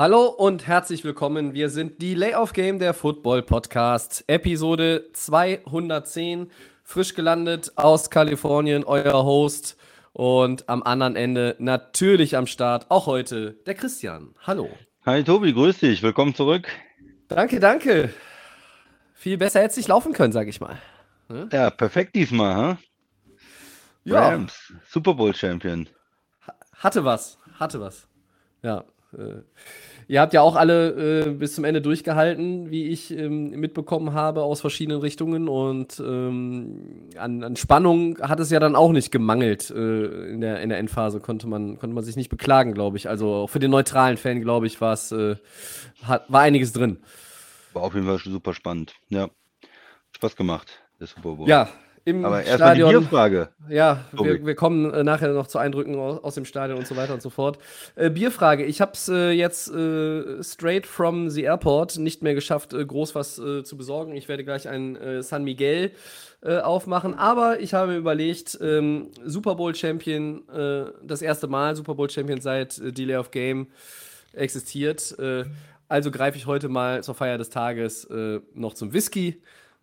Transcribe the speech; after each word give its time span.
Hallo 0.00 0.28
und 0.28 0.66
herzlich 0.66 1.04
willkommen. 1.04 1.52
Wir 1.52 1.68
sind 1.68 2.00
die 2.00 2.14
Layoff 2.14 2.54
Game 2.54 2.78
der 2.78 2.94
Football 2.94 3.42
Podcast, 3.42 4.24
Episode 4.28 5.10
210. 5.12 6.50
Frisch 6.82 7.14
gelandet 7.14 7.72
aus 7.76 8.08
Kalifornien, 8.08 8.82
euer 8.84 9.26
Host. 9.26 9.76
Und 10.14 10.66
am 10.70 10.82
anderen 10.82 11.16
Ende 11.16 11.54
natürlich 11.58 12.38
am 12.38 12.46
Start, 12.46 12.86
auch 12.88 13.04
heute, 13.04 13.58
der 13.66 13.74
Christian. 13.74 14.34
Hallo. 14.46 14.70
Hi 15.04 15.22
Tobi, 15.22 15.52
grüß 15.52 15.80
dich, 15.80 16.02
willkommen 16.02 16.34
zurück. 16.34 16.66
Danke, 17.28 17.60
danke. 17.60 18.08
Viel 19.12 19.36
besser 19.36 19.60
hätte 19.60 19.72
es 19.72 19.76
nicht 19.76 19.88
laufen 19.90 20.14
können, 20.14 20.32
sag 20.32 20.48
ich 20.48 20.62
mal. 20.62 20.78
Ja, 21.52 21.68
perfekt 21.68 22.14
diesmal, 22.16 22.54
ha? 22.54 22.78
Ja, 24.04 24.30
Rams, 24.30 24.72
Super 24.88 25.12
Bowl 25.12 25.34
Champion. 25.34 25.90
hatte 26.78 27.04
was, 27.04 27.36
hatte 27.58 27.82
was. 27.82 28.08
Ja. 28.62 28.82
Ihr 30.10 30.20
habt 30.20 30.32
ja 30.32 30.42
auch 30.42 30.56
alle 30.56 31.28
äh, 31.28 31.30
bis 31.30 31.54
zum 31.54 31.62
Ende 31.62 31.80
durchgehalten, 31.80 32.68
wie 32.68 32.88
ich 32.88 33.16
ähm, 33.16 33.50
mitbekommen 33.50 34.12
habe, 34.12 34.42
aus 34.42 34.60
verschiedenen 34.60 35.00
Richtungen. 35.00 35.46
Und 35.46 36.02
ähm, 36.04 37.08
an, 37.16 37.44
an 37.44 37.54
Spannung 37.54 38.18
hat 38.18 38.40
es 38.40 38.50
ja 38.50 38.58
dann 38.58 38.74
auch 38.74 38.90
nicht 38.90 39.12
gemangelt 39.12 39.70
äh, 39.70 40.32
in, 40.32 40.40
der, 40.40 40.62
in 40.62 40.68
der 40.70 40.78
Endphase, 40.78 41.20
konnte 41.20 41.46
man, 41.46 41.78
konnte 41.78 41.94
man 41.94 42.02
sich 42.02 42.16
nicht 42.16 42.28
beklagen, 42.28 42.74
glaube 42.74 42.96
ich. 42.96 43.08
Also 43.08 43.32
auch 43.32 43.46
für 43.46 43.60
den 43.60 43.70
neutralen 43.70 44.16
Fan, 44.16 44.40
glaube 44.40 44.66
ich, 44.66 44.80
war 44.80 44.94
es, 44.94 45.12
äh, 45.12 45.36
hat, 46.02 46.24
war 46.26 46.40
einiges 46.40 46.72
drin. 46.72 46.98
War 47.72 47.82
auf 47.82 47.94
jeden 47.94 48.08
Fall 48.08 48.18
schon 48.18 48.32
super 48.32 48.52
spannend. 48.52 48.94
Ja. 49.10 49.30
Spaß 50.10 50.34
gemacht, 50.34 50.82
der 50.98 51.06
Super 51.06 51.36
Bowl. 51.36 51.48
Ja, 51.48 51.68
im 52.10 52.24
Aber 52.24 52.42
erstmal 52.42 52.74
die. 52.74 52.82
Bierfrage. 52.82 53.48
Ja, 53.68 54.04
wir, 54.12 54.44
wir 54.44 54.54
kommen 54.54 54.92
äh, 54.92 55.04
nachher 55.04 55.32
noch 55.32 55.46
zu 55.46 55.58
Eindrücken 55.58 55.94
aus, 55.96 56.22
aus 56.22 56.34
dem 56.34 56.44
Stadion 56.44 56.78
und 56.78 56.86
so 56.86 56.96
weiter 56.96 57.14
und 57.14 57.22
so 57.22 57.30
fort. 57.30 57.58
Äh, 57.94 58.10
Bierfrage. 58.10 58.64
Ich 58.64 58.80
habe 58.80 58.92
es 58.92 59.08
äh, 59.08 59.30
jetzt 59.30 59.72
äh, 59.72 60.42
straight 60.42 60.86
from 60.86 61.30
the 61.30 61.42
airport 61.42 61.98
nicht 61.98 62.22
mehr 62.22 62.34
geschafft, 62.34 62.72
äh, 62.72 62.84
groß 62.84 63.14
was 63.14 63.36
zu 63.36 63.76
besorgen. 63.76 64.14
Ich 64.14 64.28
werde 64.28 64.44
gleich 64.44 64.68
ein 64.68 64.98
San 65.20 65.44
Miguel 65.44 65.92
aufmachen. 66.42 67.14
Aber 67.14 67.60
ich 67.60 67.74
habe 67.74 67.96
überlegt, 67.96 68.58
ähm, 68.60 69.10
Super 69.24 69.54
Bowl 69.54 69.74
Champion, 69.74 70.42
das 71.02 71.22
erste 71.22 71.46
Mal 71.46 71.76
Super 71.76 71.94
Bowl 71.94 72.10
Champion 72.10 72.40
seit 72.40 72.80
Delay 72.96 73.16
of 73.16 73.30
Game 73.30 73.68
existiert. 74.32 75.16
Also 75.88 76.10
greife 76.10 76.36
ich 76.36 76.46
heute 76.46 76.68
mal 76.68 77.02
zur 77.02 77.14
Feier 77.14 77.38
des 77.38 77.50
Tages 77.50 78.08
noch 78.54 78.74
zum 78.74 78.92
Whisky 78.92 79.40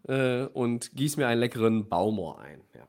äh, 0.07 0.43
und 0.45 0.95
gieße 0.95 1.19
mir 1.19 1.27
einen 1.27 1.41
leckeren 1.41 1.87
Baumor 1.89 2.39
ein. 2.39 2.61
Ja. 2.73 2.87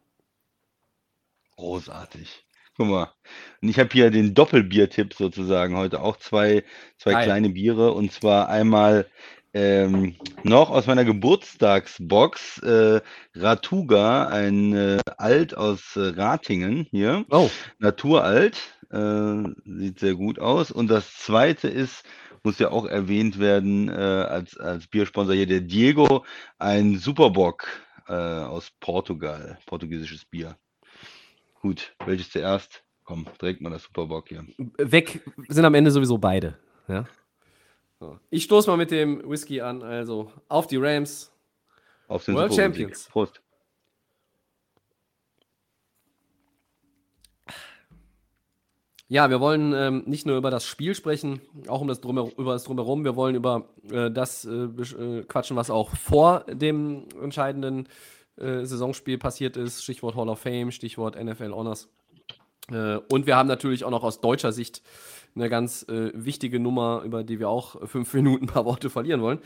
Großartig. 1.57 2.45
Guck 2.77 2.89
mal. 2.89 3.13
Und 3.61 3.69
ich 3.69 3.79
habe 3.79 3.91
hier 3.93 4.11
den 4.11 4.35
Doppelbier-Tipp 4.35 5.15
sozusagen 5.15 5.77
heute. 5.77 6.01
Auch 6.01 6.17
zwei, 6.17 6.63
zwei 6.97 7.25
kleine 7.25 7.51
Biere. 7.51 7.93
Und 7.93 8.13
zwar 8.13 8.49
einmal 8.49 9.07
ähm, 9.53 10.15
noch 10.45 10.71
aus 10.71 10.87
meiner 10.87 11.05
Geburtstagsbox 11.05 12.59
äh, 12.59 13.01
Ratuga, 13.35 14.29
ein 14.29 14.75
äh, 14.75 15.01
Alt 15.17 15.57
aus 15.57 15.97
äh, 15.97 16.01
Ratingen 16.01 16.87
hier. 16.91 17.25
Oh, 17.31 17.51
Naturalt, 17.79 18.59
äh, 18.91 19.43
sieht 19.65 19.99
sehr 19.99 20.15
gut 20.15 20.39
aus. 20.39 20.71
Und 20.71 20.89
das 20.89 21.17
zweite 21.17 21.67
ist, 21.67 22.05
muss 22.45 22.59
ja 22.59 22.71
auch 22.71 22.87
erwähnt 22.87 23.39
werden, 23.39 23.89
äh, 23.89 23.93
als, 23.93 24.57
als 24.57 24.87
Biersponsor 24.87 25.35
hier 25.35 25.47
der 25.47 25.61
Diego, 25.61 26.25
ein 26.59 26.99
Superbock 26.99 27.67
äh, 28.09 28.13
aus 28.13 28.71
Portugal, 28.81 29.59
portugiesisches 29.67 30.25
Bier. 30.25 30.57
Gut, 31.61 31.95
welches 32.05 32.31
zuerst? 32.31 32.85
Komm, 33.05 33.27
direkt 33.41 33.61
mal 33.61 33.71
das 33.71 33.85
Superbock 33.85 34.29
hier. 34.29 34.47
weg 34.77 35.23
sind 35.49 35.65
am 35.65 35.75
Ende 35.75 35.91
sowieso 35.91 36.19
beide. 36.19 36.59
Ja. 36.89 37.07
So. 38.01 38.19
Ich 38.31 38.45
stoße 38.45 38.71
mal 38.71 38.77
mit 38.77 38.91
dem 38.91 39.29
Whisky 39.29 39.61
an, 39.61 39.83
also 39.83 40.31
auf 40.49 40.67
die 40.67 40.77
Rams. 40.77 41.33
Auf 42.07 42.25
den 42.25 42.35
World. 42.35 42.55
Champions. 42.55 43.09
Prost. 43.11 43.43
Ja, 49.11 49.31
wir 49.31 49.41
wollen 49.41 49.73
ähm, 49.73 50.03
nicht 50.05 50.27
nur 50.27 50.37
über 50.37 50.51
das 50.51 50.67
Spiel 50.67 50.95
sprechen, 50.95 51.41
auch 51.67 51.81
um 51.81 51.89
das 51.89 52.03
Drumher 52.03 52.29
über 52.37 52.53
das 52.53 52.65
Drumherum. 52.65 53.05
Wir 53.05 53.17
wollen 53.17 53.35
über 53.35 53.71
äh, 53.91 54.11
das 54.11 54.45
äh, 54.45 54.51
äh, 54.51 55.23
quatschen, 55.23 55.57
was 55.57 55.71
auch 55.71 55.97
vor 55.97 56.45
dem 56.47 57.07
entscheidenden 57.23 57.89
äh, 58.37 58.67
Saisonspiel 58.67 59.17
passiert 59.17 59.57
ist. 59.57 59.83
Stichwort 59.83 60.15
Hall 60.15 60.29
of 60.29 60.41
Fame, 60.41 60.71
Stichwort 60.73 61.17
NFL 61.17 61.53
Honors. 61.53 61.89
Äh, 62.71 62.99
und 63.11 63.27
wir 63.27 63.35
haben 63.37 63.49
natürlich 63.49 63.83
auch 63.85 63.91
noch 63.91 64.05
aus 64.05 64.21
deutscher 64.21 64.53
Sicht 64.53 64.83
eine 65.35 65.49
ganz 65.49 65.85
äh, 65.89 66.11
wichtige 66.13 66.61
Nummer, 66.61 67.01
über 67.03 67.25
die 67.25 67.39
wir 67.39 67.49
auch 67.49 67.89
fünf 67.89 68.13
Minuten 68.13 68.45
ein 68.45 68.49
paar 68.49 68.67
Worte 68.67 68.91
verlieren 68.91 69.23
wollen. 69.23 69.39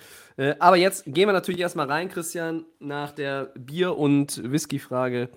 Aber 0.59 0.77
jetzt 0.77 1.05
gehen 1.05 1.29
wir 1.29 1.35
natürlich 1.35 1.61
erstmal 1.61 1.87
rein, 1.87 2.09
Christian, 2.09 2.65
nach 2.81 3.13
der 3.13 3.53
Bier- 3.55 3.97
und 3.97 4.43
Whisky-Frage. 4.51 5.29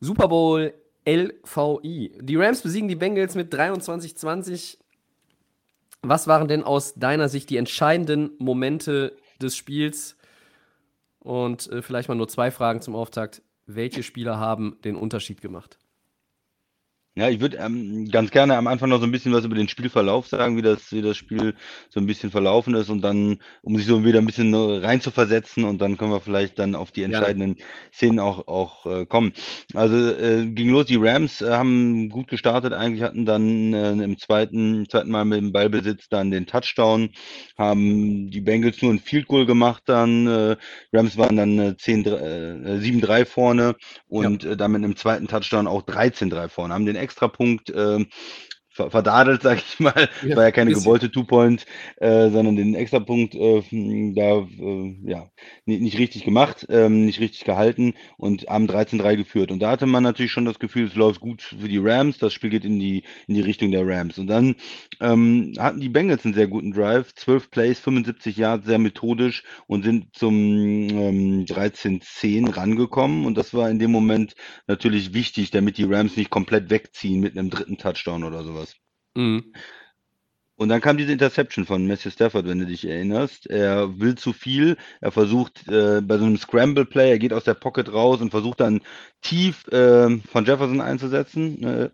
Super 0.00 0.28
Bowl 0.28 0.74
LVI. 1.06 2.18
Die 2.20 2.36
Rams 2.36 2.62
besiegen 2.62 2.88
die 2.88 2.94
Bengals 2.94 3.34
mit 3.34 3.54
23-20. 3.54 4.78
Was 6.02 6.26
waren 6.26 6.48
denn 6.48 6.64
aus 6.64 6.94
deiner 6.94 7.28
Sicht 7.28 7.50
die 7.50 7.56
entscheidenden 7.56 8.32
Momente 8.38 9.16
des 9.40 9.56
Spiels? 9.56 10.16
Und 11.18 11.70
äh, 11.70 11.82
vielleicht 11.82 12.08
mal 12.08 12.14
nur 12.14 12.28
zwei 12.28 12.50
Fragen 12.50 12.82
zum 12.82 12.94
Auftakt. 12.94 13.42
Welche 13.66 14.02
Spieler 14.02 14.38
haben 14.38 14.76
den 14.84 14.96
Unterschied 14.96 15.40
gemacht? 15.40 15.78
Ja, 17.16 17.28
ich 17.28 17.38
würde 17.38 17.58
ähm, 17.58 18.08
ganz 18.10 18.32
gerne 18.32 18.56
am 18.56 18.66
Anfang 18.66 18.88
noch 18.88 18.98
so 18.98 19.04
ein 19.04 19.12
bisschen 19.12 19.32
was 19.32 19.44
über 19.44 19.54
den 19.54 19.68
Spielverlauf 19.68 20.26
sagen, 20.26 20.56
wie 20.56 20.62
das, 20.62 20.90
wie 20.90 21.00
das 21.00 21.16
Spiel 21.16 21.54
so 21.88 22.00
ein 22.00 22.06
bisschen 22.06 22.32
verlaufen 22.32 22.74
ist 22.74 22.90
und 22.90 23.02
dann, 23.02 23.38
um 23.62 23.76
sich 23.76 23.86
so 23.86 24.04
wieder 24.04 24.18
ein 24.18 24.26
bisschen 24.26 24.52
äh, 24.52 24.84
rein 24.84 25.00
zu 25.00 25.12
versetzen 25.12 25.62
und 25.62 25.80
dann 25.80 25.96
können 25.96 26.10
wir 26.10 26.20
vielleicht 26.20 26.58
dann 26.58 26.74
auf 26.74 26.90
die 26.90 27.04
entscheidenden 27.04 27.54
Szenen 27.92 28.18
auch, 28.18 28.48
auch 28.48 28.86
äh, 28.86 29.06
kommen. 29.06 29.32
Also 29.74 29.94
äh, 29.96 30.44
ging 30.46 30.70
los, 30.70 30.86
die 30.86 30.96
Rams 30.96 31.40
äh, 31.40 31.52
haben 31.52 32.08
gut 32.08 32.26
gestartet, 32.26 32.72
eigentlich 32.72 33.02
hatten 33.04 33.24
dann 33.26 33.72
äh, 33.72 33.92
im 33.92 34.18
zweiten, 34.18 34.88
zweiten 34.88 35.12
Mal 35.12 35.24
mit 35.24 35.38
dem 35.38 35.52
Ballbesitz 35.52 36.08
dann 36.08 36.32
den 36.32 36.46
Touchdown, 36.46 37.10
haben 37.56 38.28
die 38.28 38.40
Bengals 38.40 38.82
nur 38.82 38.92
ein 38.92 38.98
Field 38.98 39.28
Goal 39.28 39.46
gemacht 39.46 39.84
dann, 39.86 40.26
äh, 40.26 40.56
Rams 40.92 41.16
waren 41.16 41.36
dann 41.36 41.58
äh, 41.60 41.76
10, 41.76 42.06
äh, 42.06 42.78
7-3 42.80 43.24
vorne 43.24 43.76
und 44.08 44.44
äh, 44.44 44.56
dann 44.56 44.72
mit 44.72 44.82
einem 44.82 44.96
zweiten 44.96 45.28
Touchdown 45.28 45.68
auch 45.68 45.82
13-3 45.82 46.48
vorne, 46.48 46.74
haben 46.74 46.86
den 46.86 47.03
Extrapunkt 47.04 47.70
ähm, 47.74 48.08
ver 48.08 48.53
verdadelt, 48.74 49.42
sag 49.42 49.58
ich 49.58 49.80
mal. 49.80 50.08
Ja, 50.22 50.36
War 50.36 50.44
ja 50.44 50.50
keine 50.50 50.72
gewollte 50.72 51.10
Two-Point, 51.10 51.64
äh, 51.96 52.30
sondern 52.30 52.56
den 52.56 52.74
Extrapunkt 52.74 53.34
äh, 53.34 53.62
da 54.14 54.38
äh, 54.40 54.96
ja 55.04 55.30
nicht, 55.64 55.82
nicht 55.82 55.98
richtig 55.98 56.24
gemacht, 56.24 56.66
ähm, 56.68 57.04
nicht 57.06 57.20
richtig 57.20 57.44
gehalten 57.44 57.94
und 58.16 58.46
haben 58.48 58.66
13-3 58.66 59.16
geführt. 59.16 59.50
Und 59.50 59.60
da 59.60 59.70
hatte 59.70 59.86
man 59.86 60.02
natürlich 60.02 60.32
schon 60.32 60.44
das 60.44 60.58
Gefühl, 60.58 60.86
es 60.86 60.94
läuft 60.94 61.20
gut 61.20 61.42
für 61.42 61.68
die 61.68 61.78
Rams, 61.78 62.18
das 62.18 62.32
Spiel 62.32 62.50
geht 62.50 62.64
in 62.64 62.78
die, 62.78 63.04
in 63.26 63.34
die 63.34 63.40
Richtung 63.40 63.70
der 63.70 63.86
Rams. 63.86 64.18
Und 64.18 64.26
dann 64.26 64.56
ähm, 65.00 65.54
hatten 65.58 65.80
die 65.80 65.88
Bengals 65.88 66.24
einen 66.24 66.34
sehr 66.34 66.48
guten 66.48 66.72
Drive, 66.72 67.14
12 67.14 67.50
Plays, 67.50 67.80
75 67.80 68.36
Yards, 68.36 68.66
sehr 68.66 68.78
methodisch 68.78 69.44
und 69.66 69.84
sind 69.84 70.14
zum 70.14 70.34
ähm, 70.34 71.44
13-10 71.46 72.56
rangekommen. 72.56 73.26
Und 73.26 73.36
das 73.36 73.54
war 73.54 73.70
in 73.70 73.78
dem 73.78 73.90
Moment 73.90 74.34
natürlich 74.66 75.14
wichtig, 75.14 75.50
damit 75.50 75.78
die 75.78 75.84
Rams 75.84 76.16
nicht 76.16 76.30
komplett 76.30 76.70
wegziehen 76.70 77.20
mit 77.20 77.36
einem 77.36 77.50
dritten 77.50 77.78
Touchdown 77.78 78.24
oder 78.24 78.42
sowas. 78.44 78.63
Mhm. 79.16 79.54
Und 80.56 80.68
dann 80.68 80.80
kam 80.80 80.96
diese 80.96 81.12
Interception 81.12 81.66
von 81.66 81.86
Matthew 81.86 82.10
Stafford, 82.10 82.46
wenn 82.46 82.60
du 82.60 82.66
dich 82.66 82.84
erinnerst. 82.84 83.48
Er 83.50 83.98
will 83.98 84.14
zu 84.14 84.32
viel. 84.32 84.76
Er 85.00 85.10
versucht 85.10 85.66
äh, 85.68 86.00
bei 86.00 86.16
so 86.16 86.24
einem 86.24 86.36
Scramble-Play, 86.36 87.10
er 87.10 87.18
geht 87.18 87.32
aus 87.32 87.42
der 87.44 87.54
Pocket 87.54 87.92
raus 87.92 88.20
und 88.20 88.30
versucht 88.30 88.60
dann 88.60 88.80
tief 89.20 89.66
äh, 89.68 90.18
von 90.20 90.44
Jefferson 90.44 90.80
einzusetzen. 90.80 91.62
Äh, 91.64 91.90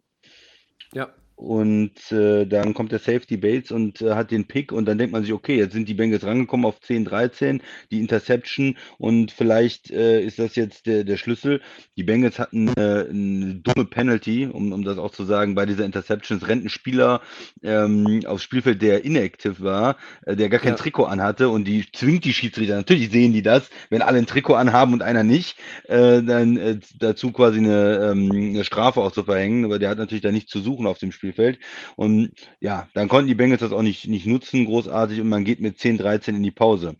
Ja. 0.93 1.15
Und 1.41 2.13
äh, 2.13 2.45
dann 2.45 2.75
kommt 2.75 2.93
der 2.93 2.99
Safety 2.99 3.39
Bates 3.39 3.71
und 3.71 4.03
äh, 4.03 4.13
hat 4.13 4.31
den 4.31 4.47
Pick 4.47 4.73
und 4.73 4.85
dann 4.85 4.99
denkt 4.99 5.13
man 5.13 5.23
sich, 5.23 5.33
okay, 5.33 5.57
jetzt 5.57 5.73
sind 5.73 5.89
die 5.89 5.95
Bengals 5.95 6.23
rangekommen 6.23 6.67
auf 6.67 6.81
10, 6.81 7.07
13, 7.07 7.63
die 7.91 7.99
Interception 7.99 8.77
und 8.99 9.33
vielleicht 9.33 9.91
äh, 9.91 10.21
ist 10.21 10.39
das 10.39 10.55
jetzt 10.55 10.85
der, 10.85 11.03
der 11.03 11.17
Schlüssel. 11.17 11.63
Die 11.97 12.03
Bengals 12.03 12.39
hatten 12.39 12.69
äh, 12.77 13.07
eine 13.09 13.55
dumme 13.55 13.87
Penalty, 13.87 14.49
um, 14.53 14.73
um 14.73 14.85
das 14.85 14.99
auch 14.99 15.13
zu 15.13 15.25
sagen, 15.25 15.55
bei 15.55 15.65
dieser 15.65 15.87
Interception. 15.87 16.37
Es 16.37 16.47
rennt 16.47 16.67
ein 16.67 16.69
Spieler 16.69 17.23
ähm, 17.63 18.21
aufs 18.27 18.43
Spielfeld, 18.43 18.83
der 18.83 19.07
inactive 19.07 19.61
war, 19.61 19.97
äh, 20.27 20.37
der 20.37 20.51
gar 20.51 20.61
kein 20.61 20.73
Ja. 20.73 20.77
Trikot 20.77 21.07
anhatte 21.07 21.49
und 21.49 21.65
die 21.65 21.87
zwingt 21.91 22.27
die 22.27 22.35
Schiedsrichter. 22.35 22.77
Natürlich 22.77 23.11
sehen 23.11 23.33
die 23.33 23.43
das, 23.43 23.71
wenn 23.89 24.03
alle 24.03 24.19
ein 24.19 24.27
Trikot 24.27 24.57
anhaben 24.57 24.93
und 24.93 25.03
einer 25.03 25.25
nicht, 25.25 25.57
äh, 25.85 26.23
dann 26.23 26.83
dazu 26.99 27.33
quasi 27.33 27.59
eine, 27.61 28.11
ähm, 28.13 28.31
eine 28.31 28.65
Strafe 28.65 29.01
auch 29.01 29.13
zu 29.13 29.25
verhängen, 29.25 29.65
aber 29.65 29.79
der 29.79 29.89
hat 29.89 29.97
natürlich 29.97 30.23
da 30.23 30.31
nichts 30.31 30.51
zu 30.51 30.61
suchen 30.61 30.87
auf 30.87 30.99
dem 30.99 31.13
Spielfeld. 31.31 31.59
Und 31.97 32.33
ja, 32.61 32.89
dann 32.95 33.09
konnten 33.09 33.29
die 33.29 33.35
Bengals 33.35 33.61
das 33.61 33.73
auch 33.73 33.83
nicht, 33.83 34.09
nicht 34.09 34.27
nutzen, 34.27 34.67
großartig, 34.67 35.21
und 35.21 35.29
man 35.29 35.45
geht 35.45 35.61
mit 35.61 35.79
10, 35.79 35.99
13 35.99 36.37
in 36.37 36.43
die 36.43 36.51
Pause. 36.51 36.97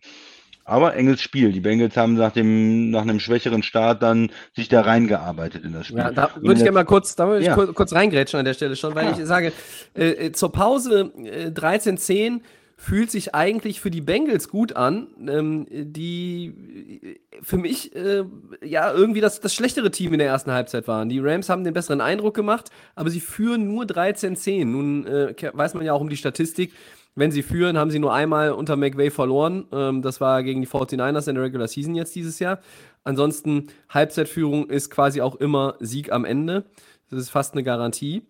Aber 0.63 0.95
enges 0.95 1.21
Spiel. 1.21 1.51
Die 1.51 1.59
Bengals 1.59 1.97
haben 1.97 2.13
nach 2.13 2.31
dem 2.31 2.91
nach 2.91 3.01
einem 3.01 3.19
schwächeren 3.19 3.63
Start 3.63 4.03
dann 4.03 4.31
sich 4.55 4.69
da 4.69 4.81
reingearbeitet 4.81 5.65
in 5.65 5.73
das 5.73 5.87
Spiel. 5.87 5.99
Ja, 5.99 6.11
da 6.11 6.29
würde 6.39 6.53
ich 6.53 6.63
gerne 6.63 6.71
mal 6.71 6.83
kurz, 6.85 7.15
da 7.15 7.27
würde 7.27 7.39
ich 7.41 7.47
Ja. 7.47 7.55
kurz, 7.55 7.73
kurz 7.73 7.93
reingrätschen 7.93 8.39
an 8.39 8.45
der 8.45 8.53
Stelle 8.53 8.75
schon, 8.75 8.93
weil 8.95 9.07
Ja. 9.07 9.17
ich 9.17 9.25
sage, 9.25 9.51
äh, 9.95 10.27
äh, 10.27 10.31
zur 10.31 10.51
Pause 10.51 11.11
äh, 11.25 11.49
13-10 11.49 12.41
fühlt 12.81 13.11
sich 13.11 13.35
eigentlich 13.35 13.79
für 13.79 13.91
die 13.91 14.01
Bengals 14.01 14.49
gut 14.49 14.75
an, 14.75 15.07
ähm, 15.27 15.67
die 15.69 16.47
äh, 17.03 17.43
für 17.43 17.57
mich 17.57 17.95
äh, 17.95 18.23
ja 18.63 18.91
irgendwie 18.91 19.21
das, 19.21 19.39
das 19.39 19.53
schlechtere 19.53 19.91
Team 19.91 20.13
in 20.13 20.19
der 20.19 20.27
ersten 20.27 20.51
Halbzeit 20.51 20.87
waren. 20.87 21.07
Die 21.07 21.19
Rams 21.19 21.47
haben 21.47 21.63
den 21.63 21.75
besseren 21.75 22.01
Eindruck 22.01 22.33
gemacht, 22.33 22.71
aber 22.95 23.11
sie 23.11 23.19
führen 23.19 23.67
nur 23.67 23.83
13-10. 23.83 24.65
Nun 24.65 25.05
äh, 25.05 25.35
weiß 25.53 25.75
man 25.75 25.85
ja 25.85 25.93
auch 25.93 26.01
um 26.01 26.09
die 26.09 26.17
Statistik. 26.17 26.73
Wenn 27.13 27.29
sie 27.29 27.43
führen, 27.43 27.77
haben 27.77 27.91
sie 27.91 27.99
nur 27.99 28.15
einmal 28.15 28.51
unter 28.51 28.75
McVay 28.77 29.11
verloren. 29.11 29.67
Ähm, 29.71 30.01
das 30.01 30.19
war 30.19 30.41
gegen 30.41 30.61
die 30.61 30.67
49ers 30.67 31.29
in 31.29 31.35
der 31.35 31.43
Regular 31.43 31.67
Season 31.67 31.93
jetzt 31.93 32.15
dieses 32.15 32.39
Jahr. 32.39 32.61
Ansonsten, 33.03 33.67
Halbzeitführung 33.89 34.71
ist 34.71 34.89
quasi 34.89 35.21
auch 35.21 35.35
immer 35.35 35.75
Sieg 35.81 36.11
am 36.11 36.25
Ende. 36.25 36.65
Das 37.11 37.19
ist 37.19 37.29
fast 37.29 37.53
eine 37.53 37.61
Garantie. 37.61 38.23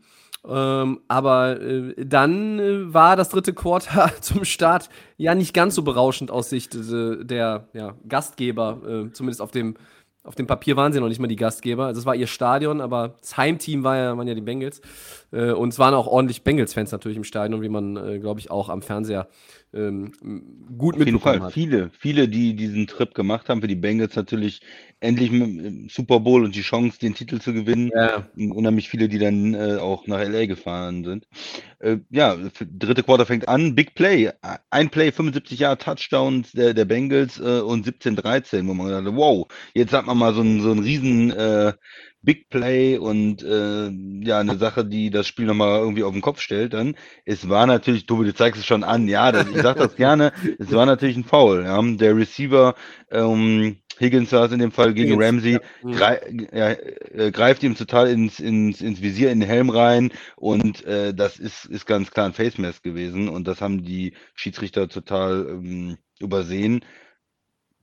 Ähm, 0.48 1.02
aber 1.08 1.62
äh, 1.62 1.94
dann 2.04 2.60
äh, 2.60 2.94
war 2.94 3.16
das 3.16 3.30
dritte 3.30 3.54
Quarter 3.54 4.12
zum 4.22 4.44
Start 4.44 4.90
ja 5.18 5.36
nicht 5.36 5.54
ganz 5.54 5.76
so 5.76 5.84
berauschend 5.84 6.32
aus 6.32 6.50
Sicht 6.50 6.74
äh, 6.74 7.24
der 7.24 7.68
ja, 7.74 7.96
Gastgeber. 8.08 8.82
Äh, 8.84 9.12
zumindest 9.14 9.42
auf 9.42 9.52
dem, 9.52 9.76
auf 10.24 10.34
dem 10.34 10.48
Papier 10.48 10.76
waren 10.78 10.94
sie 10.94 11.00
noch 11.00 11.10
nicht 11.10 11.20
mal 11.20 11.28
die 11.28 11.36
Gastgeber. 11.36 11.86
Also 11.86 12.00
es 12.00 12.06
war 12.06 12.16
ihr 12.16 12.28
Stadion, 12.28 12.82
aber 12.82 13.16
das 13.22 13.38
Heimteam 13.38 13.84
war 13.84 13.98
ja, 13.98 14.18
waren 14.18 14.28
ja 14.28 14.34
die 14.34 14.42
Bengals. 14.42 14.82
Äh, 15.32 15.52
und 15.52 15.70
es 15.70 15.80
waren 15.80 15.94
auch 15.94 16.08
ordentlich 16.08 16.44
Bengals-Fans 16.44 16.92
natürlich 16.92 17.18
im 17.18 17.24
Stadion, 17.24 17.62
wie 17.62 17.70
man, 17.70 17.96
äh, 17.98 18.20
glaube 18.20 18.40
ich, 18.40 18.50
auch 18.50 18.70
am 18.70 18.82
Fernseher 18.82 19.28
ähm, 19.74 20.12
gut 20.78 20.96
Auf 20.96 21.00
jeden 21.00 21.14
mitbekommen 21.14 21.40
Fall. 21.40 21.48
hat. 21.48 21.54
Viele, 21.54 21.92
viele, 21.98 22.28
die 22.28 22.56
diesen 22.56 22.88
Trip 22.88 23.14
gemacht 23.14 23.48
haben, 23.48 23.62
für 23.62 23.68
die 23.68 23.76
Bengals 23.76 24.16
natürlich 24.16 24.62
endlich 25.00 25.32
mit 25.32 25.42
dem 25.42 25.90
Super 25.90 26.20
Bowl 26.20 26.44
und 26.44 26.56
die 26.56 26.62
Chance, 26.62 27.00
den 27.00 27.16
Titel 27.16 27.40
zu 27.40 27.54
gewinnen. 27.54 27.92
Ja. 27.96 28.28
Unheimlich 28.36 28.90
viele, 28.90 29.08
die 29.08 29.18
dann 29.18 29.54
äh, 29.54 29.78
auch 29.78 30.08
nach 30.08 30.20
LA 30.20 30.46
gefahren 30.46 31.04
sind. 31.04 31.28
Äh, 31.80 31.98
ja, 32.10 32.38
dritte 32.60 33.04
Quarter 33.04 33.26
fängt 33.26 33.48
an. 33.48 33.74
Big 33.74 33.96
Play. 33.96 34.32
Ein 34.70 34.90
Play, 34.90 35.12
75 35.12 35.60
Jahre 35.60 35.78
Touchdowns 35.78 36.52
der, 36.52 36.74
der 36.74 36.86
Bengals 36.86 37.40
äh, 37.40 37.62
und 37.62 37.88
17-13, 37.88 38.68
wo 38.68 38.74
man 38.74 38.88
gedacht 38.88 39.06
hat, 39.06 39.16
wow, 39.16 39.48
jetzt 39.74 39.94
hat 39.94 40.06
man 40.06 40.18
mal 40.18 40.34
so 40.34 40.42
einen, 40.42 40.62
so 40.62 40.72
einen 40.72 40.84
riesen 40.84 41.32
äh, 41.32 41.74
Big 42.24 42.50
Play 42.50 42.98
und 42.98 43.44
äh, 43.44 43.90
ja, 44.24 44.40
eine 44.40 44.58
Sache, 44.58 44.86
die 44.86 45.10
das 45.10 45.28
Spiel 45.28 45.46
nochmal 45.46 45.80
irgendwie 45.80 46.04
auf 46.04 46.14
den 46.14 46.22
Kopf 46.22 46.40
stellt 46.40 46.74
dann. 46.74 46.96
Es 47.26 47.50
war 47.50 47.66
natürlich, 47.66 48.06
Tobi, 48.06 48.26
du 48.26 48.34
zeigst 48.34 48.60
es 48.60 48.66
schon 48.66 48.84
an, 48.84 49.08
ja, 49.08 49.32
das, 49.32 49.48
ich 49.50 49.62
sag 49.62 49.78
das 49.78 49.96
gerne, 49.96 50.32
es 50.60 50.72
war 50.72 50.86
natürlich 50.86 51.18
ein 51.18 51.24
Foul. 51.24 51.64
Ja. 51.64 51.82
Der 51.82 52.16
Receiver, 52.16 52.76
ähm, 53.10 53.78
Higgins 54.00 54.32
war 54.32 54.46
es 54.46 54.52
in 54.52 54.60
dem 54.60 54.72
Fall 54.72 54.94
gegen 54.94 55.14
Higgins, 55.14 55.26
Ramsey, 55.26 55.54
ja. 55.54 55.60
Mhm. 55.84 55.92
grei 55.94 56.22
ja, 56.54 56.72
äh, 56.72 57.32
greift 57.32 57.64
ihm 57.64 57.76
total 57.76 58.10
ins, 58.10 58.40
ins, 58.40 58.82
ins 58.82 59.02
Visier, 59.02 59.32
in 59.32 59.40
den 59.40 59.50
Helm 59.50 59.70
rein 59.70 60.12
und 60.36 60.86
äh, 60.86 61.14
das 61.14 61.38
ist, 61.38 61.66
ist 61.66 61.86
ganz 61.86 62.12
klar 62.12 62.28
ein 62.28 62.34
Face 62.34 62.58
Mask 62.58 62.84
gewesen 62.84 63.30
und 63.30 63.48
das 63.48 63.62
haben 63.62 63.84
die 63.84 64.14
Schiedsrichter 64.36 64.90
total 64.90 65.48
ähm, 65.50 65.98
übersehen. 66.20 66.84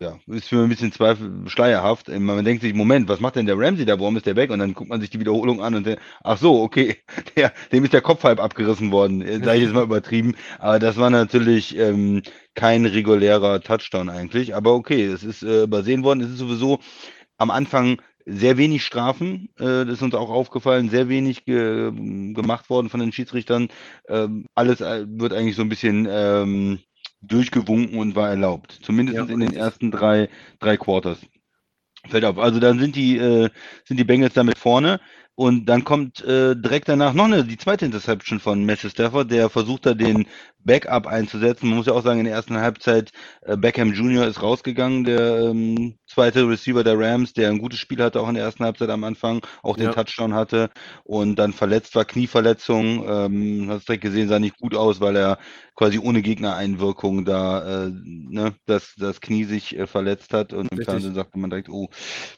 Ja, 0.00 0.20
ist 0.28 0.48
für 0.48 0.54
mich 0.56 0.64
ein 0.64 0.68
bisschen 0.68 0.92
zweifel 0.92 1.48
schleierhaft. 1.48 2.08
Äh, 2.08 2.20
Man 2.20 2.44
denkt 2.44 2.62
sich, 2.62 2.72
Moment, 2.72 3.08
was 3.08 3.18
macht 3.18 3.34
denn 3.34 3.46
der 3.46 3.58
Ramsey 3.58 3.84
da? 3.84 3.98
Warum 3.98 4.16
ist 4.16 4.26
der 4.26 4.36
weg? 4.36 4.50
Und 4.50 4.60
dann 4.60 4.72
guckt 4.72 4.88
man 4.90 5.00
sich 5.00 5.10
die 5.10 5.18
Wiederholung 5.18 5.60
an 5.60 5.74
und 5.74 5.86
denkt, 5.86 6.00
ach 6.22 6.38
so, 6.38 6.62
okay, 6.62 6.98
der, 7.36 7.52
dem 7.72 7.82
ist 7.84 7.92
der 7.92 8.00
Kopf 8.00 8.22
halb 8.22 8.40
abgerissen 8.40 8.92
worden. 8.92 9.22
Äh, 9.22 9.40
Sag 9.44 9.56
ich 9.56 9.62
jetzt 9.62 9.74
mal 9.74 9.82
übertrieben. 9.82 10.36
Aber 10.60 10.78
das 10.78 10.96
war 10.98 11.10
natürlich 11.10 11.76
ähm, 11.76 12.22
kein 12.54 12.86
regulärer 12.86 13.60
Touchdown 13.60 14.08
eigentlich. 14.08 14.54
Aber 14.54 14.74
okay, 14.74 15.04
es 15.04 15.24
ist 15.24 15.42
äh, 15.42 15.64
übersehen 15.64 16.04
worden. 16.04 16.20
Es 16.20 16.30
ist 16.30 16.38
sowieso 16.38 16.78
am 17.38 17.50
Anfang 17.50 18.00
sehr 18.26 18.58
wenig 18.58 18.84
Strafen, 18.84 19.48
äh, 19.58 19.84
das 19.86 19.94
ist 19.94 20.02
uns 20.02 20.14
auch 20.14 20.28
aufgefallen, 20.30 20.90
sehr 20.90 21.08
wenig 21.08 21.44
ge 21.46 21.90
gemacht 22.34 22.68
worden 22.70 22.90
von 22.90 23.00
den 23.00 23.10
Schiedsrichtern. 23.12 23.68
Ähm, 24.08 24.46
alles 24.54 24.80
äh, 24.82 25.06
wird 25.08 25.32
eigentlich 25.32 25.56
so 25.56 25.62
ein 25.62 25.70
bisschen 25.70 26.06
ähm, 26.10 26.78
durchgewunken 27.20 27.98
und 27.98 28.14
war 28.16 28.28
erlaubt. 28.30 28.78
Zumindest 28.82 29.16
Ja, 29.18 29.24
in 29.24 29.40
den 29.40 29.54
ersten 29.54 29.90
drei, 29.90 30.28
drei 30.60 30.76
Quarters. 30.76 31.18
Fällt 32.08 32.24
auf. 32.24 32.38
Also 32.38 32.60
dann 32.60 32.78
sind 32.78 32.96
die, 32.96 33.18
äh, 33.18 33.50
sind 33.84 33.98
die 33.98 34.04
Bengals 34.04 34.34
damit 34.34 34.58
vorne. 34.58 35.00
Und 35.34 35.66
dann 35.66 35.84
kommt 35.84 36.20
äh, 36.24 36.56
direkt 36.56 36.88
danach 36.88 37.12
noch 37.14 37.26
eine, 37.26 37.44
die 37.44 37.56
zweite 37.58 37.84
Interception 37.86 38.40
von 38.40 38.66
Matthew 38.66 38.88
Stafford, 38.88 39.30
der 39.30 39.48
versucht 39.48 39.86
da 39.86 39.94
den 39.94 40.26
Backup 40.64 41.06
einzusetzen. 41.06 41.68
Man 41.68 41.78
muss 41.78 41.86
ja 41.86 41.92
auch 41.92 42.02
sagen, 42.02 42.18
in 42.18 42.24
der 42.24 42.34
ersten 42.34 42.56
Halbzeit 42.58 43.12
äh, 43.42 43.56
Beckham 43.56 43.92
Jr. 43.92 44.26
ist 44.26 44.42
rausgegangen, 44.42 45.04
der 45.04 45.38
ähm, 45.50 45.96
zweite 46.06 46.48
Receiver 46.48 46.82
der 46.82 46.98
Rams, 46.98 47.34
der 47.34 47.50
ein 47.50 47.58
gutes 47.60 47.78
Spiel 47.78 48.02
hatte 48.02 48.20
auch 48.20 48.28
in 48.28 48.34
der 48.34 48.44
ersten 48.44 48.64
Halbzeit 48.64 48.90
am 48.90 49.04
Anfang, 49.04 49.40
auch 49.62 49.76
den 49.76 49.86
Ja. 49.86 49.92
Touchdown 49.92 50.34
hatte 50.34 50.70
und 51.04 51.36
dann 51.36 51.52
verletzt 51.52 51.94
war, 51.94 52.04
Knieverletzung. 52.04 53.04
Ähm, 53.08 53.66
hast 53.70 53.86
direkt 53.88 54.02
gesehen, 54.02 54.28
sah 54.28 54.40
nicht 54.40 54.58
gut 54.58 54.74
aus, 54.74 55.00
weil 55.00 55.14
er 55.16 55.38
quasi 55.78 56.00
ohne 56.00 56.22
Gegnereinwirkung 56.22 57.24
da 57.24 57.86
äh, 57.86 57.92
ne, 57.92 58.52
das, 58.66 58.94
das 58.98 59.20
Knie 59.20 59.44
sich 59.44 59.78
äh, 59.78 59.86
verletzt 59.86 60.34
hat 60.34 60.52
und 60.52 60.72
im 60.72 60.78
Richtig. 60.78 60.86
Fernsehen 60.86 61.14
sagte 61.14 61.38
man 61.38 61.50
direkt, 61.50 61.68
oh, 61.68 61.88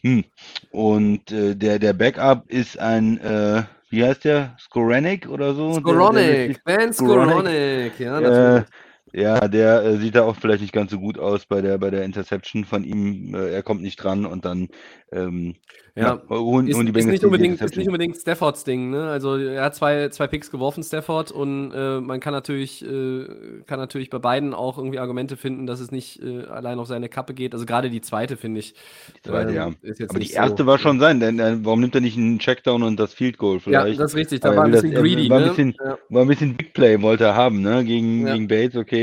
hm. 0.03 0.25
Und 0.71 1.33
äh, 1.33 1.57
der, 1.57 1.79
der 1.79 1.95
Backup 1.95 2.45
ist 2.51 2.79
ein, 2.79 3.17
äh, 3.19 3.63
wie 3.89 4.05
heißt 4.05 4.27
der? 4.27 4.57
Skoranek 4.61 5.27
oder 5.27 5.55
so? 5.55 5.73
Skoronik, 5.73 6.63
Ben. 6.65 6.93
Skoronik, 6.93 7.99
ja, 7.99 8.19
äh, 8.19 8.21
natürlich. 8.21 8.67
Ja, 9.13 9.49
der 9.49 9.83
äh, 9.85 9.97
sieht 9.99 10.15
da 10.15 10.23
auch 10.23 10.37
vielleicht 10.37 10.63
nicht 10.63 10.73
ganz 10.73 10.91
so 10.91 10.99
gut 10.99 11.19
aus 11.19 11.47
bei 11.47 11.61
der 11.61 11.79
bei 11.79 11.91
der 11.91 12.05
Interception 12.05 12.65
von 12.65 12.85
ihm. 12.85 13.35
Äh, 13.35 13.51
er 13.53 13.63
kommt 13.63 13.83
nicht 13.83 13.97
dran 13.97 14.27
und 14.27 14.45
dann 14.45 14.69
ähm, 15.13 15.57
Ja. 15.97 16.23
holen, 16.31 16.69
Ist, 16.69 16.77
holen 16.77 16.87
die 16.87 16.91
ist, 16.93 16.95
Bengals 16.95 17.07
nicht 17.07 17.23
die 17.23 17.27
unbedingt, 17.27 17.61
ist 17.61 17.77
nicht 17.77 17.89
unbedingt 17.89 18.17
Staffords 18.17 18.63
Ding, 18.63 18.91
ne? 18.91 19.09
Also 19.09 19.37
er 19.37 19.65
hat 19.65 19.75
zwei, 19.75 20.09
zwei 20.11 20.29
Picks 20.29 20.51
geworfen, 20.53 20.85
Stafford, 20.85 21.33
und 21.33 21.73
äh, 21.75 22.01
man 22.01 22.21
kann 22.21 22.33
natürlich, 22.33 22.85
äh, 22.85 23.25
kann 23.67 23.81
natürlich 23.81 24.09
bei 24.09 24.19
beiden 24.21 24.55
auch 24.55 24.79
irgendwie 24.79 25.01
Argumente 25.01 25.37
finden, 25.37 25.67
dass 25.67 25.81
es 25.81 25.91
nicht 25.91 26.23
äh, 26.23 26.45
allein 26.45 26.79
auf 26.79 26.87
seine 26.87 27.09
Kappe 27.09 27.35
geht. 27.35 27.55
Also 27.55 27.67
gerade 27.67 27.91
die 27.91 28.01
zweite, 28.01 28.37
finde 28.37 28.61
ich. 28.61 28.75
Die 29.17 29.29
zweite, 29.29 29.51
ähm, 29.51 29.57
ja. 29.57 29.69
ist 29.83 29.99
jetzt 29.99 30.11
Aber 30.11 30.21
die 30.21 30.27
nicht 30.27 30.37
erste 30.37 30.63
so, 30.63 30.67
war 30.67 30.79
schon 30.79 31.01
sein, 31.01 31.19
denn 31.19 31.41
äh, 31.41 31.57
warum 31.65 31.81
nimmt 31.81 31.95
er 31.97 32.01
nicht 32.03 32.17
einen 32.17 32.39
Checkdown 32.39 32.85
und 32.85 32.99
das 33.01 33.13
Field 33.13 33.37
Goal 33.37 33.57
Ja, 33.57 33.61
vielleicht? 33.83 33.99
das 34.01 34.13
ist 34.13 34.17
richtig. 34.17 34.41
Da 34.41 34.55
war 34.57 34.65
ein 34.67 34.71
bisschen 34.71 34.93
das- 34.93 35.01
greedy, 35.03 35.29
war 35.29 35.39
ein 35.39 35.43
ne? 35.43 35.49
bisschen- 35.49 35.75
ja. 35.85 35.99
War 36.09 36.23
ein 36.23 36.29
bisschen 36.29 36.57
Big 36.57 36.73
Play, 36.73 37.03
wollte 37.03 37.25
er 37.25 37.35
haben, 37.35 37.63
ne? 37.63 37.85
Gegen, 37.85 38.27
Ja. 38.29 38.35
gegen 38.35 38.47
Bates, 38.47 38.77
okay. 38.77 39.00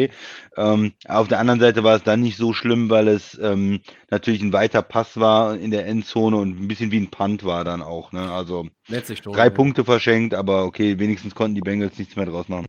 Ähm, 0.55 0.93
auf 1.07 1.27
der 1.27 1.39
anderen 1.39 1.59
Seite 1.59 1.83
war 1.83 1.95
es 1.95 2.03
dann 2.03 2.21
nicht 2.21 2.37
so 2.37 2.53
schlimm, 2.53 2.89
weil 2.89 3.07
es 3.07 3.37
ähm, 3.41 3.81
natürlich 4.09 4.41
ein 4.41 4.53
weiter 4.53 4.81
Pass 4.81 5.19
war 5.19 5.57
in 5.57 5.71
der 5.71 5.85
Endzone 5.85 6.37
und 6.37 6.59
ein 6.59 6.67
bisschen 6.67 6.91
wie 6.91 6.99
ein 6.99 7.11
Punt 7.11 7.43
war 7.43 7.63
dann 7.63 7.81
auch, 7.81 8.11
ne? 8.11 8.31
Also 8.31 8.67
Letztlich 8.87 9.21
drei. 9.21 9.49
Punkte 9.49 9.83
verschenkt, 9.83 10.33
aber 10.33 10.65
okay, 10.65 10.99
wenigstens 10.99 11.35
konnten 11.35 11.55
die 11.55 11.61
Bengals 11.61 11.97
nichts 11.97 12.15
mehr 12.15 12.25
draus 12.25 12.47
machen. 12.47 12.67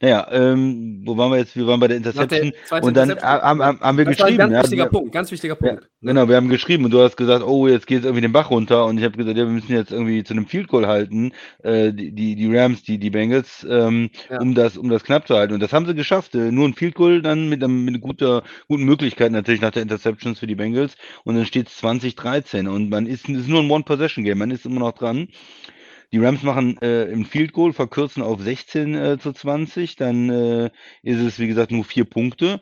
Naja, 0.00 0.26
ähm, 0.30 1.02
wo 1.04 1.16
waren 1.16 1.30
wir 1.30 1.38
jetzt? 1.38 1.56
Wir 1.56 1.66
waren 1.66 1.80
bei 1.80 1.88
der 1.88 2.00
der 2.00 2.12
Interception 2.12 2.52
zweiten 2.66 2.86
und 2.86 2.96
dann 2.96 3.10
Interception. 3.10 3.42
haben, 3.42 3.62
haben, 3.62 3.80
haben 3.80 3.98
wir 3.98 4.04
Das 4.04 4.16
geschrieben. 4.16 4.38
ganz 4.38 4.52
ja, 4.52 4.62
wichtiger 4.62 4.84
wir- 4.84 4.90
Punkt, 4.90 5.12
ganz 5.12 5.32
wichtiger 5.32 5.56
ja, 5.60 5.68
Punkt. 5.68 5.88
genau, 6.02 6.28
wir 6.28 6.36
haben 6.36 6.48
geschrieben 6.48 6.84
und 6.84 6.90
du 6.92 7.00
hast 7.00 7.16
gesagt, 7.16 7.44
oh, 7.44 7.66
jetzt 7.68 7.86
geht 7.86 8.00
es 8.00 8.04
irgendwie 8.04 8.22
den 8.22 8.32
Bach 8.32 8.50
runter 8.50 8.86
und 8.86 8.98
ich 8.98 9.04
habe 9.04 9.16
gesagt, 9.16 9.36
ja, 9.36 9.44
wir 9.44 9.52
müssen 9.52 9.72
jetzt 9.72 9.90
irgendwie 9.92 10.22
zu 10.24 10.34
einem 10.34 10.46
Field 10.46 10.68
Goal 10.68 10.86
halten, 10.86 11.32
äh, 11.62 11.92
die, 11.92 12.12
die, 12.12 12.36
die 12.36 12.56
Rams, 12.56 12.82
die, 12.82 12.98
die 12.98 13.10
Bengals, 13.10 13.66
ähm, 13.68 14.10
Ja. 14.30 14.40
um 14.40 14.54
das, 14.54 14.76
um 14.76 14.88
das 14.88 15.02
knapp 15.04 15.26
zu 15.26 15.34
halten. 15.36 15.54
Und 15.54 15.60
das 15.62 15.72
haben 15.72 15.86
sie 15.86 15.94
geschafft. 15.94 16.34
Äh, 16.34 16.50
nur 16.52 16.66
ein 16.68 16.74
Field 16.74 16.94
Goal 16.94 17.22
dann 17.22 17.48
mit, 17.48 17.62
einem, 17.64 17.84
mit 17.84 17.94
einer 17.94 18.00
guter, 18.02 18.42
guten 18.68 18.84
Möglichkeit 18.84 19.32
natürlich 19.32 19.60
nach 19.60 19.70
der 19.72 19.82
Interceptions 19.82 20.38
für 20.38 20.46
die 20.46 20.54
Bengals 20.54 20.94
und 21.24 21.36
dann 21.36 21.46
steht 21.46 21.68
es 21.68 21.82
20-13 21.82 22.68
und 22.68 22.90
man 22.90 23.06
ist, 23.06 23.28
es 23.28 23.38
ist 23.40 23.48
nur 23.48 23.60
ein 23.62 23.70
One-Possession-Game, 23.70 24.38
man 24.38 24.50
ist 24.50 24.66
immer 24.66 24.80
noch 24.80 24.92
dran. 24.92 25.28
Die 26.12 26.18
Rams 26.18 26.42
machen 26.42 26.78
äh, 26.80 27.04
im 27.04 27.24
Field 27.26 27.52
Goal, 27.52 27.72
verkürzen 27.72 28.22
auf 28.22 28.40
16 28.40 28.94
äh, 28.94 29.18
zu 29.18 29.32
20, 29.32 29.96
dann 29.96 30.30
äh, 30.30 30.70
ist 31.02 31.20
es, 31.20 31.38
wie 31.38 31.48
gesagt, 31.48 31.70
nur 31.70 31.84
vier 31.84 32.04
Punkte. 32.04 32.60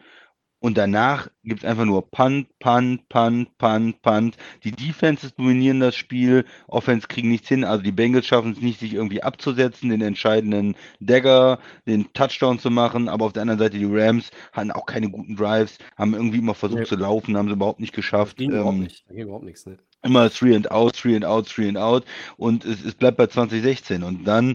Und 0.59 0.79
danach 0.79 1.29
gibt 1.45 1.61
es 1.61 1.67
einfach 1.69 1.85
nur 1.85 2.11
Punt, 2.11 2.49
Punt, 2.59 3.09
Punt, 3.09 3.57
Punt, 3.59 4.03
Punt. 4.03 4.37
Die 4.65 4.73
Defenses 4.73 5.35
dominieren 5.35 5.81
das 5.81 5.95
Spiel, 5.95 6.45
Offense 6.67 7.07
kriegen 7.09 7.29
nichts 7.29 7.49
hin. 7.49 7.63
Also 7.63 7.83
die 7.85 7.93
Bengals 7.93 8.27
schaffen 8.27 8.53
es 8.53 8.61
nicht, 8.61 8.81
sich 8.81 8.95
irgendwie 8.95 9.23
abzusetzen, 9.23 9.91
den 9.91 10.01
entscheidenden 10.01 10.75
Dagger, 10.99 11.61
den 11.87 12.13
Touchdown 12.15 12.59
zu 12.59 12.71
machen. 12.71 13.09
Aber 13.09 13.27
auf 13.27 13.33
der 13.35 13.43
anderen 13.43 13.61
Seite 13.61 13.79
die 13.79 13.85
Rams 13.85 14.31
hatten 14.53 14.73
auch 14.73 14.87
keine 14.87 15.11
guten 15.11 15.37
Drives, 15.37 15.79
haben 15.97 16.15
irgendwie 16.15 16.39
immer 16.39 16.55
versucht 16.55 16.81
Nee. 16.81 16.87
zu 16.87 16.97
laufen, 16.97 17.37
haben 17.37 17.49
sie 17.49 17.55
überhaupt 17.55 17.81
nicht 17.81 17.95
geschafft. 17.95 18.39
Ging 18.39 18.51
überhaupt 18.53 18.79
Ähm, 18.79 18.81
nicht. 18.81 19.05
Da 19.09 19.15
ging 19.15 19.25
überhaupt 19.25 19.45
nichts, 19.45 19.67
ne? 19.67 19.79
Immer 20.07 20.31
three 20.31 20.55
and 20.57 20.71
out, 20.71 20.97
three 20.97 21.15
and 21.17 21.25
out, 21.25 21.47
three 21.49 21.69
and 21.69 21.79
out 21.79 22.05
und 22.37 22.65
es, 22.65 22.85
es 22.85 22.95
bleibt 22.95 23.19
bei 23.19 23.27
2016 23.27 24.03
und 24.03 24.25
dann 24.25 24.55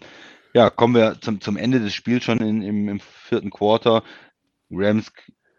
ja, 0.53 0.69
kommen 0.69 0.95
wir 0.95 1.17
zum, 1.21 1.39
zum 1.41 1.57
Ende 1.57 1.79
des 1.79 1.93
Spiels 1.93 2.23
schon 2.23 2.39
in, 2.39 2.61
im, 2.61 2.89
im 2.89 2.99
vierten 2.99 3.49
Quarter. 3.51 4.03
Rams 4.69 5.11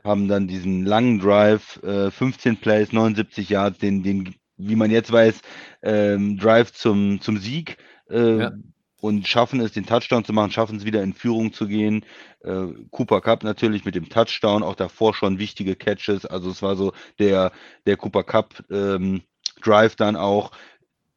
haben 0.04 0.28
dann 0.28 0.48
diesen 0.48 0.84
langen 0.84 1.20
Drive, 1.20 1.80
äh, 1.82 2.10
15 2.10 2.58
Plays, 2.58 2.92
79 2.92 3.48
Yards, 3.48 3.78
den, 3.78 4.02
den, 4.02 4.34
wie 4.56 4.76
man 4.76 4.90
jetzt 4.90 5.12
weiß, 5.12 5.40
ähm, 5.82 6.38
Drive 6.38 6.72
zum, 6.72 7.20
zum 7.20 7.38
Sieg 7.38 7.76
äh, 8.10 8.38
Ja. 8.40 8.52
und 9.00 9.26
schaffen 9.26 9.60
es, 9.60 9.72
den 9.72 9.86
Touchdown 9.86 10.24
zu 10.24 10.32
machen, 10.32 10.50
schaffen 10.50 10.76
es 10.76 10.84
wieder 10.84 11.02
in 11.02 11.14
Führung 11.14 11.52
zu 11.52 11.66
gehen. 11.68 12.04
Äh, 12.40 12.66
Cooper 12.90 13.20
Cup 13.20 13.44
natürlich 13.44 13.84
mit 13.84 13.94
dem 13.94 14.08
Touchdown, 14.08 14.62
auch 14.62 14.76
davor 14.76 15.14
schon 15.14 15.38
wichtige 15.38 15.76
Catches. 15.76 16.26
Also 16.26 16.50
es 16.50 16.62
war 16.62 16.76
so 16.76 16.92
der, 17.18 17.52
der 17.86 17.96
Cooper 17.96 18.24
Cup 18.24 18.62
ähm, 18.70 19.22
Drive 19.62 19.96
dann 19.96 20.16
auch. 20.16 20.50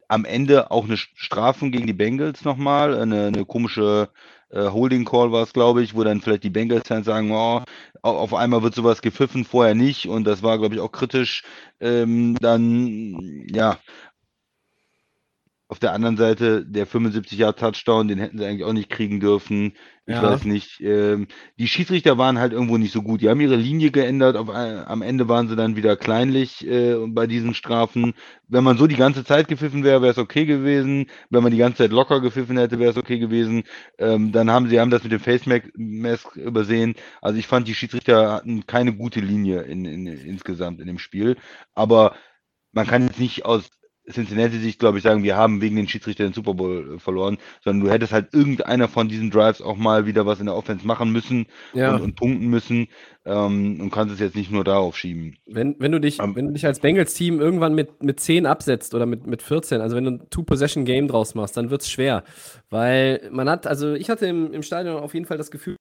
Am 0.08 0.24
Ende 0.24 0.70
auch 0.70 0.84
eine 0.84 0.96
Strafen 0.96 1.72
gegen 1.72 1.86
die 1.88 1.92
Bengals 1.92 2.44
nochmal, 2.44 2.94
eine, 3.00 3.26
eine 3.26 3.44
komische 3.44 4.08
äh, 4.50 4.68
Holding 4.68 5.04
Call 5.04 5.32
war 5.32 5.42
es, 5.42 5.52
glaube 5.52 5.82
ich, 5.82 5.96
wo 5.96 6.04
dann 6.04 6.20
vielleicht 6.20 6.44
die 6.44 6.50
Bengals-Fans 6.50 7.06
sagen, 7.06 7.32
oh, 7.32 7.62
au- 8.02 8.16
auf 8.18 8.32
einmal 8.34 8.62
wird 8.62 8.74
sowas 8.76 9.02
gepfiffen, 9.02 9.44
vorher 9.44 9.74
nicht 9.74 10.06
und 10.08 10.22
das 10.24 10.42
war, 10.44 10.58
glaube 10.58 10.76
ich, 10.76 10.80
auch 10.80 10.92
kritisch. 10.92 11.42
Ähm, 11.80 12.36
dann, 12.40 13.46
ja, 13.52 13.78
auf 15.68 15.78
der 15.80 15.92
anderen 15.92 16.16
Seite 16.16 16.64
der 16.64 16.86
75 16.86 17.38
Jahre 17.38 17.56
Touchdown, 17.56 18.06
den 18.08 18.18
hätten 18.18 18.38
sie 18.38 18.46
eigentlich 18.46 18.64
auch 18.64 18.72
nicht 18.72 18.88
kriegen 18.88 19.18
dürfen. 19.20 19.72
Ich 20.08 20.14
Ja. 20.14 20.22
weiß 20.22 20.44
nicht. 20.44 20.80
Ähm, 20.80 21.26
die 21.58 21.66
Schiedsrichter 21.66 22.16
waren 22.18 22.38
halt 22.38 22.52
irgendwo 22.52 22.76
nicht 22.78 22.92
so 22.92 23.02
gut. 23.02 23.20
Die 23.20 23.28
haben 23.28 23.40
ihre 23.40 23.56
Linie 23.56 23.90
geändert. 23.90 24.36
Auf, 24.36 24.48
ein- 24.50 24.86
am 24.86 25.02
Ende 25.02 25.28
waren 25.28 25.48
sie 25.48 25.56
dann 25.56 25.74
wieder 25.74 25.96
kleinlich 25.96 26.64
äh, 26.64 26.96
bei 27.08 27.26
diesen 27.26 27.54
Strafen. 27.54 28.14
Wenn 28.46 28.62
man 28.62 28.78
so 28.78 28.86
die 28.86 28.94
ganze 28.96 29.24
Zeit 29.24 29.48
gepfiffen 29.48 29.82
wäre, 29.82 30.02
wäre 30.02 30.12
es 30.12 30.18
okay 30.18 30.46
gewesen. 30.46 31.06
Wenn 31.30 31.42
man 31.42 31.50
die 31.50 31.58
ganze 31.58 31.78
Zeit 31.78 31.90
locker 31.90 32.20
gepfiffen 32.20 32.56
hätte, 32.58 32.78
wäre 32.78 32.92
es 32.92 32.96
okay 32.96 33.18
gewesen. 33.18 33.64
Ähm, 33.98 34.30
dann 34.32 34.50
haben 34.50 34.68
sie 34.68 34.78
haben 34.80 34.90
das 34.90 35.02
mit 35.02 35.10
dem 35.12 35.20
Face 35.20 35.46
Ma- 35.46 35.58
Mask 35.76 36.36
übersehen. 36.36 36.94
Also 37.20 37.38
ich 37.38 37.46
fand, 37.48 37.66
die 37.68 37.74
Schiedsrichter 37.74 38.32
hatten 38.32 38.66
keine 38.66 38.94
gute 38.96 39.20
Linie 39.20 39.62
in, 39.62 39.84
in, 39.84 40.06
insgesamt 40.06 40.80
in 40.80 40.86
dem 40.86 40.98
Spiel. 41.00 41.36
Aber 41.74 42.14
man 42.72 42.86
kann 42.86 43.02
jetzt 43.06 43.18
nicht 43.20 43.44
aus 43.44 43.70
Cincinnati-Sicht, 44.10 44.78
glaube 44.78 44.98
ich, 44.98 45.04
sagen, 45.04 45.22
wir 45.22 45.36
haben 45.36 45.60
wegen 45.60 45.76
den 45.76 45.88
Schiedsrichter 45.88 46.24
den 46.24 46.32
Super 46.32 46.54
Bowl 46.54 46.94
äh, 46.94 46.98
verloren, 46.98 47.38
sondern 47.62 47.84
du 47.86 47.90
hättest 47.92 48.12
halt 48.12 48.32
irgendeiner 48.32 48.88
von 48.88 49.08
diesen 49.08 49.30
Drives 49.30 49.60
auch 49.60 49.76
mal 49.76 50.06
wieder 50.06 50.26
was 50.26 50.40
in 50.40 50.46
der 50.46 50.54
Offense 50.54 50.86
machen 50.86 51.10
müssen 51.12 51.46
Ja. 51.74 51.94
und, 51.94 52.02
und 52.02 52.14
punkten 52.16 52.46
müssen 52.48 52.88
ähm, 53.24 53.80
und 53.80 53.90
kannst 53.90 54.14
es 54.14 54.20
jetzt 54.20 54.36
nicht 54.36 54.50
nur 54.50 54.64
darauf 54.64 54.96
schieben. 54.96 55.36
Wenn, 55.46 55.74
wenn, 55.78 55.92
du 55.92 56.00
dich, 56.00 56.20
Am- 56.20 56.36
wenn 56.36 56.46
du 56.46 56.52
dich 56.52 56.66
als 56.66 56.80
Bengals-Team 56.80 57.40
irgendwann 57.40 57.74
mit, 57.74 58.02
mit 58.02 58.20
10 58.20 58.46
absetzt 58.46 58.94
oder 58.94 59.06
mit, 59.06 59.26
mit 59.26 59.42
14, 59.42 59.80
also 59.80 59.96
wenn 59.96 60.04
du 60.04 60.10
ein 60.12 60.30
Two-Possession-Game 60.30 61.08
draus 61.08 61.34
machst, 61.34 61.56
dann 61.56 61.70
wird 61.70 61.82
es 61.82 61.90
schwer. 61.90 62.22
Weil 62.70 63.28
man 63.32 63.48
hat, 63.48 63.66
also 63.66 63.94
ich 63.94 64.10
hatte 64.10 64.26
im, 64.26 64.52
im 64.52 64.62
Stadion 64.62 64.96
auf 64.96 65.14
jeden 65.14 65.26
Fall 65.26 65.38
das 65.38 65.50
Gefühl, 65.50 65.75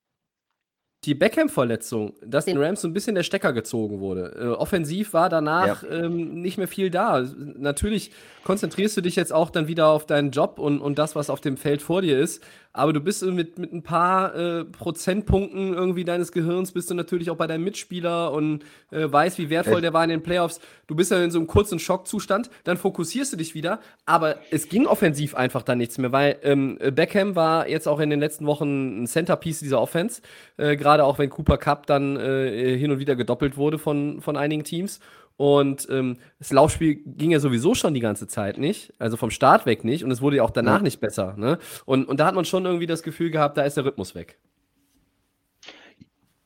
die 1.06 1.16
Beckham-Verletzung, 1.16 2.14
dass 2.26 2.46
den 2.46 2.58
Rams 2.58 2.82
so 2.82 2.88
ein 2.88 2.94
bisschen 2.94 3.16
der 3.16 3.24
Stecker 3.24 3.54
gezogen 3.54 4.00
wurde. 4.00 4.36
Äh, 4.40 4.48
offensiv 4.48 5.14
war 5.14 5.30
danach 5.30 5.84
ähm, 5.90 6.42
nicht 6.42 6.58
mehr 6.58 6.68
viel 6.68 6.90
da. 6.90 7.26
Natürlich 7.58 8.12
konzentrierst 8.44 8.98
du 8.98 9.02
dich 9.02 9.16
jetzt 9.16 9.34
auch 9.34 9.50
dann 9.50 9.68
wieder 9.68 9.88
auf 9.88 10.06
deinen 10.06 10.32
Job 10.32 10.60
und, 10.60 10.80
und 10.80 11.00
das, 11.00 11.16
was 11.16 11.30
auf 11.30 11.42
dem 11.42 11.58
Feld 11.58 11.82
vor 11.82 12.02
dir 12.02 12.20
ist. 12.20 12.44
Aber 12.78 12.92
du 12.92 13.00
bist 13.00 13.24
mit, 13.24 13.58
mit 13.58 13.72
ein 13.74 13.84
paar 13.84 14.36
äh, 14.36 14.66
Prozentpunkten 14.66 15.74
irgendwie 15.74 16.04
deines 16.04 16.32
Gehirns, 16.32 16.72
bist 16.74 16.90
du 16.90 16.94
natürlich 16.94 17.30
auch 17.30 17.38
bei 17.38 17.48
deinem 17.48 17.64
Mitspieler 17.64 18.32
und 18.34 18.64
äh, 18.92 19.12
weißt, 19.12 19.38
wie 19.38 19.50
wertvoll 19.50 19.76
Es- 19.76 19.82
der 19.82 19.94
war 19.94 20.04
in 20.04 20.10
den 20.10 20.24
Playoffs. 20.24 20.60
Du 20.88 20.96
bist 20.96 21.10
ja 21.12 21.24
in 21.24 21.32
so 21.32 21.40
einem 21.40 21.48
kurzen 21.48 21.80
Schockzustand, 21.80 22.50
dann 22.66 22.78
fokussierst 22.78 23.34
du 23.34 23.38
dich 23.38 23.56
wieder. 23.56 23.80
Aber 24.06 24.36
es 24.52 24.68
ging 24.68 24.88
offensiv 24.88 25.36
einfach 25.36 25.62
dann 25.64 25.78
nichts 25.78 25.98
mehr, 25.98 26.12
weil 26.12 26.38
ähm, 26.44 26.78
Beckham 26.94 27.36
war 27.36 27.68
jetzt 27.70 27.88
auch 27.88 28.00
in 28.00 28.10
den 28.10 28.20
letzten 28.20 28.46
Wochen 28.46 29.04
ein 29.04 29.08
Centerpiece 29.08 29.60
dieser 29.60 29.80
Offense. 29.82 30.22
Äh, 30.58 30.76
Gerade 30.76 31.04
auch 31.06 31.18
wenn 31.18 31.30
Cooper 31.30 31.58
Cup 31.58 31.86
dann 31.88 32.18
äh, 32.18 32.78
hin 32.78 32.92
und 32.92 33.00
wieder 33.00 33.16
gedoppelt 33.16 33.58
wurde 33.58 33.78
von, 33.80 34.22
von 34.22 34.36
einigen 34.38 34.64
Teams. 34.64 35.00
Und 35.38 35.88
ähm, 35.90 36.18
das 36.40 36.52
Laufspiel 36.52 36.96
ging 37.06 37.32
ja 37.32 37.40
sowieso 37.40 37.76
schon 37.76 37.94
die 37.94 38.00
ganze 38.00 38.26
Zeit 38.28 38.58
nicht, 38.58 38.94
also 39.00 39.18
vom 39.18 39.32
Start 39.32 39.66
weg 39.66 39.84
nicht. 39.84 40.04
Und 40.04 40.12
es 40.12 40.22
wurde 40.22 40.38
ja 40.38 40.44
auch 40.44 40.50
danach 40.52 40.78
Ja. 40.78 40.84
nicht 40.84 41.00
besser. 41.02 41.36
Ne? 41.38 41.60
Und, 41.86 42.08
und 42.08 42.20
da 42.20 42.26
hat 42.26 42.36
man 42.36 42.46
schon 42.46 42.66
irgendwie 42.66 42.86
das 42.86 43.04
Gefühl 43.04 43.32
gehabt, 43.32 43.58
da 43.58 43.64
ist 43.64 43.76
der 43.76 43.86
Rhythmus 43.86 44.16
weg. 44.16 44.40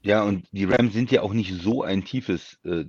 Ja, 0.01 0.23
und 0.23 0.47
die 0.51 0.65
Rams 0.65 0.93
sind 0.93 1.11
ja 1.11 1.21
auch 1.21 1.33
nicht 1.33 1.53
so 1.61 1.83
ein 1.83 2.03
tiefes 2.05 2.57
äh, 2.63 2.85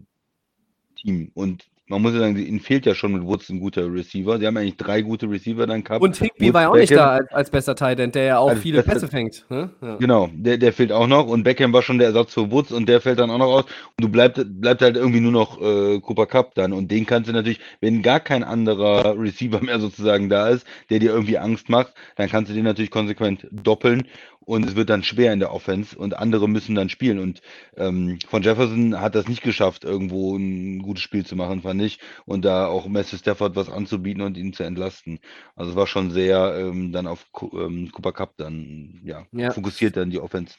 Team. 0.96 1.30
Und 1.34 1.69
man 1.90 2.02
muss 2.02 2.12
ja 2.12 2.20
sagen, 2.20 2.36
ihnen 2.36 2.60
fehlt 2.60 2.86
ja 2.86 2.94
schon 2.94 3.12
mit 3.12 3.24
Woods 3.24 3.48
ein 3.48 3.58
guter 3.58 3.92
Receiver. 3.92 4.38
Sie 4.38 4.46
haben 4.46 4.56
eigentlich 4.56 4.76
drei 4.76 5.02
gute 5.02 5.28
Receiver 5.28 5.66
dann 5.66 5.82
gehabt. 5.82 6.02
Und 6.02 6.16
Higby 6.16 6.46
Woods, 6.46 6.54
war 6.54 6.62
ja 6.62 6.68
auch 6.68 6.76
nicht 6.76 6.90
Beckham- 6.90 6.96
da 6.96 7.10
als, 7.16 7.32
als 7.32 7.50
bester 7.50 7.74
Tight 7.74 8.14
der 8.14 8.24
ja 8.24 8.38
auch 8.38 8.54
viele 8.56 8.82
Pässe 8.84 9.08
fängt. 9.08 9.44
Ne? 9.50 9.70
Ja. 9.82 9.96
Genau, 9.96 10.30
der, 10.32 10.56
der 10.56 10.72
fehlt 10.72 10.92
auch 10.92 11.08
noch 11.08 11.26
und 11.26 11.42
Beckham 11.42 11.72
war 11.72 11.82
schon 11.82 11.98
der 11.98 12.08
Ersatz 12.08 12.32
für 12.32 12.50
Woods 12.52 12.70
und 12.70 12.88
der 12.88 13.00
fällt 13.00 13.18
dann 13.18 13.30
auch 13.30 13.38
noch 13.38 13.52
aus 13.52 13.64
und 13.64 14.04
du 14.04 14.08
bleibt, 14.08 14.40
bleibt 14.60 14.82
halt 14.82 14.96
irgendwie 14.96 15.20
nur 15.20 15.32
noch 15.32 15.60
äh, 15.60 15.98
Cooper 16.00 16.26
Cup 16.26 16.54
dann 16.54 16.72
und 16.72 16.90
den 16.92 17.06
kannst 17.06 17.28
du 17.28 17.32
natürlich, 17.32 17.58
wenn 17.80 18.02
gar 18.02 18.20
kein 18.20 18.44
anderer 18.44 19.18
Receiver 19.18 19.60
mehr 19.60 19.80
sozusagen 19.80 20.28
da 20.28 20.48
ist, 20.48 20.64
der 20.90 21.00
dir 21.00 21.10
irgendwie 21.10 21.38
Angst 21.38 21.68
macht, 21.68 21.92
dann 22.14 22.28
kannst 22.28 22.50
du 22.50 22.54
den 22.54 22.64
natürlich 22.64 22.90
konsequent 22.92 23.48
doppeln 23.50 24.06
und 24.44 24.64
es 24.66 24.74
wird 24.74 24.90
dann 24.90 25.02
schwer 25.02 25.32
in 25.32 25.38
der 25.40 25.52
Offense 25.52 25.96
und 25.96 26.16
andere 26.16 26.48
müssen 26.48 26.74
dann 26.74 26.88
spielen 26.88 27.18
und 27.18 27.40
ähm, 27.76 28.18
von 28.28 28.42
Jefferson 28.42 29.00
hat 29.00 29.14
das 29.14 29.28
nicht 29.28 29.42
geschafft, 29.42 29.84
irgendwo 29.84 30.36
ein 30.36 30.80
gutes 30.82 31.02
Spiel 31.02 31.24
zu 31.26 31.36
machen, 31.36 31.62
fand 31.62 31.82
ich 31.82 31.98
und 32.26 32.44
da 32.44 32.66
auch 32.66 32.86
Matthew 32.88 33.18
Stafford 33.18 33.54
was 33.56 33.68
anzubieten 33.70 34.22
und 34.22 34.36
ihn 34.36 34.52
zu 34.52 34.62
entlasten. 34.64 35.20
Also 35.56 35.70
es 35.72 35.76
war 35.76 35.86
schon 35.86 36.10
sehr 36.10 36.54
ähm, 36.58 36.92
dann 36.92 37.06
auf 37.06 37.26
ähm, 37.52 37.90
Cooper 37.92 38.12
Cup 38.12 38.34
dann, 38.38 39.00
ja, 39.04 39.26
Ja. 39.32 39.50
fokussiert 39.52 39.96
dann 39.96 40.10
die 40.10 40.18
Offense. 40.20 40.54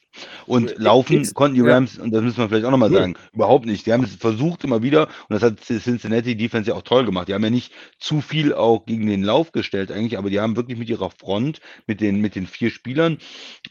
Und 0.45 0.71
Äh, 0.71 0.75
laufen 0.77 1.17
X- 1.17 1.33
konnten 1.33 1.55
die 1.55 1.61
ja. 1.67 1.73
Rams, 1.75 1.97
und 1.97 2.11
das 2.11 2.21
müssen 2.23 2.37
wir 2.37 2.49
vielleicht 2.49 2.65
auch 2.65 2.71
nochmal 2.71 2.91
sagen, 2.91 3.15
überhaupt 3.33 3.65
nicht. 3.65 3.85
Die 3.85 3.93
haben 3.93 4.03
es 4.03 4.15
versucht 4.15 4.63
immer 4.63 4.81
wieder, 4.83 5.07
und 5.27 5.33
das 5.33 5.43
hat 5.43 5.59
Cincinnati 5.61 6.35
Defense 6.35 6.69
ja 6.69 6.75
auch 6.75 6.81
toll 6.83 7.05
gemacht. 7.05 7.27
Die 7.27 7.33
haben 7.33 7.43
ja 7.43 7.49
nicht 7.49 7.73
zu 7.99 8.21
viel 8.21 8.53
auch 8.53 8.85
gegen 8.85 9.07
den 9.07 9.23
Lauf 9.23 9.51
gestellt 9.51 9.91
eigentlich, 9.91 10.17
aber 10.17 10.29
die 10.29 10.39
haben 10.39 10.55
wirklich 10.55 10.77
mit 10.77 10.89
ihrer 10.89 11.09
Front, 11.09 11.61
mit 11.87 12.01
den, 12.01 12.21
mit 12.21 12.35
den 12.35 12.47
vier 12.47 12.69
Spielern 12.71 13.17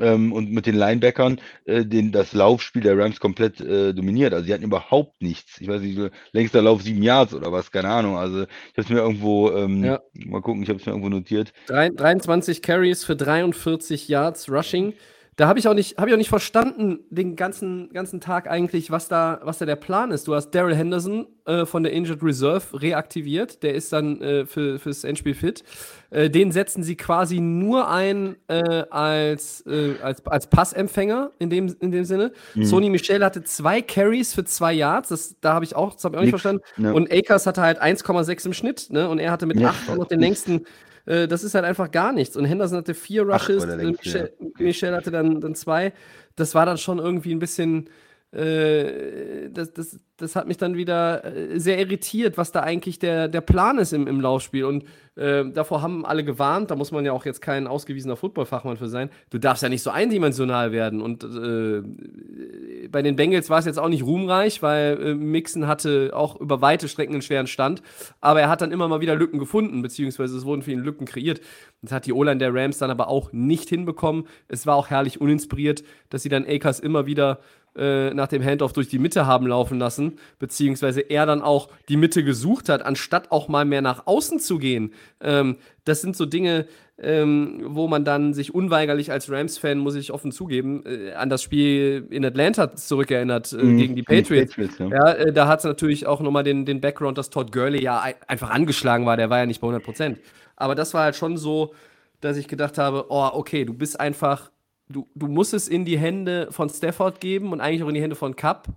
ähm, 0.02 0.33
und 0.33 0.50
mit 0.50 0.66
den 0.66 0.75
Linebackern, 0.76 1.40
äh, 1.64 1.85
den, 1.85 2.12
das 2.12 2.33
Laufspiel 2.33 2.83
der 2.83 2.97
Rams 2.99 3.21
komplett 3.21 3.61
äh, 3.61 3.92
dominiert. 3.92 4.33
Also 4.35 4.47
sie 4.47 4.54
hatten 4.54 4.64
überhaupt 4.64 5.21
nichts. 5.23 5.61
Ich 5.61 5.69
weiß 5.69 5.80
nicht, 5.83 5.99
längster 6.33 6.62
Lauf 6.62 6.83
sieben 6.83 7.02
Yards 7.02 7.35
oder 7.35 7.52
was, 7.52 7.71
keine 7.71 7.88
Ahnung. 7.88 8.16
Also 8.16 8.42
ich 8.42 8.49
habe 8.76 8.83
es 8.83 8.88
mir 8.88 8.99
irgendwo, 8.99 9.50
ähm, 9.52 9.85
Ja. 9.85 10.00
mal 10.14 10.40
gucken, 10.42 10.62
ich 10.62 10.69
habe 10.69 10.78
es 10.78 10.87
mir 10.87 10.92
irgendwo 10.92 11.09
notiert. 11.11 11.52
Drei- 11.66 11.90
23 11.90 12.62
Carries 12.62 13.04
für 13.04 13.16
43 13.16 14.09
Yards 14.09 14.50
Rushing. 14.50 14.95
Da 15.40 15.49
habe 15.49 15.59
ich 15.59 15.66
auch 15.66 15.73
nicht, 15.73 15.97
habe 15.97 16.11
ich 16.11 16.12
auch 16.12 16.18
nicht 16.18 16.28
verstanden 16.28 16.99
den 17.09 17.35
ganzen, 17.35 17.90
ganzen 17.94 18.20
Tag 18.20 18.47
eigentlich, 18.47 18.90
was 18.90 19.09
da, 19.09 19.40
was 19.42 19.56
da 19.56 19.64
der 19.64 19.76
Plan 19.76 20.11
ist. 20.11 20.28
Du 20.28 20.35
hast 20.35 20.50
Daryl 20.50 20.75
Henderson 20.76 21.28
äh, 21.47 21.64
von 21.64 21.82
der 21.82 21.94
Injured 21.94 22.23
Reserve 22.23 22.78
reaktiviert. 22.78 23.62
Der 23.62 23.73
ist 23.73 23.90
dann 23.90 24.20
äh, 24.20 24.44
für, 24.44 24.78
fürs 24.78 25.02
Endspiel 25.02 25.32
fit. 25.32 25.64
Äh, 26.11 26.28
den 26.28 26.52
setzen 26.52 26.82
sie 26.82 26.94
quasi 26.94 27.40
nur 27.40 27.88
ein 27.88 28.37
äh, 28.49 28.85
als, 28.90 29.64
äh, 29.66 29.94
als, 30.02 30.26
als 30.26 30.47
Passempfänger 30.47 31.30
in 31.38 31.49
dem, 31.49 31.75
in 31.80 31.90
dem 31.90 32.04
Sinne. 32.04 32.32
Mhm. 32.54 32.64
Sony 32.66 32.90
Michel 32.90 33.25
hatte 33.25 33.42
zwei 33.42 33.80
Carries 33.80 34.35
für 34.35 34.44
zwei 34.44 34.75
Yards. 34.75 35.09
Das, 35.09 35.37
da 35.40 35.54
habe 35.54 35.64
ich 35.64 35.75
auch, 35.75 35.94
das 35.94 36.04
habe 36.04 36.16
ich 36.16 36.18
auch 36.18 36.25
nicht 36.25 36.32
Nix, 36.35 36.42
verstanden. 36.42 36.62
ne. 36.76 36.92
Und 36.92 37.11
Akers 37.11 37.47
hatte 37.47 37.62
halt 37.62 37.80
1,6 37.80 38.44
im 38.44 38.52
Schnitt. 38.52 38.88
Ne? 38.90 39.09
Und 39.09 39.18
er 39.18 39.30
hatte 39.30 39.47
mit 39.47 39.59
Ja. 39.59 39.70
8 39.70 39.88
auch 39.88 39.97
noch 39.97 40.06
den 40.09 40.20
längsten 40.20 40.66
äh, 41.06 41.28
das 41.28 41.44
ist 41.44 41.54
halt 41.54 41.64
einfach 41.64 41.90
gar 41.90 42.12
nichts. 42.12 42.37
Und 42.37 42.44
Henderson 42.44 42.78
hatte 42.78 42.94
vier 42.94 43.23
Rushes, 43.23 43.66
Michel, 43.66 44.32
ja. 44.38 44.47
Michel 44.61 44.95
hatte 44.95 45.11
dann, 45.11 45.40
dann 45.40 45.55
zwei. 45.55 45.93
Das 46.37 46.55
war 46.55 46.67
dann 46.67 46.79
schon 46.79 46.99
irgendwie 46.99 47.35
ein 47.35 47.38
bisschen, 47.38 47.88
äh, 48.33 49.50
das, 49.50 49.73
das, 49.73 49.99
das 50.21 50.37
hat 50.37 50.47
mich 50.47 50.57
dann 50.57 50.77
wieder 50.77 51.25
äh, 51.25 51.59
sehr 51.59 51.79
irritiert, 51.79 52.37
was 52.37 52.53
da 52.53 52.61
eigentlich 52.61 52.99
der, 52.99 53.29
der 53.29 53.41
Plan 53.41 53.79
ist 53.79 53.93
im, 53.93 54.07
im 54.07 54.21
Laufspiel. 54.21 54.65
Und 54.65 54.85
äh, 55.17 55.45
davor 55.50 55.83
haben 55.83 56.05
alle 56.05 56.25
gewarnt, 56.25 56.71
da 56.71 56.77
muss 56.77 56.93
man 56.93 57.05
ja 57.05 57.12
auch 57.12 57.25
jetzt 57.25 57.41
kein 57.41 57.67
ausgewiesener 57.67 58.17
Footballfachmann 58.17 58.77
für 58.77 58.89
sein. 58.89 59.11
Du 59.31 59.39
darfst 59.39 59.62
ja 59.62 59.69
nicht 59.69 59.83
so 59.83 59.91
eindimensional 59.91 60.73
werden. 60.73 61.00
Und 61.00 61.25
äh, 61.25 62.89
bei 62.89 63.03
den 63.03 63.17
Bengals 63.17 63.50
war 63.50 63.59
es 63.59 63.65
jetzt 63.65 63.79
auch 63.79 63.89
nicht 63.89 64.05
ruhmreich, 64.05 64.62
weil 64.62 64.99
äh, 65.03 65.15
Mixon 65.15 65.67
hatte 65.67 66.11
auch 66.15 66.41
über 66.41 66.61
weite 66.61 66.89
Strecken 66.89 67.15
einen 67.15 67.23
schweren 67.23 67.47
Stand. 67.47 67.83
Aber 68.21 68.41
er 68.41 68.49
hat 68.49 68.61
dann 68.61 68.73
immer 68.73 68.89
mal 68.89 69.00
wieder 69.00 69.17
Lücken 69.17 69.39
gefunden, 69.39 69.83
beziehungsweise 69.83 70.37
es 70.37 70.45
wurden 70.45 70.62
für 70.62 70.73
ihn 70.73 70.81
Lücken 70.81 71.07
kreiert. 71.07 71.41
Das 71.83 71.93
hat 71.93 72.07
die 72.07 72.12
O-Line 72.12 72.39
der 72.39 72.55
Rams 72.55 72.79
dann 72.79 72.91
aber 72.91 73.09
auch 73.09 73.33
nicht 73.33 73.69
hinbekommen. 73.69 74.25
Es 74.49 74.67
war 74.67 74.77
auch 74.77 74.91
herrlich 74.91 75.21
uninspiriert, 75.21 75.83
dass 76.11 76.23
sie 76.23 76.29
dann 76.29 76.47
Akers 76.47 76.81
immer 76.81 77.07
wieder 77.07 77.41
äh, 77.77 78.12
nach 78.15 78.27
dem 78.27 78.43
Handoff 78.43 78.73
durch 78.73 78.89
die 78.89 78.99
Mitte 78.99 79.27
haben 79.27 79.47
laufen 79.47 79.79
lassen, 79.79 80.10
beziehungsweise 80.38 81.00
er 81.00 81.26
dann 81.26 81.43
auch 81.43 81.69
die 81.88 81.97
Mitte 81.97 82.25
gesucht 82.25 82.69
hat, 82.69 82.83
anstatt 82.83 83.31
auch 83.31 83.49
mal 83.49 83.64
mehr 83.64 83.83
nach 83.83 84.07
außen 84.07 84.38
zu 84.40 84.59
gehen. 84.59 84.93
Ähm, 85.21 85.57
das 85.85 86.00
sind 86.00 86.17
so 86.17 86.26
Dinge, 86.26 86.67
ähm, 86.99 87.62
wo 87.64 87.88
man 87.88 88.05
dann 88.05 88.35
sich 88.35 88.55
unweigerlich 88.55 89.11
als 89.11 89.31
Rams-Fan, 89.31 89.79
muss 89.79 89.95
ich 89.95 90.12
offen 90.12 90.33
zugeben, 90.33 90.85
äh, 90.87 91.12
an 91.12 91.31
das 91.31 91.43
Spiel 91.43 92.07
in 92.11 92.25
Atlanta 92.25 92.75
zurückerinnert 92.75 93.52
äh, 93.52 93.57
mhm, 93.57 93.76
gegen 93.79 93.97
die 93.97 94.02
Patriots. 94.02 94.55
Die 94.55 94.62
Patriots 94.62 94.79
ja. 94.79 94.88
ja 94.88 95.12
äh, 95.12 95.33
da 95.33 95.49
hat 95.49 95.61
es 95.61 95.64
natürlich 95.64 96.07
auch 96.07 96.21
nochmal 96.21 96.45
den, 96.45 96.67
den 96.67 96.81
Background, 96.81 97.17
dass 97.17 97.31
Todd 97.31 97.52
Gurley 97.52 97.83
ja 97.83 98.05
einfach 98.26 98.50
angeschlagen 98.50 99.07
war, 99.07 99.17
der 99.17 99.31
war 99.31 99.38
ja 99.38 99.47
nicht 99.47 99.61
bei 99.61 99.67
100 99.67 99.83
Prozent. 99.83 100.21
Aber 100.57 100.75
das 100.75 100.93
war 100.93 101.05
halt 101.05 101.17
schon 101.17 101.38
so, 101.38 101.75
dass 102.21 102.37
ich 102.37 102.49
gedacht 102.49 102.76
habe, 102.76 103.07
oh, 103.09 103.31
okay, 103.33 103.64
du 103.64 103.73
bist 103.73 103.99
einfach 103.99 104.50
du, 104.90 105.09
du 105.14 105.26
musst 105.29 105.55
es 105.55 105.69
in 105.69 105.85
die 105.85 105.99
Hände 105.99 106.49
von 106.50 106.69
Stafford 106.69 107.21
geben 107.21 107.52
und 107.52 107.61
eigentlich 107.61 107.83
auch 107.83 107.88
in 107.88 107.95
die 107.95 108.02
Hände 108.02 108.17
von 108.17 108.37
Cup. 108.37 108.69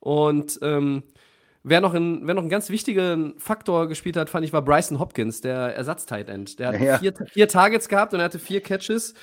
Und 0.00 0.58
ähm, 0.62 1.02
wer, 1.62 1.80
noch 1.80 1.94
ein, 1.94 2.26
wer 2.26 2.34
noch 2.34 2.42
einen 2.42 2.50
ganz 2.50 2.70
wichtigen 2.70 3.34
Faktor 3.38 3.88
gespielt 3.88 4.16
hat, 4.16 4.30
fand 4.30 4.44
ich, 4.44 4.52
war 4.52 4.62
Bryson 4.62 4.98
Hopkins, 4.98 5.40
der 5.40 5.76
Ersatz-Tight 5.76 6.28
End. 6.28 6.58
Der 6.58 6.68
hat 6.68 6.80
ja. 6.80 6.98
vier, 6.98 7.14
vier 7.32 7.48
Targets 7.48 7.88
gehabt 7.88 8.14
und 8.14 8.20
er 8.20 8.24
hatte 8.24 8.38
vier 8.38 8.60
Catches 8.60 9.14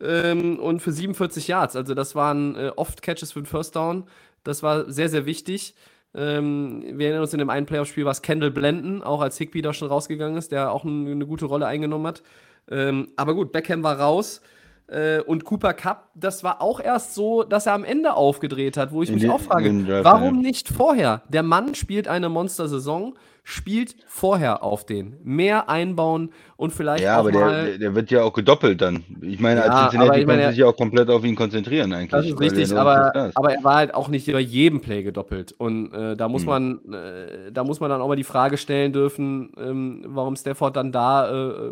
ähm, 0.00 0.58
und 0.58 0.80
für 0.80 0.92
47 0.92 1.48
Yards. 1.48 1.76
Also 1.76 1.94
das 1.94 2.14
waren 2.14 2.56
äh, 2.56 2.72
oft 2.76 3.02
Catches 3.02 3.32
für 3.32 3.40
den 3.40 3.46
First 3.46 3.76
Down. 3.76 4.04
Das 4.42 4.62
war 4.62 4.90
sehr, 4.90 5.08
sehr 5.08 5.26
wichtig. 5.26 5.74
Ähm, 6.14 6.84
wir 6.98 7.06
erinnern 7.06 7.22
uns, 7.22 7.32
in 7.32 7.38
dem 7.38 7.50
einen 7.50 7.66
Playoff-Spiel 7.66 8.04
war 8.04 8.12
es 8.12 8.22
Kendall 8.22 8.50
Blenden, 8.50 9.02
auch 9.02 9.20
als 9.20 9.36
Higby 9.38 9.62
da 9.62 9.72
schon 9.72 9.88
rausgegangen 9.88 10.36
ist, 10.36 10.52
der 10.52 10.70
auch 10.70 10.84
ein, 10.84 11.08
eine 11.08 11.26
gute 11.26 11.46
Rolle 11.46 11.66
eingenommen 11.66 12.06
hat. 12.06 12.22
Ähm, 12.70 13.08
aber 13.16 13.34
gut, 13.34 13.52
Beckham 13.52 13.82
war 13.82 13.98
raus. 13.98 14.40
Äh, 14.94 15.20
und 15.22 15.44
Cooper 15.44 15.74
Cup, 15.74 16.10
das 16.14 16.44
war 16.44 16.62
auch 16.62 16.78
erst 16.78 17.14
so, 17.14 17.42
dass 17.42 17.66
er 17.66 17.72
am 17.72 17.84
Ende 17.84 18.14
aufgedreht 18.14 18.76
hat, 18.76 18.92
wo 18.92 19.02
ich 19.02 19.08
in 19.08 19.16
mich 19.16 19.24
den, 19.24 19.32
auch 19.32 19.40
frage, 19.40 19.72
Draft, 19.84 20.04
warum 20.04 20.36
ja. 20.36 20.42
nicht 20.42 20.68
vorher? 20.68 21.22
Der 21.28 21.42
Mann 21.42 21.74
spielt 21.74 22.06
eine 22.06 22.28
Monster-Saison, 22.28 23.14
spielt 23.42 23.96
vorher 24.06 24.62
auf 24.62 24.86
den. 24.86 25.16
Mehr 25.24 25.68
einbauen 25.68 26.30
und 26.56 26.72
vielleicht 26.72 27.02
ja, 27.02 27.16
auch 27.16 27.26
aber 27.26 27.32
mal 27.32 27.64
der, 27.64 27.78
der 27.78 27.94
wird 27.96 28.12
ja 28.12 28.22
auch 28.22 28.32
gedoppelt 28.32 28.80
dann. 28.80 29.02
Ich 29.20 29.40
meine, 29.40 29.60
ja, 29.60 29.66
als 29.66 29.90
Cincinnati 29.90 30.20
ich 30.20 30.26
meine, 30.28 30.48
sich 30.50 30.58
ja 30.58 30.66
auch 30.66 30.76
komplett 30.76 31.10
auf 31.10 31.24
ihn 31.24 31.34
konzentrieren 31.34 31.92
eigentlich. 31.92 32.10
Das 32.10 32.26
ist 32.26 32.38
richtig, 32.38 32.76
aber, 32.76 33.32
aber 33.34 33.52
er 33.52 33.64
war 33.64 33.74
halt 33.74 33.94
auch 33.94 34.06
nicht 34.06 34.28
über 34.28 34.38
jedem 34.38 34.80
Play 34.80 35.02
gedoppelt. 35.02 35.52
Und 35.58 35.92
äh, 35.92 36.16
da 36.16 36.28
muss 36.28 36.42
hm. 36.42 36.48
man, 36.48 36.92
äh, 36.92 37.50
da 37.52 37.64
muss 37.64 37.80
man 37.80 37.90
dann 37.90 38.00
auch 38.00 38.08
mal 38.08 38.16
die 38.16 38.22
Frage 38.22 38.56
stellen 38.56 38.92
dürfen, 38.92 39.50
ähm, 39.58 40.04
warum 40.06 40.36
Stafford 40.36 40.76
dann 40.76 40.92
da 40.92 41.30
äh, 41.30 41.70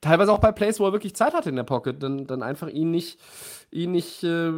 teilweise 0.00 0.32
auch 0.32 0.38
bei 0.38 0.52
Plays, 0.52 0.80
wo 0.80 0.86
er 0.86 0.92
wirklich 0.92 1.14
Zeit 1.14 1.34
hatte 1.34 1.48
in 1.48 1.56
der 1.56 1.64
Pocket, 1.64 2.02
dann, 2.02 2.26
dann 2.26 2.42
einfach 2.42 2.68
ihn 2.68 2.90
nicht, 2.90 3.18
ihn 3.70 3.92
nicht 3.92 4.22
äh, 4.22 4.52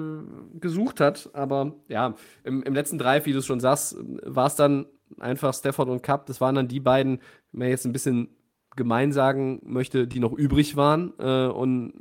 gesucht 0.60 1.00
hat. 1.00 1.30
Aber 1.32 1.74
ja, 1.88 2.14
im, 2.44 2.62
im 2.62 2.74
letzten 2.74 2.98
Drive, 2.98 3.26
wie 3.26 3.32
du 3.32 3.38
es 3.38 3.46
schon 3.46 3.60
sagst, 3.60 3.96
war 4.22 4.46
es 4.46 4.56
dann 4.56 4.86
einfach 5.18 5.54
Stafford 5.54 5.88
und 5.88 6.02
Cup. 6.02 6.26
Das 6.26 6.40
waren 6.40 6.54
dann 6.54 6.68
die 6.68 6.80
beiden, 6.80 7.20
wenn 7.52 7.60
man 7.60 7.68
jetzt 7.68 7.86
ein 7.86 7.92
bisschen 7.92 8.28
gemein 8.78 9.12
sagen 9.12 9.60
möchte, 9.64 10.06
die 10.06 10.20
noch 10.20 10.32
übrig 10.32 10.76
waren 10.76 11.12
äh, 11.18 11.48
und 11.48 11.92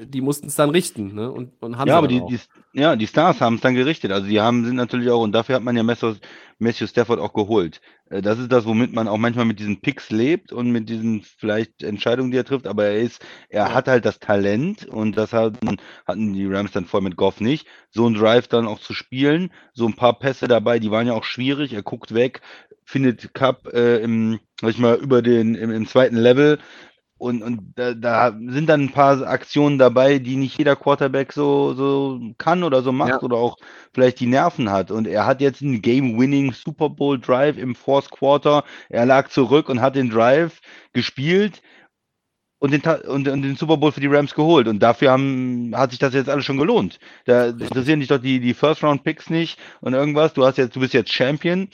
äh, 0.00 0.06
die 0.06 0.20
mussten 0.20 0.46
es 0.46 0.54
dann 0.54 0.70
richten 0.70 1.14
ne? 1.14 1.30
und, 1.30 1.50
und 1.60 1.76
haben 1.76 1.88
ja, 1.88 1.98
aber 1.98 2.06
die, 2.06 2.22
die, 2.26 2.38
ja, 2.72 2.94
die 2.96 3.08
Stars 3.08 3.40
haben 3.40 3.56
es 3.56 3.60
dann 3.60 3.74
gerichtet. 3.74 4.12
Also 4.12 4.28
die 4.28 4.40
haben 4.40 4.64
sind 4.64 4.76
natürlich 4.76 5.10
auch 5.10 5.20
und 5.20 5.32
dafür 5.32 5.56
hat 5.56 5.62
man 5.62 5.76
ja 5.76 5.82
Matthew, 5.82 6.14
Matthew 6.58 6.86
Stafford 6.86 7.18
auch 7.18 7.32
geholt. 7.32 7.80
Äh, 8.12 8.22
das 8.22 8.38
ist 8.38 8.52
das, 8.52 8.66
womit 8.66 8.92
man 8.92 9.08
auch 9.08 9.18
manchmal 9.18 9.44
mit 9.46 9.58
diesen 9.58 9.80
Picks 9.80 10.10
lebt 10.10 10.52
und 10.52 10.70
mit 10.70 10.88
diesen 10.88 11.22
vielleicht 11.22 11.82
Entscheidungen, 11.82 12.30
die 12.30 12.36
er 12.36 12.44
trifft. 12.44 12.66
Aber 12.66 12.84
er 12.84 12.98
ist, 13.00 13.24
er 13.48 13.68
ja. 13.68 13.74
hat 13.74 13.88
halt 13.88 14.04
das 14.04 14.20
Talent 14.20 14.84
und 14.86 15.16
das 15.16 15.32
hatten, 15.32 15.78
hatten 16.06 16.32
die 16.32 16.46
Rams 16.46 16.72
dann 16.72 16.84
voll 16.84 17.00
mit 17.00 17.16
Goff 17.16 17.40
nicht, 17.40 17.66
so 17.90 18.06
ein 18.06 18.14
Drive 18.14 18.48
dann 18.48 18.66
auch 18.66 18.78
zu 18.78 18.94
spielen. 18.94 19.52
So 19.72 19.86
ein 19.86 19.96
paar 19.96 20.18
Pässe 20.18 20.48
dabei, 20.48 20.78
die 20.78 20.90
waren 20.90 21.06
ja 21.06 21.14
auch 21.14 21.24
schwierig. 21.24 21.72
Er 21.72 21.82
guckt 21.82 22.14
weg, 22.14 22.42
findet 22.84 23.34
Cup 23.34 23.68
äh, 23.72 23.98
im, 23.98 24.40
sag 24.60 24.70
ich 24.70 24.78
mal, 24.78 24.96
über 24.96 25.22
den, 25.22 25.54
im, 25.54 25.70
im 25.70 25.86
zweiten 25.86 26.16
Level. 26.16 26.58
Und, 27.22 27.40
und 27.40 27.74
da, 27.76 27.94
da, 27.94 28.36
sind 28.48 28.68
dann 28.68 28.82
ein 28.82 28.92
paar 28.92 29.24
Aktionen 29.28 29.78
dabei, 29.78 30.18
die 30.18 30.34
nicht 30.34 30.58
jeder 30.58 30.74
Quarterback 30.74 31.32
so, 31.32 31.72
so 31.72 32.20
kann 32.36 32.64
oder 32.64 32.82
so 32.82 32.90
macht 32.90 33.10
ja. 33.10 33.22
oder 33.22 33.36
auch 33.36 33.58
vielleicht 33.94 34.18
die 34.18 34.26
Nerven 34.26 34.72
hat. 34.72 34.90
Und 34.90 35.06
er 35.06 35.24
hat 35.24 35.40
jetzt 35.40 35.62
einen 35.62 35.82
Game-Winning 35.82 36.52
Super 36.52 36.88
Bowl 36.90 37.20
Drive 37.20 37.58
im 37.58 37.76
Fourth 37.76 38.10
Quarter. 38.10 38.64
Er 38.88 39.06
lag 39.06 39.28
zurück 39.28 39.68
und 39.68 39.80
hat 39.80 39.94
den 39.94 40.10
Drive 40.10 40.60
gespielt 40.92 41.62
und 42.58 42.72
den, 42.72 42.82
und, 42.82 43.28
und 43.28 43.42
den 43.42 43.54
Super 43.54 43.76
Bowl 43.76 43.92
für 43.92 44.00
die 44.00 44.08
Rams 44.08 44.34
geholt. 44.34 44.66
Und 44.66 44.80
dafür 44.80 45.12
haben, 45.12 45.72
hat 45.76 45.90
sich 45.90 46.00
das 46.00 46.14
jetzt 46.14 46.28
alles 46.28 46.44
schon 46.44 46.58
gelohnt. 46.58 46.98
Da 47.26 47.46
interessieren 47.46 48.00
dich 48.00 48.08
doch 48.08 48.18
die, 48.18 48.40
die 48.40 48.52
First-Round-Picks 48.52 49.30
nicht 49.30 49.60
und 49.80 49.94
irgendwas. 49.94 50.34
Du 50.34 50.44
hast 50.44 50.58
jetzt, 50.58 50.74
du 50.74 50.80
bist 50.80 50.92
jetzt 50.92 51.12
Champion 51.12 51.68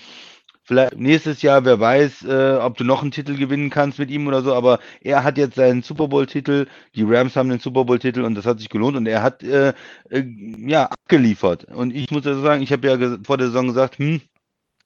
Vielleicht 0.68 0.98
nächstes 0.98 1.40
Jahr, 1.40 1.64
wer 1.64 1.80
weiß, 1.80 2.24
äh, 2.24 2.58
ob 2.60 2.76
du 2.76 2.84
noch 2.84 3.00
einen 3.00 3.10
Titel 3.10 3.38
gewinnen 3.38 3.70
kannst 3.70 3.98
mit 3.98 4.10
ihm 4.10 4.26
oder 4.26 4.42
so, 4.42 4.52
aber 4.52 4.80
er 5.00 5.24
hat 5.24 5.38
jetzt 5.38 5.54
seinen 5.54 5.82
Super 5.82 6.08
Bowl-Titel, 6.08 6.66
die 6.94 7.04
Rams 7.04 7.36
haben 7.36 7.48
den 7.48 7.58
Super 7.58 7.86
Bowl-Titel 7.86 8.20
und 8.20 8.34
das 8.34 8.44
hat 8.44 8.58
sich 8.58 8.68
gelohnt 8.68 8.94
und 8.94 9.06
er 9.06 9.22
hat 9.22 9.42
äh, 9.42 9.72
äh, 10.10 10.24
ja 10.58 10.84
abgeliefert. 10.84 11.64
Und 11.64 11.94
ich 11.96 12.10
muss 12.10 12.26
also 12.26 12.42
sagen, 12.42 12.62
ich 12.62 12.70
habe 12.70 12.86
ja 12.86 13.16
vor 13.24 13.38
der 13.38 13.46
Saison 13.46 13.68
gesagt, 13.68 13.98
hm, 13.98 14.20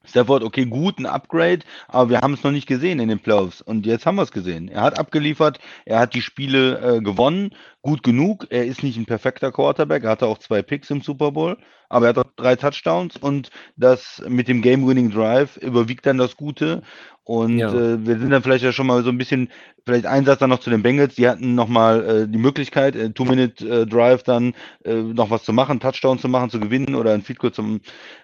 Stafford, 0.04 0.42
okay, 0.42 0.66
gut, 0.66 0.98
ein 0.98 1.06
Upgrade, 1.06 1.60
aber 1.88 2.10
wir 2.10 2.20
haben 2.20 2.34
es 2.34 2.42
noch 2.42 2.50
nicht 2.50 2.66
gesehen 2.66 3.00
in 3.00 3.08
den 3.08 3.20
Playoffs. 3.20 3.62
Und 3.62 3.86
jetzt 3.86 4.06
haben 4.06 4.16
wir 4.16 4.22
es 4.22 4.32
gesehen. 4.32 4.68
Er 4.68 4.82
hat 4.82 4.98
abgeliefert, 4.98 5.58
er 5.84 6.00
hat 6.00 6.14
die 6.14 6.22
Spiele 6.22 6.96
äh, 6.96 7.00
gewonnen, 7.00 7.50
gut 7.82 8.02
genug. 8.02 8.46
Er 8.50 8.66
ist 8.66 8.82
nicht 8.82 8.96
ein 8.96 9.06
perfekter 9.06 9.52
Quarterback, 9.52 10.04
er 10.04 10.10
hatte 10.10 10.26
auch 10.26 10.38
zwei 10.38 10.62
Picks 10.62 10.90
im 10.90 11.02
Super 11.02 11.32
Bowl, 11.32 11.56
aber 11.88 12.06
er 12.06 12.08
hat 12.10 12.18
auch 12.18 12.32
drei 12.36 12.56
Touchdowns 12.56 13.16
und 13.16 13.50
das 13.76 14.22
mit 14.28 14.48
dem 14.48 14.62
Game-Winning 14.62 15.10
Drive 15.10 15.56
überwiegt 15.56 16.06
dann 16.06 16.18
das 16.18 16.36
Gute. 16.36 16.82
Und 17.24 17.58
ja. 17.58 17.68
äh, 17.72 18.04
wir 18.04 18.18
sind 18.18 18.30
dann 18.30 18.42
vielleicht 18.42 18.64
ja 18.64 18.72
schon 18.72 18.86
mal 18.88 19.04
so 19.04 19.10
ein 19.10 19.18
bisschen, 19.18 19.48
vielleicht 19.84 20.06
ein 20.06 20.24
Satz 20.24 20.40
dann 20.40 20.50
noch 20.50 20.58
zu 20.58 20.70
den 20.70 20.82
Bengals. 20.82 21.14
Die 21.14 21.28
hatten 21.28 21.54
nochmal 21.54 22.04
äh, 22.04 22.28
die 22.28 22.38
Möglichkeit, 22.38 22.96
äh, 22.96 23.10
Two-Minute-Drive 23.10 24.24
dann 24.24 24.54
äh, 24.84 24.94
noch 24.94 25.30
was 25.30 25.44
zu 25.44 25.52
machen, 25.52 25.78
Touchdown 25.78 26.18
zu 26.18 26.28
machen, 26.28 26.50
zu 26.50 26.58
gewinnen 26.58 26.96
oder 26.96 27.12
ein 27.12 27.22
Feed 27.22 27.38
zum, 27.54 27.80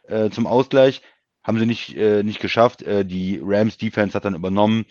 äh, 0.09 0.31
zum 0.31 0.47
Ausgleich 0.49 1.03
haben 1.49 1.59
sie 1.59 1.67
nicht, 1.67 1.97
äh, 1.97 2.23
nicht 2.23 2.41
geschafft. 2.41 2.83
Äh, 2.83 3.07
die 3.07 3.41
Rams 3.43 3.79
Defense 3.79 4.15
hat 4.15 4.27
dann 4.27 4.35
übernommen. 4.35 4.85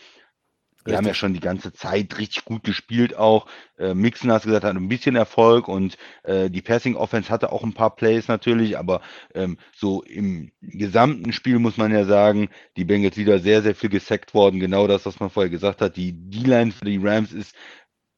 Die 0.88 0.96
haben 0.96 1.06
ja 1.06 1.13
schon 1.13 1.34
die 1.34 1.41
ganze 1.41 1.74
Zeit 1.74 2.17
richtig 2.17 2.46
gut 2.46 2.63
gespielt 2.63 3.15
auch. 3.15 3.46
Äh, 3.78 3.93
Mixon, 3.93 4.32
hast 4.32 4.46
gesagt, 4.46 4.63
hat 4.63 4.76
ein 4.76 4.88
bisschen 4.88 5.17
Erfolg 5.17 5.67
und 5.67 5.98
äh, 6.24 6.50
die 6.50 6.62
Passing 6.62 6.96
Offense 6.96 7.30
hatte 7.30 7.52
auch 7.52 7.63
ein 7.63 7.74
paar 7.74 7.96
Plays 7.96 8.30
natürlich, 8.30 8.78
aber 8.78 9.02
ähm, 9.36 9.58
so 9.76 10.02
im 10.04 10.52
gesamten 10.62 11.34
Spiel 11.34 11.60
muss 11.60 11.76
man 11.76 11.91
ja 11.91 12.06
sagen, 12.06 12.48
die 12.78 12.86
Bengals 12.86 13.17
wieder 13.17 13.39
sehr, 13.39 13.62
sehr 13.62 13.76
viel 13.76 13.89
gesackt 13.89 14.34
worden. 14.34 14.62
Genau 14.62 14.88
das, 14.88 15.06
was 15.06 15.20
man 15.20 15.30
vorher 15.30 15.50
gesagt 15.50 15.82
hat. 15.82 15.98
Die 15.98 16.13
D-Line 16.13 16.72
für 16.72 16.86
die 16.86 17.02
Rams 17.04 17.34
ist 17.34 17.54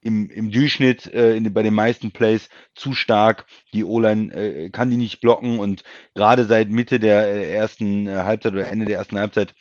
im, 0.01 0.29
im 0.29 0.51
Durchschnitt 0.51 1.07
äh, 1.13 1.35
in, 1.35 1.51
bei 1.53 1.63
den 1.63 1.73
meisten 1.73 2.11
Plays 2.11 2.49
zu 2.75 2.93
stark. 2.93 3.45
Die 3.73 3.83
O-Line 3.83 4.33
äh, 4.33 4.69
kann 4.69 4.89
die 4.89 4.97
nicht 4.97 5.21
blocken 5.21 5.59
und 5.59 5.83
gerade 6.15 6.45
seit 6.45 6.69
Mitte 6.69 6.99
der 6.99 7.27
äh, 7.27 7.53
ersten 7.53 8.07
äh, 8.07 8.15
Halbzeit 8.15 8.53
oder 8.53 8.67
Ende 8.67 8.85
der 8.85 8.97
ersten 8.97 9.19
Halbzeit 9.19 9.53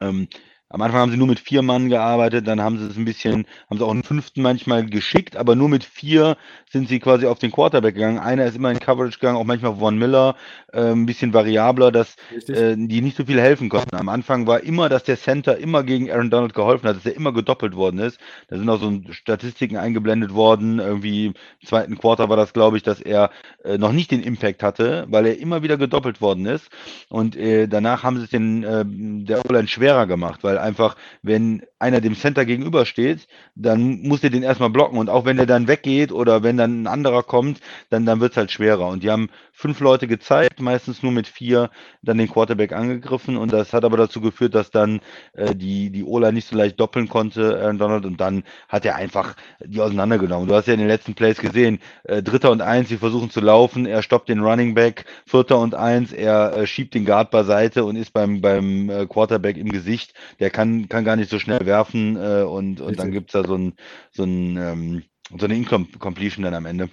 ähm, 0.00 0.28
am 0.72 0.80
Anfang 0.80 1.00
haben 1.00 1.10
sie 1.10 1.18
nur 1.18 1.26
mit 1.26 1.38
vier 1.38 1.60
Mann 1.62 1.90
gearbeitet, 1.90 2.46
dann 2.48 2.60
haben 2.60 2.78
sie 2.78 2.86
es 2.86 2.96
ein 2.96 3.04
bisschen, 3.04 3.46
haben 3.68 3.78
sie 3.78 3.84
auch 3.84 3.90
einen 3.90 4.02
fünften 4.02 4.40
manchmal 4.40 4.86
geschickt, 4.86 5.36
aber 5.36 5.54
nur 5.54 5.68
mit 5.68 5.84
vier 5.84 6.36
sind 6.70 6.88
sie 6.88 6.98
quasi 6.98 7.26
auf 7.26 7.38
den 7.38 7.52
Quarterback 7.52 7.94
gegangen. 7.94 8.18
Einer 8.18 8.46
ist 8.46 8.56
immer 8.56 8.70
in 8.70 8.78
Coverage 8.78 9.18
gegangen, 9.18 9.36
auch 9.36 9.44
manchmal 9.44 9.76
Von 9.76 9.98
Miller, 9.98 10.34
äh, 10.72 10.92
ein 10.92 11.04
bisschen 11.04 11.34
variabler, 11.34 11.92
dass 11.92 12.16
äh, 12.48 12.74
die 12.76 13.02
nicht 13.02 13.18
so 13.18 13.26
viel 13.26 13.40
helfen 13.40 13.68
konnten. 13.68 13.96
Am 13.96 14.08
Anfang 14.08 14.46
war 14.46 14.62
immer, 14.62 14.88
dass 14.88 15.04
der 15.04 15.18
Center 15.18 15.58
immer 15.58 15.82
gegen 15.84 16.10
Aaron 16.10 16.30
Donald 16.30 16.54
geholfen 16.54 16.88
hat, 16.88 16.96
dass 16.96 17.06
er 17.06 17.16
immer 17.16 17.32
gedoppelt 17.32 17.76
worden 17.76 18.00
ist. 18.00 18.18
Da 18.48 18.56
sind 18.56 18.68
auch 18.70 18.80
so 18.80 19.00
Statistiken 19.10 19.76
eingeblendet 19.76 20.32
worden. 20.32 20.78
Irgendwie 20.78 21.26
im 21.26 21.34
zweiten 21.66 21.98
Quarter 21.98 22.30
war 22.30 22.38
das, 22.38 22.54
glaube 22.54 22.78
ich, 22.78 22.82
dass 22.82 23.00
er 23.02 23.30
äh, 23.64 23.76
noch 23.76 23.92
nicht 23.92 24.10
den 24.10 24.22
Impact 24.22 24.62
hatte, 24.62 25.06
weil 25.08 25.26
er 25.26 25.38
immer 25.38 25.62
wieder 25.62 25.76
gedoppelt 25.76 26.22
worden 26.22 26.46
ist. 26.46 26.70
Und 27.10 27.36
äh, 27.36 27.68
danach 27.68 28.02
haben 28.02 28.16
sie 28.16 28.24
es 28.24 28.30
den 28.30 28.64
äh, 28.64 28.84
der 28.86 29.44
O-Line 29.44 29.68
schwerer 29.68 30.06
gemacht, 30.06 30.42
weil 30.42 30.61
einfach, 30.62 30.96
wenn 31.22 31.62
einer 31.78 32.00
dem 32.00 32.16
Center 32.16 32.44
gegenübersteht, 32.44 33.26
dann 33.54 34.00
muss 34.02 34.20
der 34.20 34.30
den 34.30 34.42
erstmal 34.42 34.70
blocken 34.70 34.98
und 34.98 35.10
auch 35.10 35.24
wenn 35.24 35.36
der 35.36 35.46
dann 35.46 35.68
weggeht 35.68 36.12
oder 36.12 36.42
wenn 36.42 36.56
dann 36.56 36.82
ein 36.82 36.86
anderer 36.86 37.22
kommt, 37.22 37.60
dann, 37.90 38.06
dann 38.06 38.20
wird 38.20 38.32
es 38.32 38.36
halt 38.36 38.50
schwerer. 38.50 38.88
Und 38.88 39.02
die 39.02 39.10
haben 39.10 39.28
fünf 39.52 39.80
Leute 39.80 40.06
gezeigt, 40.06 40.60
meistens 40.60 41.02
nur 41.02 41.12
mit 41.12 41.28
vier, 41.28 41.70
dann 42.02 42.18
den 42.18 42.28
Quarterback 42.28 42.72
angegriffen 42.72 43.36
und 43.36 43.52
das 43.52 43.72
hat 43.72 43.84
aber 43.84 43.96
dazu 43.96 44.20
geführt, 44.20 44.54
dass 44.54 44.70
dann 44.70 45.00
äh, 45.34 45.54
die, 45.54 45.90
die 45.90 46.04
Ola 46.04 46.32
nicht 46.32 46.48
so 46.48 46.56
leicht 46.56 46.80
doppeln 46.80 47.08
konnte, 47.08 47.60
Aaron 47.60 47.78
Donald, 47.78 48.06
und 48.06 48.20
dann 48.20 48.44
hat 48.68 48.84
er 48.84 48.96
einfach 48.96 49.34
die 49.64 49.80
auseinandergenommen. 49.80 50.48
Du 50.48 50.54
hast 50.54 50.66
ja 50.66 50.74
in 50.74 50.80
den 50.80 50.88
letzten 50.88 51.14
Plays 51.14 51.38
gesehen, 51.38 51.80
äh, 52.04 52.22
Dritter 52.22 52.50
und 52.50 52.62
Eins, 52.62 52.88
sie 52.88 52.96
versuchen 52.96 53.30
zu 53.30 53.40
laufen, 53.40 53.86
er 53.86 54.02
stoppt 54.02 54.28
den 54.28 54.40
Running 54.40 54.74
Back, 54.74 55.04
Vierter 55.26 55.58
und 55.58 55.74
Eins, 55.74 56.12
er 56.12 56.56
äh, 56.56 56.66
schiebt 56.66 56.94
den 56.94 57.04
Guard 57.04 57.30
beiseite 57.30 57.84
und 57.84 57.96
ist 57.96 58.12
beim, 58.12 58.40
beim 58.40 58.88
äh, 58.88 59.06
Quarterback 59.06 59.56
im 59.56 59.70
Gesicht. 59.70 60.14
Der 60.40 60.50
kann, 60.52 60.88
kann 60.88 61.04
gar 61.04 61.16
nicht 61.16 61.30
so 61.30 61.38
schnell 61.38 61.66
werfen 61.66 62.16
äh, 62.16 62.42
und, 62.42 62.80
und 62.80 62.98
dann 62.98 63.10
gibt 63.10 63.30
es 63.30 63.32
da 63.32 63.46
so 63.46 63.56
ein, 63.56 63.74
so 64.12 64.24
ein 64.24 64.56
ähm, 64.56 65.02
so 65.38 65.46
eine 65.46 65.56
Incompletion 65.56 66.44
dann 66.44 66.54
am 66.54 66.66
Ende. 66.66 66.90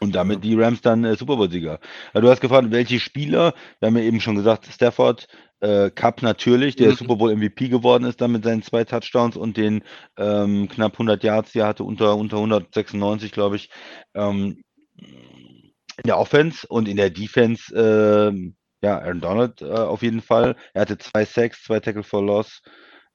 Und 0.00 0.14
damit 0.14 0.44
die 0.44 0.54
Rams 0.54 0.80
dann 0.80 1.04
äh, 1.04 1.16
Super 1.16 1.36
Bowl-Sieger. 1.36 1.78
Ja, 2.12 2.20
du 2.20 2.28
hast 2.28 2.40
gefragt, 2.40 2.70
welche 2.70 3.00
Spieler, 3.00 3.54
wir 3.78 3.86
haben 3.86 3.96
ja 3.96 4.02
eben 4.02 4.20
schon 4.20 4.34
gesagt, 4.34 4.66
Stafford, 4.66 5.28
äh, 5.60 5.90
Cup 5.90 6.22
natürlich, 6.22 6.76
der 6.76 6.90
mhm. 6.90 6.96
Super 6.96 7.16
Bowl 7.16 7.34
MVP 7.34 7.68
geworden 7.68 8.04
ist, 8.04 8.20
dann 8.20 8.32
mit 8.32 8.44
seinen 8.44 8.62
zwei 8.62 8.84
Touchdowns 8.84 9.36
und 9.36 9.56
den 9.56 9.82
ähm, 10.18 10.68
knapp 10.68 10.94
100 10.94 11.22
Yards, 11.22 11.52
die 11.52 11.60
er 11.60 11.68
hatte, 11.68 11.84
unter, 11.84 12.16
unter 12.16 12.36
196, 12.36 13.32
glaube 13.32 13.56
ich, 13.56 13.70
ähm, 14.14 14.62
in 14.98 16.06
der 16.06 16.18
Offense 16.18 16.66
und 16.66 16.88
in 16.88 16.96
der 16.96 17.10
Defense, 17.10 17.74
äh, 17.74 18.52
ja, 18.84 18.98
Aaron 18.98 19.20
Donald 19.20 19.62
äh, 19.62 19.64
auf 19.64 20.02
jeden 20.02 20.20
Fall. 20.20 20.56
Er 20.74 20.82
hatte 20.82 20.98
zwei 20.98 21.24
Sacks, 21.24 21.64
zwei 21.64 21.80
Tackle 21.80 22.02
for 22.02 22.22
Loss. 22.22 22.62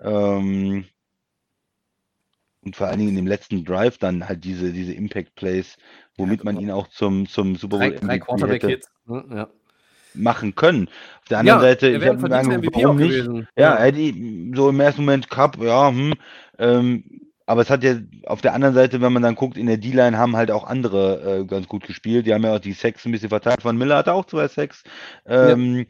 Ähm, 0.02 0.86
und 2.62 2.76
vor 2.76 2.88
allen 2.88 2.98
Dingen 2.98 3.12
in 3.12 3.16
dem 3.16 3.28
letzten 3.28 3.64
Drive 3.64 4.00
dann 4.00 4.28
halt 4.28 4.44
diese, 4.44 4.74
diese 4.74 4.94
Impact 4.94 5.36
Plays, 5.36 5.78
womit 6.18 6.40
ja, 6.40 6.46
man 6.46 6.60
ihn 6.60 6.72
auch 6.72 6.88
zum, 6.88 7.28
zum 7.28 7.56
Super 7.56 7.78
Bowl 7.78 7.96
drei, 7.96 8.18
drei 8.18 8.60
Hits. 8.60 8.90
Ne? 9.06 9.24
Ja. 9.30 9.48
machen 10.16 10.56
können. 10.56 10.90
Auf 11.22 11.28
der 11.30 11.40
anderen 11.40 11.60
ja, 11.62 11.68
Seite, 11.68 11.90
ich 11.90 12.06
habe 12.06 12.28
mir 12.28 12.36
angeguckt, 12.36 12.76
warum 12.76 12.98
nicht? 12.98 13.12
Gewesen. 13.12 13.48
Ja, 13.56 13.78
hätte 13.78 14.14
so 14.56 14.70
im 14.70 14.80
ersten 14.80 15.02
Moment 15.02 15.30
Cup, 15.30 15.58
ja, 15.62 15.90
hm, 15.90 16.14
ähm, 16.58 17.04
aber 17.50 17.64
es 17.64 17.72
hat 17.72 17.84
ja 17.84 17.96
auf 18.28 18.42
der 18.42 18.54
anderen 18.54 18.76
Seite, 18.76 19.02
wenn 19.02 19.12
man 19.12 19.24
dann 19.24 19.34
guckt, 19.34 19.58
in 19.58 19.66
der 19.66 19.78
D-Line 19.78 20.20
haben 20.20 20.36
halt 20.36 20.52
auch 20.52 20.68
andere 20.68 21.40
äh, 21.40 21.46
ganz 21.46 21.68
gut 21.68 21.84
gespielt. 21.88 22.28
Die 22.28 22.34
haben 22.36 22.44
ja 22.44 22.56
auch 22.56 22.60
die 22.60 22.74
Sex 22.74 23.04
ein 23.06 23.12
bisschen 23.12 23.30
verteilt. 23.30 23.64
Von 23.64 23.76
Miller 23.76 23.98
hatte 23.98 24.14
auch 24.14 24.26
zwei 24.26 24.48
Sex. 24.48 24.84
Ähm, 25.26 25.88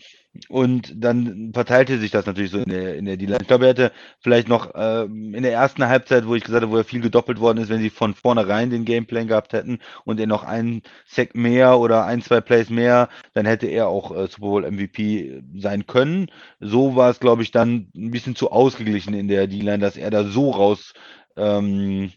und 0.47 0.93
dann 0.95 1.51
verteilte 1.53 1.97
sich 1.97 2.11
das 2.11 2.25
natürlich 2.25 2.51
so 2.51 2.59
in 2.59 2.69
der, 2.69 2.95
in 2.95 3.03
der 3.03 3.17
D-Line. 3.17 3.39
Ich 3.41 3.47
glaube, 3.47 3.65
er 3.65 3.71
hätte 3.71 3.91
vielleicht 4.21 4.47
noch 4.47 4.73
äh, 4.73 5.03
in 5.03 5.41
der 5.41 5.51
ersten 5.51 5.85
Halbzeit, 5.85 6.27
wo 6.27 6.35
ich 6.35 6.43
gesagt 6.43 6.61
habe, 6.61 6.71
wo 6.71 6.77
er 6.77 6.85
viel 6.85 7.01
gedoppelt 7.01 7.41
worden 7.41 7.57
ist, 7.57 7.69
wenn 7.69 7.81
sie 7.81 7.89
von 7.89 8.13
vornherein 8.13 8.69
den 8.69 8.85
Gameplan 8.85 9.27
gehabt 9.27 9.51
hätten 9.51 9.79
und 10.05 10.19
er 10.19 10.27
noch 10.27 10.43
einen 10.43 10.83
Sack 11.07 11.35
mehr 11.35 11.79
oder 11.79 12.05
ein, 12.05 12.21
zwei 12.21 12.39
Plays 12.39 12.69
mehr, 12.69 13.09
dann 13.33 13.45
hätte 13.45 13.67
er 13.67 13.87
auch 13.89 14.11
äh, 14.11 14.27
Super 14.27 14.47
Bowl 14.47 14.71
MVP 14.71 15.41
sein 15.57 15.87
können. 15.87 16.27
So 16.61 16.95
war 16.95 17.09
es, 17.09 17.19
glaube 17.19 17.43
ich, 17.43 17.51
dann 17.51 17.89
ein 17.95 18.11
bisschen 18.11 18.35
zu 18.35 18.51
ausgeglichen 18.51 19.13
in 19.13 19.27
der 19.27 19.47
D-Line, 19.47 19.79
dass 19.79 19.97
er 19.97 20.11
da 20.11 20.23
so 20.23 20.51
raus 20.51 20.93
ähm, 21.39 22.11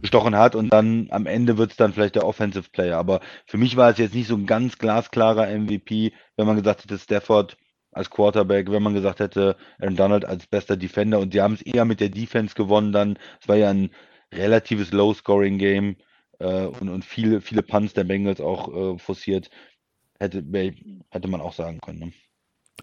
gestochen 0.00 0.36
hat 0.36 0.54
und 0.54 0.72
dann 0.72 1.08
am 1.10 1.26
Ende 1.26 1.58
wird 1.58 1.72
es 1.72 1.76
dann 1.76 1.92
vielleicht 1.92 2.14
der 2.14 2.26
Offensive 2.26 2.70
Player. 2.70 2.96
Aber 2.96 3.20
für 3.46 3.58
mich 3.58 3.76
war 3.76 3.90
es 3.90 3.98
jetzt 3.98 4.14
nicht 4.14 4.28
so 4.28 4.36
ein 4.36 4.46
ganz 4.46 4.78
glasklarer 4.78 5.46
MVP, 5.46 6.12
wenn 6.36 6.46
man 6.46 6.56
gesagt 6.56 6.84
hätte, 6.84 6.98
Stafford 6.98 7.56
als 7.92 8.08
Quarterback, 8.08 8.70
wenn 8.70 8.82
man 8.82 8.94
gesagt 8.94 9.20
hätte, 9.20 9.56
Aaron 9.78 9.96
Donald 9.96 10.24
als 10.24 10.46
bester 10.46 10.76
Defender 10.76 11.18
und 11.18 11.34
die 11.34 11.40
haben 11.40 11.54
es 11.54 11.62
eher 11.62 11.84
mit 11.84 12.00
der 12.00 12.08
Defense 12.08 12.54
gewonnen 12.54 12.92
dann. 12.92 13.18
Es 13.40 13.48
war 13.48 13.56
ja 13.56 13.70
ein 13.70 13.90
relatives 14.32 14.92
Low-Scoring-Game 14.92 15.96
äh, 16.38 16.66
und, 16.66 16.88
und 16.88 17.04
viele, 17.04 17.40
viele 17.40 17.62
Punts 17.62 17.94
der 17.94 18.04
Bengals 18.04 18.40
auch 18.40 18.94
äh, 18.94 18.98
forciert. 18.98 19.50
Hätte, 20.18 20.44
hätte 21.10 21.28
man 21.28 21.40
auch 21.40 21.54
sagen 21.54 21.80
können. 21.80 21.98
Ne? 21.98 22.12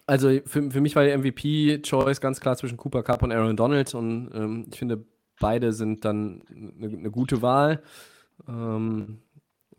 Also 0.08 0.40
für, 0.46 0.72
für 0.72 0.82
mich 0.82 0.96
war 0.96 1.04
der 1.04 1.18
MVP-Choice 1.18 2.20
ganz 2.20 2.40
klar 2.40 2.58
zwischen 2.58 2.78
Cooper 2.78 3.04
Cup 3.04 3.24
und 3.24 3.32
Aaron 3.32 3.56
Donald 3.56 3.94
und 3.94 4.32
ähm, 4.34 4.66
ich 4.72 4.80
finde, 4.80 5.06
beide 5.40 5.74
sind 5.74 6.06
dann 6.06 6.42
eine, 6.50 6.98
eine 6.98 7.12
gute 7.12 7.42
Wahl. 7.42 7.82
Ähm, 8.48 9.20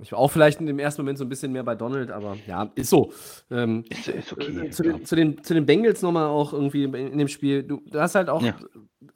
ich 0.00 0.12
war 0.12 0.20
auch 0.20 0.30
vielleicht 0.30 0.60
in 0.60 0.66
dem 0.66 0.78
ersten 0.78 1.02
Moment 1.02 1.18
so 1.18 1.24
ein 1.24 1.28
bisschen 1.28 1.50
mehr 1.50 1.64
bei 1.64 1.74
Donald, 1.74 2.10
aber 2.10 2.36
ja, 2.46 2.70
ist 2.76 2.90
so. 2.90 3.12
Ähm, 3.50 3.84
ist, 3.88 4.08
ist 4.08 4.32
okay, 4.32 4.66
äh, 4.66 4.70
zu, 4.70 4.82
den, 4.82 5.04
zu, 5.04 5.16
den, 5.16 5.42
zu 5.42 5.54
den 5.54 5.66
Bengals 5.66 6.02
nochmal 6.02 6.26
auch 6.26 6.52
irgendwie 6.52 6.84
in 6.84 7.18
dem 7.18 7.28
Spiel. 7.28 7.64
Du, 7.64 7.82
du 7.84 8.00
hast 8.00 8.14
halt 8.14 8.28
auch 8.28 8.42
ja. 8.42 8.54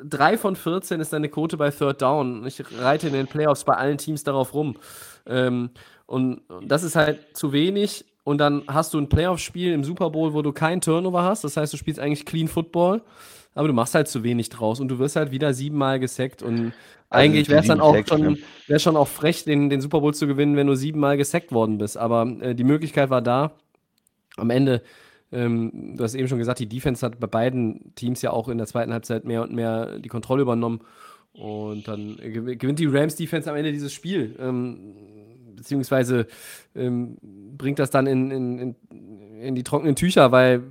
3 0.03 0.37
von 0.37 0.57
14 0.57 1.01
ist 1.01 1.13
deine 1.13 1.29
Quote 1.29 1.57
bei 1.57 1.71
Third 1.71 2.03
Down. 2.03 2.45
Ich 2.47 2.63
reite 2.81 3.07
in 3.07 3.13
den 3.13 3.29
Playoffs 3.29 3.65
bei 3.65 3.75
allen 3.75 3.99
Teams 3.99 4.25
darauf 4.25 4.55
rum. 4.55 4.77
Ähm, 5.27 5.71
und, 6.07 6.39
und 6.51 6.69
das 6.69 6.83
ist 6.83 6.97
halt 6.97 7.37
zu 7.37 7.53
wenig. 7.53 8.05
Und 8.25 8.39
dann 8.39 8.63
hast 8.67 8.95
du 8.95 8.99
ein 8.99 9.09
Playoff-Spiel 9.09 9.73
im 9.73 9.85
Super 9.85 10.11
Bowl, 10.11 10.33
wo 10.33 10.43
du 10.43 10.53
keinen 10.53 10.81
Turnover 10.81 11.23
hast. 11.23 11.45
Das 11.45 11.57
heißt, 11.57 11.73
du 11.73 11.77
spielst 11.77 12.01
eigentlich 12.01 12.27
Clean 12.27 12.49
Football 12.49 13.03
aber 13.55 13.69
du 13.69 13.75
machst 13.75 13.95
halt 13.95 14.09
zu 14.09 14.25
wenig 14.25 14.49
draus 14.49 14.81
und 14.81 14.89
du 14.89 14.99
wirst 14.99 15.17
halt 15.17 15.31
wieder 15.31 15.55
siebenmal 15.55 16.01
gesackt 16.01 16.43
und 16.43 16.73
also 17.13 17.25
eigentlich 17.25 17.49
wäre 17.51 17.61
es 17.61 17.67
dann 17.67 17.81
auch 17.81 17.97
schon, 18.07 18.39
wäre 18.67 18.81
schon 18.81 18.97
auch 18.97 19.09
frech, 19.09 19.45
den, 19.45 19.69
den 19.69 19.83
Super 19.83 20.01
Bowl 20.01 20.15
zu 20.15 20.27
gewinnen, 20.27 20.57
wenn 20.57 20.67
du 20.67 20.75
siebenmal 20.75 21.19
gesackt 21.19 21.53
worden 21.53 21.77
bist. 21.77 21.99
Aber 21.99 22.27
äh, 22.41 22.55
die 22.55 22.65
Möglichkeit 22.65 23.11
war 23.11 23.21
da. 23.21 23.53
Am 24.39 24.49
Ende, 24.49 24.81
ähm, 25.31 25.95
du 25.97 26.05
hast 26.05 26.15
eben 26.15 26.29
schon 26.29 26.39
gesagt, 26.39 26.59
die 26.59 26.69
Defense 26.69 27.05
hat 27.05 27.21
bei 27.21 27.27
beiden 27.27 27.95
Teams 27.97 28.23
ja 28.23 28.31
auch 28.31 28.49
in 28.49 28.57
der 28.57 28.67
zweiten 28.67 28.95
Halbzeit 28.95 29.27
mehr 29.27 29.43
und 29.43 29.53
mehr 29.53 29.99
die 29.99 30.09
Kontrolle 30.09 30.41
übernommen. 30.41 30.81
Und 31.35 31.87
dann 31.87 32.17
gewinnt 32.17 32.79
die 32.79 32.87
Rams 32.87 33.17
Defense 33.17 33.51
am 33.51 33.57
Ende 33.57 33.73
dieses 33.73 33.93
Spiel. 33.93 34.35
Ähm, 34.41 34.95
beziehungsweise 35.55 36.27
ähm, 36.75 37.19
bringt 37.59 37.79
das 37.79 37.91
dann 37.91 38.07
in, 38.07 38.31
in, 38.31 38.59
in, 38.59 38.77
in 39.39 39.55
die 39.55 39.65
trockenen 39.65 39.97
Tücher, 39.97 40.33
weil 40.33 40.63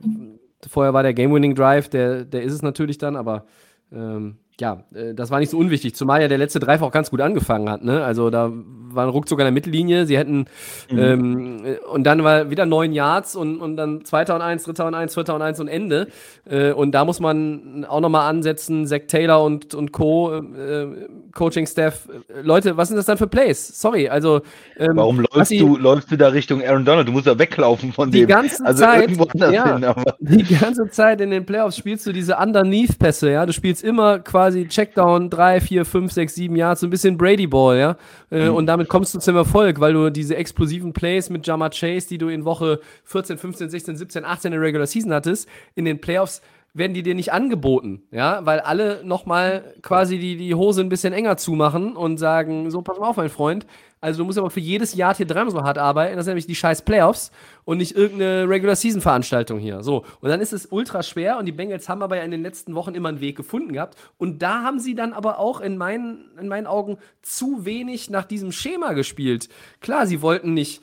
Vorher 0.69 0.93
war 0.93 1.04
der 1.04 1.13
Game-Winning-Drive, 1.13 1.89
der, 1.89 2.26
der 2.26 2.43
ist 2.43 2.54
es 2.54 2.62
natürlich 2.62 2.97
dann, 2.97 3.15
aber 3.15 3.45
ähm, 3.91 4.38
ja, 4.62 4.84
äh, 4.93 5.13
das 5.13 5.32
war 5.32 5.39
nicht 5.39 5.50
so 5.50 5.58
unwichtig, 5.58 5.95
zumal 5.95 6.21
ja 6.21 6.28
der 6.28 6.38
letzte 6.38 6.60
Drive 6.60 6.82
auch 6.84 6.91
ganz 6.91 7.10
gut 7.10 7.19
angefangen 7.19 7.69
hat. 7.69 7.84
Ne? 7.84 8.04
Also 8.04 8.30
da 8.30 8.52
war 8.95 9.06
ein 9.06 9.10
Ruckzuck 9.10 9.39
an 9.39 9.45
der 9.45 9.52
Mittellinie, 9.52 10.06
sie 10.06 10.17
hätten 10.17 10.45
mhm. 10.89 11.00
ähm, 11.00 11.63
und 11.91 12.04
dann 12.04 12.24
war 12.24 12.50
wieder 12.50 12.65
neun 12.65 12.93
Yards 12.93 13.36
und, 13.36 13.60
und 13.60 13.76
dann 13.78 14.06
zweiter 14.06 14.36
und 14.36 14.41
eins, 14.41 14.63
dritter 14.63 14.86
und 14.86 14.93
eins, 14.93 15.13
vierter 15.13 15.36
und 15.36 15.41
eins 15.41 15.60
und 15.60 15.67
Ende. 15.67 16.08
Äh, 16.50 16.71
und 16.71 16.91
da 16.91 17.06
muss 17.06 17.19
man 17.19 17.86
auch 17.86 18.02
nochmal 18.02 18.30
ansetzen, 18.30 18.86
Zach 18.86 19.02
Taylor 19.08 19.43
und, 19.43 19.74
und 19.74 19.91
Co., 19.91 20.34
äh, 20.34 20.88
Coaching-Staff. 21.34 22.10
Leute, 22.43 22.78
was 22.78 22.89
sind 22.89 22.97
das 22.97 23.06
dann 23.06 23.17
für 23.17 23.28
Plays? 23.28 23.80
Sorry, 23.80 24.10
also 24.10 24.41
ähm, 24.78 24.91
Warum 24.95 25.26
läufst 25.34 25.52
du, 25.52 25.78
läufst 25.78 26.12
du 26.12 26.17
da 26.17 26.28
Richtung 26.28 26.62
Aaron 26.62 26.86
Donald? 26.86 27.08
Du 27.08 27.13
musst 27.13 27.28
da 27.28 27.38
weglaufen 27.38 27.93
von 27.93 28.12
die 28.12 28.19
dem. 28.19 28.28
Ganze 28.28 28.65
also 28.65 28.84
Zeit, 28.84 29.10
ja, 29.52 29.78
hin, 29.78 29.95
die 30.19 30.56
ganze 30.56 30.89
Zeit 30.89 31.21
in 31.21 31.32
den 31.32 31.45
Playoffs 31.45 31.78
spielst 31.78 32.06
du 32.06 32.12
diese 32.12 32.36
Underneath-Pässe, 32.36 33.32
ja. 33.32 33.45
Du 33.45 33.54
spielst 33.54 33.84
immer 33.84 34.19
quasi 34.19 34.51
Checkdown, 34.68 35.30
drei, 35.30 35.60
vier, 35.62 35.86
fünf, 35.86 36.12
sechs, 36.12 36.36
sieben 36.36 36.56
Yards, 36.56 36.82
so 36.82 36.88
ein 36.88 36.90
bisschen 36.90 37.18
Brady-Ball, 37.18 37.78
ja. 37.78 37.98
Äh, 38.30 38.50
mhm. 38.50 38.56
Und 38.56 38.66
damit 38.68 38.90
kommst 38.90 39.14
du 39.14 39.20
zum 39.20 39.36
Erfolg, 39.36 39.80
weil 39.80 39.94
du 39.94 40.10
diese 40.10 40.36
explosiven 40.36 40.94
Plays 40.94 41.30
mit 41.30 41.46
Jama 41.48 41.70
Chase, 41.70 42.08
die 42.08 42.18
du 42.18 42.30
in 42.30 42.46
Woche 42.46 42.80
14, 43.06 43.38
15, 43.38 43.70
16, 43.70 43.98
17, 43.98 44.26
18 44.26 44.54
in 44.54 44.60
der 44.60 44.68
Regular 44.68 44.88
Season 44.88 45.14
hattest, 45.14 45.48
in 45.76 45.86
den 45.86 46.00
Playoffs 46.00 46.42
werden 46.74 46.94
die 46.94 47.04
dir 47.04 47.16
nicht 47.16 47.34
angeboten, 47.34 48.04
ja, 48.12 48.46
weil 48.46 48.62
alle 48.62 49.02
nochmal 49.04 49.76
quasi 49.82 50.18
die, 50.18 50.38
die 50.38 50.56
Hose 50.56 50.82
ein 50.82 50.90
bisschen 50.90 51.12
enger 51.12 51.36
zumachen 51.36 51.98
und 51.98 52.18
sagen, 52.18 52.72
so, 52.72 52.82
pass 52.82 52.98
mal 52.98 53.10
auf, 53.10 53.18
mein 53.18 53.30
Freund, 53.30 53.66
also 54.00 54.20
du 54.20 54.26
musst 54.26 54.40
aber 54.40 54.50
für 54.50 54.62
jedes 54.62 54.96
Jahr 54.96 55.14
hier 55.14 55.28
dreimal 55.28 55.52
so 55.52 55.64
hart 55.64 55.78
arbeiten, 55.78 56.16
das 56.16 56.26
sind 56.26 56.32
nämlich 56.32 56.48
die 56.48 56.56
scheiß 56.56 56.84
Playoffs 56.84 57.32
und 57.66 57.78
nicht 57.78 57.96
irgendeine 57.96 58.48
Regular-Season-Veranstaltung 58.50 59.60
hier, 59.60 59.84
so. 59.84 60.06
Und 60.22 60.30
dann 60.30 60.40
ist 60.40 60.54
es 60.54 60.66
ultra 60.66 61.04
schwer 61.04 61.38
und 61.38 61.46
die 61.46 61.52
Bengals 61.52 61.90
haben 61.90 62.02
aber 62.02 62.16
ja 62.16 62.24
in 62.24 62.32
den 62.32 62.42
letzten 62.42 62.74
Wochen 62.74 62.96
immer 62.96 63.10
einen 63.10 63.22
Weg 63.22 63.36
gefunden 63.36 63.74
gehabt. 63.74 63.98
Und 64.18 64.42
da 64.42 64.64
haben 64.64 64.80
sie 64.80 64.96
dann 64.96 65.14
aber 65.14 65.40
auch 65.40 65.60
in 65.60 65.78
meinen, 65.78 66.32
in 66.40 66.48
meinen 66.48 66.68
Augen 66.68 66.98
zu 67.22 67.66
wenig 67.66 68.10
nach 68.10 68.26
diesem 68.26 68.52
Schema 68.52 68.94
gespielt. 68.94 69.50
Klar, 69.82 70.08
sie 70.08 70.22
wollten 70.22 70.54
nicht 70.54 70.82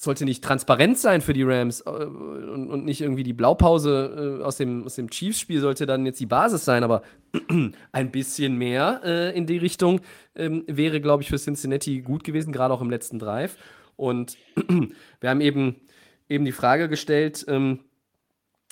sollte 0.00 0.24
nicht 0.24 0.44
transparent 0.44 0.96
sein 0.96 1.20
für 1.20 1.32
die 1.32 1.42
Rams 1.42 1.80
äh, 1.80 1.90
und, 1.90 2.70
und 2.70 2.84
nicht 2.84 3.00
irgendwie 3.00 3.24
die 3.24 3.32
Blaupause 3.32 4.38
äh, 4.40 4.44
aus 4.44 4.56
dem, 4.56 4.84
aus 4.84 4.94
dem 4.94 5.10
Chiefs-Spiel 5.10 5.60
sollte 5.60 5.86
dann 5.86 6.06
jetzt 6.06 6.20
die 6.20 6.26
Basis 6.26 6.64
sein, 6.64 6.84
aber 6.84 7.02
ein 7.92 8.10
bisschen 8.12 8.56
mehr 8.56 9.00
äh, 9.04 9.36
in 9.36 9.46
die 9.46 9.58
Richtung 9.58 10.00
ähm, 10.36 10.62
wäre, 10.68 11.00
glaube 11.00 11.24
ich, 11.24 11.28
für 11.28 11.36
Cincinnati 11.36 12.00
gut 12.00 12.22
gewesen, 12.22 12.52
gerade 12.52 12.72
auch 12.72 12.80
im 12.80 12.90
letzten 12.90 13.18
Drive. 13.18 13.56
Und 13.96 14.38
wir 15.20 15.30
haben 15.30 15.40
eben, 15.40 15.80
eben 16.28 16.44
die 16.44 16.52
Frage 16.52 16.88
gestellt, 16.88 17.44
ähm, 17.48 17.80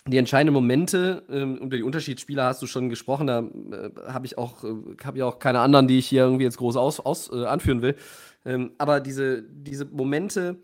die 0.07 0.19
entscheidenden 0.19 0.55
Momente 0.55 1.25
ähm, 1.29 1.57
über 1.57 1.77
die 1.77 1.83
Unterschiedsspieler 1.83 2.45
hast 2.45 2.63
du 2.63 2.69
schon 2.69 2.89
gesprochen. 2.89 3.27
Da 3.27 3.41
äh, 3.41 3.91
habe 4.07 4.27
ich 4.27 4.39
auch, 4.39 4.63
äh, 4.63 4.69
habe 5.05 5.17
ich 5.19 5.25
auch 5.25 5.41
keine 5.41 5.59
anderen, 5.59 5.89
die 5.89 5.99
ich 5.99 6.07
hier 6.07 6.23
irgendwie 6.23 6.45
jetzt 6.45 6.59
groß 6.59 6.77
aus, 6.77 7.01
aus 7.01 7.33
äh, 7.33 7.47
anführen 7.47 7.83
will. 7.83 7.97
Ähm, 8.45 8.71
aber 8.79 9.01
diese, 9.01 9.43
diese 9.43 9.87
Momente, 9.87 10.59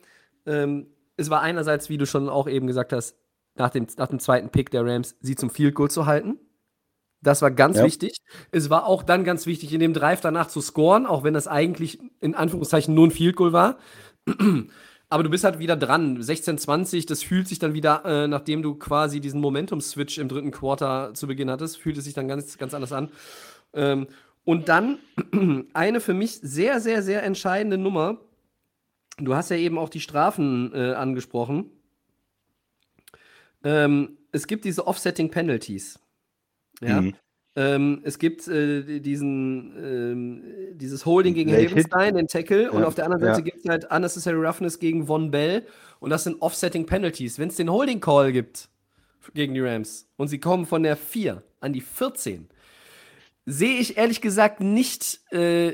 ähm, 0.46 0.86
es 1.16 1.30
war 1.30 1.40
einerseits, 1.42 1.88
wie 1.88 1.98
du 1.98 2.06
schon 2.06 2.28
auch 2.28 2.48
eben 2.48 2.66
gesagt 2.66 2.92
hast, 2.92 3.16
nach 3.54 3.70
dem, 3.70 3.86
nach 3.98 4.08
dem 4.08 4.18
zweiten 4.18 4.48
Pick 4.50 4.70
der 4.70 4.84
Rams, 4.84 5.16
sie 5.20 5.34
zum 5.36 5.50
Field 5.50 5.74
Goal 5.74 5.90
zu 5.90 6.06
halten. 6.06 6.38
Das 7.20 7.42
war 7.42 7.50
ganz 7.50 7.76
Ja. 7.78 7.84
wichtig. 7.84 8.16
Es 8.50 8.70
war 8.70 8.86
auch 8.86 9.02
dann 9.02 9.24
ganz 9.24 9.46
wichtig, 9.46 9.72
in 9.72 9.80
dem 9.80 9.92
Drive 9.94 10.20
danach 10.20 10.48
zu 10.48 10.60
scoren, 10.60 11.06
auch 11.06 11.22
wenn 11.22 11.34
das 11.34 11.46
eigentlich 11.46 12.00
in 12.20 12.34
Anführungszeichen 12.34 12.94
nur 12.94 13.06
ein 13.06 13.10
Field 13.12 13.36
Goal 13.36 13.52
war. 13.52 13.78
Aber 15.08 15.22
du 15.22 15.28
bist 15.30 15.44
halt 15.44 15.58
wieder 15.58 15.76
dran. 15.76 16.20
16-20, 16.22 17.06
das 17.06 17.22
fühlt 17.22 17.46
sich 17.46 17.58
dann 17.58 17.74
wieder, 17.74 18.02
äh, 18.06 18.26
nachdem 18.26 18.62
du 18.62 18.74
quasi 18.74 19.20
diesen 19.20 19.40
Momentum-Switch 19.42 20.16
im 20.18 20.28
dritten 20.28 20.50
Quarter 20.50 21.12
zu 21.14 21.26
Beginn 21.26 21.50
hattest, 21.50 21.76
fühlt 21.76 21.98
es 21.98 22.04
sich 22.04 22.14
dann 22.14 22.28
ganz, 22.28 22.56
ganz 22.56 22.72
anders 22.72 22.92
an. 22.92 23.10
Ähm, 23.74 24.06
und 24.44 24.68
dann 24.70 24.98
eine 25.74 26.00
für 26.00 26.14
mich 26.14 26.40
sehr, 26.40 26.80
sehr, 26.80 27.02
sehr 27.02 27.22
entscheidende 27.22 27.76
Nummer. 27.78 28.18
Du 29.24 29.34
hast 29.34 29.50
ja 29.50 29.56
eben 29.56 29.78
auch 29.78 29.88
die 29.88 30.00
Strafen 30.00 30.72
äh, 30.74 30.92
angesprochen. 30.92 31.70
Ähm, 33.64 34.18
es 34.32 34.46
gibt 34.46 34.64
diese 34.64 34.86
Offsetting 34.86 35.30
Penalties. 35.30 36.00
Ja. 36.80 37.00
Mhm. 37.00 37.14
Ähm, 37.54 38.00
es 38.04 38.18
gibt 38.18 38.48
äh, 38.48 39.00
diesen, 39.00 39.76
ähm, 39.76 40.42
dieses 40.78 41.04
Holding 41.04 41.34
gegen. 41.34 41.52
Havenstein, 41.52 42.14
den 42.14 42.26
Tackle, 42.26 42.70
und 42.70 42.80
Ja, 42.80 42.86
auf 42.86 42.94
der 42.94 43.04
anderen 43.04 43.22
ja. 43.22 43.34
Seite 43.34 43.44
gibt 43.44 43.58
es 43.58 43.68
halt 43.68 43.90
Unnecessary 43.90 44.36
Roughness 44.36 44.78
gegen 44.78 45.06
Von 45.06 45.30
Bell. 45.30 45.66
Und 46.00 46.10
das 46.10 46.24
sind 46.24 46.40
Offsetting 46.40 46.86
Penalties. 46.86 47.38
Wenn 47.38 47.48
es 47.48 47.56
den 47.56 47.70
Holding 47.70 48.00
Call 48.00 48.32
gibt 48.32 48.70
gegen 49.34 49.54
die 49.54 49.60
Rams 49.60 50.08
und 50.16 50.28
sie 50.28 50.40
kommen 50.40 50.66
von 50.66 50.82
der 50.82 50.96
4 50.96 51.42
an 51.60 51.72
die 51.72 51.82
14, 51.82 52.48
sehe 53.44 53.78
ich 53.78 53.96
ehrlich 53.96 54.20
gesagt 54.20 54.60
nicht, 54.60 55.20
äh, 55.32 55.72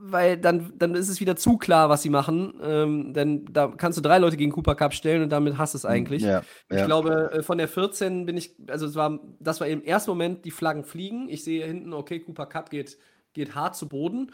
weil 0.00 0.36
dann, 0.36 0.72
dann 0.76 0.94
ist 0.94 1.08
es 1.08 1.20
wieder 1.20 1.36
zu 1.36 1.56
klar, 1.56 1.88
was 1.88 2.02
sie 2.02 2.10
machen. 2.10 2.54
Ähm, 2.62 3.12
denn 3.14 3.44
da 3.52 3.68
kannst 3.68 3.98
du 3.98 4.02
drei 4.02 4.18
Leute 4.18 4.36
gegen 4.36 4.50
Cooper 4.50 4.74
Cup 4.74 4.94
stellen 4.94 5.22
und 5.22 5.30
damit 5.30 5.58
hast 5.58 5.74
du 5.74 5.78
es 5.78 5.84
eigentlich. 5.84 6.22
Ja, 6.22 6.42
Ich 6.68 6.76
ja. 6.76 6.86
glaube, 6.86 7.30
äh, 7.32 7.42
von 7.42 7.58
der 7.58 7.68
14 7.68 8.26
bin 8.26 8.36
ich, 8.36 8.56
also 8.68 8.86
es 8.86 8.96
war, 8.96 9.20
das 9.38 9.60
war 9.60 9.68
im 9.68 9.84
ersten 9.84 10.10
Moment, 10.10 10.44
die 10.44 10.50
Flaggen 10.50 10.84
fliegen. 10.84 11.28
Ich 11.28 11.44
sehe 11.44 11.64
hinten, 11.64 11.92
okay, 11.92 12.18
Cooper 12.18 12.46
Cup 12.46 12.70
geht, 12.70 12.98
geht 13.32 13.54
hart 13.54 13.76
zu 13.76 13.88
Boden. 13.88 14.32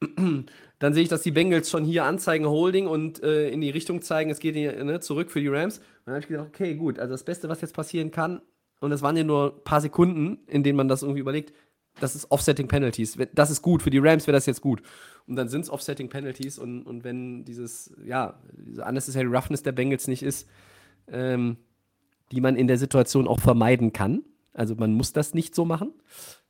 Dann 0.78 0.94
sehe 0.94 1.02
ich, 1.02 1.08
dass 1.08 1.22
die 1.22 1.32
Bengals 1.32 1.68
schon 1.68 1.84
hier 1.84 2.04
anzeigen 2.04 2.46
Holding 2.46 2.86
und 2.86 3.20
äh, 3.24 3.50
in 3.50 3.60
die 3.60 3.70
Richtung 3.70 4.02
zeigen, 4.02 4.30
es 4.30 4.38
geht 4.38 4.54
hier, 4.54 4.84
ne, 4.84 5.00
zurück 5.00 5.32
für 5.32 5.40
die 5.40 5.48
Rams. 5.48 5.78
Und 5.78 5.84
dann 6.06 6.14
habe 6.14 6.20
ich 6.20 6.28
gedacht, 6.28 6.46
okay, 6.46 6.76
gut, 6.76 7.00
also 7.00 7.14
das 7.14 7.24
Beste, 7.24 7.48
was 7.48 7.60
jetzt 7.60 7.74
passieren 7.74 8.12
kann, 8.12 8.40
und 8.80 8.90
das 8.90 9.02
waren 9.02 9.16
ja 9.16 9.24
nur 9.24 9.56
ein 9.56 9.64
paar 9.64 9.80
Sekunden, 9.80 10.38
in 10.46 10.62
denen 10.62 10.76
man 10.76 10.86
das 10.86 11.02
irgendwie 11.02 11.20
überlegt, 11.20 11.52
das 12.00 12.14
ist 12.14 12.30
Offsetting 12.30 12.68
Penalties. 12.68 13.18
Das 13.34 13.50
ist 13.50 13.62
gut, 13.62 13.82
für 13.82 13.90
die 13.90 13.98
Rams 13.98 14.26
wäre 14.26 14.36
das 14.36 14.46
jetzt 14.46 14.60
gut. 14.60 14.82
Und 15.26 15.36
dann 15.36 15.48
sind 15.48 15.62
es 15.62 15.70
Offsetting 15.70 16.08
Penalties 16.08 16.58
und, 16.58 16.82
und 16.84 17.04
wenn 17.04 17.44
dieses, 17.44 17.94
ja, 18.04 18.38
diese 18.52 18.84
Unnecessary 18.84 19.26
Roughness 19.26 19.62
der 19.62 19.72
Bengals 19.72 20.08
nicht 20.08 20.22
ist, 20.22 20.48
ähm, 21.10 21.56
die 22.32 22.40
man 22.40 22.56
in 22.56 22.66
der 22.66 22.78
Situation 22.78 23.28
auch 23.28 23.40
vermeiden 23.40 23.92
kann. 23.92 24.22
Also 24.52 24.74
man 24.74 24.94
muss 24.94 25.12
das 25.12 25.34
nicht 25.34 25.54
so 25.54 25.64
machen. 25.64 25.92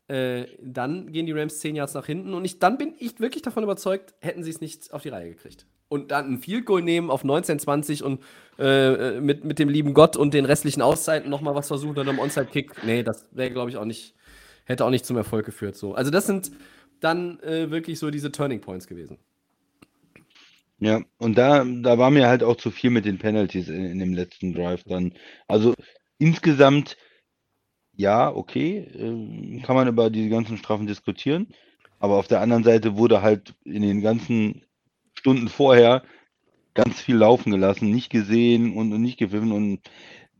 Äh, 0.09 0.47
dann 0.63 1.13
gehen 1.13 1.27
die 1.27 1.33
Rams 1.33 1.59
10 1.61 1.77
Yards 1.77 1.93
nach 1.93 2.07
hinten 2.07 2.33
und 2.33 2.45
ich, 2.45 2.59
dann 2.59 2.79
bin 2.79 2.95
ich 2.99 3.21
wirklich 3.21 3.43
davon 3.43 3.63
überzeugt, 3.63 4.15
hätten 4.21 4.43
sie 4.43 4.51
es 4.51 4.61
nicht 4.63 4.93
auf 4.95 5.03
die 5.03 5.11
Reihe 5.11 5.29
gekriegt. 5.29 5.67
Und 5.89 6.11
dann 6.11 6.33
ein 6.33 6.39
Field 6.39 6.65
Goal 6.65 6.83
nehmen 6.83 7.11
auf 7.11 7.25
19-20 7.25 8.03
und 8.03 8.23
äh, 8.59 9.21
mit, 9.21 9.45
mit 9.45 9.59
dem 9.59 9.69
lieben 9.69 9.93
Gott 9.93 10.17
und 10.17 10.33
den 10.33 10.45
restlichen 10.45 10.83
Auszeiten 10.83 11.31
nochmal 11.31 11.55
was 11.55 11.69
versuchen 11.69 11.93
oder 11.93 12.09
einem 12.09 12.19
Onside-Kick. 12.19 12.85
Nee, 12.85 13.03
das 13.03 13.27
wäre, 13.33 13.51
glaube 13.51 13.71
ich, 13.71 13.77
auch 13.77 13.85
nicht, 13.85 14.15
hätte 14.69 14.85
auch 14.85 14.91
nicht 14.91 15.07
zum 15.07 15.17
Erfolg 15.17 15.47
geführt. 15.47 15.77
So. 15.77 15.95
Also 15.95 16.11
das 16.11 16.27
sind 16.27 16.53
dann 17.01 17.41
äh, 17.41 17.71
wirklich 17.71 17.99
so 17.99 18.11
diese 18.11 18.31
Turning 18.31 18.61
Points 18.61 18.87
gewesen. 18.87 19.19
Ja, 20.81 21.01
und 21.19 21.37
da, 21.37 21.65
da 21.65 21.99
war 21.99 22.11
mir 22.11 22.29
halt 22.29 22.45
auch 22.45 22.57
zu 22.57 22.71
viel 22.71 22.91
mit 22.91 23.05
den 23.05 23.19
Penalties 23.19 23.69
in, 23.69 23.85
in 23.85 23.99
dem 23.99 24.15
letzten 24.15 24.53
Drive 24.55 24.85
dann. 24.85 25.13
Also 25.49 25.75
insgesamt, 26.19 26.97
ja, 27.97 28.33
okay, 28.33 28.89
ähm, 28.95 29.61
kann 29.65 29.75
man 29.75 29.89
über 29.89 30.11
die 30.11 30.29
ganzen 30.29 30.57
Strafen 30.57 30.87
diskutieren. 30.87 31.49
Aber 31.99 32.17
auf 32.17 32.29
der 32.29 32.41
anderen 32.41 32.63
Seite 32.63 32.97
wurde 32.97 33.23
halt 33.23 33.55
in 33.65 33.83
den 33.83 34.03
ganzen 34.03 34.63
Stunden 35.15 35.49
vorher 35.49 36.05
ganz 36.75 37.01
viel 37.01 37.17
laufen 37.17 37.51
gelassen, 37.51 37.91
nicht 37.91 38.11
gesehen 38.11 38.77
und, 38.77 38.93
und 38.93 39.03
nicht 39.03 39.19
gepfiffen 39.19 39.51
und 39.51 39.81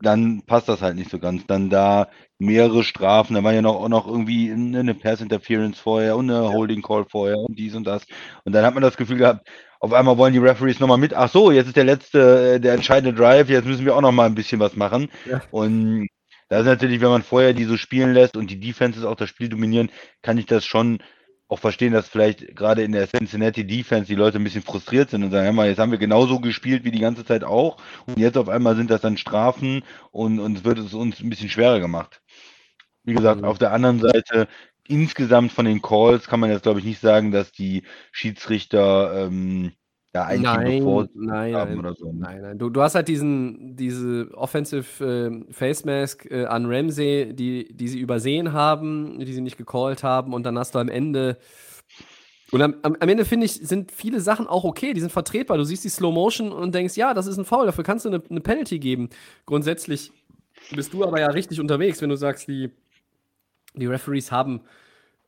dann 0.01 0.43
passt 0.43 0.69
das 0.69 0.81
halt 0.81 0.95
nicht 0.95 1.11
so 1.11 1.19
ganz. 1.19 1.45
Dann 1.47 1.69
da 1.69 2.09
mehrere 2.39 2.83
Strafen, 2.83 3.35
da 3.35 3.43
war 3.43 3.53
ja 3.53 3.61
noch, 3.61 3.75
auch 3.75 3.89
noch 3.89 4.07
irgendwie 4.07 4.51
eine 4.51 4.79
eine 4.79 4.95
Pass 4.95 5.21
Interference 5.21 5.77
vorher 5.77 6.15
und 6.15 6.31
eine 6.31 6.51
Holding 6.51 6.81
Call 6.81 7.05
vorher 7.05 7.37
und 7.37 7.59
dies 7.59 7.75
und 7.75 7.85
das. 7.85 8.05
Und 8.45 8.53
dann 8.53 8.65
hat 8.65 8.73
man 8.73 8.81
das 8.81 8.97
Gefühl 8.97 9.17
gehabt, 9.17 9.47
auf 9.81 9.93
einmal 9.93 10.17
wollen 10.17 10.33
die 10.33 10.39
Referees 10.39 10.79
nochmal 10.79 10.97
mit. 10.97 11.13
Ach 11.13 11.29
so, 11.29 11.51
jetzt 11.51 11.67
ist 11.67 11.75
der 11.75 11.83
letzte, 11.83 12.55
äh, 12.55 12.59
der 12.59 12.73
entscheidende 12.73 13.13
Drive, 13.13 13.49
jetzt 13.49 13.65
müssen 13.65 13.85
wir 13.85 13.95
auch 13.95 14.01
nochmal 14.01 14.27
ein 14.27 14.35
bisschen 14.35 14.59
was 14.59 14.75
machen. 14.75 15.09
Ja. 15.29 15.41
Und 15.51 16.07
da 16.47 16.59
ist 16.59 16.65
natürlich, 16.65 17.01
wenn 17.01 17.09
man 17.09 17.23
vorher 17.23 17.53
die 17.53 17.65
so 17.65 17.77
spielen 17.77 18.13
lässt 18.13 18.35
und 18.35 18.49
die 18.49 18.59
Defenses 18.59 19.03
auch 19.03 19.15
das 19.15 19.29
Spiel 19.29 19.49
dominieren, 19.49 19.91
kann 20.21 20.37
ich 20.37 20.45
das 20.45 20.65
schon 20.65 20.99
auch 21.49 21.59
verstehen, 21.59 21.93
dass 21.93 22.07
vielleicht 22.07 22.55
gerade 22.55 22.83
in 22.83 22.91
der 22.91 23.07
Cincinnati 23.07 23.65
Defense 23.65 24.07
die 24.07 24.15
Leute 24.15 24.37
ein 24.37 24.43
bisschen 24.43 24.61
frustriert 24.61 25.09
sind 25.09 25.23
und 25.23 25.31
sagen, 25.31 25.45
hör 25.45 25.51
mal, 25.51 25.67
jetzt 25.67 25.79
haben 25.79 25.91
wir 25.91 25.97
genauso 25.97 26.39
gespielt 26.39 26.83
wie 26.83 26.91
die 26.91 26.99
ganze 26.99 27.25
Zeit 27.25 27.43
auch 27.43 27.77
und 28.05 28.19
jetzt 28.19 28.37
auf 28.37 28.49
einmal 28.49 28.75
sind 28.75 28.91
das 28.91 29.01
dann 29.01 29.17
Strafen 29.17 29.83
und, 30.11 30.39
und 30.39 30.59
es 30.59 30.63
wird 30.63 30.77
es 30.77 30.93
uns 30.93 31.19
ein 31.19 31.29
bisschen 31.29 31.49
schwerer 31.49 31.79
gemacht. 31.79 32.21
Wie 33.09 33.15
gesagt, 33.15 33.41
Mhm. 33.41 33.47
auf 33.47 33.57
der 33.57 33.71
anderen 33.73 33.99
Seite, 33.99 34.47
insgesamt 34.87 35.51
von 35.51 35.65
den 35.65 35.81
Calls 35.81 36.27
kann 36.27 36.39
man 36.39 36.49
jetzt, 36.49 36.63
glaube 36.63 36.79
ich, 36.79 36.85
nicht 36.85 37.01
sagen, 37.01 37.31
dass 37.31 37.51
die 37.51 37.83
Schiedsrichter 38.11 39.25
ähm, 39.25 39.71
da 40.11 40.25
ein 40.25 40.37
Team 40.37 40.45
Nein, 40.45 41.09
nein, 41.13 41.53
haben 41.55 41.69
nein. 41.71 41.79
oder 41.79 41.93
so. 41.93 42.11
ne? 42.11 42.19
Nein, 42.19 42.41
nein. 42.41 42.57
Du, 42.57 42.69
du 42.71 42.81
hast 42.81 42.95
halt 42.95 43.07
diesen, 43.07 43.75
diese 43.75 44.29
Offensive 44.33 45.05
äh, 45.05 45.53
Face 45.53 45.85
Mask 45.85 46.25
äh, 46.31 46.45
an 46.45 46.65
Ramsey, 46.65 47.35
die, 47.35 47.67
die 47.71 47.87
sie 47.87 47.99
übersehen 47.99 48.51
haben, 48.53 49.19
die 49.19 49.31
sie 49.31 49.41
nicht 49.41 49.57
gecallt 49.57 50.01
haben, 50.03 50.33
und 50.33 50.43
dann 50.43 50.57
hast 50.57 50.73
du 50.73 50.79
am 50.79 50.89
Ende. 50.89 51.37
Und 52.51 52.63
am, 52.63 52.75
am, 52.81 52.97
am 52.99 53.09
Ende 53.09 53.25
finde 53.25 53.45
ich, 53.45 53.53
sind 53.53 53.91
viele 53.91 54.21
Sachen 54.21 54.47
auch 54.47 54.63
okay, 54.63 54.93
die 54.93 55.01
sind 55.01 55.11
vertretbar. 55.11 55.57
Du 55.57 55.63
siehst 55.63 55.83
die 55.83 55.89
Slow 55.89 56.11
Motion 56.11 56.51
und 56.51 56.73
denkst, 56.73 56.97
ja, 56.97 57.13
das 57.13 57.27
ist 57.27 57.37
ein 57.37 57.45
Foul, 57.45 57.67
dafür 57.67 57.83
kannst 57.83 58.05
du 58.05 58.09
eine, 58.09 58.23
eine 58.27 58.41
Penalty 58.41 58.79
geben. 58.79 59.09
Grundsätzlich 59.45 60.11
bist 60.71 60.91
du 60.93 61.03
aber 61.03 61.19
ja 61.19 61.27
richtig 61.27 61.59
unterwegs, 61.59 62.01
wenn 62.01 62.09
du 62.09 62.15
sagst, 62.15 62.47
die, 62.47 62.71
die 63.73 63.85
Referees 63.85 64.31
haben 64.31 64.61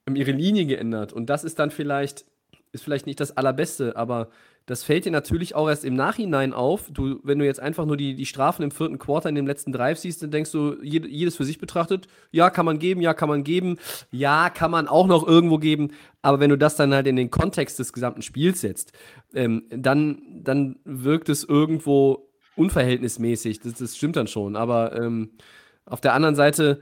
ähm, 0.07 0.15
ihre 0.15 0.31
Linie 0.31 0.65
geändert. 0.65 1.13
Und 1.13 1.29
das 1.29 1.43
ist 1.43 1.59
dann 1.59 1.71
vielleicht, 1.71 2.25
ist 2.71 2.83
vielleicht 2.83 3.05
nicht 3.05 3.19
das 3.19 3.37
Allerbeste, 3.37 3.95
aber 3.95 4.29
das 4.67 4.83
fällt 4.83 5.05
dir 5.05 5.11
natürlich 5.11 5.55
auch 5.55 5.67
erst 5.67 5.83
im 5.83 5.95
Nachhinein 5.95 6.53
auf. 6.53 6.89
Du, 6.91 7.19
wenn 7.23 7.39
du 7.39 7.45
jetzt 7.45 7.59
einfach 7.59 7.85
nur 7.85 7.97
die, 7.97 8.15
die 8.15 8.25
Strafen 8.25 8.63
im 8.63 8.71
vierten 8.71 8.99
Quarter 8.99 9.27
in 9.27 9.35
dem 9.35 9.47
letzten 9.47 9.71
Drive 9.71 9.97
siehst, 9.97 10.21
dann 10.21 10.31
denkst 10.31 10.51
du, 10.51 10.77
jed, 10.81 11.05
jedes 11.05 11.35
für 11.35 11.45
sich 11.45 11.57
betrachtet, 11.57 12.07
ja, 12.31 12.49
kann 12.49 12.65
man 12.65 12.77
geben, 12.77 13.01
ja, 13.01 13.13
kann 13.13 13.27
man 13.27 13.43
geben, 13.43 13.77
ja, 14.11 14.49
kann 14.49 14.71
man 14.71 14.87
auch 14.87 15.07
noch 15.07 15.27
irgendwo 15.27 15.57
geben. 15.57 15.89
Aber 16.21 16.39
wenn 16.39 16.51
du 16.51 16.57
das 16.57 16.75
dann 16.75 16.93
halt 16.93 17.07
in 17.07 17.15
den 17.15 17.31
Kontext 17.31 17.79
des 17.79 17.91
gesamten 17.91 18.21
Spiels 18.21 18.61
setzt, 18.61 18.93
ähm, 19.33 19.63
dann, 19.69 20.21
dann 20.43 20.79
wirkt 20.85 21.29
es 21.29 21.43
irgendwo 21.43 22.29
unverhältnismäßig. 22.55 23.59
Das, 23.61 23.73
das 23.73 23.97
stimmt 23.97 24.15
dann 24.15 24.27
schon. 24.27 24.55
Aber 24.55 24.95
ähm, 24.95 25.31
auf 25.85 26.01
der 26.01 26.13
anderen 26.13 26.35
Seite 26.35 26.81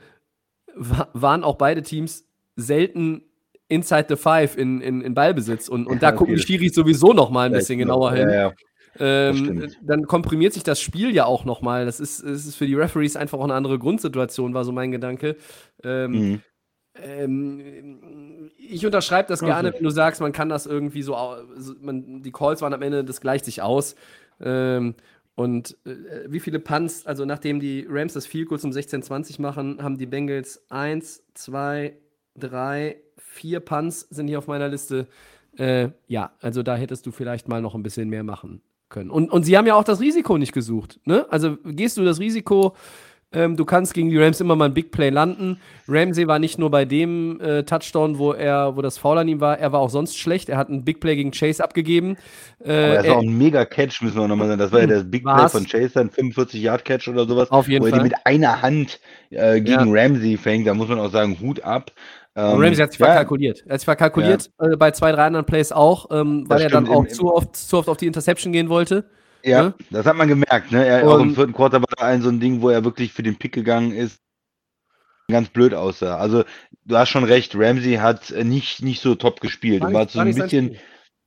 waren 1.13 1.43
auch 1.43 1.55
beide 1.55 1.81
Teams 1.83 2.25
selten 2.55 3.23
inside 3.67 4.07
the 4.09 4.15
five 4.15 4.57
in, 4.57 4.81
in, 4.81 5.01
in 5.01 5.13
Ballbesitz. 5.13 5.67
Und, 5.69 5.87
und 5.87 6.01
da 6.01 6.07
Ja, 6.09 6.11
gucken 6.11 6.35
die. 6.35 6.41
Schiris 6.41 6.73
sowieso 6.73 7.13
noch 7.13 7.29
mal 7.29 7.45
ein 7.45 7.51
Ja, 7.53 7.59
bisschen 7.59 7.79
genauer 7.79 8.13
hin. 8.13 8.29
Ja, 8.29 8.35
ja. 8.35 8.53
Ähm, 8.99 9.71
dann 9.83 10.05
komprimiert 10.07 10.53
sich 10.53 10.63
das 10.63 10.81
Spiel 10.81 11.13
ja 11.15 11.25
auch 11.25 11.45
noch 11.45 11.61
mal. 11.61 11.85
Das 11.85 11.99
ist, 11.99 12.21
es 12.21 12.45
ist 12.47 12.55
für 12.55 12.65
die 12.65 12.75
Referees 12.75 13.15
einfach 13.15 13.37
auch 13.37 13.43
eine 13.43 13.53
andere 13.53 13.77
Grundsituation, 13.79 14.53
war 14.53 14.65
so 14.65 14.71
mein 14.71 14.91
Gedanke. 14.91 15.37
Ähm, 15.83 16.13
Mhm. 16.13 16.41
ähm, 16.95 18.51
ich 18.57 18.85
unterschreibe 18.85 19.29
das 19.29 19.41
Okay. 19.41 19.51
gerne, 19.51 19.73
wenn 19.73 19.83
du 19.83 19.89
sagst, 19.89 20.19
man 20.21 20.31
kann 20.31 20.49
das 20.49 20.65
irgendwie 20.65 21.01
so 21.01 21.15
man, 21.81 22.21
die 22.23 22.31
Calls 22.31 22.61
waren 22.61 22.73
am 22.73 22.81
Ende, 22.81 23.03
das 23.03 23.21
gleicht 23.21 23.45
sich 23.45 23.61
aus. 23.61 23.95
Ähm, 24.41 24.95
und 25.39 25.77
äh, 25.85 26.25
wie 26.27 26.41
viele 26.41 26.59
Punts, 26.59 27.05
also 27.05 27.23
nachdem 27.23 27.61
die 27.61 27.87
Rams 27.89 28.11
das 28.11 28.25
Field 28.25 28.49
Goal 28.49 28.59
zum 28.59 28.71
16-20 28.71 29.41
machen, 29.41 29.81
haben 29.81 29.97
die 29.97 30.05
Bengals 30.05 30.65
1, 30.69 31.23
2, 31.33 31.95
3, 32.37 32.97
4 33.15 33.59
Punts 33.61 34.01
sind 34.09 34.27
hier 34.27 34.37
auf 34.37 34.47
meiner 34.47 34.67
Liste. 34.67 35.07
Äh, 35.57 35.91
ja, 36.07 36.33
also 36.41 36.61
da 36.61 36.75
hättest 36.75 37.05
du 37.05 37.11
vielleicht 37.11 37.47
mal 37.47 37.61
noch 37.61 37.73
ein 37.73 37.83
bisschen 37.83 38.09
mehr 38.09 38.25
machen 38.25 38.61
können. 38.89 39.09
Und, 39.09 39.31
und 39.31 39.43
sie 39.43 39.57
haben 39.57 39.65
ja 39.65 39.75
auch 39.75 39.85
das 39.85 40.01
Risiko 40.01 40.37
nicht 40.37 40.51
gesucht. 40.51 40.99
Ne? 41.05 41.25
Also 41.29 41.55
gehst 41.63 41.95
du 41.95 42.03
das 42.03 42.19
Risiko, 42.19 42.75
ähm, 43.31 43.55
du 43.55 43.63
kannst 43.65 43.93
gegen 43.93 44.09
die 44.09 44.17
Rams 44.17 44.41
immer 44.41 44.55
mal 44.55 44.65
ein 44.65 44.73
Big 44.73 44.91
Play 44.91 45.09
landen. 45.09 45.59
Ramsey 45.87 46.27
war 46.27 46.39
nicht 46.39 46.57
nur 46.57 46.71
bei 46.71 46.85
dem 46.85 47.39
äh, 47.41 47.63
Touchdown, 47.63 48.17
wo 48.17 48.33
er, 48.33 48.75
wo 48.75 48.81
das 48.81 48.97
Foul 48.97 49.19
an 49.19 49.27
ihm 49.27 49.39
war, 49.39 49.59
er 49.59 49.71
war 49.71 49.79
auch 49.81 49.91
sonst 49.91 50.17
schlecht. 50.17 50.49
Er 50.49 50.57
hat 50.57 50.69
ein 50.69 50.83
Big 50.83 50.99
Play 50.99 51.15
gegen 51.15 51.31
Chase 51.31 51.63
abgegeben. 51.63 52.17
Äh, 52.63 52.71
Aber 52.73 52.93
das 52.95 53.03
er- 53.05 53.11
war 53.11 53.17
auch 53.17 53.23
ein 53.23 53.37
mega 53.37 53.65
Catch, 53.65 54.01
müssen 54.01 54.17
wir 54.17 54.27
nochmal 54.27 54.47
sagen. 54.47 54.59
Das 54.59 54.71
war 54.71 54.79
ja 54.79 54.87
der 54.87 55.03
Big 55.03 55.23
Play 55.23 55.31
War's. 55.33 55.51
von 55.51 55.65
Chase, 55.67 55.91
dann 55.93 56.09
45 56.09 56.61
Yard 56.61 56.83
Catch 56.85 57.07
oder 57.07 57.27
sowas. 57.27 57.51
Auf 57.51 57.67
jeden 57.67 57.83
wo 57.83 57.87
er 57.87 57.91
Fall. 57.91 57.99
die 57.99 58.03
mit 58.09 58.15
einer 58.25 58.61
Hand 58.61 58.99
äh, 59.29 59.61
gegen 59.61 59.95
Ramsey 59.95 60.35
fängt. 60.37 60.65
Da 60.67 60.73
muss 60.73 60.87
man 60.87 60.99
auch 60.99 61.11
sagen, 61.11 61.37
Hut 61.39 61.61
ab. 61.63 61.91
Ähm, 62.35 62.59
Ramsey 62.59 62.81
hat 62.81 62.91
sich 62.91 62.99
ja, 62.99 63.07
verkalkuliert. 63.07 63.63
Er 63.67 63.73
hat 63.73 63.79
sich 63.81 63.85
verkalkuliert, 63.85 64.49
äh, 64.59 64.75
bei 64.75 64.91
zwei, 64.91 65.11
drei 65.11 65.25
anderen 65.25 65.45
Plays 65.45 65.71
auch, 65.71 66.07
ähm, 66.11 66.45
weil 66.47 66.57
Das 66.57 66.63
er 66.63 66.69
dann 66.71 66.87
auch 66.87 67.03
im- 67.03 67.09
zu, 67.09 67.31
oft, 67.33 67.55
zu 67.55 67.77
oft 67.77 67.89
auf 67.89 67.97
die 67.97 68.07
Interception 68.07 68.53
gehen 68.53 68.69
wollte. 68.69 69.05
Ja, 69.43 69.63
Ne? 69.63 69.73
das 69.89 70.05
hat 70.05 70.15
man 70.15 70.27
gemerkt. 70.27 70.71
Ne? 70.71 70.85
Er, 70.85 71.07
auch 71.07 71.15
im 71.19 71.29
Und- 71.29 71.35
vierten 71.35 71.53
Quarter 71.53 71.81
war 71.81 71.87
da 71.97 72.05
ein 72.05 72.21
so 72.21 72.29
ein 72.29 72.39
Ding, 72.39 72.61
wo 72.61 72.69
er 72.69 72.83
wirklich 72.83 73.13
für 73.13 73.23
den 73.23 73.37
Pick 73.37 73.53
gegangen 73.53 73.91
ist. 73.91 74.19
Ganz 75.29 75.49
blöd 75.49 75.73
aussah. 75.75 76.17
Also 76.17 76.43
du 76.85 76.97
hast 76.97 77.09
schon 77.09 77.23
recht, 77.23 77.53
Ramsey 77.55 77.95
hat 77.97 78.31
äh, 78.31 78.43
nicht, 78.43 78.81
nicht 78.81 79.01
so 79.01 79.13
top 79.15 79.41
gespielt. 79.41 79.81
War, 79.81 79.93
war 79.93 80.09
so 80.09 80.19
ein 80.19 80.33
bisschen, 80.33 80.77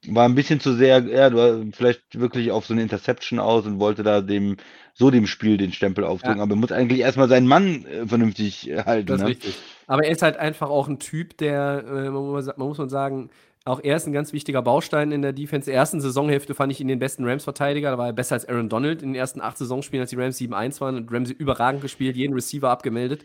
war 0.08 0.28
ein 0.28 0.34
bisschen 0.34 0.58
zu 0.58 0.74
sehr, 0.74 0.98
ja, 1.04 1.30
du 1.30 1.36
war 1.36 1.72
vielleicht 1.72 2.18
wirklich 2.18 2.50
auf 2.50 2.66
so 2.66 2.74
eine 2.74 2.82
Interception 2.82 3.38
aus 3.38 3.64
und 3.64 3.78
wollte 3.78 4.02
da 4.02 4.20
dem, 4.20 4.56
so 4.92 5.10
dem 5.12 5.28
Spiel 5.28 5.56
den 5.56 5.72
Stempel 5.72 6.02
aufdrücken. 6.04 6.38
Ja. 6.38 6.42
Aber 6.42 6.54
er 6.54 6.58
muss 6.58 6.72
eigentlich 6.72 6.98
erstmal 7.00 7.28
seinen 7.28 7.46
Mann 7.46 7.86
äh, 7.86 8.06
vernünftig 8.06 8.72
halten. 8.84 9.06
Das 9.06 9.16
ist 9.18 9.22
ne? 9.22 9.28
richtig. 9.28 9.58
Aber 9.86 10.04
er 10.04 10.10
ist 10.10 10.22
halt 10.22 10.36
einfach 10.36 10.68
auch 10.68 10.88
ein 10.88 10.98
Typ, 10.98 11.38
der, 11.38 11.84
äh, 11.86 12.10
man, 12.10 12.24
muss, 12.24 12.46
man 12.46 12.66
muss 12.66 12.78
man 12.78 12.88
sagen, 12.88 13.30
auch 13.64 13.80
er 13.82 13.96
ist 13.96 14.06
ein 14.06 14.12
ganz 14.12 14.32
wichtiger 14.32 14.60
Baustein 14.60 15.12
in 15.12 15.22
der 15.22 15.32
Defense. 15.32 15.66
Der 15.66 15.74
ersten 15.78 16.00
Saisonhälfte 16.00 16.54
fand 16.54 16.72
ich 16.72 16.80
ihn 16.80 16.88
den 16.88 16.98
besten 16.98 17.24
Rams-Verteidiger. 17.24 17.92
Da 17.92 17.98
war 17.98 18.06
er 18.06 18.12
besser 18.12 18.34
als 18.34 18.48
Aaron 18.48 18.68
Donald 18.68 19.02
in 19.02 19.10
den 19.10 19.14
ersten 19.14 19.40
acht 19.40 19.58
Saisonspielen, 19.58 20.02
als 20.02 20.10
die 20.10 20.16
Rams 20.16 20.38
7-1 20.38 20.80
waren. 20.80 20.96
Und 20.96 21.12
Ramsey 21.12 21.34
überragend 21.36 21.80
gespielt, 21.80 22.16
jeden 22.16 22.34
Receiver 22.34 22.70
abgemeldet. 22.70 23.24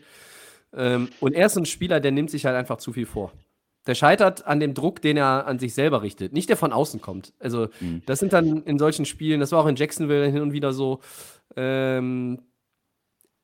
Ähm, 0.72 1.08
und 1.20 1.34
er 1.34 1.46
ist 1.46 1.56
ein 1.56 1.66
Spieler, 1.66 1.98
der 1.98 2.12
nimmt 2.12 2.30
sich 2.30 2.46
halt 2.46 2.56
einfach 2.56 2.78
zu 2.78 2.92
viel 2.92 3.06
vor. 3.06 3.32
Der 3.86 3.94
scheitert 3.94 4.46
an 4.46 4.60
dem 4.60 4.74
Druck, 4.74 5.00
den 5.00 5.16
er 5.16 5.46
an 5.46 5.58
sich 5.58 5.74
selber 5.74 6.02
richtet. 6.02 6.32
Nicht 6.32 6.50
der 6.50 6.56
von 6.56 6.72
außen 6.72 7.00
kommt. 7.00 7.32
Also, 7.40 7.68
mhm. 7.80 8.02
das 8.06 8.18
sind 8.18 8.32
dann 8.32 8.62
in 8.64 8.78
solchen 8.78 9.06
Spielen, 9.06 9.40
das 9.40 9.50
war 9.50 9.60
auch 9.62 9.66
in 9.66 9.76
Jacksonville 9.76 10.26
hin 10.26 10.42
und 10.42 10.52
wieder 10.52 10.72
so. 10.72 11.00
Ähm, 11.56 12.42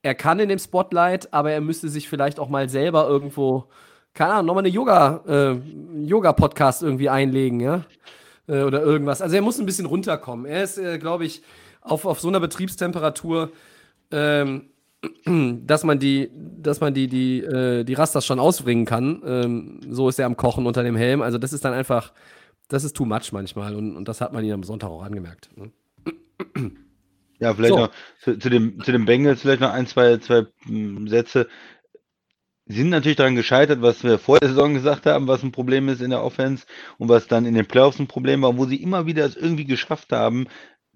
er 0.03 0.13
kann 0.13 0.39
in 0.39 0.49
dem 0.49 0.59
Spotlight, 0.59 1.33
aber 1.33 1.51
er 1.51 1.61
müsste 1.61 1.89
sich 1.89 2.07
vielleicht 2.07 2.39
auch 2.39 2.47
mal 2.47 2.69
selber 2.69 3.07
irgendwo, 3.07 3.69
keine 4.15 4.31
Ahnung, 4.33 4.47
nochmal 4.47 4.63
eine 4.63 4.73
Yoga, 4.73 5.21
äh, 5.27 5.55
Yoga-Podcast 6.03 6.81
irgendwie 6.81 7.09
einlegen, 7.09 7.59
ja. 7.59 7.85
Äh, 8.47 8.63
oder 8.63 8.81
irgendwas. 8.81 9.21
Also 9.21 9.35
er 9.35 9.41
muss 9.41 9.59
ein 9.59 9.65
bisschen 9.65 9.85
runterkommen. 9.85 10.45
Er 10.45 10.63
ist, 10.63 10.77
äh, 10.77 10.97
glaube 10.97 11.25
ich, 11.25 11.43
auf, 11.81 12.05
auf 12.05 12.19
so 12.19 12.29
einer 12.29 12.39
Betriebstemperatur. 12.39 13.51
Ähm, 14.11 14.69
dass 15.67 15.83
man 15.83 15.99
die, 15.99 16.31
dass 16.33 16.79
man 16.79 16.93
die, 16.93 17.07
die, 17.07 17.41
äh, 17.41 17.83
die 17.83 17.93
Rasters 17.93 18.25
schon 18.25 18.39
ausbringen 18.39 18.85
kann. 18.85 19.21
Ähm, 19.25 19.79
so 19.89 20.09
ist 20.09 20.17
er 20.17 20.25
am 20.25 20.37
Kochen 20.37 20.65
unter 20.65 20.81
dem 20.81 20.95
Helm. 20.95 21.21
Also 21.21 21.37
das 21.37 21.53
ist 21.53 21.65
dann 21.65 21.73
einfach, 21.73 22.13
das 22.69 22.83
ist 22.83 22.95
too 22.95 23.05
much 23.05 23.31
manchmal 23.31 23.75
und, 23.75 23.95
und 23.95 24.07
das 24.07 24.21
hat 24.21 24.33
man 24.33 24.43
ihn 24.43 24.53
am 24.53 24.63
Sonntag 24.63 24.89
auch 24.89 25.03
angemerkt. 25.03 25.49
Ne? 25.57 25.71
Ja, 27.39 27.53
vielleicht 27.53 27.73
so. 27.73 27.79
noch 27.79 27.91
zu, 28.21 28.39
zu, 28.39 28.49
dem, 28.49 28.81
zu 28.81 28.91
den 28.91 29.05
Bengals 29.05 29.41
vielleicht 29.41 29.61
noch 29.61 29.71
ein, 29.71 29.87
zwei, 29.87 30.17
zwei 30.17 30.45
hm, 30.65 31.07
Sätze. 31.07 31.47
Sie 32.67 32.77
sind 32.77 32.89
natürlich 32.89 33.17
daran 33.17 33.35
gescheitert, 33.35 33.81
was 33.81 34.03
wir 34.03 34.17
vor 34.17 34.39
der 34.39 34.49
Saison 34.49 34.73
gesagt 34.73 35.05
haben, 35.05 35.27
was 35.27 35.43
ein 35.43 35.51
Problem 35.51 35.87
ist 35.87 36.01
in 36.01 36.09
der 36.09 36.23
Offense 36.23 36.65
und 36.97 37.09
was 37.09 37.27
dann 37.27 37.45
in 37.45 37.53
den 37.53 37.67
Playoffs 37.67 37.99
ein 37.99 38.07
Problem 38.07 38.41
war, 38.41 38.57
wo 38.57 38.65
sie 38.65 38.81
immer 38.81 39.05
wieder 39.05 39.23
es 39.23 39.35
irgendwie 39.35 39.65
geschafft 39.65 40.11
haben, 40.11 40.47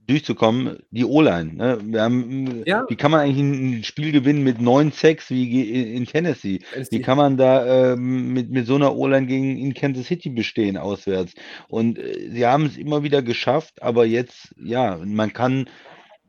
durchzukommen, 0.07 0.79
die 0.89 1.05
O-Line. 1.05 1.53
Ne? 1.53 1.77
Wir 1.83 2.01
haben, 2.01 2.63
ja. 2.65 2.85
Wie 2.89 2.95
kann 2.95 3.11
man 3.11 3.19
eigentlich 3.19 3.39
ein 3.39 3.83
Spiel 3.83 4.11
gewinnen 4.11 4.43
mit 4.43 4.59
neun 4.59 4.91
Sacks 4.91 5.29
wie 5.29 5.93
in 5.95 6.05
Tennessee? 6.05 6.61
Wie 6.89 7.01
kann 7.01 7.17
man 7.17 7.37
da 7.37 7.93
ähm, 7.93 8.33
mit, 8.33 8.49
mit 8.49 8.65
so 8.65 8.73
einer 8.75 8.95
O-Line 8.95 9.27
gegen 9.27 9.57
in 9.57 9.75
Kansas 9.75 10.07
City 10.07 10.29
bestehen 10.29 10.77
auswärts? 10.77 11.33
Und 11.67 11.99
äh, 11.99 12.31
sie 12.31 12.47
haben 12.47 12.65
es 12.65 12.77
immer 12.77 13.03
wieder 13.03 13.21
geschafft, 13.21 13.83
aber 13.83 14.05
jetzt, 14.05 14.55
ja, 14.57 14.97
man 15.05 15.31
kann 15.31 15.69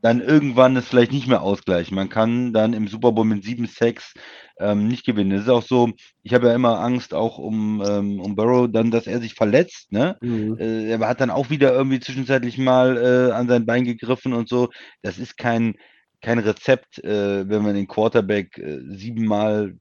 dann 0.01 0.21
irgendwann 0.21 0.75
es 0.77 0.87
vielleicht 0.87 1.11
nicht 1.11 1.27
mehr 1.27 1.41
ausgleichen. 1.41 1.95
Man 1.95 2.09
kann 2.09 2.53
dann 2.53 2.73
im 2.73 2.87
Super 2.87 3.11
Bowl 3.11 3.25
mit 3.25 3.43
sieben 3.43 3.67
Sacks 3.67 4.13
ähm, 4.61 4.87
nicht 4.87 5.05
gewinnen. 5.05 5.31
Es 5.31 5.43
ist 5.43 5.49
auch 5.49 5.63
so, 5.63 5.91
ich 6.23 6.33
habe 6.33 6.47
ja 6.47 6.55
immer 6.55 6.79
Angst 6.79 7.13
auch 7.13 7.37
um, 7.37 7.83
ähm, 7.85 8.19
um 8.19 8.35
Burrow, 8.35 8.69
dann, 8.71 8.91
dass 8.91 9.07
er 9.07 9.19
sich 9.19 9.33
verletzt. 9.33 9.91
Ne? 9.91 10.17
Mhm. 10.21 10.57
Äh, 10.59 10.89
er 10.91 10.99
hat 10.99 11.21
dann 11.21 11.31
auch 11.31 11.49
wieder 11.49 11.73
irgendwie 11.73 11.99
zwischenzeitlich 11.99 12.57
mal 12.57 12.97
äh, 12.97 13.31
an 13.31 13.47
sein 13.47 13.65
Bein 13.65 13.85
gegriffen 13.85 14.33
und 14.33 14.47
so. 14.47 14.69
Das 15.01 15.17
ist 15.17 15.37
kein, 15.37 15.75
kein 16.21 16.39
Rezept, 16.39 17.03
äh, 17.03 17.49
wenn 17.49 17.63
man 17.63 17.75
den 17.75 17.87
Quarterback 17.87 18.57
äh, 18.57 18.79
siebenmal 18.95 19.75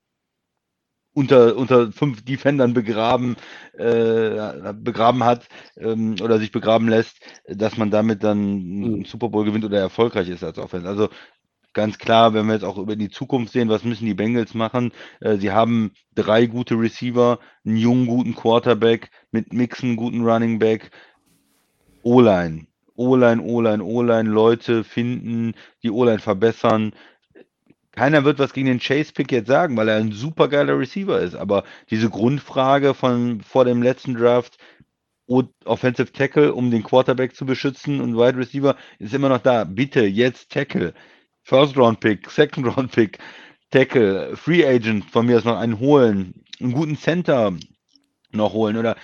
unter, 1.12 1.56
unter 1.56 1.92
fünf 1.92 2.24
Defendern 2.24 2.72
begraben, 2.72 3.36
äh, 3.76 4.72
begraben 4.74 5.24
hat 5.24 5.48
ähm, 5.76 6.16
oder 6.22 6.38
sich 6.38 6.52
begraben 6.52 6.88
lässt, 6.88 7.18
dass 7.48 7.76
man 7.76 7.90
damit 7.90 8.22
dann 8.22 8.38
einen 8.38 8.98
mhm. 8.98 9.04
Super 9.04 9.28
Bowl 9.28 9.44
gewinnt 9.44 9.64
oder 9.64 9.78
erfolgreich 9.80 10.28
ist 10.28 10.44
als 10.44 10.58
Offense. 10.58 10.88
Also 10.88 11.08
ganz 11.72 11.98
klar, 11.98 12.34
wenn 12.34 12.46
wir 12.46 12.54
jetzt 12.54 12.64
auch 12.64 12.78
über 12.78 12.96
die 12.96 13.10
Zukunft 13.10 13.52
sehen, 13.52 13.68
was 13.68 13.84
müssen 13.84 14.06
die 14.06 14.14
Bengals 14.14 14.54
machen? 14.54 14.92
Äh, 15.20 15.36
sie 15.36 15.50
haben 15.52 15.92
drei 16.14 16.46
gute 16.46 16.74
Receiver, 16.74 17.38
einen 17.64 17.76
jungen, 17.76 18.06
guten 18.06 18.34
Quarterback, 18.34 19.10
mit 19.30 19.52
Mixen, 19.52 19.96
guten 19.96 20.22
Running 20.22 20.58
Back, 20.58 20.90
O-Line. 22.02 22.66
O-Line, 22.96 23.42
O-Line, 23.42 23.82
O-Line, 23.82 24.28
Leute 24.28 24.84
finden, 24.84 25.54
die 25.82 25.90
O-Line 25.90 26.18
verbessern. 26.18 26.92
Keiner 27.92 28.24
wird 28.24 28.38
was 28.38 28.52
gegen 28.52 28.66
den 28.66 28.78
Chase-Pick 28.78 29.32
jetzt 29.32 29.48
sagen, 29.48 29.76
weil 29.76 29.88
er 29.88 29.96
ein 29.96 30.12
super 30.12 30.48
geiler 30.48 30.78
Receiver 30.78 31.18
ist. 31.18 31.34
Aber 31.34 31.64
diese 31.90 32.10
Grundfrage 32.10 32.94
von 32.94 33.40
vor 33.40 33.64
dem 33.64 33.82
letzten 33.82 34.14
Draft, 34.14 34.58
Offensive 35.64 36.12
Tackle, 36.12 36.52
um 36.52 36.70
den 36.70 36.82
Quarterback 36.82 37.34
zu 37.34 37.46
beschützen 37.46 38.00
und 38.00 38.16
Wide 38.16 38.36
Receiver, 38.36 38.76
ist 38.98 39.14
immer 39.14 39.28
noch 39.28 39.38
da. 39.38 39.64
Bitte, 39.64 40.04
jetzt 40.04 40.50
Tackle. 40.50 40.92
First 41.42 41.76
Round 41.76 42.00
Pick, 42.00 42.30
Second 42.30 42.66
Round 42.66 42.92
Pick, 42.92 43.18
Tackle, 43.70 44.36
Free 44.36 44.66
Agent 44.66 45.04
von 45.10 45.26
mir 45.26 45.38
aus 45.38 45.44
noch 45.44 45.58
einen 45.58 45.78
holen, 45.78 46.44
einen 46.60 46.72
guten 46.72 46.96
Center 46.96 47.52
noch 48.32 48.52
holen 48.52 48.76
oder 48.76 48.96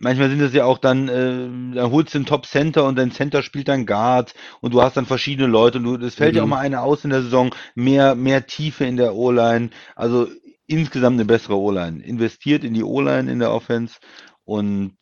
manchmal 0.00 0.30
sind 0.30 0.40
es 0.40 0.54
ja 0.54 0.64
auch 0.64 0.78
dann, 0.78 1.08
äh, 1.08 1.74
da 1.76 1.90
holst 1.90 2.14
du 2.14 2.18
einen 2.18 2.26
Top 2.26 2.46
Center 2.46 2.86
und 2.86 2.96
dein 2.96 3.12
Center 3.12 3.42
spielt 3.42 3.68
dann 3.68 3.86
Guard 3.86 4.34
und 4.60 4.74
du 4.74 4.82
hast 4.82 4.96
dann 4.96 5.06
verschiedene 5.06 5.46
Leute 5.46 5.78
und 5.78 5.84
du, 5.84 6.06
es 6.06 6.14
fällt 6.14 6.32
mhm. 6.32 6.36
ja 6.36 6.42
auch 6.42 6.48
mal 6.48 6.58
einer 6.58 6.82
aus 6.82 7.04
in 7.04 7.10
der 7.10 7.22
Saison, 7.22 7.54
mehr, 7.74 8.14
mehr 8.14 8.46
Tiefe 8.46 8.84
in 8.84 8.96
der 8.96 9.14
O-Line, 9.14 9.70
also 9.94 10.28
insgesamt 10.66 11.14
eine 11.14 11.24
bessere 11.24 11.58
O-Line. 11.58 12.02
Investiert 12.02 12.64
in 12.64 12.74
die 12.74 12.84
O-Line 12.84 13.30
in 13.30 13.38
der 13.38 13.52
Offense 13.52 13.96
und 14.44 14.96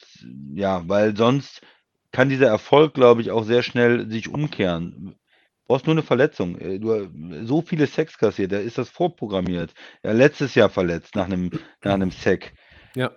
ja, 0.55 0.83
weil 0.89 1.17
sonst 1.17 1.61
kann 2.11 2.29
dieser 2.29 2.47
Erfolg, 2.47 2.95
glaube 2.95 3.21
ich, 3.21 3.31
auch 3.31 3.45
sehr 3.45 3.63
schnell 3.63 4.11
sich 4.11 4.29
umkehren 4.29 5.15
brauchst 5.69 5.87
nur 5.87 5.95
eine 5.95 6.03
Verletzung. 6.03 6.59
Äh, 6.59 6.81
du, 6.81 7.09
so 7.45 7.63
viele 7.63 7.87
Sex 7.87 8.19
kassiert, 8.19 8.51
da 8.51 8.59
ist 8.59 8.79
das 8.79 8.89
vorprogrammiert. 8.89 9.73
Ja, 10.03 10.13
letztes 10.13 10.57
Jahr 10.57 10.71
verletzt 10.71 11.15
nach 11.15 11.27
einem, 11.27 11.51
nach 11.85 11.95
einem 11.95 12.11
Sack. 12.11 12.55
Ja. 12.97 13.13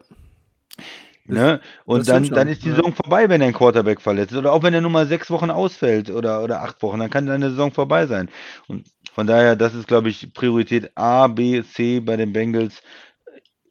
Ne? 1.25 1.61
Und 1.85 2.09
dann, 2.09 2.25
dann 2.25 2.47
ist 2.47 2.65
die 2.65 2.71
Saison 2.71 2.93
vorbei, 2.93 3.29
wenn 3.29 3.41
ein 3.41 3.53
Quarterback 3.53 4.01
verletzt 4.01 4.33
ist. 4.33 4.37
Oder 4.37 4.51
auch 4.51 4.63
wenn 4.63 4.73
er 4.73 4.81
nur 4.81 4.91
mal 4.91 5.07
sechs 5.07 5.31
Wochen 5.31 5.49
ausfällt 5.49 6.09
oder, 6.09 6.43
oder 6.43 6.61
acht 6.61 6.81
Wochen, 6.81 6.99
dann 6.99 7.09
kann 7.09 7.25
deine 7.25 7.51
Saison 7.51 7.71
vorbei 7.71 8.05
sein. 8.05 8.29
Und 8.67 8.87
von 9.13 9.27
daher, 9.27 9.55
das 9.55 9.73
ist, 9.73 9.87
glaube 9.87 10.09
ich, 10.09 10.33
Priorität 10.33 10.91
A, 10.95 11.27
B, 11.27 11.63
C 11.63 11.99
bei 11.99 12.17
den 12.17 12.33
Bengals. 12.33 12.81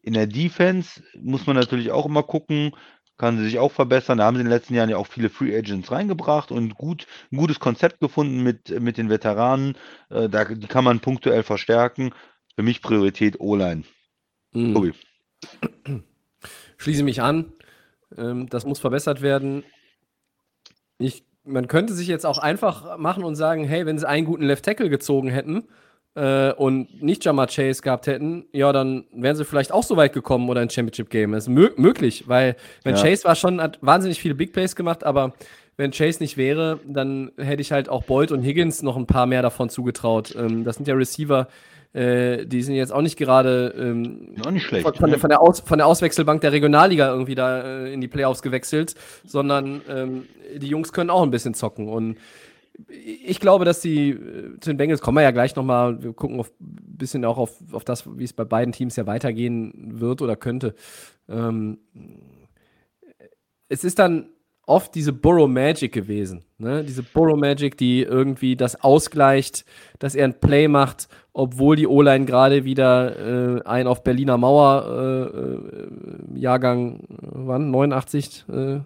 In 0.02 0.14
der 0.14 0.26
Defense 0.26 1.02
muss 1.20 1.46
man 1.46 1.56
natürlich 1.56 1.90
auch 1.90 2.06
immer 2.06 2.22
gucken, 2.22 2.72
kann 3.20 3.36
sie 3.36 3.44
sich 3.44 3.58
auch 3.58 3.70
verbessern. 3.70 4.18
Da 4.18 4.24
haben 4.24 4.36
sie 4.36 4.40
in 4.40 4.46
den 4.46 4.52
letzten 4.52 4.74
Jahren 4.74 4.88
ja 4.88 4.96
auch 4.96 5.06
viele 5.06 5.28
Free 5.28 5.54
Agents 5.56 5.92
reingebracht 5.92 6.50
und 6.50 6.74
gut, 6.74 7.06
ein 7.30 7.36
gutes 7.36 7.60
Konzept 7.60 8.00
gefunden 8.00 8.42
mit, 8.42 8.80
mit 8.80 8.96
den 8.96 9.10
Veteranen. 9.10 9.76
Äh, 10.08 10.30
da, 10.30 10.46
die 10.46 10.66
kann 10.66 10.84
man 10.84 11.00
punktuell 11.00 11.42
verstärken. 11.42 12.12
Für 12.56 12.62
mich 12.62 12.80
Priorität 12.80 13.38
O-Line. 13.38 13.84
Mhm. 14.52 14.74
Tobi. 14.74 14.92
Schließe 16.78 17.02
mich 17.02 17.20
an. 17.20 17.52
Ähm, 18.16 18.48
das 18.48 18.64
muss 18.64 18.80
verbessert 18.80 19.20
werden. 19.20 19.64
Ich, 20.96 21.24
man 21.44 21.68
könnte 21.68 21.92
sich 21.92 22.08
jetzt 22.08 22.24
auch 22.24 22.38
einfach 22.38 22.96
machen 22.96 23.22
und 23.22 23.36
sagen, 23.36 23.64
hey, 23.64 23.84
wenn 23.84 23.98
sie 23.98 24.08
einen 24.08 24.24
guten 24.24 24.44
Left 24.44 24.64
Tackle 24.64 24.88
gezogen 24.88 25.28
hätten, 25.28 25.68
äh, 26.14 26.52
und 26.52 27.02
nicht 27.02 27.24
Jamar 27.24 27.46
Chase 27.46 27.82
gehabt 27.82 28.06
hätten, 28.06 28.46
ja, 28.52 28.72
dann 28.72 29.04
wären 29.12 29.36
sie 29.36 29.44
vielleicht 29.44 29.72
auch 29.72 29.84
so 29.84 29.96
weit 29.96 30.12
gekommen 30.12 30.48
oder 30.48 30.60
ein 30.60 30.70
Championship 30.70 31.10
Game. 31.10 31.32
Das 31.32 31.44
ist 31.44 31.48
mö 31.48 31.70
möglich, 31.76 32.24
weil 32.26 32.56
wenn 32.84 32.96
ja. 32.96 33.02
Chase 33.02 33.24
war 33.24 33.36
schon, 33.36 33.60
hat 33.60 33.78
wahnsinnig 33.80 34.20
viele 34.20 34.34
Big 34.34 34.52
Plays 34.52 34.74
gemacht, 34.76 35.04
aber 35.04 35.34
wenn 35.76 35.92
Chase 35.92 36.20
nicht 36.20 36.36
wäre, 36.36 36.80
dann 36.86 37.32
hätte 37.38 37.62
ich 37.62 37.72
halt 37.72 37.88
auch 37.88 38.04
Boyd 38.04 38.32
und 38.32 38.42
Higgins 38.42 38.82
noch 38.82 38.96
ein 38.96 39.06
paar 39.06 39.26
mehr 39.26 39.42
davon 39.42 39.70
zugetraut. 39.70 40.34
Ähm, 40.36 40.64
das 40.64 40.76
sind 40.76 40.86
ja 40.86 40.94
Receiver, 40.94 41.48
äh, 41.92 42.44
die 42.44 42.62
sind 42.62 42.74
jetzt 42.74 42.92
auch 42.92 43.02
nicht 43.02 43.16
gerade 43.16 43.74
ähm, 43.78 44.34
nicht 44.50 44.64
schlecht, 44.64 44.84
von, 44.84 44.94
von, 44.94 45.10
der, 45.10 45.18
von, 45.18 45.30
der 45.30 45.40
Aus, 45.40 45.60
von, 45.60 45.78
der, 45.78 45.86
Auswechselbank 45.86 46.40
der 46.40 46.52
Regionalliga 46.52 47.08
irgendwie 47.08 47.34
da 47.34 47.62
äh, 47.62 47.92
in 47.92 48.00
die 48.00 48.08
Playoffs 48.08 48.42
gewechselt, 48.42 48.94
sondern 49.24 49.80
ähm, 49.88 50.26
die 50.56 50.68
Jungs 50.68 50.92
können 50.92 51.10
auch 51.10 51.22
ein 51.22 51.30
bisschen 51.30 51.54
zocken 51.54 51.88
und 51.88 52.18
ich 52.88 53.40
glaube, 53.40 53.64
dass 53.64 53.80
die 53.80 54.10
äh, 54.10 54.58
zu 54.60 54.70
den 54.70 54.76
Bengals 54.76 55.00
kommen 55.00 55.16
wir 55.16 55.22
ja 55.22 55.30
gleich 55.30 55.56
nochmal. 55.56 56.02
Wir 56.02 56.12
gucken 56.12 56.40
ein 56.40 56.46
bisschen 56.58 57.24
auch 57.24 57.38
auf, 57.38 57.58
auf 57.72 57.84
das, 57.84 58.04
wie 58.18 58.24
es 58.24 58.32
bei 58.32 58.44
beiden 58.44 58.72
Teams 58.72 58.96
ja 58.96 59.06
weitergehen 59.06 60.00
wird 60.00 60.22
oder 60.22 60.36
könnte. 60.36 60.74
Ähm, 61.28 61.78
es 63.68 63.84
ist 63.84 63.98
dann 63.98 64.30
oft 64.70 64.94
diese 64.94 65.12
Burrow 65.12 65.48
Magic 65.48 65.92
gewesen. 65.92 66.44
Ne? 66.58 66.84
Diese 66.84 67.02
Burrow 67.02 67.36
Magic, 67.36 67.76
die 67.76 68.02
irgendwie 68.02 68.54
das 68.54 68.82
ausgleicht, 68.82 69.64
dass 69.98 70.14
er 70.14 70.26
ein 70.26 70.38
Play 70.38 70.68
macht, 70.68 71.08
obwohl 71.32 71.74
die 71.74 71.86
O-Line 71.86 72.24
gerade 72.24 72.64
wieder 72.64 73.58
äh, 73.58 73.62
ein 73.64 73.86
auf 73.86 74.04
Berliner 74.04 74.36
Mauer 74.36 74.86
äh, 74.86 75.38
äh 75.38 76.40
Jahrgang 76.40 77.00
wann 77.20 77.70
89 77.70 78.44
äh, 78.52 78.78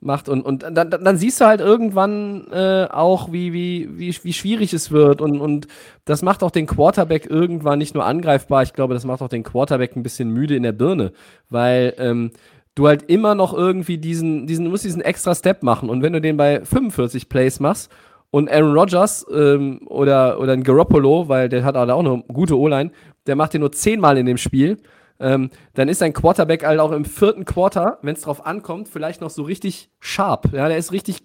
macht 0.00 0.28
und, 0.28 0.42
und 0.42 0.62
dann, 0.62 0.90
dann 0.90 1.16
siehst 1.16 1.40
du 1.40 1.46
halt 1.46 1.60
irgendwann 1.60 2.46
äh, 2.52 2.86
auch, 2.90 3.32
wie, 3.32 3.52
wie, 3.52 3.88
wie, 3.98 4.14
wie 4.22 4.32
schwierig 4.32 4.72
es 4.72 4.90
wird 4.90 5.20
und, 5.20 5.40
und 5.40 5.68
das 6.04 6.22
macht 6.22 6.42
auch 6.42 6.50
den 6.50 6.66
Quarterback 6.66 7.28
irgendwann 7.30 7.78
nicht 7.78 7.94
nur 7.94 8.04
angreifbar, 8.04 8.62
ich 8.62 8.72
glaube, 8.72 8.94
das 8.94 9.04
macht 9.04 9.22
auch 9.22 9.28
den 9.28 9.42
Quarterback 9.42 9.96
ein 9.96 10.02
bisschen 10.02 10.30
müde 10.30 10.56
in 10.56 10.64
der 10.64 10.72
Birne, 10.72 11.12
weil 11.48 11.94
ähm, 11.98 12.30
du 12.78 12.86
halt 12.86 13.04
immer 13.10 13.34
noch 13.34 13.52
irgendwie 13.52 13.98
diesen, 13.98 14.46
diesen, 14.46 14.64
du 14.64 14.70
musst 14.70 14.84
diesen 14.84 15.02
extra 15.02 15.34
Step 15.34 15.62
machen 15.62 15.90
und 15.90 16.02
wenn 16.02 16.12
du 16.12 16.20
den 16.20 16.36
bei 16.36 16.64
45 16.64 17.28
Plays 17.28 17.58
machst 17.60 17.90
und 18.30 18.50
Aaron 18.50 18.76
Rodgers 18.76 19.26
ähm, 19.32 19.80
oder, 19.86 20.38
oder 20.38 20.52
ein 20.52 20.62
Garoppolo, 20.62 21.28
weil 21.28 21.48
der 21.48 21.64
hat 21.64 21.76
auch 21.76 21.98
eine 21.98 22.22
gute 22.28 22.56
O-Line, 22.56 22.90
der 23.26 23.36
macht 23.36 23.54
den 23.54 23.62
nur 23.62 23.72
zehnmal 23.72 24.16
in 24.16 24.26
dem 24.26 24.36
Spiel, 24.36 24.78
ähm, 25.20 25.50
dann 25.74 25.88
ist 25.88 26.02
ein 26.02 26.12
Quarterback 26.12 26.64
halt 26.64 26.78
auch 26.78 26.92
im 26.92 27.04
vierten 27.04 27.44
Quarter, 27.44 27.98
wenn 28.02 28.14
es 28.14 28.20
drauf 28.20 28.46
ankommt, 28.46 28.88
vielleicht 28.88 29.20
noch 29.20 29.30
so 29.30 29.42
richtig 29.42 29.90
scharf. 29.98 30.42
Ja, 30.52 30.68
der 30.68 30.76
ist 30.76 30.92
richtig 30.92 31.24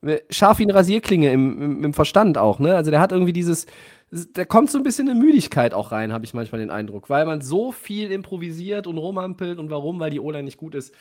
äh, 0.00 0.20
scharf 0.30 0.58
wie 0.58 0.62
eine 0.62 0.74
Rasierklinge 0.74 1.30
im, 1.30 1.60
im, 1.60 1.84
im 1.84 1.94
Verstand 1.94 2.38
auch. 2.38 2.58
Ne? 2.58 2.74
Also 2.74 2.90
der 2.90 3.00
hat 3.00 3.12
irgendwie 3.12 3.34
dieses, 3.34 3.66
da 4.32 4.44
kommt 4.44 4.70
so 4.70 4.78
ein 4.78 4.84
bisschen 4.84 5.08
eine 5.08 5.18
Müdigkeit 5.18 5.74
auch 5.74 5.92
rein, 5.92 6.12
habe 6.12 6.24
ich 6.24 6.34
manchmal 6.34 6.60
den 6.60 6.70
Eindruck, 6.70 7.10
weil 7.10 7.26
man 7.26 7.40
so 7.40 7.72
viel 7.72 8.12
improvisiert 8.12 8.86
und 8.86 8.98
rumampelt 8.98 9.58
und 9.58 9.70
warum, 9.70 9.98
weil 9.98 10.10
die 10.10 10.20
O-Line 10.20 10.44
nicht 10.44 10.58
gut 10.58 10.74
ist. 10.74 10.94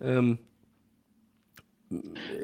Ähm, 0.00 0.38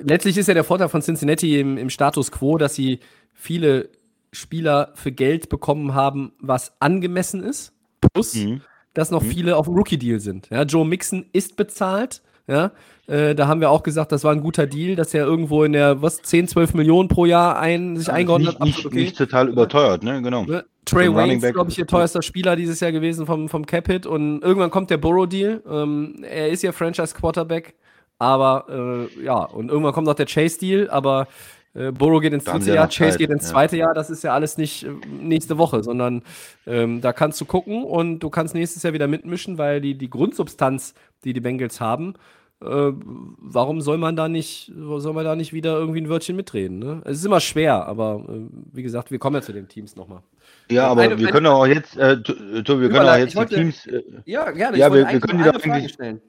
letztlich 0.00 0.36
ist 0.38 0.46
ja 0.46 0.54
der 0.54 0.64
Vorteil 0.64 0.88
von 0.88 1.02
Cincinnati 1.02 1.58
im, 1.58 1.76
im 1.76 1.90
Status 1.90 2.30
quo, 2.30 2.58
dass 2.58 2.74
sie 2.74 3.00
viele 3.34 3.88
Spieler 4.32 4.92
für 4.94 5.12
Geld 5.12 5.48
bekommen 5.48 5.94
haben, 5.94 6.32
was 6.38 6.80
angemessen 6.80 7.42
ist. 7.42 7.72
Plus, 8.00 8.34
mhm. 8.34 8.62
dass 8.94 9.10
noch 9.10 9.22
mhm. 9.22 9.30
viele 9.30 9.56
auf 9.56 9.66
dem 9.66 9.74
Rookie-Deal 9.74 10.20
sind. 10.20 10.48
Ja, 10.50 10.62
Joe 10.62 10.86
Mixon 10.86 11.26
ist 11.32 11.56
bezahlt. 11.56 12.22
Ja, 12.48 12.72
äh, 13.06 13.34
da 13.34 13.46
haben 13.46 13.60
wir 13.60 13.70
auch 13.70 13.82
gesagt, 13.82 14.10
das 14.10 14.24
war 14.24 14.32
ein 14.32 14.40
guter 14.40 14.66
Deal, 14.66 14.96
dass 14.96 15.14
er 15.14 15.24
irgendwo 15.24 15.64
in 15.64 15.72
der, 15.72 16.02
was, 16.02 16.22
10, 16.22 16.48
12 16.48 16.74
Millionen 16.74 17.08
pro 17.08 17.24
Jahr 17.24 17.58
ein, 17.58 17.96
sich 17.96 18.10
eingeordnet 18.10 18.54
hat. 18.54 18.62
Nicht, 18.62 18.84
okay. 18.84 18.96
nicht 18.96 19.16
total 19.16 19.48
überteuert, 19.48 20.02
ne, 20.02 20.20
genau. 20.22 20.44
Ne? 20.44 20.64
Trey 20.84 21.12
Wayne 21.14 21.34
ist, 21.34 21.52
glaube 21.52 21.70
ich, 21.70 21.78
ihr 21.78 21.86
teuerster 21.86 22.22
Spieler 22.22 22.56
dieses 22.56 22.80
Jahr 22.80 22.90
gewesen 22.90 23.26
vom, 23.26 23.48
vom 23.48 23.66
Cap-Hit 23.66 24.06
und 24.06 24.42
irgendwann 24.42 24.70
kommt 24.70 24.90
der 24.90 24.96
Burrow-Deal. 24.96 25.62
Ähm, 25.70 26.24
er 26.28 26.48
ist 26.48 26.62
ja 26.62 26.72
Franchise-Quarterback, 26.72 27.74
aber 28.18 29.08
äh, 29.18 29.24
ja, 29.24 29.44
und 29.44 29.70
irgendwann 29.70 29.92
kommt 29.92 30.06
noch 30.08 30.14
der 30.14 30.26
Chase-Deal, 30.26 30.90
aber 30.90 31.28
äh, 31.74 31.90
Burrow 31.90 32.20
geht 32.20 32.32
ins 32.32 32.44
dritte 32.44 32.74
Jahr, 32.74 32.88
Chase 32.88 33.10
Zeit, 33.12 33.18
geht 33.18 33.30
ins 33.30 33.48
zweite 33.48 33.76
ja. 33.76 33.86
Jahr. 33.86 33.94
Das 33.94 34.10
ist 34.10 34.22
ja 34.22 34.34
alles 34.34 34.58
nicht 34.58 34.84
äh, 34.84 34.90
nächste 35.08 35.58
Woche, 35.58 35.82
sondern 35.82 36.22
ähm, 36.66 37.00
da 37.00 37.12
kannst 37.12 37.40
du 37.40 37.44
gucken 37.44 37.84
und 37.84 38.20
du 38.20 38.30
kannst 38.30 38.54
nächstes 38.54 38.82
Jahr 38.82 38.92
wieder 38.92 39.08
mitmischen, 39.08 39.58
weil 39.58 39.80
die, 39.80 39.96
die 39.96 40.10
Grundsubstanz, 40.10 40.94
die 41.24 41.32
die 41.32 41.40
Bengals 41.40 41.80
haben, 41.80 42.14
äh, 42.60 42.92
warum 43.38 43.80
soll 43.80 43.98
man 43.98 44.16
da 44.16 44.28
nicht, 44.28 44.70
soll 44.76 45.12
man 45.14 45.24
da 45.24 45.34
nicht 45.34 45.52
wieder 45.52 45.76
irgendwie 45.76 46.00
ein 46.00 46.08
Wörtchen 46.08 46.36
mitreden? 46.36 46.78
Ne? 46.78 47.00
Es 47.04 47.18
ist 47.18 47.24
immer 47.24 47.40
schwer, 47.40 47.86
aber 47.86 48.24
äh, 48.28 48.46
wie 48.72 48.82
gesagt, 48.82 49.10
wir 49.10 49.18
kommen 49.18 49.36
ja 49.36 49.42
zu 49.42 49.52
den 49.52 49.66
Teams 49.66 49.96
nochmal. 49.96 50.22
Ja, 50.70 50.88
aber 50.88 51.02
eine, 51.02 51.18
wir 51.18 51.26
eine, 51.26 51.32
können 51.32 51.46
auch 51.46 51.66
jetzt, 51.66 51.96
äh, 51.96 52.22
Tobi, 52.22 52.82
wir 52.82 52.90
können 52.90 53.08
auch 53.08 53.16
jetzt 53.16 53.34
wollte, 53.34 53.56
die 53.56 53.62
Teams. 53.62 53.86
Äh, 53.86 54.02
ja, 54.26 54.50
gerne. 54.50 54.76
Ja, 54.76 54.92
wir, 54.92 55.08
wir 55.08 55.20
können 55.20 55.42
die 55.42 55.48
eine 55.48 55.58
Frage 55.58 55.88
stellen. 55.88 56.20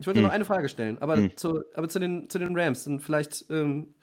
Ich 0.00 0.06
wollte 0.06 0.20
hm. 0.20 0.26
noch 0.26 0.32
eine 0.32 0.44
Frage 0.44 0.68
stellen, 0.68 0.98
aber, 1.00 1.16
hm. 1.16 1.36
zu, 1.36 1.62
aber 1.74 1.88
zu, 1.88 1.98
den, 1.98 2.28
zu 2.28 2.38
den 2.38 2.56
Rams 2.56 2.86
und 2.86 3.00
vielleicht. 3.00 3.46
Ähm, 3.48 3.94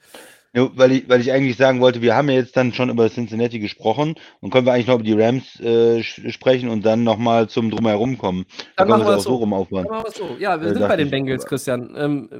ja, 0.56 0.70
weil, 0.74 0.92
ich, 0.92 1.08
weil 1.08 1.20
ich 1.20 1.30
eigentlich 1.32 1.58
sagen 1.58 1.82
wollte, 1.82 2.00
wir 2.00 2.16
haben 2.16 2.30
ja 2.30 2.36
jetzt 2.36 2.56
dann 2.56 2.72
schon 2.72 2.88
über 2.88 3.10
Cincinnati 3.10 3.58
gesprochen 3.58 4.14
und 4.40 4.50
können 4.50 4.64
wir 4.64 4.72
eigentlich 4.72 4.86
noch 4.86 4.94
über 4.94 5.04
die 5.04 5.12
Rams 5.12 5.60
äh, 5.60 6.02
sprechen 6.02 6.70
und 6.70 6.86
dann 6.86 7.04
nochmal 7.04 7.46
zum 7.46 7.70
Drumherum 7.70 8.16
kommen. 8.16 8.46
Dann 8.74 8.88
da 8.88 8.96
machen 8.96 9.06
wir 9.06 9.16
es 9.18 9.24
so. 9.24 9.32
so 9.32 9.36
rum 9.36 9.52
aufbauen. 9.52 9.84
Dann 9.84 9.98
machen 9.98 10.06
wir 10.06 10.12
so. 10.12 10.36
Ja, 10.38 10.58
wir 10.58 10.68
äh, 10.68 10.72
sind 10.72 10.88
bei 10.88 10.96
den 10.96 11.10
Bengals, 11.10 11.44
ich. 11.44 11.48
Christian. 11.50 11.94
Ähm, 11.94 12.30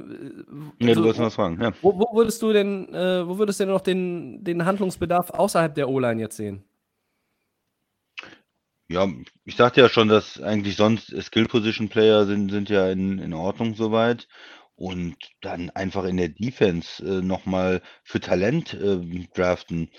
ja, 0.79 0.95
du 0.95 1.03
wolltest 1.03 1.19
was 1.19 1.35
fragen. 1.35 1.61
Ja. 1.61 1.71
Wo, 1.83 1.93
wo, 1.93 2.17
würdest 2.17 2.41
du 2.41 2.51
denn, 2.51 2.91
äh, 2.91 3.27
wo 3.27 3.37
würdest 3.37 3.59
du 3.59 3.65
denn 3.65 3.73
noch 3.73 3.81
den, 3.81 4.43
den 4.43 4.65
Handlungsbedarf 4.65 5.29
außerhalb 5.29 5.75
der 5.75 5.87
O-Line 5.87 6.19
jetzt 6.19 6.37
sehen? 6.37 6.63
Ja, 8.89 9.05
ich 9.45 9.57
sagte 9.57 9.81
ja 9.81 9.89
schon, 9.89 10.07
dass 10.07 10.41
eigentlich 10.41 10.75
sonst 10.75 11.13
Skill-Position-Player 11.21 12.25
sind, 12.25 12.49
sind 12.49 12.69
ja 12.69 12.89
in, 12.89 13.19
in 13.19 13.33
Ordnung 13.33 13.75
soweit. 13.75 14.27
Und 14.77 15.17
dann 15.41 15.71
einfach 15.71 16.05
in 16.05 16.17
der 16.17 16.29
Defense 16.29 17.03
äh, 17.03 17.21
noch 17.21 17.41
für 18.03 18.19
Talent 18.19 18.75
äh, 18.75 19.27
draften. 19.33 19.89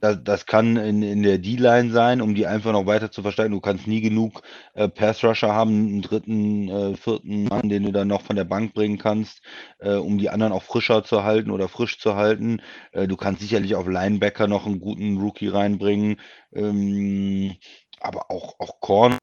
Da, 0.00 0.14
das 0.14 0.46
kann 0.46 0.76
in, 0.76 1.02
in 1.02 1.22
der 1.22 1.38
D-Line 1.38 1.90
sein, 1.90 2.20
um 2.20 2.34
die 2.34 2.46
einfach 2.46 2.70
noch 2.72 2.86
weiter 2.86 3.10
zu 3.10 3.22
verstärken. 3.22 3.52
Du 3.52 3.60
kannst 3.60 3.86
nie 3.88 4.00
genug 4.00 4.42
äh, 4.74 4.88
Pass-Rusher 4.88 5.52
haben, 5.52 5.70
einen 5.88 6.02
dritten, 6.02 6.68
äh, 6.68 6.96
vierten 6.96 7.44
Mann, 7.44 7.68
den 7.68 7.82
du 7.82 7.92
dann 7.92 8.06
noch 8.08 8.22
von 8.22 8.36
der 8.36 8.44
Bank 8.44 8.74
bringen 8.74 8.98
kannst, 8.98 9.42
äh, 9.78 9.94
um 9.94 10.18
die 10.18 10.30
anderen 10.30 10.52
auch 10.52 10.62
frischer 10.62 11.02
zu 11.02 11.24
halten 11.24 11.50
oder 11.50 11.68
frisch 11.68 11.98
zu 11.98 12.14
halten. 12.14 12.60
Äh, 12.92 13.08
du 13.08 13.16
kannst 13.16 13.40
sicherlich 13.40 13.74
auf 13.74 13.88
Linebacker 13.88 14.46
noch 14.46 14.66
einen 14.66 14.80
guten 14.80 15.16
Rookie 15.18 15.48
reinbringen. 15.48 16.20
Ähm, 16.54 17.56
aber 18.00 18.30
auch, 18.30 18.60
auch 18.60 18.80
Corner 18.80 19.18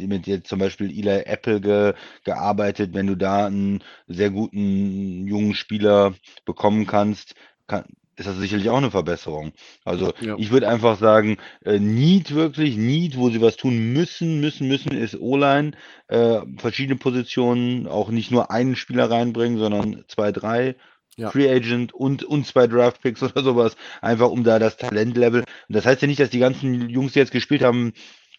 mit 0.00 0.26
jetzt 0.26 0.48
zum 0.48 0.58
Beispiel 0.58 0.90
Eli 0.90 1.22
Apple 1.26 1.60
ge, 1.60 1.94
gearbeitet. 2.24 2.94
Wenn 2.94 3.06
du 3.06 3.16
da 3.16 3.46
einen 3.46 3.82
sehr 4.06 4.30
guten 4.30 5.26
jungen 5.26 5.54
Spieler 5.54 6.14
bekommen 6.44 6.86
kannst, 6.86 7.34
kann, 7.66 7.84
ist 8.16 8.26
das 8.26 8.36
sicherlich 8.38 8.70
auch 8.70 8.78
eine 8.78 8.90
Verbesserung. 8.90 9.52
Also 9.84 10.12
ja. 10.20 10.36
ich 10.38 10.50
würde 10.50 10.68
einfach 10.68 10.98
sagen, 10.98 11.36
äh, 11.64 11.78
Need 11.78 12.34
wirklich, 12.34 12.76
Need, 12.76 13.16
wo 13.16 13.28
sie 13.28 13.42
was 13.42 13.56
tun 13.56 13.92
müssen, 13.92 14.40
müssen, 14.40 14.68
müssen, 14.68 14.92
ist 14.92 15.20
O-Line, 15.20 15.72
äh, 16.08 16.40
verschiedene 16.56 16.96
Positionen, 16.96 17.86
auch 17.86 18.08
nicht 18.08 18.30
nur 18.30 18.50
einen 18.50 18.74
Spieler 18.74 19.10
reinbringen, 19.10 19.58
sondern 19.58 20.04
zwei, 20.08 20.32
drei. 20.32 20.76
Ja. 21.18 21.30
Free 21.30 21.50
Agent 21.50 21.94
und, 21.94 22.24
und 22.24 22.46
zwei 22.46 22.66
Draft 22.66 23.00
Picks 23.00 23.22
oder 23.22 23.42
sowas, 23.42 23.76
einfach 24.02 24.30
um 24.30 24.44
da 24.44 24.58
das 24.58 24.76
Talentlevel. 24.76 25.40
Und 25.40 25.74
das 25.74 25.86
heißt 25.86 26.02
ja 26.02 26.08
nicht, 26.08 26.20
dass 26.20 26.30
die 26.30 26.38
ganzen 26.38 26.90
Jungs, 26.90 27.12
die 27.12 27.18
jetzt 27.18 27.32
gespielt 27.32 27.62
haben, 27.62 27.94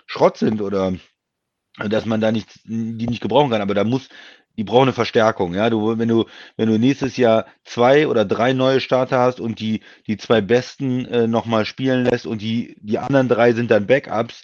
Schrott 0.05 0.37
sind 0.37 0.61
oder 0.61 0.93
dass 1.77 2.05
man 2.05 2.21
da 2.21 2.31
nicht, 2.31 2.49
die 2.65 3.07
nicht 3.07 3.21
gebrauchen 3.21 3.51
kann, 3.51 3.61
aber 3.61 3.75
da 3.75 3.83
muss, 3.83 4.09
die 4.57 4.63
brauchen 4.63 4.83
eine 4.83 4.93
Verstärkung, 4.93 5.53
ja. 5.53 5.69
Du, 5.69 5.97
wenn 5.99 6.07
du, 6.07 6.25
wenn 6.55 6.67
du 6.69 6.79
nächstes 6.79 7.15
Jahr 7.17 7.45
zwei 7.63 8.07
oder 8.07 8.25
drei 8.25 8.53
neue 8.53 8.79
Starter 8.79 9.19
hast 9.19 9.39
und 9.39 9.59
die, 9.59 9.81
die 10.07 10.17
zwei 10.17 10.41
besten 10.41 11.05
äh, 11.05 11.27
nochmal 11.27 11.65
spielen 11.65 12.05
lässt 12.05 12.25
und 12.25 12.41
die, 12.41 12.75
die 12.81 12.97
anderen 12.97 13.27
drei 13.27 13.53
sind 13.53 13.69
dann 13.69 13.85
Backups, 13.85 14.43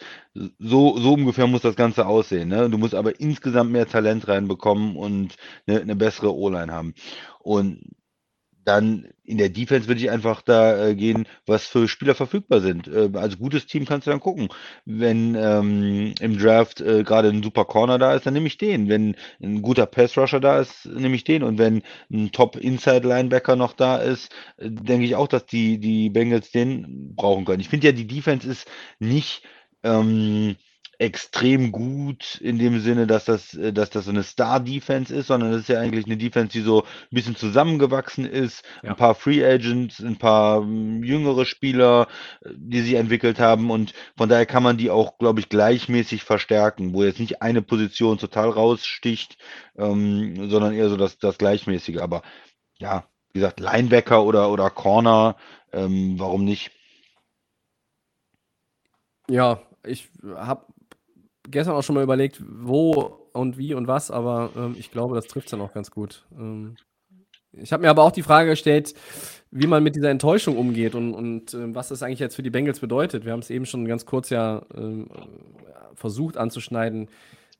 so, 0.60 0.98
so 0.98 1.14
ungefähr 1.14 1.48
muss 1.48 1.62
das 1.62 1.76
Ganze 1.76 2.06
aussehen, 2.06 2.50
ne? 2.50 2.70
Du 2.70 2.78
musst 2.78 2.96
aber 2.96 3.20
insgesamt 3.20 3.72
mehr 3.72 3.88
Talent 3.88 4.28
reinbekommen 4.28 4.96
und 4.96 5.36
eine, 5.68 5.82
eine 5.82 5.96
bessere 5.96 6.36
O-Line 6.36 6.72
haben. 6.72 6.94
Und 7.40 7.82
dann 8.66 9.08
in 9.26 9.38
der 9.38 9.50
Defense 9.50 9.88
würde 9.88 10.02
ich 10.02 10.12
einfach 10.12 10.42
da 10.42 10.88
äh, 10.88 10.96
gehen, 10.96 11.26
was 11.46 11.66
für 11.66 11.88
Spieler 11.88 12.16
verfügbar 12.16 12.62
sind. 12.62 12.88
Äh, 12.88 13.10
also 13.14 13.38
gutes 13.38 13.66
Team 13.66 13.86
kannst 13.86 14.08
du 14.08 14.12
dann 14.12 14.20
gucken. 14.20 14.50
Wenn 14.86 15.36
ähm, 15.36 16.14
im 16.20 16.38
Draft 16.38 16.82
äh, 16.82 17.04
gerade 17.04 17.30
ein 17.30 17.44
super 17.44 17.66
Corner 17.66 17.98
da 17.98 18.14
ist, 18.14 18.26
dann 18.26 18.34
nehme 18.34 18.48
ich 18.48 18.58
den. 18.58 18.90
Wenn 18.90 19.16
ein 19.42 19.62
guter 19.62 19.86
Pass 19.86 20.18
Rusher 20.18 20.40
da 20.40 20.60
ist, 20.60 20.86
nehme 20.86 21.16
ich 21.16 21.24
den. 21.24 21.44
Und 21.44 21.58
wenn 21.58 21.84
ein 22.12 22.32
Top 22.32 22.56
Inside 22.56 23.08
Linebacker 23.08 23.56
noch 23.56 23.74
da 23.74 23.98
ist, 23.98 24.32
äh, 24.58 24.70
denke 24.70 25.06
ich 25.06 25.16
auch, 25.16 25.28
dass 25.28 25.46
die, 25.46 25.80
die 25.80 26.10
Bengals 26.10 26.52
den 26.52 27.16
brauchen 27.16 27.46
können. 27.46 27.62
Ich 27.62 27.70
finde 27.70 27.88
ja, 27.88 27.94
die 27.94 28.08
Defense 28.08 28.50
ist 28.50 28.68
nicht 29.00 29.44
ähm, 29.84 30.56
extrem 31.04 31.74
gut 31.74 32.40
in 32.42 32.58
dem 32.58 32.80
Sinne, 32.80 33.08
dass 33.08 33.26
das, 33.26 33.54
äh, 33.56 33.74
dass 33.74 33.90
das 33.90 34.06
so 34.06 34.12
eine 34.12 34.24
Star-Defense 34.24 35.14
ist, 35.14 35.28
sondern 35.28 35.52
das 35.52 35.62
ist 35.62 35.68
ja 35.68 35.80
eigentlich 35.80 36.06
eine 36.06 36.16
Defense, 36.16 36.54
die 36.54 36.62
so 36.62 36.84
ein 36.84 36.88
bisschen 37.12 37.36
zusammengewachsen 37.36 38.26
ist. 38.26 38.64
Ja. 38.82 38.92
Ein 38.92 38.96
paar 38.96 39.14
Free 39.14 39.46
Agents, 39.46 40.00
ein 40.00 40.18
paar 40.18 40.62
hm, 40.62 41.04
jüngere 41.04 41.46
Spieler, 41.46 42.08
äh, 42.42 42.50
die 42.56 42.82
sich 42.82 42.94
entwickelt 42.94 43.40
haben 43.40 43.70
und 43.70 43.94
von 44.16 44.30
daher 44.30 44.46
kann 44.46 44.64
man 44.64 44.78
die 44.78 44.90
auch, 44.90 45.18
glaube 45.18 45.42
ich, 45.42 45.50
gleichmäßig 45.50 46.24
verstärken, 46.24 46.94
wo 46.94 47.04
jetzt 47.04 47.20
nicht 47.20 47.42
eine 47.42 47.62
Position 47.62 48.18
total 48.18 48.50
raussticht, 48.50 49.38
ähm, 49.78 50.50
sondern 50.50 50.74
eher 50.74 50.90
so 50.90 50.96
das, 50.96 51.18
das 51.18 51.38
Gleichmäßige. 51.38 51.98
Aber 51.98 52.22
ja, 52.78 53.06
wie 53.34 53.40
gesagt, 53.40 53.60
Linebacker 53.60 54.24
oder, 54.24 54.50
oder 54.50 54.70
Corner, 54.70 55.36
ähm, 55.74 56.16
warum 56.18 56.46
nicht? 56.46 56.72
Ja, 59.30 59.62
ich 59.86 60.10
habe 60.24 60.66
gestern 61.50 61.76
auch 61.76 61.84
schon 61.84 61.96
mal 61.96 62.04
überlegt, 62.04 62.42
wo 62.46 63.28
und 63.34 63.58
wie 63.58 63.74
und 63.74 63.88
was, 63.88 64.12
aber 64.12 64.52
ähm, 64.56 64.76
ich 64.78 64.92
glaube, 64.92 65.16
das 65.16 65.28
trifft 65.28 65.48
es 65.48 65.52
dann 65.52 65.62
auch 65.62 65.74
ganz 65.74 65.92
gut. 65.92 66.26
Ähm, 66.38 66.76
ich 67.52 67.72
habe 67.72 67.84
mir 67.84 67.90
aber 67.90 68.04
auch 68.04 68.12
die 68.12 68.24
Frage 68.24 68.50
gestellt, 68.50 68.94
wie 69.52 69.68
man 69.68 69.84
mit 69.84 69.96
dieser 69.96 70.10
Enttäuschung 70.10 70.58
umgeht 70.58 70.96
und, 70.96 71.14
und 71.14 71.54
äh, 71.54 71.76
was 71.76 71.90
das 71.90 72.02
eigentlich 72.02 72.20
jetzt 72.20 72.36
für 72.36 72.44
die 72.44 72.50
Bengals 72.50 72.80
bedeutet. 72.80 73.26
Wir 73.26 73.32
haben 73.32 73.42
es 73.42 73.50
eben 73.50 73.66
schon 73.66 73.86
ganz 73.86 74.06
kurz 74.06 74.30
ja 74.30 74.64
äh, 74.74 75.06
versucht 75.96 76.38
anzuschneiden. 76.38 77.10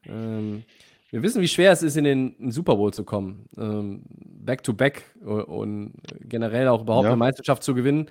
Ähm, 0.06 0.64
wir 1.12 1.22
wissen, 1.22 1.42
wie 1.42 1.48
schwer 1.48 1.72
es 1.72 1.84
ist, 1.84 1.96
in 1.96 2.06
den, 2.06 2.36
in 2.40 2.52
Super 2.52 2.76
Bowl 2.76 2.92
zu 2.92 3.04
kommen. 3.04 3.48
Ähm, 3.56 4.02
back 4.08 4.64
to 4.64 4.74
back 4.74 5.04
und, 5.24 5.44
und 5.44 5.94
generell 6.22 6.68
auch 6.68 6.82
überhaupt 6.82 7.04
ja. 7.04 7.12
eine 7.12 7.18
Meisterschaft 7.18 7.62
zu 7.62 7.76
gewinnen. 7.76 8.10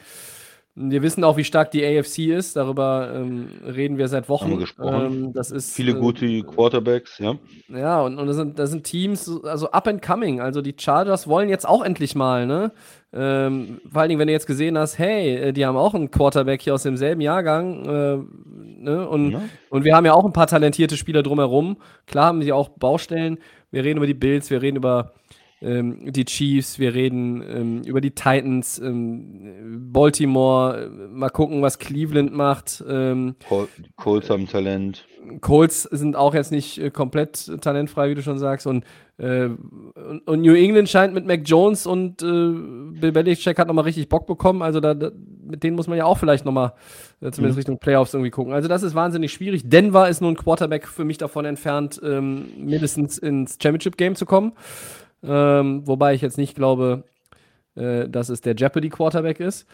Wir 0.75 1.03
wissen 1.03 1.23
auch, 1.23 1.37
wie 1.37 1.45
stark 1.45 1.71
die 1.71 1.85
AFC 1.85 2.31
ist. 2.31 2.57
Darüber 2.57 3.13
ähm, 3.15 3.49
reden 3.67 3.99
wir 3.99 4.09
seit 4.09 4.31
Wochen. 4.31 4.45
Haben 4.45 4.51
wir 4.53 4.59
gesprochen. 4.61 5.05
Ähm, 5.05 5.33
das 5.35 5.51
ist, 5.51 5.75
Viele 5.75 5.93
äh, 5.93 6.01
gute 6.01 6.43
Quarterbacks, 6.45 7.19
ja. 7.19 7.35
Ja, 7.69 8.01
und, 8.01 8.19
und 8.19 8.27
das, 8.27 8.37
sind, 8.37 8.59
das 8.59 8.71
sind 8.71 8.85
Teams, 8.85 9.31
also 9.45 9.71
up 9.71 9.87
and 9.87 10.01
coming. 10.01 10.41
Also 10.41 10.63
die 10.63 10.75
Chargers 10.79 11.29
wollen 11.29 11.51
jetzt 11.51 11.69
auch 11.69 11.85
endlich 11.85 12.15
mal, 12.15 12.47
ne? 12.47 12.73
Ähm, 13.15 13.83
vor 13.91 14.01
allen 14.01 14.09
Dingen, 14.09 14.21
wenn 14.21 14.29
du 14.29 14.33
jetzt 14.33 14.47
gesehen 14.47 14.79
hast, 14.79 14.99
hey, 14.99 15.37
äh, 15.37 15.53
die 15.53 15.67
haben 15.67 15.77
auch 15.77 15.93
einen 15.93 16.11
Quarterback 16.11 16.63
hier 16.63 16.73
aus 16.73 16.85
demselben 16.85 17.21
Jahrgang, 17.21 17.85
äh, 17.85 18.19
ne? 18.83 19.07
Und, 19.07 19.33
Ja. 19.33 19.43
und 19.69 19.85
wir 19.85 19.95
haben 19.95 20.07
ja 20.07 20.15
auch 20.15 20.25
ein 20.25 20.33
paar 20.33 20.47
talentierte 20.47 20.97
Spieler 20.97 21.23
drumherum. 21.23 21.77
Klar 22.07 22.27
haben 22.27 22.41
sie 22.41 22.53
auch 22.53 22.71
Baustellen. 22.71 23.37
Wir 23.71 23.85
reden 23.85 23.99
über 23.99 24.07
die 24.07 24.15
Bills, 24.15 24.49
wir 24.49 24.63
reden 24.63 24.77
über 24.79 25.13
ähm, 25.63 26.13
die 26.13 26.25
Chiefs, 26.25 26.79
wir 26.79 26.93
reden 26.95 27.43
ähm, 27.49 27.83
über 27.85 28.01
die 28.01 28.11
Titans, 28.11 28.79
ähm, 28.79 29.91
Baltimore, 29.93 30.85
äh, 30.85 30.89
mal 31.09 31.31
gucken, 31.31 31.63
was 31.63 31.79
Cleveland 31.79 32.33
macht. 32.35 32.83
Ähm, 32.89 33.37
Col 33.49 33.69
Colts 33.97 34.29
haben 34.29 34.49
Talent. 34.49 35.07
Colts 35.41 35.83
sind 35.85 36.17
auch 36.17 36.35
jetzt 36.35 36.51
nicht 36.51 36.79
äh, 36.79 36.91
komplett 36.91 37.61
talentfrei, 37.61 38.11
wie 38.11 38.15
du 38.17 38.23
schon 38.23 38.39
sagst. 38.39 38.67
Und, 38.67 38.85
äh, 39.19 39.45
und, 39.45 40.27
und 40.27 40.43
New 40.43 40.55
England 40.55 40.89
scheint 40.89 41.15
mit 41.15 41.27
Mac 41.27 41.43
Jones 41.45 41.87
und 41.87 42.23
äh, 42.23 42.27
Bill 42.27 43.13
Belichick 43.13 43.57
hat 43.59 43.69
nochmal 43.69 43.85
richtig 43.85 44.09
Bock 44.09 44.27
bekommen. 44.27 44.63
Also 44.63 44.81
da, 44.81 44.95
da, 44.95 45.13
mit 45.45 45.63
denen 45.63 45.77
muss 45.77 45.87
man 45.87 45.97
ja 45.97 46.07
auch 46.07 46.19
vielleicht 46.19 46.45
nochmal 46.45 46.73
äh, 47.21 47.31
zumindest 47.31 47.59
Richtung 47.59 47.79
Playoffs 47.79 48.15
irgendwie 48.15 48.31
gucken. 48.31 48.53
Also 48.53 48.67
das 48.67 48.83
ist 48.83 48.97
wahnsinnig 48.97 49.33
schwierig. 49.33 49.63
Denver 49.65 50.09
ist 50.09 50.21
nun 50.21 50.33
ein 50.33 50.37
Quarterback 50.37 50.89
für 50.89 51.05
mich 51.05 51.19
davon 51.19 51.45
entfernt, 51.45 52.01
ähm, 52.05 52.47
mindestens 52.59 53.19
ins 53.19 53.59
Championship-Game 53.63 54.17
zu 54.17 54.27
kommen. 54.27 54.53
Ähm, 55.23 55.87
wobei 55.87 56.15
ich 56.15 56.21
jetzt 56.21 56.39
nicht 56.39 56.55
glaube, 56.55 57.05
äh, 57.75 58.09
dass 58.09 58.29
es 58.29 58.41
der 58.41 58.55
Jeopardy-Quarterback 58.55 59.41
ist. 59.41 59.67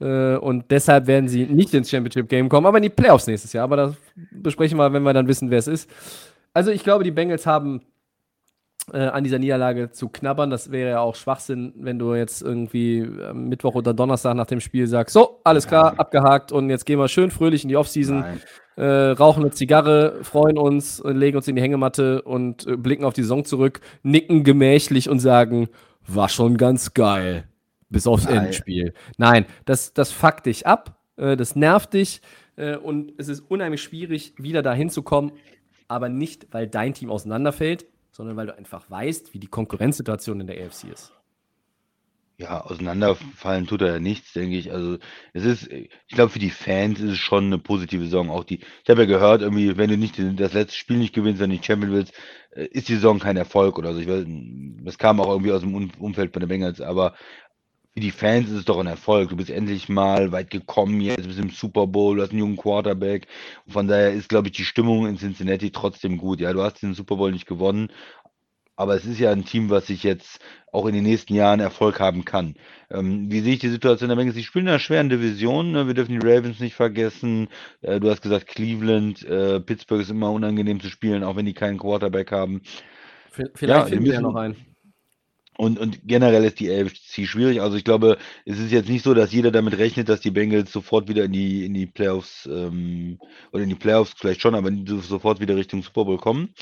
Äh, 0.00 0.36
und 0.36 0.70
deshalb 0.70 1.06
werden 1.06 1.28
sie 1.28 1.46
nicht 1.46 1.72
ins 1.74 1.90
Championship-Game 1.90 2.48
kommen, 2.48 2.66
aber 2.66 2.78
in 2.78 2.82
die 2.82 2.90
Playoffs 2.90 3.26
nächstes 3.26 3.52
Jahr. 3.52 3.64
Aber 3.64 3.76
das 3.76 3.94
besprechen 4.30 4.78
wir, 4.78 4.92
wenn 4.92 5.02
wir 5.02 5.14
dann 5.14 5.28
wissen, 5.28 5.50
wer 5.50 5.58
es 5.58 5.68
ist. 5.68 5.90
Also 6.52 6.70
ich 6.70 6.84
glaube, 6.84 7.04
die 7.04 7.10
Bengals 7.10 7.46
haben 7.46 7.82
an 8.92 9.24
dieser 9.24 9.40
Niederlage 9.40 9.90
zu 9.90 10.08
knabbern. 10.08 10.48
Das 10.48 10.70
wäre 10.70 10.90
ja 10.90 11.00
auch 11.00 11.16
Schwachsinn, 11.16 11.72
wenn 11.76 11.98
du 11.98 12.14
jetzt 12.14 12.40
irgendwie 12.40 13.04
am 13.28 13.48
Mittwoch 13.48 13.74
oder 13.74 13.92
Donnerstag 13.92 14.36
nach 14.36 14.46
dem 14.46 14.60
Spiel 14.60 14.86
sagst, 14.86 15.12
so, 15.12 15.40
alles 15.42 15.66
klar, 15.66 15.98
abgehakt 15.98 16.52
und 16.52 16.70
jetzt 16.70 16.86
gehen 16.86 16.98
wir 16.98 17.08
schön 17.08 17.32
fröhlich 17.32 17.64
in 17.64 17.68
die 17.68 17.76
Offseason, 17.76 18.24
äh, 18.76 18.84
rauchen 18.84 19.42
eine 19.42 19.50
Zigarre, 19.50 20.22
freuen 20.22 20.58
uns, 20.58 21.00
äh, 21.00 21.10
legen 21.10 21.36
uns 21.36 21.48
in 21.48 21.56
die 21.56 21.62
Hängematte 21.62 22.22
und 22.22 22.66
äh, 22.66 22.76
blicken 22.76 23.04
auf 23.04 23.14
die 23.14 23.22
Saison 23.22 23.44
zurück, 23.44 23.80
nicken 24.02 24.44
gemächlich 24.44 25.08
und 25.08 25.18
sagen, 25.18 25.68
war 26.06 26.28
schon 26.28 26.56
ganz 26.56 26.94
geil. 26.94 27.48
Bis 27.88 28.06
aufs 28.06 28.24
Nein. 28.24 28.46
Endspiel. 28.46 28.94
Nein, 29.16 29.46
das, 29.64 29.94
das 29.94 30.12
fuckt 30.12 30.46
dich 30.46 30.66
ab, 30.66 30.98
äh, 31.16 31.36
das 31.36 31.56
nervt 31.56 31.94
dich 31.94 32.20
äh, 32.56 32.76
und 32.76 33.12
es 33.16 33.28
ist 33.28 33.40
unheimlich 33.40 33.82
schwierig, 33.82 34.34
wieder 34.38 34.62
dahin 34.62 34.90
zu 34.90 35.02
kommen, 35.02 35.32
aber 35.88 36.08
nicht, 36.08 36.48
weil 36.50 36.66
dein 36.66 36.94
Team 36.94 37.10
auseinanderfällt, 37.10 37.86
sondern 38.16 38.36
weil 38.36 38.46
du 38.46 38.56
einfach 38.56 38.90
weißt, 38.90 39.34
wie 39.34 39.38
die 39.38 39.46
Konkurrenzsituation 39.48 40.40
in 40.40 40.46
der 40.46 40.64
AFC 40.66 40.84
ist. 40.88 41.12
Ja, 42.38 42.60
auseinanderfallen 42.60 43.66
tut 43.66 43.80
er 43.80 43.94
ja 43.94 43.98
nichts, 43.98 44.34
denke 44.34 44.58
ich. 44.58 44.70
Also 44.70 44.98
es 45.32 45.44
ist, 45.46 45.68
ich 45.72 45.88
glaube, 46.08 46.28
für 46.30 46.38
die 46.38 46.50
Fans 46.50 47.00
ist 47.00 47.12
es 47.12 47.18
schon 47.18 47.44
eine 47.46 47.58
positive 47.58 48.04
Saison. 48.04 48.28
Auch 48.28 48.44
die, 48.44 48.58
ich 48.60 48.90
habe 48.90 49.00
ja 49.02 49.06
gehört, 49.06 49.40
irgendwie, 49.40 49.78
wenn 49.78 49.88
du 49.88 49.96
nicht 49.96 50.18
das 50.38 50.52
letzte 50.52 50.76
Spiel 50.76 50.98
nicht 50.98 51.14
gewinnst, 51.14 51.40
du 51.40 51.46
nicht 51.48 51.64
Champion 51.64 51.92
willst, 51.92 52.12
äh, 52.50 52.66
ist 52.66 52.88
die 52.88 52.94
Saison 52.96 53.18
kein 53.20 53.38
Erfolg 53.38 53.78
oder 53.78 53.94
so. 53.94 54.00
Ich 54.00 54.06
weiß, 54.08 54.26
das 54.84 54.98
kam 54.98 55.18
auch 55.20 55.30
irgendwie 55.30 55.52
aus 55.52 55.62
dem 55.62 55.74
Um- 55.74 55.90
Umfeld 55.98 56.32
bei 56.32 56.40
den 56.40 56.48
Bengals, 56.50 56.82
aber 56.82 57.14
für 57.96 58.00
die 58.00 58.10
Fans 58.10 58.50
ist 58.50 58.56
es 58.58 58.64
doch 58.66 58.78
ein 58.78 58.86
Erfolg. 58.86 59.30
Du 59.30 59.36
bist 59.36 59.48
endlich 59.48 59.88
mal 59.88 60.30
weit 60.30 60.50
gekommen 60.50 61.00
jetzt, 61.00 61.26
bist 61.26 61.38
im 61.38 61.48
Super 61.48 61.86
Bowl, 61.86 62.16
du 62.16 62.22
hast 62.22 62.30
einen 62.30 62.40
jungen 62.40 62.56
Quarterback. 62.58 63.26
Und 63.64 63.72
von 63.72 63.88
daher 63.88 64.12
ist, 64.12 64.28
glaube 64.28 64.48
ich, 64.48 64.52
die 64.52 64.66
Stimmung 64.66 65.06
in 65.06 65.16
Cincinnati 65.16 65.70
trotzdem 65.70 66.18
gut. 66.18 66.40
Ja, 66.40 66.52
du 66.52 66.62
hast 66.62 66.82
den 66.82 66.92
Super 66.92 67.16
Bowl 67.16 67.32
nicht 67.32 67.46
gewonnen, 67.46 67.88
aber 68.76 68.96
es 68.96 69.06
ist 69.06 69.18
ja 69.18 69.32
ein 69.32 69.46
Team, 69.46 69.70
was 69.70 69.86
sich 69.86 70.02
jetzt 70.02 70.40
auch 70.72 70.84
in 70.86 70.94
den 70.94 71.04
nächsten 71.04 71.34
Jahren 71.34 71.60
Erfolg 71.60 71.98
haben 71.98 72.26
kann. 72.26 72.56
Ähm, 72.90 73.30
wie 73.32 73.40
sehe 73.40 73.54
ich 73.54 73.60
die 73.60 73.70
Situation 73.70 74.10
der 74.10 74.16
Bengals? 74.16 74.36
Sie 74.36 74.44
spielen 74.44 74.66
in 74.66 74.70
einer 74.72 74.78
schweren 74.78 75.08
Division. 75.08 75.72
Ne? 75.72 75.86
Wir 75.86 75.94
dürfen 75.94 76.20
die 76.20 76.26
Ravens 76.26 76.60
nicht 76.60 76.74
vergessen. 76.74 77.48
Äh, 77.80 77.98
du 77.98 78.10
hast 78.10 78.20
gesagt, 78.20 78.46
Cleveland, 78.46 79.24
äh, 79.24 79.60
Pittsburgh 79.60 80.02
ist 80.02 80.10
immer 80.10 80.30
unangenehm 80.32 80.80
zu 80.80 80.90
spielen, 80.90 81.24
auch 81.24 81.36
wenn 81.36 81.46
die 81.46 81.54
keinen 81.54 81.78
Quarterback 81.78 82.30
haben. 82.30 82.60
V- 83.30 83.44
Vielleicht 83.54 83.86
die 83.86 83.90
finden 83.92 84.04
wir 84.04 84.14
ja 84.14 84.20
noch 84.20 84.34
einen. 84.34 84.75
Und, 85.58 85.78
und 85.78 86.00
generell 86.06 86.44
ist 86.44 86.60
die 86.60 86.70
AFC 86.70 87.26
schwierig. 87.26 87.60
Also 87.62 87.76
ich 87.76 87.84
glaube, 87.84 88.18
es 88.44 88.58
ist 88.58 88.72
jetzt 88.72 88.88
nicht 88.88 89.04
so, 89.04 89.14
dass 89.14 89.32
jeder 89.32 89.50
damit 89.50 89.78
rechnet, 89.78 90.08
dass 90.08 90.20
die 90.20 90.30
Bengals 90.30 90.70
sofort 90.72 91.08
wieder 91.08 91.24
in 91.24 91.32
die, 91.32 91.64
in 91.64 91.74
die 91.74 91.86
Playoffs, 91.86 92.46
ähm, 92.46 93.18
oder 93.52 93.62
in 93.62 93.68
die 93.70 93.74
Playoffs 93.74 94.14
vielleicht 94.16 94.42
schon, 94.42 94.54
aber 94.54 94.70
so- 94.86 95.00
sofort 95.00 95.40
wieder 95.40 95.56
Richtung 95.56 95.82
Super 95.82 96.04
Bowl 96.04 96.18
kommen. 96.18 96.54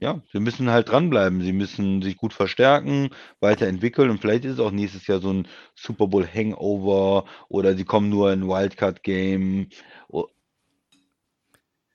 Ja, 0.00 0.20
sie 0.32 0.40
müssen 0.40 0.70
halt 0.70 0.88
dranbleiben. 0.90 1.42
Sie 1.42 1.52
müssen 1.52 2.02
sich 2.02 2.16
gut 2.16 2.32
verstärken, 2.34 3.10
weiterentwickeln 3.40 4.10
und 4.10 4.20
vielleicht 4.20 4.44
ist 4.44 4.54
es 4.54 4.58
auch 4.60 4.72
nächstes 4.72 5.06
Jahr 5.06 5.20
so 5.20 5.32
ein 5.32 5.46
Super 5.76 6.08
Bowl 6.08 6.26
Hangover 6.26 7.24
oder 7.48 7.76
sie 7.76 7.84
kommen 7.84 8.08
nur 8.08 8.32
in 8.32 8.48
Wildcard 8.48 9.02
Game. 9.04 9.68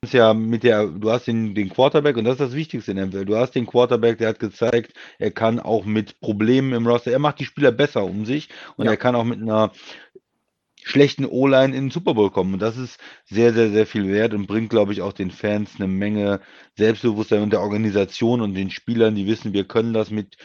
Ja 0.06 0.34
mit 0.34 0.64
der, 0.64 0.86
du 0.88 1.10
hast 1.12 1.26
den, 1.28 1.56
den 1.56 1.70
Quarterback 1.70 2.18
und 2.18 2.24
das 2.24 2.34
ist 2.34 2.42
das 2.42 2.54
Wichtigste 2.54 2.92
in 2.92 2.98
der 2.98 3.08
NFL. 3.08 3.26
Du 3.26 3.36
hast 3.36 3.52
den 3.56 3.66
Quarterback, 3.66 4.20
der 4.20 4.30
hat 4.30 4.40
gezeigt, 4.40 4.94
er 5.18 5.32
kann 5.32 5.60
auch 5.60 5.86
mit 5.86 6.20
Problemen 6.20 6.74
im 6.74 6.86
Roster, 6.86 7.12
er 7.12 7.20
macht 7.20 7.40
die 7.40 7.46
Spieler 7.46 7.72
besser 7.72 8.04
um 8.04 8.26
sich 8.26 8.50
und 8.76 8.86
Ja. 8.86 8.92
er 8.92 8.98
kann 8.98 9.16
auch 9.16 9.24
mit 9.24 9.42
einer 9.42 9.72
schlechten 10.84 11.26
O-Line 11.26 11.76
in 11.76 11.86
den 11.86 11.92
Super 11.92 12.14
Bowl 12.14 12.32
kommen. 12.32 12.54
Und 12.54 12.62
das 12.62 12.78
ist 12.78 13.00
sehr, 13.26 13.54
sehr, 13.54 13.72
sehr 13.72 13.86
viel 13.86 14.08
wert 14.08 14.34
und 14.34 14.48
bringt, 14.48 14.70
glaube 14.70 14.94
ich, 14.94 15.02
auch 15.02 15.14
den 15.14 15.32
Fans 15.32 15.72
eine 15.78 15.88
Menge 15.88 16.42
Selbstbewusstsein 16.78 17.42
und 17.42 17.52
der 17.52 17.62
Organisation 17.62 18.42
und 18.42 18.54
den 18.54 18.70
Spielern, 18.72 19.16
die 19.16 19.28
wissen, 19.28 19.54
wir 19.54 19.68
können 19.68 19.94
das 19.94 20.12
mit, 20.12 20.38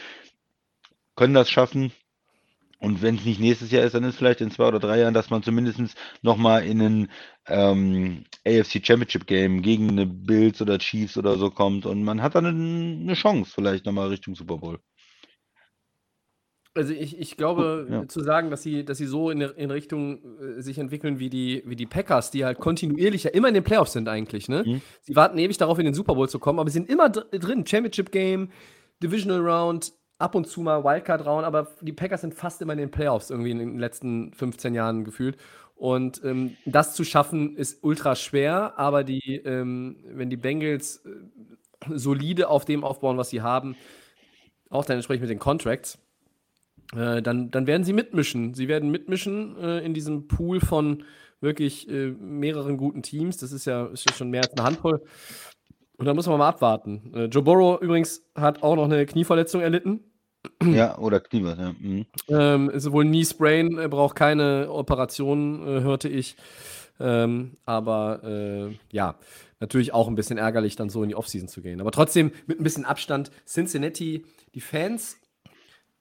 können 1.15 1.33
das 1.33 1.49
schaffen. 1.49 1.91
Und 2.83 3.01
wenn 3.01 3.15
es 3.15 3.23
nicht 3.23 3.39
nächstes 3.39 3.71
Jahr 3.71 3.85
ist, 3.85 3.95
dann 3.95 4.03
ist 4.03 4.17
vielleicht 4.17 4.41
in 4.41 4.51
zwei 4.51 4.67
oder 4.67 4.79
drei 4.79 4.99
Jahren, 4.99 5.13
dass 5.13 5.29
man 5.29 5.41
zumindest 5.41 5.79
nochmal 6.21 6.65
in 6.65 6.81
einen 6.81 7.11
ähm, 7.47 8.25
AFC 8.45 8.85
Championship 8.85 9.25
Game 9.25 9.61
gegen 9.61 9.89
eine 9.89 10.05
Bills 10.05 10.61
oder 10.61 10.77
Chiefs 10.79 11.15
oder 11.17 11.37
so 11.37 11.49
kommt 11.49 11.85
und 11.85 12.03
man 12.03 12.21
hat 12.21 12.35
dann 12.35 12.45
eine, 12.45 13.13
Chance 13.13 13.53
vielleicht 13.55 13.85
nochmal 13.85 14.09
Richtung 14.09 14.35
Super 14.35 14.57
Bowl. 14.57 14.79
Also 16.75 16.91
ich, 16.91 17.17
ich 17.17 17.37
glaube, 17.37 17.87
Ja. 17.89 18.07
zu 18.09 18.19
sagen, 18.21 18.49
dass 18.49 18.63
sie, 18.63 18.83
dass 18.83 18.97
sie 18.97 19.05
so 19.05 19.29
in, 19.29 19.39
in 19.39 19.71
Richtung 19.71 20.37
äh, 20.41 20.61
sich 20.61 20.77
entwickeln 20.77 21.19
wie 21.19 21.29
die, 21.29 21.63
wie 21.65 21.77
die 21.77 21.85
Packers, 21.85 22.31
die 22.31 22.43
halt 22.43 22.59
kontinuierlich 22.59 23.23
ja 23.23 23.29
immer 23.31 23.47
in 23.47 23.53
den 23.53 23.63
Playoffs 23.63 23.93
sind 23.93 24.09
eigentlich, 24.09 24.49
ne? 24.49 24.63
Mhm. 24.65 24.81
Sie 25.03 25.15
warten 25.15 25.37
ewig 25.37 25.57
darauf, 25.57 25.79
in 25.79 25.85
den 25.85 25.93
Super 25.93 26.15
Bowl 26.15 26.27
zu 26.27 26.39
kommen, 26.39 26.59
aber 26.59 26.69
sie 26.69 26.79
sind 26.79 26.89
immer 26.89 27.07
dr 27.09 27.39
drin. 27.39 27.65
Championship 27.65 28.11
Game, 28.11 28.51
Divisional 29.01 29.39
Round, 29.39 29.93
ab 30.23 30.35
und 30.35 30.47
zu 30.47 30.61
mal 30.61 30.83
Wildcard 30.83 31.25
Round, 31.25 31.45
aber 31.45 31.67
die 31.81 31.91
Packers 31.91 32.21
sind 32.21 32.33
fast 32.33 32.61
immer 32.61 32.73
in 32.73 32.79
den 32.79 32.91
Playoffs 32.91 33.29
irgendwie 33.29 33.51
in 33.51 33.59
den 33.59 33.77
letzten 33.77 34.33
15 34.33 34.73
Jahren 34.73 35.03
gefühlt. 35.03 35.37
Und 35.75 36.23
ähm, 36.23 36.55
das 36.65 36.95
zu 36.95 37.03
schaffen 37.03 37.57
ist 37.57 37.83
ultra 37.83 38.15
schwer, 38.15 38.73
aber 38.77 39.03
die, 39.03 39.41
ähm, 39.43 39.97
wenn 40.05 40.29
die 40.29 40.37
Bengals 40.37 41.03
äh, 41.05 41.09
solide 41.89 42.47
auf 42.47 42.63
dem 42.63 42.85
aufbauen, 42.85 43.17
was 43.17 43.29
sie 43.29 43.41
haben, 43.41 43.75
auch 44.69 44.85
dann 44.85 44.95
entsprechend 44.95 45.23
mit 45.23 45.29
den 45.29 45.39
Contracts, 45.39 45.99
äh, 46.95 47.21
dann, 47.21 47.51
dann 47.51 47.67
werden 47.67 47.83
sie 47.83 47.93
mitmischen. 47.93 48.53
Sie 48.53 48.69
werden 48.69 48.91
mitmischen 48.91 49.57
äh, 49.57 49.79
in 49.79 49.93
diesem 49.93 50.29
Pool 50.29 50.61
von 50.61 51.03
wirklich 51.41 51.89
äh, 51.89 52.11
mehreren 52.11 52.77
guten 52.77 53.03
Teams. 53.03 53.37
Das 53.37 53.51
ist 53.51 53.65
ja, 53.65 53.87
ist 53.87 54.09
ja 54.09 54.15
schon 54.15 54.29
mehr 54.29 54.43
als 54.43 54.53
eine 54.53 54.63
Handvoll. 54.63 55.01
Und 55.97 56.05
da 56.05 56.13
muss 56.13 56.27
man 56.27 56.37
mal 56.37 56.47
abwarten. 56.47 57.11
Äh, 57.13 57.25
Joe 57.25 57.43
Burrow 57.43 57.81
übrigens 57.81 58.25
hat 58.35 58.63
auch 58.63 58.75
noch 58.75 58.85
eine 58.85 59.05
Knieverletzung 59.05 59.59
erlitten. 59.59 60.12
Ja, 60.63 60.97
oder 60.99 61.19
Knie, 61.19 61.43
ja. 61.43 61.75
Mhm. 61.79 62.05
Ähm, 62.27 62.69
ist 62.69 62.91
wohl 62.91 63.05
Knee 63.05 63.25
Sprain, 63.25 63.77
er 63.77 63.89
braucht 63.89 64.15
keine 64.15 64.69
Operation, 64.69 65.61
äh, 65.67 65.81
hörte 65.81 66.09
ich. 66.09 66.35
Ähm, 66.99 67.57
aber 67.65 68.23
äh, 68.23 68.77
ja, 68.91 69.15
natürlich 69.59 69.93
auch 69.93 70.07
ein 70.07 70.15
bisschen 70.15 70.37
ärgerlich, 70.37 70.75
dann 70.75 70.89
so 70.89 71.03
in 71.03 71.09
die 71.09 71.15
Offseason 71.15 71.47
zu 71.47 71.61
gehen. 71.61 71.81
Aber 71.81 71.91
trotzdem 71.91 72.31
mit 72.45 72.59
ein 72.59 72.63
bisschen 72.63 72.85
Abstand. 72.85 73.31
Cincinnati, 73.45 74.25
die 74.53 74.61
Fans, 74.61 75.17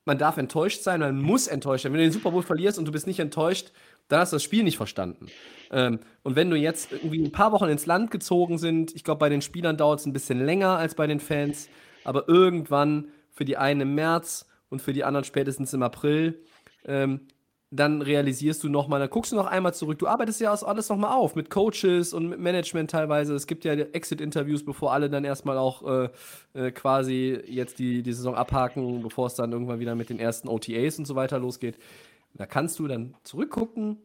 man 0.04 0.18
darf 0.18 0.36
enttäuscht 0.36 0.82
sein, 0.82 1.00
man 1.00 1.20
muss 1.20 1.46
enttäuscht 1.46 1.84
sein. 1.84 1.92
Wenn 1.92 2.00
du 2.00 2.06
den 2.06 2.12
Super 2.12 2.32
Bowl 2.32 2.42
verlierst 2.42 2.78
und 2.78 2.84
du 2.84 2.92
bist 2.92 3.06
nicht 3.06 3.20
enttäuscht, 3.20 3.72
dann 4.08 4.20
hast 4.20 4.32
du 4.32 4.36
das 4.36 4.42
Spiel 4.42 4.64
nicht 4.64 4.76
verstanden. 4.76 5.26
Ähm, 5.70 6.00
und 6.22 6.36
wenn 6.36 6.50
du 6.50 6.56
jetzt 6.56 6.92
irgendwie 6.92 7.22
ein 7.22 7.32
paar 7.32 7.52
Wochen 7.52 7.68
ins 7.68 7.86
Land 7.86 8.10
gezogen 8.10 8.58
sind, 8.58 8.94
ich 8.94 9.04
glaube, 9.04 9.20
bei 9.20 9.28
den 9.28 9.42
Spielern 9.42 9.76
dauert 9.76 10.00
es 10.00 10.06
ein 10.06 10.12
bisschen 10.12 10.44
länger 10.44 10.76
als 10.76 10.94
bei 10.94 11.06
den 11.06 11.20
Fans, 11.20 11.68
aber 12.04 12.28
irgendwann 12.28 13.08
für 13.32 13.44
die 13.44 13.56
einen 13.56 13.82
im 13.82 13.94
März 13.94 14.46
und 14.68 14.80
für 14.80 14.92
die 14.92 15.04
anderen 15.04 15.24
spätestens 15.24 15.72
im 15.72 15.82
April, 15.82 16.42
ähm, 16.84 17.26
dann 17.70 18.02
realisierst 18.02 18.62
du 18.62 18.68
nochmal, 18.68 19.00
dann 19.00 19.08
guckst 19.08 19.32
du 19.32 19.36
noch 19.36 19.46
einmal 19.46 19.72
zurück. 19.72 19.98
Du 19.98 20.06
arbeitest 20.06 20.40
ja 20.40 20.52
alles 20.52 20.90
nochmal 20.90 21.16
auf 21.16 21.34
mit 21.34 21.48
Coaches 21.48 22.12
und 22.12 22.28
mit 22.28 22.38
Management 22.38 22.90
teilweise. 22.90 23.34
Es 23.34 23.46
gibt 23.46 23.64
ja 23.64 23.72
Exit-Interviews, 23.72 24.62
bevor 24.62 24.92
alle 24.92 25.08
dann 25.08 25.24
erstmal 25.24 25.56
auch 25.56 25.82
äh, 25.88 26.08
äh, 26.52 26.70
quasi 26.70 27.40
jetzt 27.46 27.78
die, 27.78 28.02
die 28.02 28.12
Saison 28.12 28.34
abhaken, 28.34 29.02
bevor 29.02 29.26
es 29.26 29.34
dann 29.34 29.52
irgendwann 29.52 29.80
wieder 29.80 29.94
mit 29.94 30.10
den 30.10 30.18
ersten 30.18 30.48
OTAs 30.48 30.98
und 30.98 31.06
so 31.06 31.14
weiter 31.14 31.38
losgeht. 31.38 31.78
Da 32.34 32.44
kannst 32.44 32.78
du 32.78 32.86
dann 32.86 33.14
zurückgucken 33.24 33.98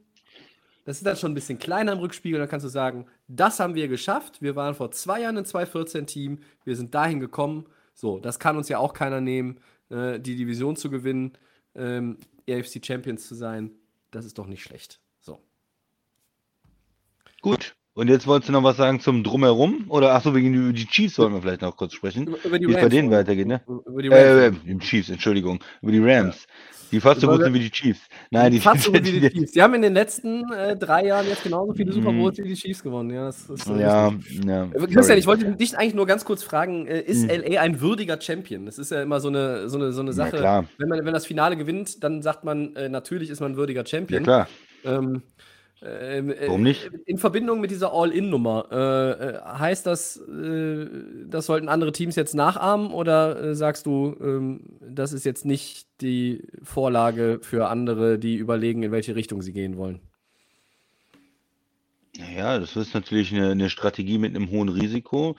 das 0.88 1.00
ist 1.00 1.06
dann 1.06 1.18
schon 1.18 1.34
ein 1.34 1.36
bisschen 1.36 1.60
kleiner 1.60 1.92
im 1.92 2.00
Rückspiegel. 2.00 2.40
Dann 2.40 2.48
kannst 2.48 2.64
du 2.64 2.70
sagen, 2.70 3.08
das 3.28 3.60
haben 3.60 3.76
wir 3.76 3.90
geschafft. 3.90 4.42
Wir 4.42 4.56
waren 4.56 4.74
vor 4.74 4.90
zwei 4.92 5.20
Jahren 5.20 5.38
ein 5.38 5.44
2-14-Team. 5.44 6.40
Wir 6.64 6.78
sind 6.78 6.96
dahin 6.96 7.20
gekommen. 7.20 7.66
So, 7.98 8.20
das 8.20 8.38
kann 8.38 8.58
uns 8.58 8.70
ja 8.70 8.78
auch 8.78 8.94
keiner 8.94 9.22
nehmen, 9.22 9.60
äh, 9.90 10.20
die 10.20 10.36
Division 10.36 10.76
zu 10.76 10.92
gewinnen, 10.92 11.36
ähm, 11.74 12.18
AFC 12.48 12.86
Champions 12.86 13.28
zu 13.28 13.34
sein. 13.34 13.72
Das 14.12 14.24
ist 14.24 14.38
doch 14.38 14.46
nicht 14.46 14.62
schlecht. 14.62 15.02
So. 15.20 15.42
Gut. 17.42 17.76
Und 17.98 18.10
jetzt 18.10 18.28
wolltest 18.28 18.50
du 18.50 18.54
noch 18.54 18.62
was 18.62 18.78
sagen 18.78 19.00
zum 19.00 19.24
Drumherum? 19.24 19.86
Oder 19.90 20.14
achso, 20.14 20.36
wegen 20.36 20.72
die 20.72 20.86
Chiefs 20.86 21.18
wollen 21.18 21.34
wir 21.34 21.42
vielleicht 21.42 21.64
noch 21.64 21.76
kurz 21.76 21.94
sprechen. 21.94 22.28
Über, 22.44 22.60
die 22.60 22.68
Wie 22.68 22.74
es 22.76 22.80
bei 22.80 22.90
denen 22.90 23.10
weitergeht, 23.10 23.48
ne? 23.48 23.60
Über 23.66 24.04
die 24.04 24.10
Rams. 24.10 24.58
Äh, 24.68 24.78
Chiefs, 24.78 25.10
Entschuldigung. 25.10 25.64
Über 25.82 25.92
die 25.92 25.98
Rams. 25.98 26.46
Ja. 26.48 26.54
Die 26.92 27.00
fast 27.02 27.22
so 27.22 27.28
gut 27.28 27.42
sind 27.42 27.56
wie 27.56 27.60
die 27.60 27.72
Chiefs. 27.72 28.02
Nein, 28.30 28.52
die, 28.52 28.60
fast 28.60 28.84
so 28.84 28.92
gut 28.92 29.04
wie 29.04 29.20
die 29.20 29.30
Chiefs. 29.32 29.52
Die 29.54 29.64
haben 29.64 29.74
in 29.74 29.82
den 29.82 29.96
letzten 29.96 30.44
äh, 30.54 30.78
drei 30.78 31.08
Jahren 31.08 31.28
jetzt 31.28 31.42
genauso 31.42 31.74
viele 31.74 31.92
Super 31.92 32.12
mhm. 32.12 32.20
Bowls 32.20 32.38
wie 32.38 32.44
die 32.44 32.54
Chiefs 32.54 32.84
gewonnen. 32.84 33.10
Ja, 33.10 33.26
das, 33.26 33.48
das 33.48 33.66
ja, 33.66 34.14
ja. 34.46 34.66
Äh, 34.66 34.88
Christian, 34.94 35.18
ich 35.18 35.26
wollte 35.26 35.56
dich 35.56 35.76
eigentlich 35.76 35.96
nur 35.96 36.06
ganz 36.06 36.24
kurz 36.24 36.44
fragen: 36.44 36.86
äh, 36.86 37.02
Ist 37.02 37.24
mhm. 37.24 37.42
LA 37.48 37.62
ein 37.62 37.82
würdiger 37.82 38.22
Champion? 38.22 38.68
Das 38.68 38.78
ist 38.78 38.92
ja 38.92 39.02
immer 39.02 39.20
so 39.20 39.30
eine, 39.30 39.70
so 39.70 39.78
eine, 39.80 39.92
so 39.92 40.02
eine 40.02 40.14
Sache. 40.14 40.68
Wenn 40.78 40.88
man 40.88 41.04
wenn 41.04 41.14
das 41.16 41.26
Finale 41.26 41.58
gewinnt, 41.58 42.04
dann 42.04 42.22
sagt 42.22 42.44
man, 42.44 42.76
äh, 42.76 42.90
natürlich 42.90 43.32
ist 43.32 43.40
man 43.40 43.54
ein 43.54 43.58
würdiger 43.58 43.84
Champion. 43.84 44.24
Ja, 44.24 44.24
klar. 44.24 44.48
Ähm, 44.86 45.24
äh, 45.82 46.48
Warum 46.48 46.64
nicht? 46.64 46.90
In 47.06 47.18
Verbindung 47.18 47.62
mit 47.62 47.72
dieser 47.72 47.94
All-In-Nummer, 47.94 48.68
äh, 48.72 49.12
äh, 49.12 49.42
heißt 49.42 49.86
das, 49.86 50.18
äh, 50.18 50.88
das 51.28 51.46
sollten 51.46 51.70
andere 51.70 51.92
Teams 51.92 52.16
jetzt 52.16 52.34
nachahmen 52.34 52.92
oder 52.92 53.42
äh, 53.42 53.56
sagst 53.56 53.86
du, 53.86 54.16
ähm, 54.22 54.62
das 54.82 55.14
ist 55.14 55.26
jetzt 55.26 55.46
nicht 55.46 55.88
die 56.02 56.48
Vorlage 56.64 57.40
für 57.42 57.70
andere, 57.70 58.20
die 58.20 58.36
überlegen, 58.36 58.84
in 58.84 58.92
welche 58.92 59.16
Richtung 59.16 59.42
sie 59.42 59.54
gehen 59.54 59.78
wollen? 59.78 60.00
Ja, 62.36 62.58
das 62.58 62.76
ist 62.76 62.96
natürlich 62.96 63.32
eine, 63.32 63.52
eine 63.52 63.70
Strategie 63.70 64.18
mit 64.18 64.36
einem 64.36 64.50
hohen 64.50 64.70
Risiko 64.70 65.36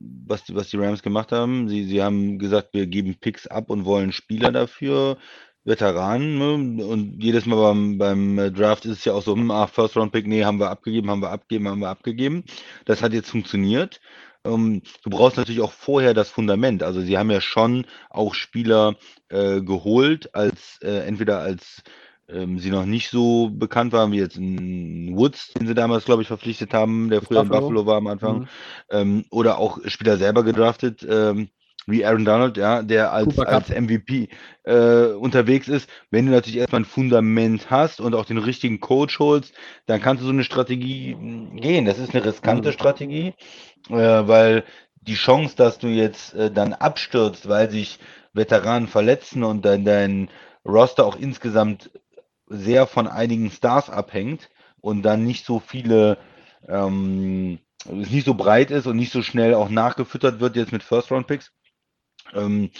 was 0.00 0.44
die, 0.44 0.54
was 0.54 0.70
die 0.70 0.78
Rams 0.78 1.02
gemacht 1.02 1.30
haben. 1.32 1.68
Sie, 1.68 1.84
sie 1.84 2.02
haben 2.02 2.38
gesagt, 2.38 2.72
wir 2.72 2.86
geben 2.86 3.16
Picks 3.20 3.46
ab 3.46 3.70
und 3.70 3.84
wollen 3.84 4.12
Spieler 4.12 4.50
dafür 4.50 5.18
Veteranen, 5.64 6.38
ne? 6.38 6.84
Und 6.84 7.22
jedes 7.22 7.46
Mal 7.46 7.56
beim, 7.56 7.98
beim 7.98 8.38
äh, 8.38 8.50
Draft 8.50 8.84
ist 8.86 8.98
es 8.98 9.04
ja 9.04 9.12
auch 9.12 9.22
so, 9.22 9.34
hm, 9.34 9.50
ach, 9.50 9.68
First 9.68 9.96
Round 9.96 10.12
Pick, 10.12 10.26
nee, 10.26 10.44
haben 10.44 10.58
wir 10.58 10.70
abgegeben, 10.70 11.10
haben 11.10 11.22
wir 11.22 11.30
abgegeben, 11.30 11.68
haben 11.68 11.80
wir 11.80 11.88
abgegeben. 11.88 12.44
Das 12.86 13.02
hat 13.02 13.12
jetzt 13.12 13.30
funktioniert. 13.30 14.00
Ähm, 14.44 14.82
du 15.04 15.10
brauchst 15.10 15.36
natürlich 15.36 15.60
auch 15.60 15.72
vorher 15.72 16.14
das 16.14 16.30
Fundament. 16.30 16.82
Also 16.82 17.02
sie 17.02 17.18
haben 17.18 17.30
ja 17.30 17.40
schon 17.40 17.86
auch 18.08 18.34
Spieler 18.34 18.96
äh, 19.28 19.60
geholt, 19.60 20.34
als 20.34 20.78
äh, 20.82 21.06
entweder 21.06 21.40
als 21.40 21.82
ähm, 22.32 22.58
sie 22.58 22.70
noch 22.70 22.86
nicht 22.86 23.10
so 23.10 23.50
bekannt 23.50 23.92
waren, 23.92 24.12
wie 24.12 24.18
jetzt 24.18 24.36
ein 24.36 25.16
Woods, 25.16 25.52
den 25.52 25.66
sie 25.66 25.74
damals, 25.74 26.04
glaube 26.04 26.22
ich, 26.22 26.28
verpflichtet 26.28 26.72
haben, 26.72 27.10
der 27.10 27.22
früher 27.22 27.44
Buffalo. 27.44 27.56
in 27.56 27.62
Buffalo 27.62 27.86
war 27.86 27.96
am 27.96 28.06
Anfang, 28.06 28.38
mhm. 28.40 28.48
ähm, 28.90 29.24
oder 29.30 29.58
auch 29.58 29.78
Spieler 29.86 30.16
selber 30.16 30.42
gedraftet. 30.42 31.06
Ähm, 31.08 31.50
wie 31.90 32.04
Aaron 32.04 32.24
Donald, 32.24 32.56
ja, 32.56 32.82
der 32.82 33.12
als, 33.12 33.38
als 33.38 33.68
MVP 33.68 34.28
äh, 34.64 35.06
unterwegs 35.12 35.68
ist. 35.68 35.88
Wenn 36.10 36.26
du 36.26 36.32
natürlich 36.32 36.58
erstmal 36.58 36.82
ein 36.82 36.86
Fundament 36.86 37.70
hast 37.70 38.00
und 38.00 38.14
auch 38.14 38.24
den 38.24 38.38
richtigen 38.38 38.80
Coach 38.80 39.18
holst, 39.18 39.54
dann 39.86 40.00
kannst 40.00 40.22
du 40.22 40.26
so 40.26 40.32
eine 40.32 40.44
Strategie 40.44 41.12
hm, 41.12 41.56
gehen. 41.56 41.84
Das 41.84 41.98
ist 41.98 42.14
eine 42.14 42.24
riskante 42.24 42.68
mhm. 42.68 42.72
Strategie, 42.72 43.34
äh, 43.88 43.94
weil 43.94 44.64
die 45.02 45.14
Chance, 45.14 45.56
dass 45.56 45.78
du 45.78 45.88
jetzt 45.88 46.34
äh, 46.34 46.50
dann 46.50 46.72
abstürzt, 46.72 47.48
weil 47.48 47.70
sich 47.70 47.98
Veteranen 48.32 48.88
verletzen 48.88 49.44
und 49.44 49.64
dann 49.64 49.84
dein 49.84 50.28
Roster 50.64 51.06
auch 51.06 51.16
insgesamt 51.16 51.90
sehr 52.46 52.86
von 52.86 53.06
einigen 53.06 53.50
Stars 53.50 53.90
abhängt 53.90 54.50
und 54.80 55.02
dann 55.02 55.24
nicht 55.24 55.46
so 55.46 55.58
viele 55.58 56.18
ähm, 56.68 57.58
es 57.86 58.10
nicht 58.10 58.26
so 58.26 58.34
breit 58.34 58.70
ist 58.70 58.86
und 58.86 58.96
nicht 58.96 59.12
so 59.12 59.22
schnell 59.22 59.54
auch 59.54 59.68
nachgefüttert 59.68 60.40
wird 60.40 60.56
jetzt 60.56 60.72
mit 60.72 60.82
First-Round-Picks, 60.82 61.52
ähm, 62.34 62.70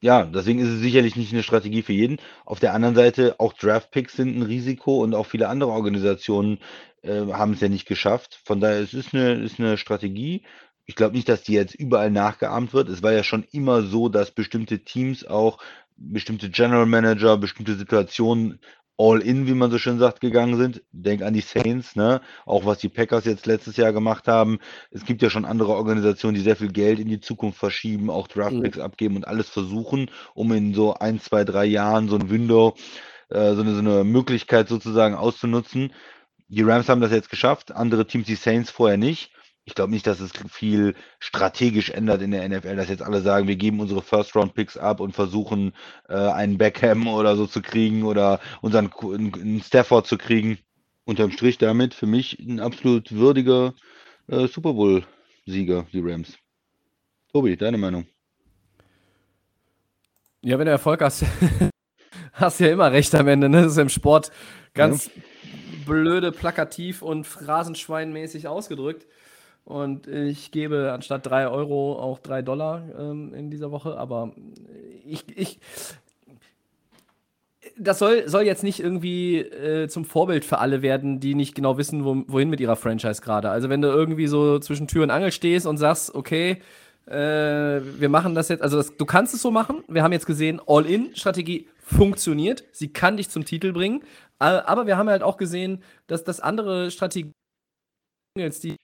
ja, 0.00 0.26
deswegen 0.26 0.58
ist 0.58 0.68
es 0.68 0.80
sicherlich 0.80 1.16
nicht 1.16 1.32
eine 1.32 1.42
Strategie 1.42 1.82
für 1.82 1.94
jeden. 1.94 2.18
Auf 2.44 2.60
der 2.60 2.74
anderen 2.74 2.94
Seite, 2.94 3.36
auch 3.38 3.54
Draft-Picks 3.54 4.16
sind 4.16 4.36
ein 4.36 4.42
Risiko 4.42 5.02
und 5.02 5.14
auch 5.14 5.24
viele 5.26 5.48
andere 5.48 5.70
Organisationen 5.70 6.58
äh, 7.02 7.22
haben 7.32 7.54
es 7.54 7.60
ja 7.60 7.68
nicht 7.68 7.86
geschafft. 7.86 8.38
Von 8.44 8.60
daher 8.60 8.80
es 8.80 8.92
ist 8.92 9.14
eine, 9.14 9.32
ist 9.34 9.58
eine 9.58 9.78
Strategie. 9.78 10.42
Ich 10.84 10.94
glaube 10.94 11.16
nicht, 11.16 11.28
dass 11.28 11.42
die 11.42 11.54
jetzt 11.54 11.74
überall 11.74 12.10
nachgeahmt 12.10 12.74
wird. 12.74 12.90
Es 12.90 13.02
war 13.02 13.12
ja 13.12 13.24
schon 13.24 13.44
immer 13.52 13.82
so, 13.82 14.10
dass 14.10 14.30
bestimmte 14.30 14.80
Teams 14.84 15.24
auch 15.24 15.58
bestimmte 15.96 16.50
General 16.50 16.86
Manager, 16.86 17.38
bestimmte 17.38 17.74
Situationen 17.74 18.60
all 18.96 19.20
in, 19.20 19.46
wie 19.46 19.54
man 19.54 19.70
so 19.70 19.78
schön 19.78 19.98
sagt, 19.98 20.20
gegangen 20.20 20.56
sind. 20.56 20.82
Denk 20.92 21.22
an 21.22 21.34
die 21.34 21.40
Saints, 21.40 21.96
ne? 21.96 22.20
Auch 22.46 22.64
was 22.64 22.78
die 22.78 22.88
Packers 22.88 23.24
jetzt 23.24 23.46
letztes 23.46 23.76
Jahr 23.76 23.92
gemacht 23.92 24.28
haben. 24.28 24.58
Es 24.90 25.04
gibt 25.04 25.22
ja 25.22 25.30
schon 25.30 25.44
andere 25.44 25.72
Organisationen, 25.72 26.34
die 26.34 26.42
sehr 26.42 26.56
viel 26.56 26.72
Geld 26.72 26.98
in 26.98 27.08
die 27.08 27.20
Zukunft 27.20 27.58
verschieben, 27.58 28.10
auch 28.10 28.28
Draftpicks 28.28 28.78
mhm. 28.78 28.84
abgeben 28.84 29.16
und 29.16 29.26
alles 29.26 29.48
versuchen, 29.48 30.10
um 30.34 30.52
in 30.52 30.74
so 30.74 30.94
ein, 30.94 31.20
zwei, 31.20 31.44
drei 31.44 31.64
Jahren 31.64 32.08
so 32.08 32.16
ein 32.16 32.30
Window, 32.30 32.74
äh, 33.30 33.54
so, 33.54 33.62
eine, 33.62 33.74
so 33.74 33.80
eine 33.80 34.04
Möglichkeit 34.04 34.68
sozusagen 34.68 35.14
auszunutzen. 35.14 35.92
Die 36.48 36.62
Rams 36.62 36.88
haben 36.88 37.00
das 37.00 37.10
jetzt 37.10 37.30
geschafft, 37.30 37.72
andere 37.72 38.06
Teams, 38.06 38.26
die 38.26 38.36
Saints 38.36 38.70
vorher 38.70 38.98
nicht 38.98 39.33
ich 39.66 39.74
glaube 39.74 39.92
nicht, 39.92 40.06
dass 40.06 40.20
es 40.20 40.32
viel 40.50 40.94
strategisch 41.18 41.90
ändert 41.90 42.20
in 42.20 42.32
der 42.32 42.46
NFL, 42.46 42.76
dass 42.76 42.88
jetzt 42.88 43.02
alle 43.02 43.22
sagen, 43.22 43.48
wir 43.48 43.56
geben 43.56 43.80
unsere 43.80 44.02
First-Round-Picks 44.02 44.76
ab 44.76 45.00
und 45.00 45.12
versuchen, 45.12 45.72
äh, 46.08 46.14
einen 46.14 46.58
Beckham 46.58 47.06
oder 47.08 47.36
so 47.36 47.46
zu 47.46 47.62
kriegen 47.62 48.04
oder 48.04 48.40
unseren 48.60 48.90
einen 48.92 49.62
Stafford 49.62 50.06
zu 50.06 50.18
kriegen. 50.18 50.58
Unterm 51.06 51.30
Strich 51.32 51.58
damit 51.58 51.94
für 51.94 52.06
mich 52.06 52.38
ein 52.38 52.60
absolut 52.60 53.12
würdiger 53.12 53.74
äh, 54.28 54.46
Super 54.48 54.74
Bowl-Sieger, 54.74 55.86
die 55.92 56.00
Rams. 56.00 56.36
Tobi, 57.32 57.56
deine 57.56 57.78
Meinung? 57.78 58.06
Ja, 60.42 60.58
wenn 60.58 60.66
du 60.66 60.72
Erfolg 60.72 61.00
hast, 61.00 61.24
hast 62.32 62.60
du 62.60 62.64
ja 62.64 62.72
immer 62.72 62.92
recht 62.92 63.14
am 63.14 63.28
Ende. 63.28 63.48
Ne? 63.48 63.62
Das 63.62 63.72
ist 63.72 63.78
im 63.78 63.88
Sport 63.88 64.30
ganz 64.74 65.06
ja. 65.06 65.22
blöde, 65.86 66.32
plakativ 66.32 67.00
und 67.00 67.26
phrasenschweinmäßig 67.26 68.46
ausgedrückt. 68.46 69.06
Und 69.64 70.06
ich 70.06 70.50
gebe 70.50 70.92
anstatt 70.92 71.26
3 71.26 71.48
Euro 71.48 71.98
auch 71.98 72.18
3 72.18 72.42
Dollar 72.42 72.82
ähm, 72.98 73.32
in 73.34 73.50
dieser 73.50 73.70
Woche. 73.70 73.96
Aber 73.96 74.32
ich, 75.06 75.24
ich 75.36 75.58
das 77.78 77.98
soll, 77.98 78.28
soll 78.28 78.42
jetzt 78.42 78.62
nicht 78.62 78.80
irgendwie 78.80 79.38
äh, 79.38 79.88
zum 79.88 80.04
Vorbild 80.04 80.44
für 80.44 80.58
alle 80.58 80.82
werden, 80.82 81.20
die 81.20 81.34
nicht 81.34 81.54
genau 81.54 81.78
wissen, 81.78 82.04
wo, 82.04 82.24
wohin 82.26 82.50
mit 82.50 82.60
ihrer 82.60 82.76
Franchise 82.76 83.20
gerade. 83.22 83.50
Also 83.50 83.68
wenn 83.68 83.80
du 83.80 83.88
irgendwie 83.88 84.26
so 84.26 84.58
zwischen 84.58 84.86
Tür 84.86 85.02
und 85.02 85.10
Angel 85.10 85.32
stehst 85.32 85.66
und 85.66 85.78
sagst, 85.78 86.14
okay, 86.14 86.62
äh, 87.06 87.14
wir 87.14 88.08
machen 88.08 88.34
das 88.34 88.48
jetzt, 88.48 88.62
also 88.62 88.76
das, 88.76 88.96
du 88.96 89.04
kannst 89.04 89.34
es 89.34 89.42
so 89.42 89.50
machen. 89.50 89.82
Wir 89.88 90.02
haben 90.02 90.12
jetzt 90.12 90.26
gesehen, 90.26 90.60
All-In-Strategie 90.66 91.68
funktioniert. 91.78 92.64
Sie 92.72 92.92
kann 92.92 93.16
dich 93.16 93.28
zum 93.28 93.44
Titel 93.44 93.72
bringen. 93.72 94.02
Aber 94.38 94.86
wir 94.86 94.96
haben 94.96 95.08
halt 95.08 95.22
auch 95.22 95.36
gesehen, 95.36 95.82
dass 96.06 96.24
das 96.24 96.40
andere 96.40 96.90
Strategien, 96.90 97.32
die 98.36 98.76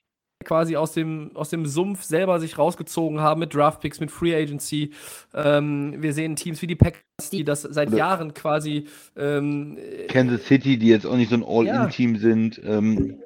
quasi 0.43 0.75
aus 0.75 0.93
dem, 0.93 1.31
aus 1.35 1.49
dem 1.49 1.65
Sumpf 1.65 2.03
selber 2.03 2.39
sich 2.39 2.57
rausgezogen 2.57 3.21
haben 3.21 3.39
mit 3.39 3.53
Draftpicks, 3.53 3.99
mit 3.99 4.11
Free 4.11 4.35
Agency. 4.35 4.91
Ähm, 5.33 5.95
wir 6.01 6.13
sehen 6.13 6.35
Teams 6.35 6.61
wie 6.61 6.67
die 6.67 6.75
Packers, 6.75 7.29
die 7.31 7.43
das 7.43 7.61
seit 7.61 7.91
Jahren 7.91 8.33
quasi. 8.33 8.87
Ähm, 9.15 9.77
Kansas 10.07 10.45
City, 10.45 10.77
die 10.77 10.87
jetzt 10.87 11.05
auch 11.05 11.15
nicht 11.15 11.29
so 11.29 11.35
ein 11.35 11.45
All-In-Team 11.45 12.15
ja. 12.15 12.21
sind. 12.21 12.61
Ähm. 12.63 13.19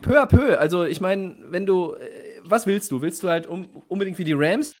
Peu 0.00 0.20
à 0.20 0.26
peu. 0.26 0.58
Also, 0.58 0.84
ich 0.84 1.00
meine, 1.00 1.36
wenn 1.48 1.66
du. 1.66 1.94
Äh, 1.94 2.24
was 2.46 2.66
willst 2.66 2.92
du? 2.92 3.00
Willst 3.00 3.22
du 3.22 3.28
halt 3.30 3.46
um, 3.46 3.68
unbedingt 3.88 4.18
wie 4.18 4.24
die 4.24 4.34
Rams 4.34 4.76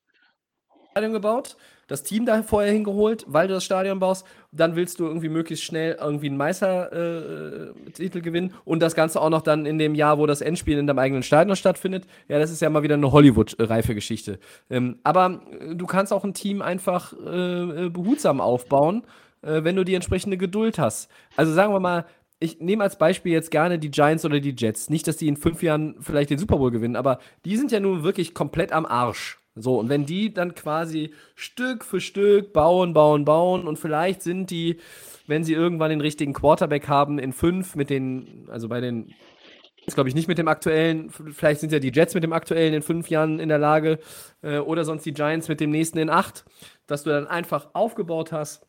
gebaut? 0.94 1.56
Das 1.94 2.02
Team 2.02 2.26
da 2.26 2.42
vorher 2.42 2.72
hingeholt, 2.72 3.24
weil 3.28 3.46
du 3.46 3.54
das 3.54 3.64
Stadion 3.64 4.00
baust. 4.00 4.26
Dann 4.50 4.74
willst 4.74 4.98
du 4.98 5.06
irgendwie 5.06 5.28
möglichst 5.28 5.64
schnell 5.64 5.96
irgendwie 6.00 6.26
einen 6.26 6.36
Meistertitel 6.36 8.18
äh, 8.18 8.20
gewinnen 8.20 8.52
und 8.64 8.80
das 8.80 8.96
Ganze 8.96 9.20
auch 9.20 9.30
noch 9.30 9.42
dann 9.42 9.64
in 9.64 9.78
dem 9.78 9.94
Jahr, 9.94 10.18
wo 10.18 10.26
das 10.26 10.40
Endspiel 10.40 10.76
in 10.76 10.88
deinem 10.88 10.98
eigenen 10.98 11.22
Stadion 11.22 11.54
stattfindet. 11.54 12.04
Ja, 12.26 12.40
das 12.40 12.50
ist 12.50 12.60
ja 12.60 12.68
mal 12.68 12.82
wieder 12.82 12.94
eine 12.94 13.12
Hollywood-reife 13.12 13.94
Geschichte. 13.94 14.40
Ähm, 14.70 14.98
aber 15.04 15.40
äh, 15.60 15.76
du 15.76 15.86
kannst 15.86 16.12
auch 16.12 16.24
ein 16.24 16.34
Team 16.34 16.62
einfach 16.62 17.12
äh, 17.12 17.86
äh, 17.86 17.90
behutsam 17.90 18.40
aufbauen, 18.40 19.04
äh, 19.42 19.62
wenn 19.62 19.76
du 19.76 19.84
die 19.84 19.94
entsprechende 19.94 20.36
Geduld 20.36 20.80
hast. 20.80 21.08
Also 21.36 21.52
sagen 21.52 21.72
wir 21.72 21.80
mal, 21.80 22.06
ich 22.40 22.58
nehme 22.58 22.82
als 22.82 22.98
Beispiel 22.98 23.32
jetzt 23.32 23.52
gerne 23.52 23.78
die 23.78 23.92
Giants 23.92 24.24
oder 24.24 24.40
die 24.40 24.54
Jets. 24.56 24.90
Nicht, 24.90 25.06
dass 25.06 25.16
die 25.16 25.28
in 25.28 25.36
fünf 25.36 25.62
Jahren 25.62 25.94
vielleicht 26.00 26.30
den 26.30 26.38
Super 26.38 26.56
Bowl 26.56 26.72
gewinnen, 26.72 26.96
aber 26.96 27.20
die 27.44 27.56
sind 27.56 27.70
ja 27.70 27.78
nun 27.78 28.02
wirklich 28.02 28.34
komplett 28.34 28.72
am 28.72 28.84
Arsch. 28.84 29.38
So, 29.56 29.78
und 29.78 29.88
wenn 29.88 30.04
die 30.04 30.34
dann 30.34 30.54
quasi 30.54 31.12
Stück 31.36 31.84
für 31.84 32.00
Stück 32.00 32.52
bauen, 32.52 32.92
bauen, 32.92 33.24
bauen 33.24 33.66
und 33.68 33.78
vielleicht 33.78 34.22
sind 34.22 34.50
die, 34.50 34.78
wenn 35.26 35.44
sie 35.44 35.54
irgendwann 35.54 35.90
den 35.90 36.00
richtigen 36.00 36.32
Quarterback 36.32 36.88
haben, 36.88 37.18
in 37.18 37.32
fünf 37.32 37.76
mit 37.76 37.88
den, 37.90 38.48
also 38.50 38.68
bei 38.68 38.80
den, 38.80 39.14
ist 39.86 39.94
glaube 39.94 40.08
ich 40.08 40.14
nicht 40.14 40.28
mit 40.28 40.38
dem 40.38 40.48
aktuellen, 40.48 41.10
vielleicht 41.10 41.60
sind 41.60 41.72
ja 41.72 41.78
die 41.78 41.92
Jets 41.92 42.14
mit 42.14 42.24
dem 42.24 42.32
aktuellen 42.32 42.74
in 42.74 42.82
fünf 42.82 43.10
Jahren 43.10 43.38
in 43.38 43.48
der 43.48 43.58
Lage 43.58 43.98
äh, 44.42 44.58
oder 44.58 44.84
sonst 44.84 45.06
die 45.06 45.12
Giants 45.14 45.48
mit 45.48 45.60
dem 45.60 45.70
nächsten 45.70 45.98
in 45.98 46.10
acht, 46.10 46.44
dass 46.86 47.04
du 47.04 47.10
dann 47.10 47.26
einfach 47.26 47.68
aufgebaut 47.74 48.32
hast. 48.32 48.66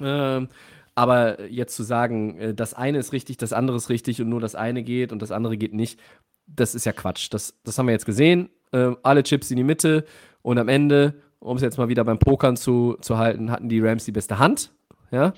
Äh, 0.00 0.46
Aber 0.94 1.44
jetzt 1.50 1.76
zu 1.76 1.82
sagen, 1.82 2.38
äh, 2.38 2.54
das 2.54 2.74
eine 2.74 2.98
ist 2.98 3.12
richtig, 3.12 3.38
das 3.38 3.52
andere 3.52 3.76
ist 3.76 3.90
richtig 3.90 4.20
und 4.22 4.28
nur 4.28 4.40
das 4.40 4.54
eine 4.54 4.82
geht 4.82 5.12
und 5.12 5.20
das 5.20 5.32
andere 5.32 5.56
geht 5.56 5.74
nicht, 5.74 6.00
das 6.46 6.74
ist 6.74 6.86
ja 6.86 6.92
Quatsch. 6.92 7.28
Das, 7.32 7.54
das 7.64 7.76
haben 7.78 7.86
wir 7.86 7.92
jetzt 7.92 8.06
gesehen. 8.06 8.50
Äh, 8.72 8.92
alle 9.02 9.22
Chips 9.22 9.50
in 9.50 9.56
die 9.56 9.64
Mitte 9.64 10.04
und 10.42 10.58
am 10.58 10.68
Ende, 10.68 11.14
um 11.38 11.56
es 11.56 11.62
jetzt 11.62 11.78
mal 11.78 11.88
wieder 11.88 12.04
beim 12.04 12.18
Pokern 12.18 12.56
zu, 12.56 12.96
zu 13.00 13.18
halten, 13.18 13.50
hatten 13.50 13.68
die 13.68 13.80
Rams 13.80 14.04
die 14.04 14.12
beste 14.12 14.38
Hand. 14.38 14.72
Ja. 15.10 15.32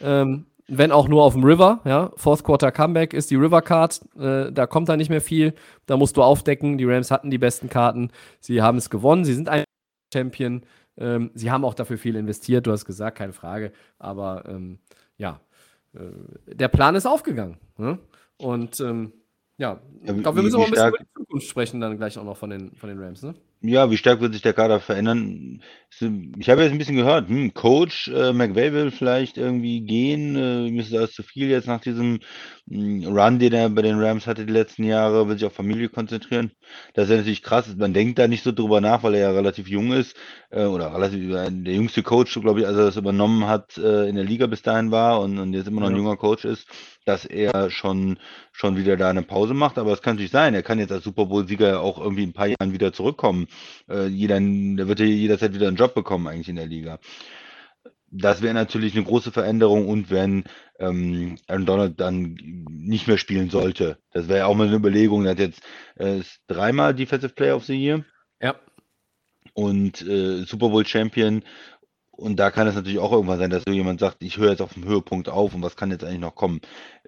Ähm, 0.00 0.46
wenn 0.72 0.92
auch 0.92 1.08
nur 1.08 1.24
auf 1.24 1.34
dem 1.34 1.42
River, 1.44 1.80
ja. 1.84 2.12
Fourth 2.16 2.44
Quarter 2.44 2.70
Comeback 2.70 3.12
ist 3.12 3.30
die 3.30 3.36
River 3.36 3.60
Card, 3.60 4.00
äh, 4.18 4.52
da 4.52 4.66
kommt 4.66 4.88
da 4.88 4.96
nicht 4.96 5.10
mehr 5.10 5.20
viel, 5.20 5.54
da 5.86 5.96
musst 5.96 6.16
du 6.16 6.22
aufdecken. 6.22 6.78
Die 6.78 6.84
Rams 6.84 7.10
hatten 7.10 7.30
die 7.30 7.38
besten 7.38 7.68
Karten, 7.68 8.10
sie 8.38 8.62
haben 8.62 8.78
es 8.78 8.88
gewonnen, 8.88 9.24
sie 9.24 9.34
sind 9.34 9.48
ein 9.48 9.64
Champion, 10.14 10.62
ähm, 10.96 11.32
sie 11.34 11.50
haben 11.50 11.64
auch 11.64 11.74
dafür 11.74 11.98
viel 11.98 12.14
investiert, 12.14 12.66
du 12.66 12.72
hast 12.72 12.84
gesagt, 12.84 13.18
keine 13.18 13.32
Frage, 13.32 13.72
aber 13.98 14.44
ähm, 14.46 14.78
ja, 15.16 15.40
äh, 15.94 16.54
der 16.54 16.68
Plan 16.68 16.94
ist 16.94 17.06
aufgegangen. 17.06 17.58
Ne? 17.76 17.98
Und 18.36 18.78
ähm, 18.80 19.12
ja, 19.60 19.78
ich 20.02 20.22
glaube, 20.22 20.36
wir 20.36 20.42
müssen 20.42 20.56
auch 20.56 20.64
ein 20.64 20.70
bisschen 20.70 20.88
über 20.88 20.98
die 20.98 21.12
Zukunft 21.14 21.46
sprechen, 21.46 21.80
dann 21.80 21.98
gleich 21.98 22.16
auch 22.16 22.24
noch 22.24 22.36
von 22.36 22.48
den, 22.48 22.74
von 22.76 22.88
den 22.88 22.98
Rams, 22.98 23.22
ne? 23.22 23.34
Ja, 23.62 23.90
wie 23.90 23.98
stark 23.98 24.20
wird 24.22 24.32
sich 24.32 24.40
der 24.40 24.54
Kader 24.54 24.80
verändern? 24.80 25.62
Ich 26.38 26.48
habe 26.48 26.62
jetzt 26.62 26.72
ein 26.72 26.78
bisschen 26.78 26.96
gehört, 26.96 27.28
hm, 27.28 27.52
Coach 27.52 28.08
äh, 28.08 28.32
McVay 28.32 28.72
will 28.72 28.90
vielleicht 28.90 29.36
irgendwie 29.36 29.82
gehen. 29.82 30.34
Äh, 30.36 30.66
ihm 30.68 30.78
ist 30.78 30.94
das 30.94 31.12
zu 31.12 31.22
viel 31.22 31.50
jetzt 31.50 31.66
nach 31.66 31.80
diesem 31.80 32.20
hm, 32.70 33.04
Run, 33.04 33.38
den 33.38 33.52
er 33.52 33.68
bei 33.68 33.82
den 33.82 34.00
Rams 34.00 34.26
hatte 34.26 34.46
die 34.46 34.52
letzten 34.52 34.84
Jahre, 34.84 35.28
will 35.28 35.36
sich 35.36 35.44
auf 35.46 35.52
Familie 35.52 35.90
konzentrieren. 35.90 36.52
Das 36.94 37.04
ist 37.04 37.10
ja 37.10 37.16
natürlich 37.18 37.42
krass. 37.42 37.66
Man 37.76 37.92
denkt 37.92 38.18
da 38.18 38.28
nicht 38.28 38.44
so 38.44 38.52
drüber 38.52 38.80
nach, 38.80 39.02
weil 39.02 39.14
er 39.14 39.20
ja 39.20 39.30
relativ 39.32 39.68
jung 39.68 39.92
ist 39.92 40.16
äh, 40.50 40.64
oder 40.64 40.94
relativ 40.94 41.20
äh, 41.34 41.50
der 41.50 41.74
jüngste 41.74 42.02
Coach, 42.02 42.40
glaube 42.40 42.60
ich, 42.60 42.66
als 42.66 42.78
er 42.78 42.84
das 42.86 42.96
übernommen 42.96 43.46
hat, 43.46 43.76
äh, 43.76 44.08
in 44.08 44.14
der 44.14 44.24
Liga 44.24 44.46
bis 44.46 44.62
dahin 44.62 44.90
war 44.90 45.20
und, 45.20 45.38
und 45.38 45.52
jetzt 45.52 45.68
immer 45.68 45.82
noch 45.82 45.88
ein 45.88 45.96
junger 45.96 46.16
Coach 46.16 46.46
ist, 46.46 46.66
dass 47.04 47.24
er 47.26 47.70
schon, 47.70 48.18
schon 48.52 48.76
wieder 48.76 48.96
da 48.96 49.10
eine 49.10 49.22
Pause 49.22 49.52
macht. 49.54 49.76
Aber 49.76 49.92
es 49.92 50.00
kann 50.00 50.14
natürlich 50.14 50.30
sein, 50.30 50.54
er 50.54 50.62
kann 50.62 50.78
jetzt 50.78 50.92
als 50.92 51.04
Super 51.04 51.26
Bowl-Sieger 51.26 51.80
auch 51.80 51.98
irgendwie 51.98 52.22
in 52.22 52.30
ein 52.30 52.34
paar 52.34 52.46
Jahren 52.46 52.72
wieder 52.72 52.92
zurückkommen. 52.92 53.48
Äh, 53.88 54.06
jeder, 54.06 54.38
der 54.40 54.88
wird 54.88 55.00
ja 55.00 55.06
jederzeit 55.06 55.54
wieder 55.54 55.68
einen 55.68 55.76
Job 55.76 55.94
bekommen, 55.94 56.26
eigentlich 56.26 56.48
in 56.48 56.56
der 56.56 56.66
Liga. 56.66 56.98
Das 58.12 58.42
wäre 58.42 58.54
natürlich 58.54 58.94
eine 58.96 59.04
große 59.04 59.30
Veränderung 59.30 59.86
und 59.86 60.10
wenn 60.10 60.44
ähm, 60.80 61.36
Aaron 61.46 61.66
Donald 61.66 62.00
dann 62.00 62.36
nicht 62.68 63.06
mehr 63.06 63.18
spielen 63.18 63.50
sollte. 63.50 63.98
Das 64.10 64.28
wäre 64.28 64.40
ja 64.40 64.46
auch 64.46 64.56
mal 64.56 64.66
eine 64.66 64.76
Überlegung. 64.76 65.24
Er 65.24 65.32
hat 65.32 65.38
jetzt 65.38 65.62
äh, 65.96 66.20
dreimal 66.48 66.94
Defensive 66.94 67.34
Player 67.34 67.54
of 67.54 67.64
the 67.64 67.74
Year. 67.74 68.04
Ja. 68.40 68.56
Und 69.54 70.02
äh, 70.02 70.42
Super 70.44 70.70
Bowl 70.70 70.84
Champion. 70.84 71.44
Und 72.10 72.36
da 72.36 72.50
kann 72.50 72.66
es 72.66 72.74
natürlich 72.74 72.98
auch 72.98 73.12
irgendwann 73.12 73.38
sein, 73.38 73.48
dass 73.50 73.62
so 73.66 73.72
jemand 73.72 74.00
sagt, 74.00 74.22
ich 74.22 74.36
höre 74.36 74.50
jetzt 74.50 74.60
auf 74.60 74.74
dem 74.74 74.84
Höhepunkt 74.84 75.30
auf 75.30 75.54
und 75.54 75.62
was 75.62 75.76
kann 75.76 75.90
jetzt 75.90 76.04
eigentlich 76.04 76.20
noch 76.20 76.34
kommen. 76.34 76.60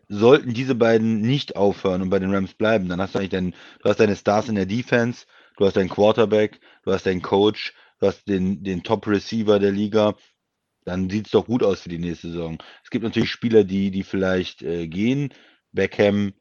Sollten 0.09 0.55
diese 0.55 0.74
beiden 0.74 1.20
nicht 1.20 1.57
aufhören 1.57 2.01
und 2.01 2.11
bei 2.11 2.18
den 2.18 2.34
Rams 2.34 2.55
bleiben, 2.55 2.88
dann 2.88 3.01
hast 3.01 3.14
du 3.14 3.18
eigentlich 3.18 3.30
dein, 3.30 3.55
du 3.82 3.90
hast 3.90 4.01
deine 4.01 4.16
Stars 4.16 4.49
in 4.49 4.55
der 4.55 4.64
Defense, 4.64 5.26
du 5.57 5.66
hast 5.66 5.76
deinen 5.76 5.88
Quarterback, 5.88 6.61
du 6.84 6.92
hast 6.92 7.07
deinen 7.07 7.22
Coach, 7.22 7.74
du 8.00 8.07
hast 8.07 8.28
den, 8.28 8.62
den 8.62 8.82
Top-Receiver 8.82 9.59
der 9.59 9.72
Liga, 9.72 10.14
dann 10.84 11.09
sieht 11.09 11.26
es 11.26 11.32
doch 11.32 11.46
gut 11.46 11.62
aus 11.62 11.82
für 11.82 11.88
die 11.88 11.98
nächste 11.98 12.28
Saison. 12.28 12.59
Es 12.82 12.90
gibt 12.90 13.05
natürlich 13.05 13.30
Spieler, 13.30 13.64
die, 13.64 13.90
die 13.90 14.03
vielleicht 14.03 14.62
äh, 14.62 14.88
gehen. 14.88 15.32
Beckham, 15.72 16.32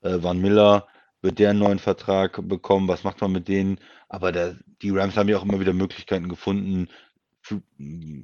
äh, 0.00 0.22
Van 0.22 0.40
Miller, 0.40 0.86
wird 1.20 1.38
der 1.38 1.50
einen 1.50 1.60
neuen 1.60 1.78
Vertrag 1.78 2.40
bekommen? 2.48 2.88
Was 2.88 3.04
macht 3.04 3.20
man 3.20 3.32
mit 3.32 3.48
denen? 3.48 3.78
Aber 4.08 4.32
der, 4.32 4.56
die 4.82 4.90
Rams 4.90 5.16
haben 5.16 5.28
ja 5.28 5.38
auch 5.38 5.44
immer 5.44 5.60
wieder 5.60 5.72
Möglichkeiten 5.72 6.28
gefunden, 6.28 6.88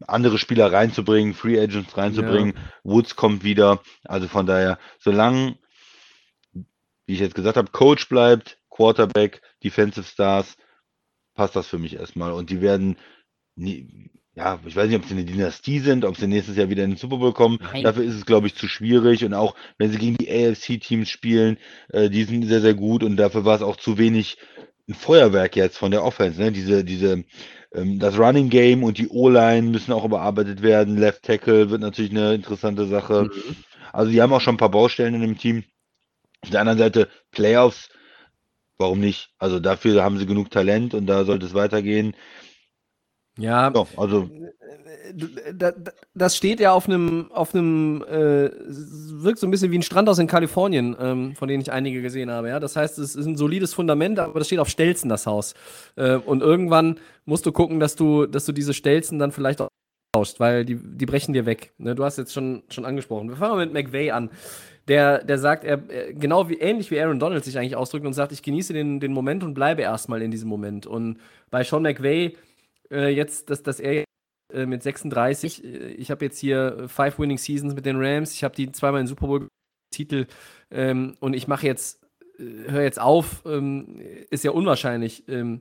andere 0.06 0.38
Spieler 0.38 0.72
reinzubringen, 0.72 1.34
Free 1.34 1.60
Agents 1.60 1.96
reinzubringen. 1.96 2.54
Ja. 2.54 2.62
Woods 2.84 3.16
kommt 3.16 3.42
wieder. 3.42 3.82
Also 4.04 4.28
von 4.28 4.46
daher, 4.46 4.78
solange, 4.98 5.58
wie 6.52 7.14
ich 7.14 7.20
jetzt 7.20 7.34
gesagt 7.34 7.56
habe, 7.56 7.70
Coach 7.70 8.08
bleibt, 8.08 8.57
Quarterback, 8.78 9.42
Defensive 9.64 10.06
Stars, 10.06 10.56
passt 11.34 11.56
das 11.56 11.66
für 11.66 11.78
mich 11.78 11.94
erstmal. 11.94 12.32
Und 12.32 12.48
die 12.48 12.60
werden, 12.60 12.96
nie, 13.56 14.08
ja, 14.36 14.60
ich 14.64 14.76
weiß 14.76 14.86
nicht, 14.86 15.00
ob 15.00 15.04
sie 15.04 15.14
eine 15.14 15.24
Dynastie 15.24 15.80
sind, 15.80 16.04
ob 16.04 16.16
sie 16.16 16.28
nächstes 16.28 16.56
Jahr 16.56 16.70
wieder 16.70 16.84
in 16.84 16.90
den 16.90 16.96
Super 16.96 17.16
Bowl 17.16 17.32
kommen. 17.32 17.58
Nein. 17.60 17.82
Dafür 17.82 18.04
ist 18.04 18.14
es, 18.14 18.24
glaube 18.24 18.46
ich, 18.46 18.54
zu 18.54 18.68
schwierig. 18.68 19.24
Und 19.24 19.34
auch 19.34 19.56
wenn 19.78 19.90
sie 19.90 19.98
gegen 19.98 20.16
die 20.16 20.30
AFC-Teams 20.30 21.08
spielen, 21.08 21.58
äh, 21.88 22.08
die 22.08 22.22
sind 22.22 22.46
sehr, 22.46 22.60
sehr 22.60 22.74
gut. 22.74 23.02
Und 23.02 23.16
dafür 23.16 23.44
war 23.44 23.56
es 23.56 23.62
auch 23.62 23.74
zu 23.74 23.98
wenig 23.98 24.38
ein 24.88 24.94
Feuerwerk 24.94 25.56
jetzt 25.56 25.76
von 25.76 25.90
der 25.90 26.04
Offense. 26.04 26.40
Ne? 26.40 26.52
Diese, 26.52 26.84
diese, 26.84 27.24
ähm, 27.74 27.98
das 27.98 28.16
Running 28.16 28.48
Game 28.48 28.84
und 28.84 28.98
die 28.98 29.08
O-Line 29.08 29.70
müssen 29.70 29.92
auch 29.92 30.04
überarbeitet 30.04 30.62
werden. 30.62 30.98
Left 30.98 31.24
Tackle 31.24 31.70
wird 31.70 31.80
natürlich 31.80 32.12
eine 32.12 32.34
interessante 32.34 32.86
Sache. 32.86 33.24
Mhm. 33.24 33.56
Also 33.92 34.12
die 34.12 34.22
haben 34.22 34.32
auch 34.32 34.40
schon 34.40 34.54
ein 34.54 34.58
paar 34.58 34.70
Baustellen 34.70 35.14
in 35.14 35.22
dem 35.22 35.36
Team. 35.36 35.64
Auf 36.42 36.50
der 36.50 36.60
anderen 36.60 36.78
Seite 36.78 37.08
Playoffs 37.32 37.88
warum 38.78 39.00
nicht? 39.00 39.30
Also 39.38 39.60
dafür 39.60 40.02
haben 40.02 40.18
sie 40.18 40.26
genug 40.26 40.50
Talent 40.50 40.94
und 40.94 41.06
da 41.06 41.24
sollte 41.24 41.46
es 41.46 41.54
weitergehen. 41.54 42.14
Ja, 43.36 43.72
ja 43.72 43.86
also 43.96 44.28
das 46.14 46.36
steht 46.36 46.60
ja 46.60 46.72
auf 46.72 46.86
einem, 46.86 47.30
auf 47.32 47.54
einem, 47.54 48.02
äh, 48.02 48.50
wirkt 49.22 49.38
so 49.38 49.46
ein 49.46 49.50
bisschen 49.50 49.70
wie 49.70 49.78
ein 49.78 49.82
Strandhaus 49.82 50.18
in 50.18 50.26
Kalifornien, 50.26 50.96
ähm, 51.00 51.34
von 51.34 51.48
denen 51.48 51.62
ich 51.62 51.72
einige 51.72 52.02
gesehen 52.02 52.30
habe. 52.30 52.48
Ja, 52.48 52.60
das 52.60 52.76
heißt, 52.76 52.98
es 52.98 53.14
ist 53.14 53.26
ein 53.26 53.36
solides 53.36 53.74
Fundament, 53.74 54.18
aber 54.18 54.38
das 54.38 54.48
steht 54.48 54.58
auf 54.58 54.68
Stelzen 54.68 55.08
das 55.08 55.26
Haus. 55.26 55.54
Äh, 55.96 56.16
und 56.16 56.42
irgendwann 56.42 56.98
musst 57.24 57.46
du 57.46 57.52
gucken, 57.52 57.80
dass 57.80 57.96
du, 57.96 58.26
dass 58.26 58.44
du 58.44 58.52
diese 58.52 58.74
Stelzen 58.74 59.18
dann 59.18 59.32
vielleicht 59.32 59.60
auch 59.60 59.68
tauscht, 60.12 60.40
weil 60.40 60.64
die, 60.64 60.76
die 60.76 61.06
brechen 61.06 61.32
dir 61.32 61.46
weg. 61.46 61.72
Ne? 61.78 61.94
Du 61.94 62.04
hast 62.04 62.18
jetzt 62.18 62.32
schon, 62.32 62.62
schon 62.68 62.84
angesprochen. 62.84 63.28
Wir 63.28 63.36
fangen 63.36 63.56
mal 63.56 63.66
mit 63.66 63.72
McVay 63.72 64.10
an 64.10 64.30
der, 64.88 65.22
der 65.22 65.38
sagt, 65.38 65.64
er, 65.64 65.78
genau 65.78 66.48
wie 66.48 66.58
ähnlich 66.58 66.90
wie 66.90 67.00
Aaron 67.00 67.20
Donald 67.20 67.44
sich 67.44 67.58
eigentlich 67.58 67.76
ausdrückt 67.76 68.06
und 68.06 68.14
sagt, 68.14 68.32
ich 68.32 68.42
genieße 68.42 68.72
den, 68.72 69.00
den 69.00 69.12
Moment 69.12 69.44
und 69.44 69.54
bleibe 69.54 69.82
erstmal 69.82 70.22
in 70.22 70.30
diesem 70.30 70.48
Moment. 70.48 70.86
Und 70.86 71.18
bei 71.50 71.62
Sean 71.62 71.82
McVay, 71.82 72.36
äh, 72.90 73.08
jetzt, 73.08 73.50
dass, 73.50 73.62
dass 73.62 73.80
er 73.80 74.04
äh, 74.52 74.66
mit 74.66 74.82
36, 74.82 75.64
äh, 75.64 75.68
ich 75.92 76.10
habe 76.10 76.24
jetzt 76.24 76.38
hier 76.38 76.88
five 76.88 77.18
Winning 77.18 77.38
Seasons 77.38 77.74
mit 77.74 77.86
den 77.86 78.02
Rams, 78.02 78.32
ich 78.32 78.44
habe 78.44 78.56
die 78.56 78.72
zweimal 78.72 79.00
in 79.00 79.06
Super 79.06 79.26
Bowl 79.26 79.48
Titel 79.90 80.26
ähm, 80.70 81.16
und 81.20 81.34
ich 81.34 81.48
mache 81.48 81.66
jetzt, 81.66 82.02
äh, 82.38 82.70
höre 82.70 82.82
jetzt 82.82 83.00
auf, 83.00 83.42
ähm, 83.46 84.00
ist 84.30 84.44
ja 84.44 84.50
unwahrscheinlich. 84.52 85.28
Ähm, 85.28 85.60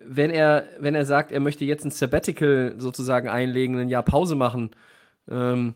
wenn 0.00 0.30
er, 0.30 0.68
wenn 0.80 0.94
er 0.94 1.06
sagt, 1.06 1.32
er 1.32 1.40
möchte 1.40 1.64
jetzt 1.64 1.84
ein 1.84 1.90
Sabbatical 1.90 2.74
sozusagen 2.78 3.28
einlegen, 3.28 3.78
ein 3.78 3.88
Jahr 3.88 4.02
Pause 4.02 4.34
machen, 4.34 4.70
ähm, 5.30 5.74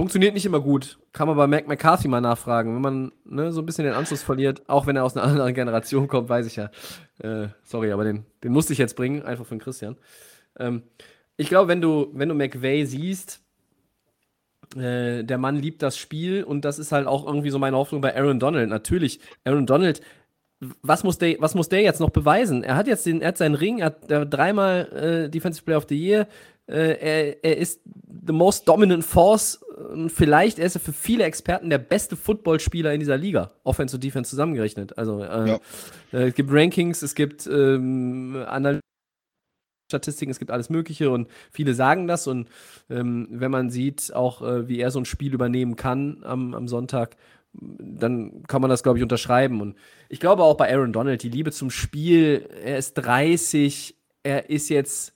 Funktioniert 0.00 0.32
nicht 0.32 0.46
immer 0.46 0.60
gut. 0.60 0.98
Kann 1.12 1.28
man 1.28 1.36
bei 1.36 1.46
Mac 1.46 1.68
McCarthy 1.68 2.08
mal 2.08 2.22
nachfragen. 2.22 2.74
Wenn 2.74 2.80
man 2.80 3.12
ne, 3.26 3.52
so 3.52 3.60
ein 3.60 3.66
bisschen 3.66 3.84
den 3.84 3.92
Anschluss 3.92 4.22
verliert, 4.22 4.66
auch 4.66 4.86
wenn 4.86 4.96
er 4.96 5.04
aus 5.04 5.14
einer 5.14 5.26
anderen 5.30 5.52
Generation 5.52 6.08
kommt, 6.08 6.30
weiß 6.30 6.46
ich 6.46 6.56
ja. 6.56 6.70
Äh, 7.18 7.48
sorry, 7.64 7.92
aber 7.92 8.04
den, 8.04 8.24
den 8.42 8.50
musste 8.50 8.72
ich 8.72 8.78
jetzt 8.78 8.96
bringen, 8.96 9.22
einfach 9.22 9.44
von 9.44 9.58
Christian. 9.58 9.98
Ähm, 10.58 10.84
ich 11.36 11.50
glaube, 11.50 11.68
wenn 11.68 11.82
du, 11.82 12.08
wenn 12.14 12.30
du 12.30 12.34
McVay 12.34 12.86
siehst, 12.86 13.42
äh, 14.74 15.22
der 15.22 15.36
Mann 15.36 15.56
liebt 15.56 15.82
das 15.82 15.98
Spiel 15.98 16.44
und 16.44 16.64
das 16.64 16.78
ist 16.78 16.92
halt 16.92 17.06
auch 17.06 17.26
irgendwie 17.26 17.50
so 17.50 17.58
meine 17.58 17.76
Hoffnung 17.76 18.00
bei 18.00 18.16
Aaron 18.16 18.40
Donald. 18.40 18.70
Natürlich, 18.70 19.20
Aaron 19.44 19.66
Donald, 19.66 20.00
was 20.80 21.04
muss 21.04 21.18
der, 21.18 21.36
was 21.40 21.54
muss 21.54 21.68
der 21.68 21.82
jetzt 21.82 22.00
noch 22.00 22.08
beweisen? 22.08 22.62
Er 22.62 22.76
hat 22.76 22.86
jetzt 22.86 23.04
den, 23.04 23.20
er 23.20 23.28
hat 23.28 23.36
seinen 23.36 23.54
Ring, 23.54 23.80
er 23.80 23.86
hat, 23.86 24.32
dreimal 24.32 25.26
äh, 25.26 25.28
Defensive 25.28 25.62
Player 25.62 25.76
of 25.76 25.86
the 25.90 26.02
Year, 26.02 26.26
er, 26.74 27.44
er, 27.44 27.56
ist 27.56 27.80
the 28.26 28.32
most 28.32 28.68
dominant 28.68 29.04
force. 29.04 29.56
Und 29.92 30.10
vielleicht 30.10 30.58
ist 30.58 30.76
er 30.76 30.80
für 30.80 30.92
viele 30.92 31.24
Experten 31.24 31.70
der 31.70 31.78
beste 31.78 32.16
Footballspieler 32.16 32.92
in 32.92 33.00
dieser 33.00 33.16
Liga, 33.16 33.50
Offense 33.64 33.96
und 33.96 34.04
Defense 34.04 34.30
zusammengerechnet. 34.30 34.96
Also 34.98 35.22
äh, 35.22 35.48
ja. 35.48 35.60
äh, 36.12 36.28
es 36.28 36.34
gibt 36.34 36.50
Rankings, 36.52 37.02
es 37.02 37.14
gibt 37.14 37.46
ähm, 37.46 38.44
Statistiken, 39.90 40.30
es 40.30 40.38
gibt 40.38 40.50
alles 40.50 40.70
Mögliche 40.70 41.10
und 41.10 41.28
viele 41.50 41.74
sagen 41.74 42.06
das. 42.06 42.26
Und 42.26 42.48
ähm, 42.88 43.28
wenn 43.30 43.50
man 43.50 43.70
sieht, 43.70 44.14
auch 44.14 44.42
äh, 44.42 44.68
wie 44.68 44.80
er 44.80 44.90
so 44.90 45.00
ein 45.00 45.04
Spiel 45.04 45.34
übernehmen 45.34 45.76
kann 45.76 46.22
am, 46.22 46.54
am 46.54 46.68
Sonntag, 46.68 47.16
dann 47.52 48.44
kann 48.46 48.60
man 48.60 48.70
das, 48.70 48.82
glaube 48.82 48.98
ich, 48.98 49.02
unterschreiben. 49.02 49.60
Und 49.60 49.76
ich 50.08 50.20
glaube 50.20 50.44
auch 50.44 50.56
bei 50.56 50.72
Aaron 50.72 50.92
Donald, 50.92 51.22
die 51.22 51.28
Liebe 51.28 51.50
zum 51.50 51.70
Spiel, 51.70 52.48
er 52.64 52.78
ist 52.78 52.94
30, 52.94 53.96
er 54.22 54.50
ist 54.50 54.68
jetzt 54.68 55.14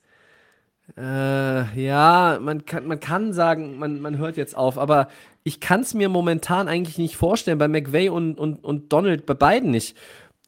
äh, 0.97 1.81
ja, 1.81 2.39
man 2.41 2.65
kann, 2.65 2.87
man 2.87 2.99
kann 2.99 3.33
sagen, 3.33 3.77
man, 3.79 4.01
man 4.01 4.17
hört 4.17 4.37
jetzt 4.37 4.55
auf, 4.55 4.77
aber 4.77 5.07
ich 5.43 5.59
kann 5.59 5.81
es 5.81 5.93
mir 5.93 6.09
momentan 6.09 6.67
eigentlich 6.67 6.97
nicht 6.97 7.17
vorstellen, 7.17 7.57
bei 7.57 7.67
McVay 7.67 8.09
und, 8.09 8.37
und, 8.37 8.63
und 8.63 8.91
Donald, 8.93 9.25
bei 9.25 9.33
beiden 9.33 9.71
nicht. 9.71 9.97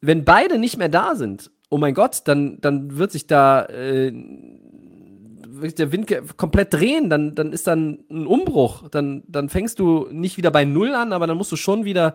Wenn 0.00 0.24
beide 0.24 0.58
nicht 0.58 0.76
mehr 0.76 0.88
da 0.88 1.14
sind, 1.14 1.50
oh 1.70 1.78
mein 1.78 1.94
Gott, 1.94 2.22
dann, 2.24 2.60
dann 2.60 2.98
wird 2.98 3.12
sich 3.12 3.26
da, 3.26 3.64
äh, 3.66 4.12
der 4.12 5.92
Wind 5.92 6.12
komplett 6.36 6.72
drehen, 6.72 7.10
dann, 7.10 7.34
dann 7.34 7.52
ist 7.52 7.66
dann 7.66 8.04
ein 8.10 8.26
Umbruch. 8.26 8.88
Dann, 8.90 9.24
dann 9.26 9.48
fängst 9.48 9.78
du 9.78 10.06
nicht 10.10 10.36
wieder 10.36 10.50
bei 10.50 10.64
Null 10.64 10.94
an, 10.94 11.12
aber 11.12 11.26
dann 11.26 11.36
musst 11.36 11.52
du 11.52 11.56
schon 11.56 11.84
wieder 11.84 12.14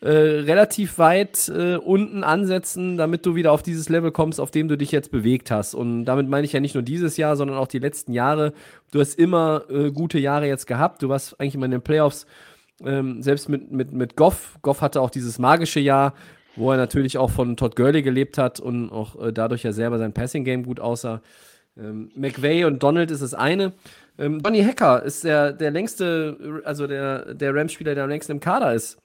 äh, 0.00 0.10
relativ 0.10 0.98
weit 0.98 1.48
äh, 1.48 1.76
unten 1.76 2.22
ansetzen, 2.22 2.96
damit 2.96 3.26
du 3.26 3.34
wieder 3.34 3.52
auf 3.52 3.62
dieses 3.62 3.88
Level 3.88 4.12
kommst, 4.12 4.40
auf 4.40 4.50
dem 4.50 4.68
du 4.68 4.76
dich 4.76 4.92
jetzt 4.92 5.10
bewegt 5.10 5.50
hast. 5.50 5.74
Und 5.74 6.04
damit 6.04 6.28
meine 6.28 6.44
ich 6.44 6.52
ja 6.52 6.60
nicht 6.60 6.74
nur 6.74 6.84
dieses 6.84 7.16
Jahr, 7.16 7.34
sondern 7.36 7.56
auch 7.56 7.66
die 7.66 7.80
letzten 7.80 8.12
Jahre. 8.12 8.52
Du 8.92 9.00
hast 9.00 9.18
immer 9.18 9.64
äh, 9.68 9.90
gute 9.90 10.18
Jahre 10.18 10.46
jetzt 10.46 10.66
gehabt. 10.66 11.02
Du 11.02 11.08
warst 11.08 11.40
eigentlich 11.40 11.56
immer 11.56 11.66
in 11.66 11.72
den 11.72 11.82
Playoffs, 11.82 12.26
ähm, 12.84 13.22
selbst 13.22 13.48
mit, 13.48 13.72
mit, 13.72 13.92
mit 13.92 14.14
Goff. 14.14 14.58
Goff 14.62 14.82
hatte 14.82 15.00
auch 15.00 15.10
dieses 15.10 15.38
magische 15.38 15.80
Jahr, 15.80 16.14
wo 16.54 16.70
er 16.70 16.76
natürlich 16.76 17.18
auch 17.18 17.30
von 17.30 17.56
Todd 17.56 17.74
Gurley 17.74 18.02
gelebt 18.02 18.38
hat 18.38 18.60
und 18.60 18.90
auch 18.90 19.20
äh, 19.20 19.32
dadurch 19.32 19.64
ja 19.64 19.72
selber 19.72 19.98
sein 19.98 20.12
Passing-Game 20.12 20.62
gut 20.62 20.78
aussah. 20.78 21.22
Ähm, 21.76 22.10
McVay 22.14 22.64
und 22.64 22.82
Donald 22.82 23.10
ist 23.10 23.22
das 23.22 23.34
eine. 23.34 23.72
Ähm, 24.16 24.42
Donny 24.42 24.62
Hacker 24.62 25.02
ist 25.02 25.24
der, 25.24 25.52
der 25.52 25.70
längste, 25.72 26.62
also 26.64 26.86
der, 26.86 27.34
der 27.34 27.54
Rams-Spieler, 27.54 27.96
der 27.96 28.04
am 28.04 28.10
längsten 28.10 28.32
im 28.32 28.40
Kader 28.40 28.74
ist. 28.74 28.98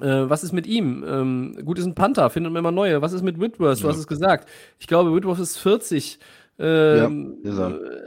Äh, 0.00 0.30
was 0.30 0.42
ist 0.42 0.52
mit 0.52 0.66
ihm? 0.66 1.04
Ähm, 1.06 1.58
gut, 1.64 1.78
ist 1.78 1.84
ein 1.84 1.94
Panther, 1.94 2.30
findet 2.30 2.52
man 2.52 2.60
immer 2.60 2.72
neue. 2.72 3.02
Was 3.02 3.12
ist 3.12 3.22
mit 3.22 3.40
Whitworth? 3.40 3.80
Du 3.80 3.84
ja. 3.84 3.90
hast 3.90 3.98
es 3.98 4.06
gesagt. 4.06 4.48
Ich 4.78 4.86
glaube, 4.86 5.14
Whitworth 5.14 5.38
ist 5.38 5.58
40. 5.58 6.18
Ähm, 6.58 7.38
ja, 7.42 7.50
ist 7.50 7.58
er. 7.58 7.70
Äh, 7.70 8.02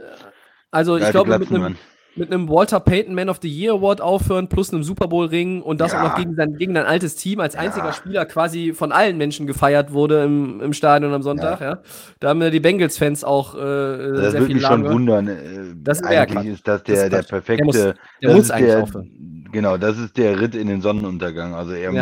also, 0.70 0.96
ich 0.96 1.10
glaube, 1.10 1.38
mit 1.38 1.50
einem, 1.50 1.76
mit 2.16 2.32
einem 2.32 2.48
Walter 2.48 2.80
Payton 2.80 3.14
Man 3.14 3.28
of 3.28 3.38
the 3.42 3.48
Year 3.48 3.74
Award 3.74 4.00
aufhören, 4.00 4.48
plus 4.48 4.72
einem 4.72 4.82
Super 4.82 5.08
Bowl 5.08 5.26
Ring 5.26 5.62
und 5.62 5.80
das 5.80 5.92
ja. 5.92 5.98
auch 5.98 6.08
noch 6.08 6.16
gegen 6.16 6.34
sein, 6.34 6.56
gegen 6.56 6.74
dein 6.74 6.86
altes 6.86 7.16
Team 7.16 7.40
als 7.40 7.54
einziger 7.54 7.86
ja. 7.86 7.92
Spieler 7.92 8.24
quasi 8.26 8.72
von 8.72 8.92
allen 8.92 9.16
Menschen 9.16 9.46
gefeiert 9.46 9.92
wurde 9.92 10.24
im, 10.24 10.60
im 10.60 10.72
Stadion 10.72 11.12
am 11.12 11.22
Sonntag. 11.22 11.60
Ja. 11.60 11.70
ja. 11.70 11.78
Da 12.20 12.28
haben 12.28 12.40
wir 12.40 12.50
die 12.50 12.60
Bengals-Fans 12.60 13.24
auch 13.24 13.54
äh, 13.54 13.58
das 13.58 14.32
sehr 14.32 14.42
viel 14.42 14.60
schon 14.60 14.84
wundern. 14.84 15.28
Äh, 15.28 15.36
das 15.76 16.02
eigentlich 16.02 16.54
ist 16.54 16.66
das 16.66 16.82
der, 16.84 17.10
das 17.10 17.26
der 17.26 17.40
perfekte. 17.40 17.56
Der 17.56 17.64
muss, 17.64 17.94
der 18.22 18.34
muss 18.34 18.50
eigentlich 18.50 18.72
der, 18.72 18.82
aufhören. 18.82 19.46
Genau, 19.52 19.76
das 19.76 19.98
ist 19.98 20.16
der 20.16 20.40
Ritt 20.40 20.54
in 20.54 20.68
den 20.68 20.80
Sonnenuntergang. 20.80 21.54
Also 21.54 21.72
er 21.72 21.92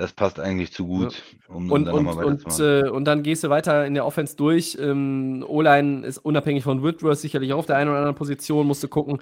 das 0.00 0.14
passt 0.14 0.40
eigentlich 0.40 0.72
zu 0.72 0.86
gut, 0.86 1.22
um, 1.46 1.70
und, 1.70 1.84
dann 1.84 2.06
und, 2.06 2.24
und, 2.24 2.58
äh, 2.58 2.88
und 2.88 3.04
dann 3.04 3.22
gehst 3.22 3.44
du 3.44 3.50
weiter 3.50 3.84
in 3.84 3.92
der 3.92 4.06
Offense 4.06 4.34
durch. 4.34 4.78
Ähm, 4.80 5.44
O-Line 5.46 6.06
ist 6.06 6.16
unabhängig 6.16 6.64
von 6.64 6.82
Whitworth 6.82 7.18
sicherlich 7.18 7.52
auch 7.52 7.58
auf 7.58 7.66
der 7.66 7.76
einen 7.76 7.90
oder 7.90 7.98
anderen 7.98 8.16
Position, 8.16 8.66
musst 8.66 8.82
du 8.82 8.88
gucken. 8.88 9.18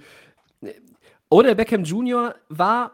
Oder 1.31 1.57
Beckham 1.57 1.83
Jr. 1.83 2.37
war 2.49 2.93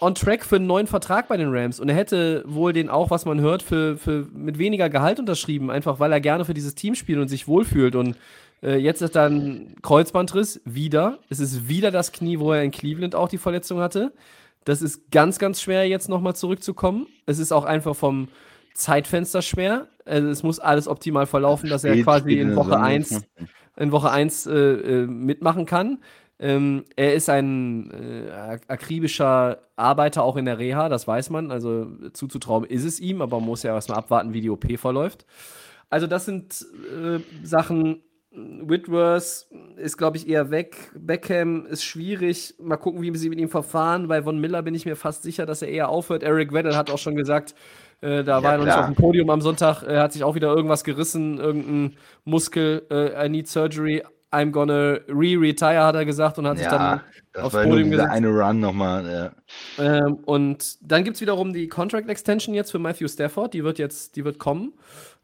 on 0.00 0.16
track 0.16 0.44
für 0.44 0.56
einen 0.56 0.66
neuen 0.66 0.88
Vertrag 0.88 1.28
bei 1.28 1.36
den 1.36 1.54
Rams 1.54 1.78
und 1.78 1.88
er 1.88 1.94
hätte 1.94 2.42
wohl 2.44 2.72
den 2.72 2.88
auch, 2.88 3.10
was 3.10 3.24
man 3.24 3.40
hört, 3.40 3.62
für, 3.62 3.96
für 3.96 4.26
mit 4.32 4.58
weniger 4.58 4.90
Gehalt 4.90 5.20
unterschrieben, 5.20 5.70
einfach 5.70 6.00
weil 6.00 6.10
er 6.10 6.20
gerne 6.20 6.44
für 6.44 6.54
dieses 6.54 6.74
Team 6.74 6.96
spielt 6.96 7.20
und 7.20 7.28
sich 7.28 7.46
wohlfühlt. 7.46 7.94
Und 7.94 8.16
äh, 8.64 8.78
jetzt 8.78 9.00
ist 9.00 9.14
dann 9.14 9.76
Kreuzbandriss 9.80 10.60
wieder. 10.64 11.20
Es 11.28 11.38
ist 11.38 11.68
wieder 11.68 11.92
das 11.92 12.10
Knie, 12.10 12.40
wo 12.40 12.52
er 12.52 12.64
in 12.64 12.72
Cleveland 12.72 13.14
auch 13.14 13.28
die 13.28 13.38
Verletzung 13.38 13.78
hatte. 13.78 14.12
Das 14.64 14.82
ist 14.82 15.10
ganz, 15.10 15.38
ganz 15.38 15.60
schwer, 15.60 15.88
jetzt 15.88 16.08
nochmal 16.08 16.36
zurückzukommen. 16.36 17.06
Es 17.26 17.38
ist 17.38 17.52
auch 17.52 17.64
einfach 17.64 17.96
vom 17.96 18.28
Zeitfenster 18.74 19.42
schwer. 19.42 19.88
Also 20.04 20.28
es 20.28 20.42
muss 20.42 20.58
alles 20.58 20.88
optimal 20.88 21.26
verlaufen, 21.26 21.68
dass 21.68 21.84
er 21.84 22.00
quasi 22.02 22.38
in 22.38 22.56
Woche 22.56 22.78
1 22.78 23.24
in 23.76 23.92
Woche 23.92 24.10
1 24.10 24.46
äh, 24.46 24.52
äh, 24.52 25.06
mitmachen 25.06 25.66
kann. 25.66 25.98
Ähm, 26.38 26.84
er 26.96 27.14
ist 27.14 27.30
ein 27.30 27.90
äh, 27.90 28.58
akribischer 28.68 29.58
Arbeiter 29.76 30.24
auch 30.24 30.36
in 30.36 30.44
der 30.44 30.58
Reha, 30.58 30.88
das 30.88 31.06
weiß 31.06 31.30
man. 31.30 31.50
Also 31.50 31.86
zuzutrauen 32.12 32.64
ist 32.64 32.84
es 32.84 33.00
ihm, 33.00 33.22
aber 33.22 33.38
man 33.38 33.46
muss 33.46 33.62
ja 33.62 33.74
erstmal 33.74 33.98
abwarten, 33.98 34.34
wie 34.34 34.40
die 34.40 34.50
OP 34.50 34.66
verläuft. 34.78 35.24
Also, 35.92 36.06
das 36.06 36.24
sind 36.24 36.66
äh, 36.90 37.20
Sachen, 37.44 38.02
Whitworth 38.34 39.46
ist, 39.76 39.98
glaube 39.98 40.16
ich, 40.16 40.28
eher 40.28 40.50
weg. 40.50 40.90
Beckham 40.94 41.66
ist 41.66 41.84
schwierig. 41.84 42.54
Mal 42.58 42.76
gucken, 42.76 43.02
wie 43.02 43.14
sie 43.16 43.28
mit 43.28 43.38
ihm 43.38 43.50
verfahren. 43.50 44.08
Bei 44.08 44.22
Von 44.22 44.38
Miller 44.38 44.62
bin 44.62 44.74
ich 44.74 44.86
mir 44.86 44.96
fast 44.96 45.22
sicher, 45.22 45.44
dass 45.44 45.60
er 45.60 45.68
eher 45.68 45.88
aufhört. 45.90 46.22
Eric 46.22 46.52
Weddle 46.52 46.76
hat 46.76 46.90
auch 46.90 46.98
schon 46.98 47.14
gesagt, 47.14 47.54
äh, 48.00 48.24
da 48.24 48.38
ja, 48.38 48.42
war 48.42 48.52
er 48.52 48.58
noch 48.58 48.64
nicht 48.64 48.76
auf 48.76 48.86
dem 48.86 48.94
Podium 48.94 49.28
am 49.28 49.42
Sonntag. 49.42 49.82
Er 49.82 50.02
hat 50.02 50.12
sich 50.12 50.24
auch 50.24 50.34
wieder 50.34 50.48
irgendwas 50.48 50.82
gerissen, 50.82 51.38
irgendein 51.38 51.96
Muskel. 52.24 52.86
Äh, 52.90 53.26
I 53.26 53.28
need 53.28 53.48
surgery. 53.48 54.02
I'm 54.32 54.50
gonna 54.50 54.98
re-retire, 55.08 55.84
hat 55.84 55.94
er 55.94 56.06
gesagt 56.06 56.38
und 56.38 56.46
hat 56.46 56.56
ja, 56.56 56.62
sich 56.62 56.70
dann 56.70 57.00
das 57.32 57.44
aufs 57.44 57.54
war 57.54 57.64
Podium 57.64 57.90
gesetzt. 57.90 58.10
eine 58.10 58.28
Run 58.28 58.60
nochmal. 58.60 59.32
Ja. 59.78 60.06
Ähm, 60.06 60.14
und 60.26 60.76
dann 60.82 61.04
gibt 61.04 61.16
es 61.16 61.20
wiederum 61.20 61.52
die 61.52 61.68
Contract 61.68 62.08
Extension 62.08 62.54
jetzt 62.54 62.70
für 62.70 62.78
Matthew 62.78 63.08
Stafford. 63.08 63.54
Die 63.54 63.64
wird 63.64 63.78
jetzt, 63.78 64.16
die 64.16 64.24
wird 64.24 64.38
kommen. 64.38 64.74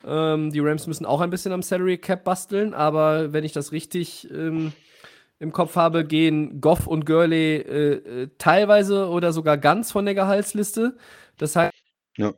Ähm, 0.07 0.51
die 0.51 0.61
Rams 0.61 0.87
müssen 0.87 1.05
auch 1.05 1.21
ein 1.21 1.31
bisschen 1.31 1.53
am 1.53 1.63
Salary 1.63 1.99
Cap 1.99 2.25
basteln, 2.25 2.73
aber 2.73 3.33
wenn 3.33 3.45
ich 3.45 3.53
das 3.53 3.73
richtig 3.73 4.31
ähm, 4.31 4.73
im 5.39 5.53
Kopf 5.53 5.77
habe, 5.77 6.05
gehen 6.05 6.61
Goff 6.61 6.87
und 6.87 7.05
Gurley 7.05 7.57
äh, 7.57 7.93
äh, 7.93 8.29
teilweise 8.39 9.09
oder 9.09 9.33
sogar 9.33 9.59
ganz 9.59 9.93
von 9.93 10.05
der 10.05 10.15
Gehaltsliste. 10.15 10.97
Das 11.37 11.57
heißt, 11.57 11.75
ja. 12.17 12.33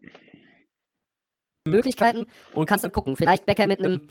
Möglichkeiten 1.66 2.26
und 2.54 2.66
kannst 2.66 2.84
dann 2.84 2.92
gucken. 2.92 3.16
Vielleicht 3.16 3.46
Becker 3.46 3.66
mit 3.66 3.78
einem 3.78 4.08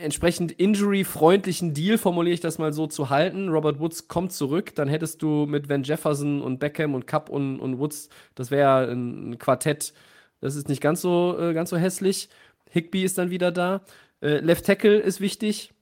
entsprechend 0.00 0.52
injury-freundlichen 0.52 1.74
Deal, 1.74 1.98
formuliere 1.98 2.34
ich 2.34 2.40
das 2.40 2.58
mal 2.58 2.72
so, 2.72 2.86
zu 2.86 3.10
halten. 3.10 3.48
Robert 3.48 3.78
Woods 3.78 4.08
kommt 4.08 4.32
zurück, 4.32 4.74
dann 4.74 4.88
hättest 4.88 5.22
du 5.22 5.46
mit 5.46 5.68
Van 5.68 5.82
Jefferson 5.82 6.42
und 6.42 6.58
Beckham 6.58 6.94
und 6.94 7.06
Cup 7.06 7.28
und, 7.28 7.60
und 7.60 7.78
Woods, 7.78 8.08
das 8.34 8.50
wäre 8.50 8.90
ein 8.90 9.38
Quartett, 9.38 9.92
das 10.40 10.56
ist 10.56 10.68
nicht 10.68 10.80
ganz 10.80 11.00
so, 11.00 11.36
äh, 11.38 11.54
ganz 11.54 11.70
so 11.70 11.76
hässlich. 11.76 12.28
Higby 12.70 13.04
ist 13.04 13.18
dann 13.18 13.30
wieder 13.30 13.52
da. 13.52 13.82
Äh, 14.22 14.38
Left 14.38 14.66
Tackle 14.66 14.98
ist 14.98 15.20
wichtig. 15.20 15.72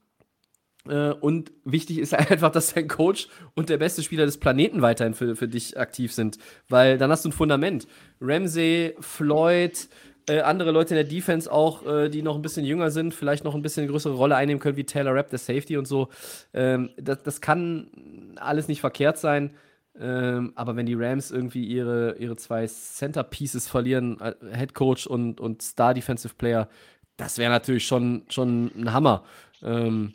Äh, 0.87 1.11
und 1.11 1.51
wichtig 1.65 1.99
ist 1.99 2.13
einfach, 2.31 2.51
dass 2.51 2.73
dein 2.73 2.87
Coach 2.87 3.27
und 3.55 3.69
der 3.69 3.77
beste 3.77 4.03
Spieler 4.03 4.25
des 4.25 4.37
Planeten 4.37 4.81
weiterhin 4.81 5.13
für, 5.13 5.35
für 5.35 5.47
dich 5.47 5.79
aktiv 5.79 6.13
sind. 6.13 6.37
Weil 6.67 6.97
dann 6.97 7.11
hast 7.11 7.25
du 7.25 7.29
ein 7.29 7.33
Fundament. 7.33 7.87
Ramsey, 8.21 8.95
Floyd, 8.99 9.87
äh, 10.29 10.41
andere 10.41 10.71
Leute 10.71 10.93
in 10.93 10.95
der 10.95 11.03
Defense 11.03 11.51
auch, 11.51 11.85
äh, 11.85 12.09
die 12.09 12.21
noch 12.21 12.35
ein 12.35 12.41
bisschen 12.41 12.65
jünger 12.65 12.91
sind, 12.91 13.13
vielleicht 13.13 13.43
noch 13.43 13.55
ein 13.55 13.61
bisschen 13.61 13.83
eine 13.83 13.91
größere 13.91 14.13
Rolle 14.13 14.35
einnehmen 14.35 14.59
können, 14.59 14.77
wie 14.77 14.83
Taylor 14.83 15.15
Rapp, 15.15 15.29
der 15.29 15.39
Safety 15.39 15.77
und 15.77 15.87
so. 15.87 16.09
Ähm, 16.53 16.91
das, 16.97 17.23
das 17.23 17.41
kann 17.41 17.89
alles 18.37 18.67
nicht 18.67 18.81
verkehrt 18.81 19.17
sein. 19.17 19.51
Ähm, 19.99 20.53
aber 20.55 20.75
wenn 20.75 20.85
die 20.85 20.93
Rams 20.93 21.31
irgendwie 21.31 21.65
ihre, 21.65 22.15
ihre 22.19 22.37
zwei 22.37 22.65
Centerpieces 22.67 23.67
verlieren, 23.67 24.19
äh, 24.21 24.33
Head 24.55 24.73
Coach 24.73 25.07
und, 25.07 25.41
und 25.41 25.61
Star 25.61 25.93
Defensive 25.93 26.35
Player, 26.35 26.69
das 27.17 27.37
wäre 27.37 27.51
natürlich 27.51 27.85
schon, 27.85 28.23
schon 28.29 28.71
ein 28.77 28.93
Hammer. 28.93 29.23
Ähm, 29.61 30.13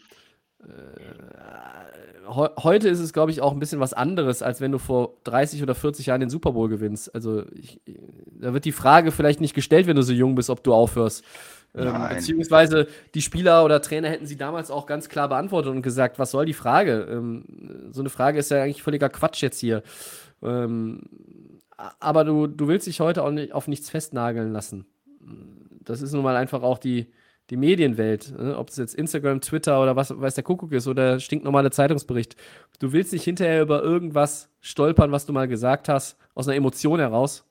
äh, 0.68 1.24
heute 2.26 2.88
ist 2.88 3.00
es, 3.00 3.12
glaube 3.12 3.30
ich, 3.30 3.40
auch 3.40 3.52
ein 3.52 3.58
bisschen 3.58 3.80
was 3.80 3.92
anderes, 3.92 4.42
als 4.42 4.60
wenn 4.60 4.72
du 4.72 4.78
vor 4.78 5.16
30 5.24 5.62
oder 5.62 5.74
40 5.74 6.06
Jahren 6.06 6.20
den 6.20 6.30
Super 6.30 6.52
Bowl 6.52 6.68
gewinnst. 6.68 7.14
Also 7.14 7.44
ich, 7.54 7.80
da 8.40 8.54
wird 8.54 8.64
die 8.64 8.72
Frage 8.72 9.12
vielleicht 9.12 9.40
nicht 9.40 9.54
gestellt, 9.54 9.86
wenn 9.86 9.96
du 9.96 10.02
so 10.02 10.12
jung 10.12 10.34
bist, 10.34 10.50
ob 10.50 10.64
du 10.64 10.72
aufhörst. 10.72 11.24
Ähm, 11.76 11.92
beziehungsweise 12.08 12.86
die 13.14 13.22
Spieler 13.22 13.64
oder 13.64 13.82
Trainer 13.82 14.08
hätten 14.08 14.26
sie 14.26 14.36
damals 14.36 14.70
auch 14.70 14.86
ganz 14.86 15.08
klar 15.08 15.28
beantwortet 15.28 15.72
und 15.72 15.82
gesagt, 15.82 16.18
was 16.18 16.30
soll 16.30 16.46
die 16.46 16.52
Frage? 16.52 17.08
Ähm, 17.10 17.90
so 17.90 18.00
eine 18.00 18.10
Frage 18.10 18.38
ist 18.38 18.50
ja 18.50 18.62
eigentlich 18.62 18.82
völliger 18.82 19.08
Quatsch 19.08 19.42
jetzt 19.42 19.58
hier. 19.58 19.82
Ähm, 20.42 21.02
aber 21.98 22.24
du, 22.24 22.46
du 22.46 22.68
willst 22.68 22.86
dich 22.86 23.00
heute 23.00 23.24
auch 23.24 23.32
nicht, 23.32 23.52
auf 23.52 23.66
nichts 23.66 23.90
festnageln 23.90 24.52
lassen. 24.52 24.86
Das 25.80 26.00
ist 26.00 26.12
nun 26.12 26.22
mal 26.22 26.36
einfach 26.36 26.62
auch 26.62 26.78
die, 26.78 27.08
die 27.50 27.56
Medienwelt. 27.56 28.38
Ne? 28.38 28.56
Ob 28.56 28.70
es 28.70 28.76
jetzt 28.76 28.94
Instagram, 28.94 29.40
Twitter 29.40 29.82
oder 29.82 29.96
was 29.96 30.18
weiß 30.18 30.34
der 30.34 30.44
Kuckuck 30.44 30.72
ist 30.72 30.88
oder 30.88 31.20
stinknormale 31.20 31.70
Zeitungsbericht. 31.70 32.36
Du 32.78 32.92
willst 32.92 33.12
nicht 33.12 33.24
hinterher 33.24 33.62
über 33.62 33.82
irgendwas 33.82 34.48
stolpern, 34.60 35.12
was 35.12 35.26
du 35.26 35.32
mal 35.32 35.48
gesagt 35.48 35.88
hast, 35.88 36.16
aus 36.34 36.48
einer 36.48 36.56
Emotion 36.56 37.00
heraus. 37.00 37.44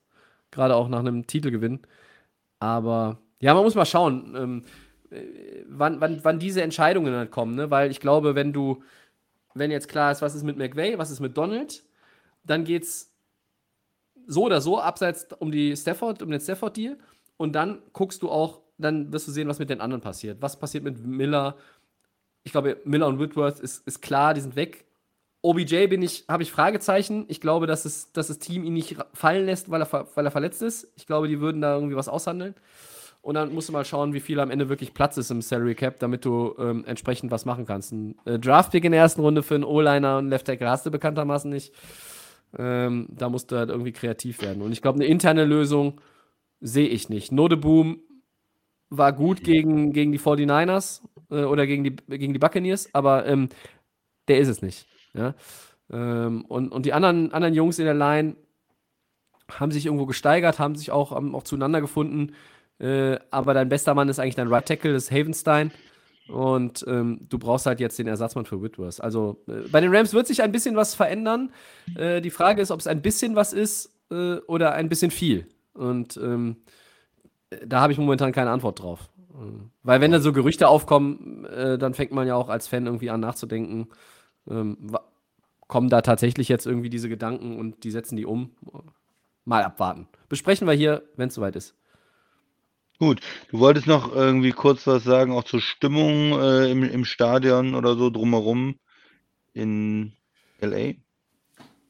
Gerade 0.50 0.74
auch 0.74 0.88
nach 0.88 1.00
einem 1.00 1.26
Titelgewinn. 1.26 1.80
Aber 2.58 3.18
ja, 3.40 3.54
man 3.54 3.64
muss 3.64 3.74
mal 3.74 3.86
schauen, 3.86 4.34
ähm, 4.36 4.62
äh, 5.10 5.64
wann, 5.68 6.00
wann, 6.00 6.20
wann 6.22 6.38
diese 6.38 6.62
Entscheidungen 6.62 7.12
dann 7.12 7.30
kommen, 7.30 7.54
ne? 7.54 7.70
Weil 7.70 7.90
ich 7.90 8.00
glaube, 8.00 8.34
wenn 8.34 8.52
du, 8.52 8.82
wenn 9.54 9.70
jetzt 9.70 9.88
klar 9.88 10.12
ist, 10.12 10.22
was 10.22 10.34
ist 10.34 10.44
mit 10.44 10.56
McVay, 10.56 10.98
was 10.98 11.10
ist 11.10 11.20
mit 11.20 11.36
Donald, 11.36 11.84
dann 12.44 12.64
geht's 12.64 13.12
so 14.26 14.44
oder 14.44 14.60
so 14.60 14.80
abseits 14.80 15.28
um 15.38 15.52
die 15.52 15.76
Stafford, 15.76 16.22
um 16.22 16.30
den 16.30 16.40
Stafford-Deal. 16.40 16.98
Und 17.36 17.54
dann 17.54 17.82
guckst 17.92 18.22
du 18.22 18.30
auch, 18.30 18.63
dann 18.78 19.12
wirst 19.12 19.28
du 19.28 19.32
sehen, 19.32 19.48
was 19.48 19.58
mit 19.58 19.70
den 19.70 19.80
anderen 19.80 20.00
passiert. 20.00 20.42
Was 20.42 20.58
passiert 20.58 20.84
mit 20.84 21.04
Miller? 21.04 21.56
Ich 22.42 22.52
glaube, 22.52 22.78
Miller 22.84 23.06
und 23.06 23.18
Whitworth 23.18 23.60
ist, 23.60 23.86
ist 23.86 24.02
klar, 24.02 24.34
die 24.34 24.40
sind 24.40 24.56
weg. 24.56 24.84
OBJ 25.42 25.88
bin 25.88 26.02
ich, 26.02 26.24
habe 26.28 26.42
ich 26.42 26.50
Fragezeichen. 26.50 27.26
Ich 27.28 27.40
glaube, 27.40 27.66
dass, 27.66 27.84
es, 27.84 28.12
dass 28.12 28.28
das 28.28 28.38
Team 28.38 28.64
ihn 28.64 28.72
nicht 28.72 28.96
fallen 29.12 29.46
lässt, 29.46 29.70
weil 29.70 29.82
er, 29.82 30.08
weil 30.14 30.24
er 30.24 30.30
verletzt 30.30 30.62
ist. 30.62 30.88
Ich 30.96 31.06
glaube, 31.06 31.28
die 31.28 31.40
würden 31.40 31.60
da 31.60 31.74
irgendwie 31.74 31.96
was 31.96 32.08
aushandeln. 32.08 32.54
Und 33.24 33.36
dann 33.36 33.54
musst 33.54 33.68
du 33.68 33.72
mal 33.72 33.84
schauen, 33.86 34.12
wie 34.12 34.20
viel 34.20 34.38
am 34.38 34.50
Ende 34.50 34.68
wirklich 34.68 34.92
Platz 34.92 35.16
ist 35.16 35.30
im 35.30 35.40
Salary 35.40 35.74
Cap, 35.74 35.98
damit 35.98 36.26
du 36.26 36.54
ähm, 36.58 36.84
entsprechend 36.86 37.30
was 37.30 37.46
machen 37.46 37.64
kannst. 37.64 37.92
Ein 37.92 38.16
äh, 38.26 38.38
Draftpick 38.38 38.84
in 38.84 38.92
der 38.92 39.00
ersten 39.00 39.22
Runde 39.22 39.42
für 39.42 39.54
einen 39.54 39.64
O-Liner 39.64 40.18
und 40.18 40.28
Left 40.28 40.46
Tackle 40.46 40.68
hast 40.68 40.84
du 40.84 40.90
bekanntermaßen 40.90 41.50
nicht. 41.50 41.72
Ähm, 42.58 43.06
da 43.10 43.30
musst 43.30 43.50
du 43.50 43.56
halt 43.56 43.70
irgendwie 43.70 43.92
kreativ 43.92 44.42
werden. 44.42 44.62
Und 44.62 44.72
ich 44.72 44.82
glaube, 44.82 44.96
eine 44.96 45.06
interne 45.06 45.44
Lösung 45.44 46.00
sehe 46.60 46.88
ich 46.88 47.08
nicht. 47.08 47.32
Nodeboom 47.32 48.00
war 48.96 49.12
gut 49.12 49.44
gegen, 49.44 49.92
gegen 49.92 50.12
die 50.12 50.18
49ers. 50.20 51.02
äh, 51.30 51.44
oder 51.44 51.66
gegen 51.66 51.84
die, 51.84 51.96
gegen 52.08 52.32
die 52.32 52.38
Buccaneers, 52.38 52.88
aber 52.92 53.26
ähm, 53.26 53.48
der 54.28 54.38
ist 54.38 54.48
es 54.48 54.62
nicht. 54.62 54.86
Ja? 55.14 55.34
Ähm, 55.92 56.44
und, 56.46 56.72
und 56.72 56.86
die 56.86 56.92
anderen, 56.92 57.32
anderen 57.32 57.54
Jungs 57.54 57.78
in 57.78 57.84
der 57.84 57.94
Line 57.94 58.36
haben 59.50 59.72
sich 59.72 59.86
irgendwo 59.86 60.06
gesteigert, 60.06 60.58
haben 60.58 60.76
sich 60.76 60.90
auch, 60.90 61.10
haben 61.10 61.34
auch 61.34 61.42
zueinander 61.42 61.80
gefunden. 61.80 62.32
Äh, 62.78 63.18
aber 63.30 63.54
dein 63.54 63.68
bester 63.68 63.94
Mann 63.94 64.08
ist 64.08 64.18
eigentlich 64.18 64.34
dein 64.34 64.48
Right 64.48 64.66
Tackle, 64.66 64.92
das 64.92 65.04
ist 65.04 65.10
Havenstein. 65.10 65.70
Und 66.28 66.84
ähm, 66.88 67.26
du 67.28 67.38
brauchst 67.38 67.66
halt 67.66 67.80
jetzt 67.80 67.98
den 67.98 68.06
Ersatzmann 68.06 68.46
für 68.46 68.62
Whitworth. 68.62 69.00
Also 69.00 69.42
äh, 69.46 69.68
bei 69.70 69.80
den 69.80 69.94
Rams 69.94 70.14
wird 70.14 70.26
sich 70.26 70.42
ein 70.42 70.52
bisschen 70.52 70.74
was 70.74 70.94
verändern. 70.94 71.52
Äh, 71.96 72.22
die 72.22 72.30
Frage 72.30 72.62
ist, 72.62 72.70
ob 72.70 72.80
es 72.80 72.86
ein 72.86 73.02
bisschen 73.02 73.36
was 73.36 73.52
ist 73.52 73.94
äh, 74.10 74.36
oder 74.46 74.72
ein 74.72 74.88
bisschen 74.88 75.10
viel. 75.10 75.46
Und 75.74 76.16
ähm, 76.16 76.56
da 77.66 77.80
habe 77.80 77.92
ich 77.92 77.98
momentan 77.98 78.32
keine 78.32 78.50
Antwort 78.50 78.80
drauf. 78.80 79.10
Weil 79.82 80.00
wenn 80.00 80.12
da 80.12 80.20
so 80.20 80.32
Gerüchte 80.32 80.68
aufkommen, 80.68 81.44
äh, 81.46 81.76
dann 81.76 81.94
fängt 81.94 82.12
man 82.12 82.26
ja 82.26 82.36
auch 82.36 82.48
als 82.48 82.68
Fan 82.68 82.86
irgendwie 82.86 83.10
an 83.10 83.20
nachzudenken, 83.20 83.88
ähm, 84.48 84.96
kommen 85.66 85.88
da 85.88 86.02
tatsächlich 86.02 86.48
jetzt 86.48 86.66
irgendwie 86.66 86.90
diese 86.90 87.08
Gedanken 87.08 87.58
und 87.58 87.84
die 87.84 87.90
setzen 87.90 88.16
die 88.16 88.26
um. 88.26 88.50
Mal 89.44 89.64
abwarten. 89.64 90.08
Besprechen 90.28 90.66
wir 90.66 90.74
hier, 90.74 91.02
wenn 91.16 91.28
es 91.28 91.34
soweit 91.34 91.56
ist. 91.56 91.74
Gut, 92.98 93.20
du 93.50 93.58
wolltest 93.58 93.86
noch 93.86 94.14
irgendwie 94.14 94.52
kurz 94.52 94.86
was 94.86 95.04
sagen, 95.04 95.32
auch 95.32 95.44
zur 95.44 95.60
Stimmung 95.60 96.32
äh, 96.40 96.70
im, 96.70 96.82
im 96.82 97.04
Stadion 97.04 97.74
oder 97.74 97.96
so 97.96 98.08
drumherum 98.08 98.76
in 99.52 100.12
LA? 100.60 100.94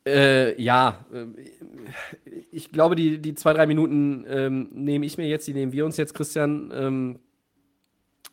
Äh, 0.06 0.60
ja, 0.60 1.04
äh, 1.12 1.26
ich 2.50 2.70
glaube, 2.70 2.94
die, 2.94 3.18
die 3.18 3.34
zwei, 3.34 3.52
drei 3.54 3.66
Minuten 3.66 4.24
ähm, 4.28 4.68
nehme 4.72 5.06
ich 5.06 5.16
mir 5.16 5.26
jetzt, 5.26 5.46
die 5.46 5.54
nehmen 5.54 5.72
wir 5.72 5.86
uns 5.86 5.96
jetzt, 5.96 6.14
Christian. 6.14 6.70
Ähm, 6.74 7.18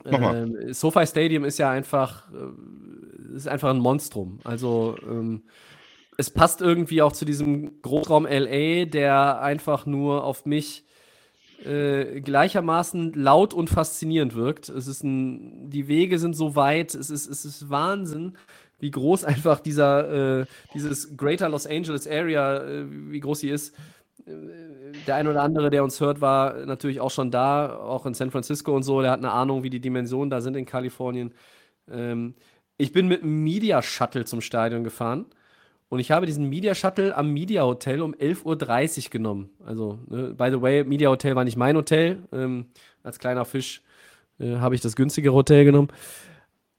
äh, 0.04 0.74
SoFi 0.74 1.06
Stadium 1.06 1.46
ist 1.46 1.60
ja 1.60 1.70
einfach, 1.70 2.30
äh, 2.34 3.36
ist 3.36 3.48
einfach 3.48 3.70
ein 3.70 3.80
Monstrum. 3.80 4.40
Also 4.44 4.96
ähm, 5.04 5.44
es 6.18 6.30
passt 6.30 6.62
irgendwie 6.62 7.02
auch 7.02 7.14
zu 7.14 7.26
diesem 7.26 7.82
Großraum 7.82 8.26
LA, 8.26 8.86
der 8.86 9.42
einfach 9.42 9.86
nur 9.86 10.24
auf 10.24 10.46
mich 10.46 10.86
äh, 11.66 12.22
gleichermaßen 12.22 13.14
laut 13.14 13.54
und 13.54 13.70
faszinierend 13.70 14.36
wirkt. 14.36 14.70
Es 14.70 14.88
ist 14.88 15.04
ein, 15.04 15.70
die 15.70 15.88
Wege 15.88 16.20
sind 16.20 16.36
so 16.36 16.56
weit, 16.56 16.96
es 16.96 17.10
ist, 17.10 17.28
es 17.28 17.46
ist 17.46 17.70
Wahnsinn, 17.70 18.38
wie 18.82 18.92
groß 18.92 19.24
einfach 19.26 19.60
dieser, 19.60 20.42
äh, 20.42 20.46
dieses 20.74 21.16
Greater 21.16 21.50
Los 21.50 21.66
Angeles 21.66 22.08
Area, 22.08 22.58
äh, 22.64 22.86
wie 22.90 23.20
groß 23.20 23.40
sie 23.40 23.50
ist. 23.50 23.74
Äh, 24.26 24.32
der 25.08 25.16
ein 25.16 25.28
oder 25.28 25.42
andere, 25.42 25.70
der 25.70 25.84
uns 25.84 26.02
hört, 26.02 26.20
war 26.20 26.66
natürlich 26.66 27.00
auch 27.00 27.12
schon 27.12 27.32
da, 27.32 27.78
auch 27.78 28.06
in 28.06 28.14
San 28.14 28.32
Francisco 28.32 28.76
und 28.76 28.84
so. 28.84 29.02
Der 29.02 29.12
hat 29.12 29.20
eine 29.20 29.32
Ahnung, 29.32 29.64
wie 29.64 29.70
die 29.70 29.80
Dimensionen 29.80 30.30
da 30.30 30.42
sind 30.42 30.58
in 30.58 30.66
Kalifornien. 30.66 31.34
Ähm, 31.90 32.36
ich 32.78 32.92
bin 32.92 33.08
mit 33.08 33.24
einem 33.24 33.44
Media 33.44 33.82
Shuttle 33.82 34.26
zum 34.26 34.42
Stadion 34.42 34.84
gefahren. 34.84 35.28
Und 35.90 36.00
ich 36.00 36.10
habe 36.10 36.26
diesen 36.26 36.50
Media 36.50 36.74
Shuttle 36.74 37.16
am 37.18 37.32
Media 37.34 37.64
Hotel 37.64 38.02
um 38.02 38.14
11.30 38.14 39.06
Uhr 39.06 39.10
genommen. 39.12 39.50
Also, 39.66 40.00
ne, 40.08 40.34
by 40.34 40.50
the 40.50 40.62
way, 40.62 40.86
Media 40.86 41.10
Hotel 41.10 41.36
war 41.36 41.44
nicht 41.44 41.58
mein 41.58 41.76
Hotel. 41.76 42.20
Ähm, 42.32 42.68
als 43.04 43.20
kleiner 43.20 43.44
Fisch 43.44 43.82
äh, 44.40 44.56
habe 44.56 44.74
ich 44.74 44.82
das 44.82 44.96
günstigere 44.96 45.34
Hotel 45.34 45.66
genommen. 45.66 45.90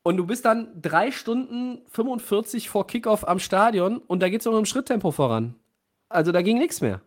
Und 0.02 0.16
du 0.16 0.26
bist 0.26 0.44
dann 0.44 0.68
drei 0.80 1.12
Stunden 1.12 1.80
45 1.90 2.68
vor 2.68 2.86
Kickoff 2.86 3.26
am 3.26 3.38
Stadion 3.38 3.98
und 3.98 4.20
da 4.20 4.28
geht 4.28 4.40
es 4.40 4.46
noch 4.46 4.58
im 4.58 4.66
Schritttempo 4.66 5.12
voran. 5.12 5.54
Also 6.08 6.32
da 6.32 6.42
ging 6.42 6.58
nichts 6.58 6.80
mehr. 6.80 7.00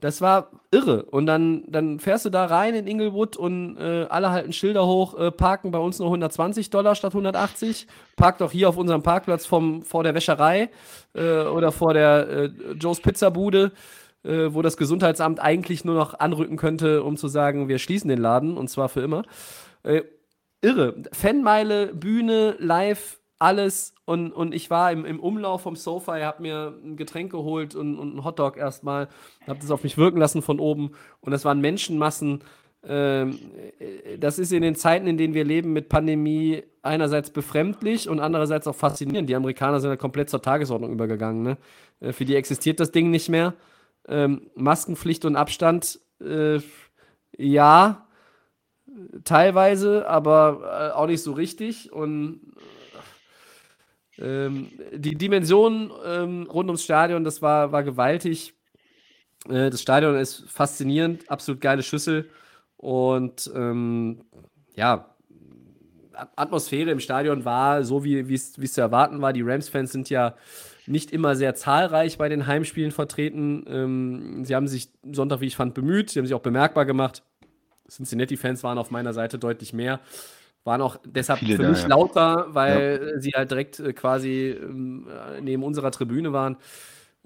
Das 0.00 0.20
war 0.20 0.52
irre. 0.70 1.02
Und 1.02 1.26
dann, 1.26 1.64
dann 1.66 1.98
fährst 1.98 2.24
du 2.24 2.30
da 2.30 2.46
rein 2.46 2.74
in 2.74 2.86
Inglewood 2.86 3.36
und 3.36 3.76
äh, 3.78 4.06
alle 4.08 4.30
halten 4.30 4.52
Schilder 4.52 4.86
hoch, 4.86 5.18
äh, 5.18 5.32
parken 5.32 5.72
bei 5.72 5.78
uns 5.78 5.98
nur 5.98 6.06
120 6.06 6.70
Dollar 6.70 6.94
statt 6.94 7.12
180. 7.12 7.88
Park 8.14 8.38
doch 8.38 8.52
hier 8.52 8.68
auf 8.68 8.76
unserem 8.76 9.02
Parkplatz 9.02 9.44
vom, 9.44 9.82
vor 9.82 10.04
der 10.04 10.14
Wäscherei 10.14 10.70
äh, 11.14 11.42
oder 11.42 11.72
vor 11.72 11.94
der 11.94 12.28
äh, 12.28 12.50
Joe's 12.78 13.00
Pizzabude, 13.00 13.72
äh, 14.22 14.46
wo 14.50 14.62
das 14.62 14.76
Gesundheitsamt 14.76 15.40
eigentlich 15.40 15.84
nur 15.84 15.96
noch 15.96 16.14
anrücken 16.20 16.56
könnte, 16.56 17.02
um 17.02 17.16
zu 17.16 17.26
sagen, 17.26 17.66
wir 17.66 17.80
schließen 17.80 18.08
den 18.08 18.20
Laden 18.20 18.56
und 18.56 18.68
zwar 18.68 18.88
für 18.88 19.00
immer. 19.00 19.24
Äh, 20.62 20.66
irre. 20.66 21.02
Fanmeile, 21.12 21.94
Bühne, 21.94 22.56
live, 22.58 23.20
alles. 23.38 23.94
Und, 24.04 24.32
und 24.32 24.54
ich 24.54 24.70
war 24.70 24.92
im, 24.92 25.04
im 25.04 25.20
Umlauf 25.20 25.62
vom 25.62 25.76
Sofa, 25.76 26.20
habe 26.20 26.42
mir 26.42 26.78
ein 26.82 26.96
Getränk 26.96 27.30
geholt 27.30 27.74
und, 27.74 27.98
und 27.98 28.10
einen 28.10 28.24
Hotdog 28.24 28.56
erstmal, 28.56 29.08
habe 29.46 29.60
das 29.60 29.70
auf 29.70 29.82
mich 29.82 29.96
wirken 29.96 30.18
lassen 30.18 30.42
von 30.42 30.60
oben. 30.60 30.92
Und 31.20 31.32
das 31.32 31.44
waren 31.44 31.60
Menschenmassen. 31.60 32.42
Ähm, 32.84 33.38
das 34.18 34.38
ist 34.38 34.52
in 34.52 34.62
den 34.62 34.74
Zeiten, 34.74 35.06
in 35.06 35.18
denen 35.18 35.34
wir 35.34 35.44
leben, 35.44 35.72
mit 35.72 35.88
Pandemie 35.88 36.62
einerseits 36.82 37.30
befremdlich 37.30 38.08
und 38.08 38.20
andererseits 38.20 38.66
auch 38.66 38.74
faszinierend. 38.74 39.28
Die 39.28 39.36
Amerikaner 39.36 39.80
sind 39.80 39.90
ja 39.90 39.96
komplett 39.96 40.30
zur 40.30 40.42
Tagesordnung 40.42 40.92
übergegangen. 40.92 41.42
Ne? 41.42 41.58
Äh, 42.00 42.12
für 42.12 42.24
die 42.24 42.36
existiert 42.36 42.80
das 42.80 42.92
Ding 42.92 43.10
nicht 43.10 43.28
mehr. 43.28 43.54
Ähm, 44.08 44.50
Maskenpflicht 44.54 45.24
und 45.24 45.36
Abstand, 45.36 46.00
äh, 46.20 46.60
ja, 47.36 48.07
teilweise, 49.24 50.08
aber 50.08 50.90
äh, 50.90 50.96
auch 50.96 51.06
nicht 51.06 51.22
so 51.22 51.32
richtig. 51.32 51.92
Und 51.92 52.40
ähm, 54.18 54.68
die 54.92 55.14
Dimension 55.14 55.92
ähm, 56.04 56.48
rund 56.50 56.68
ums 56.68 56.84
Stadion, 56.84 57.24
das 57.24 57.40
war, 57.42 57.72
war 57.72 57.84
gewaltig. 57.84 58.54
Äh, 59.48 59.70
das 59.70 59.80
Stadion 59.80 60.16
ist 60.16 60.44
faszinierend, 60.48 61.30
absolut 61.30 61.60
geile 61.60 61.82
Schüssel. 61.82 62.28
Und 62.76 63.50
ähm, 63.54 64.24
ja, 64.74 65.14
Atmosphäre 66.36 66.90
im 66.90 67.00
Stadion 67.00 67.44
war 67.44 67.84
so, 67.84 68.04
wie 68.04 68.34
es 68.34 68.52
zu 68.52 68.80
erwarten 68.80 69.20
war. 69.20 69.32
Die 69.32 69.42
Rams-Fans 69.42 69.92
sind 69.92 70.10
ja 70.10 70.34
nicht 70.86 71.12
immer 71.12 71.36
sehr 71.36 71.54
zahlreich 71.54 72.18
bei 72.18 72.28
den 72.28 72.46
Heimspielen 72.46 72.90
vertreten. 72.90 73.64
Ähm, 73.68 74.44
sie 74.44 74.54
haben 74.54 74.66
sich 74.66 74.90
Sonntag, 75.12 75.40
wie 75.40 75.46
ich 75.46 75.56
fand, 75.56 75.74
bemüht. 75.74 76.10
Sie 76.10 76.18
haben 76.18 76.26
sich 76.26 76.34
auch 76.34 76.40
bemerkbar 76.40 76.86
gemacht. 76.86 77.22
Cincinnati-Fans 77.90 78.62
waren 78.62 78.78
auf 78.78 78.90
meiner 78.90 79.12
Seite 79.12 79.38
deutlich 79.38 79.72
mehr. 79.72 80.00
Waren 80.64 80.82
auch 80.82 80.98
deshalb 81.04 81.38
Viele 81.40 81.56
für 81.56 81.62
da, 81.62 81.68
mich 81.70 81.82
ja. 81.82 81.88
lauter, 81.88 82.46
weil 82.50 83.14
sie 83.18 83.32
halt 83.34 83.50
direkt 83.50 83.80
äh, 83.80 83.92
quasi 83.92 84.50
ähm, 84.50 85.06
neben 85.40 85.62
unserer 85.62 85.90
Tribüne 85.90 86.32
waren. 86.32 86.56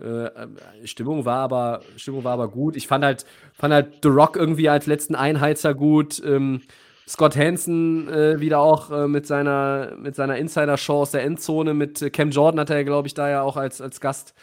Äh, 0.01 0.27
äh, 0.27 0.49
Stimmung 0.85 1.25
war 1.25 1.39
aber 1.39 1.81
Stimmung 1.97 2.25
war 2.25 2.33
aber 2.33 2.49
gut. 2.49 2.77
Ich 2.77 2.87
fand 2.87 3.05
halt 3.05 3.27
fand 3.55 3.75
halt 3.75 3.99
The 4.03 4.09
Rock 4.09 4.37
irgendwie 4.37 4.69
als 4.69 4.87
letzten 4.87 5.15
Einheizer 5.15 5.75
gut. 5.75 6.23
Ähm, 6.25 6.63
Scott 7.09 7.37
Hansen 7.37 8.09
äh, 8.09 8.41
wieder 8.41 8.61
auch 8.61 8.91
äh, 8.91 9.09
mit 9.09 9.27
seiner 9.27 9.95
mit 9.97 10.15
seiner 10.15 10.37
Insider 10.37 10.77
Show 10.77 11.03
aus 11.03 11.11
der 11.11 11.25
Endzone 11.25 11.75
mit 11.75 12.01
äh, 12.01 12.11
Cam 12.11 12.31
Jordan 12.31 12.61
hat 12.61 12.71
er 12.71 12.85
glaube 12.85 13.09
ich 13.09 13.15
da 13.15 13.29
ja 13.29 13.43
auch 13.43 13.57
als 13.57 13.81
als 13.81 14.01
Gast 14.01 14.35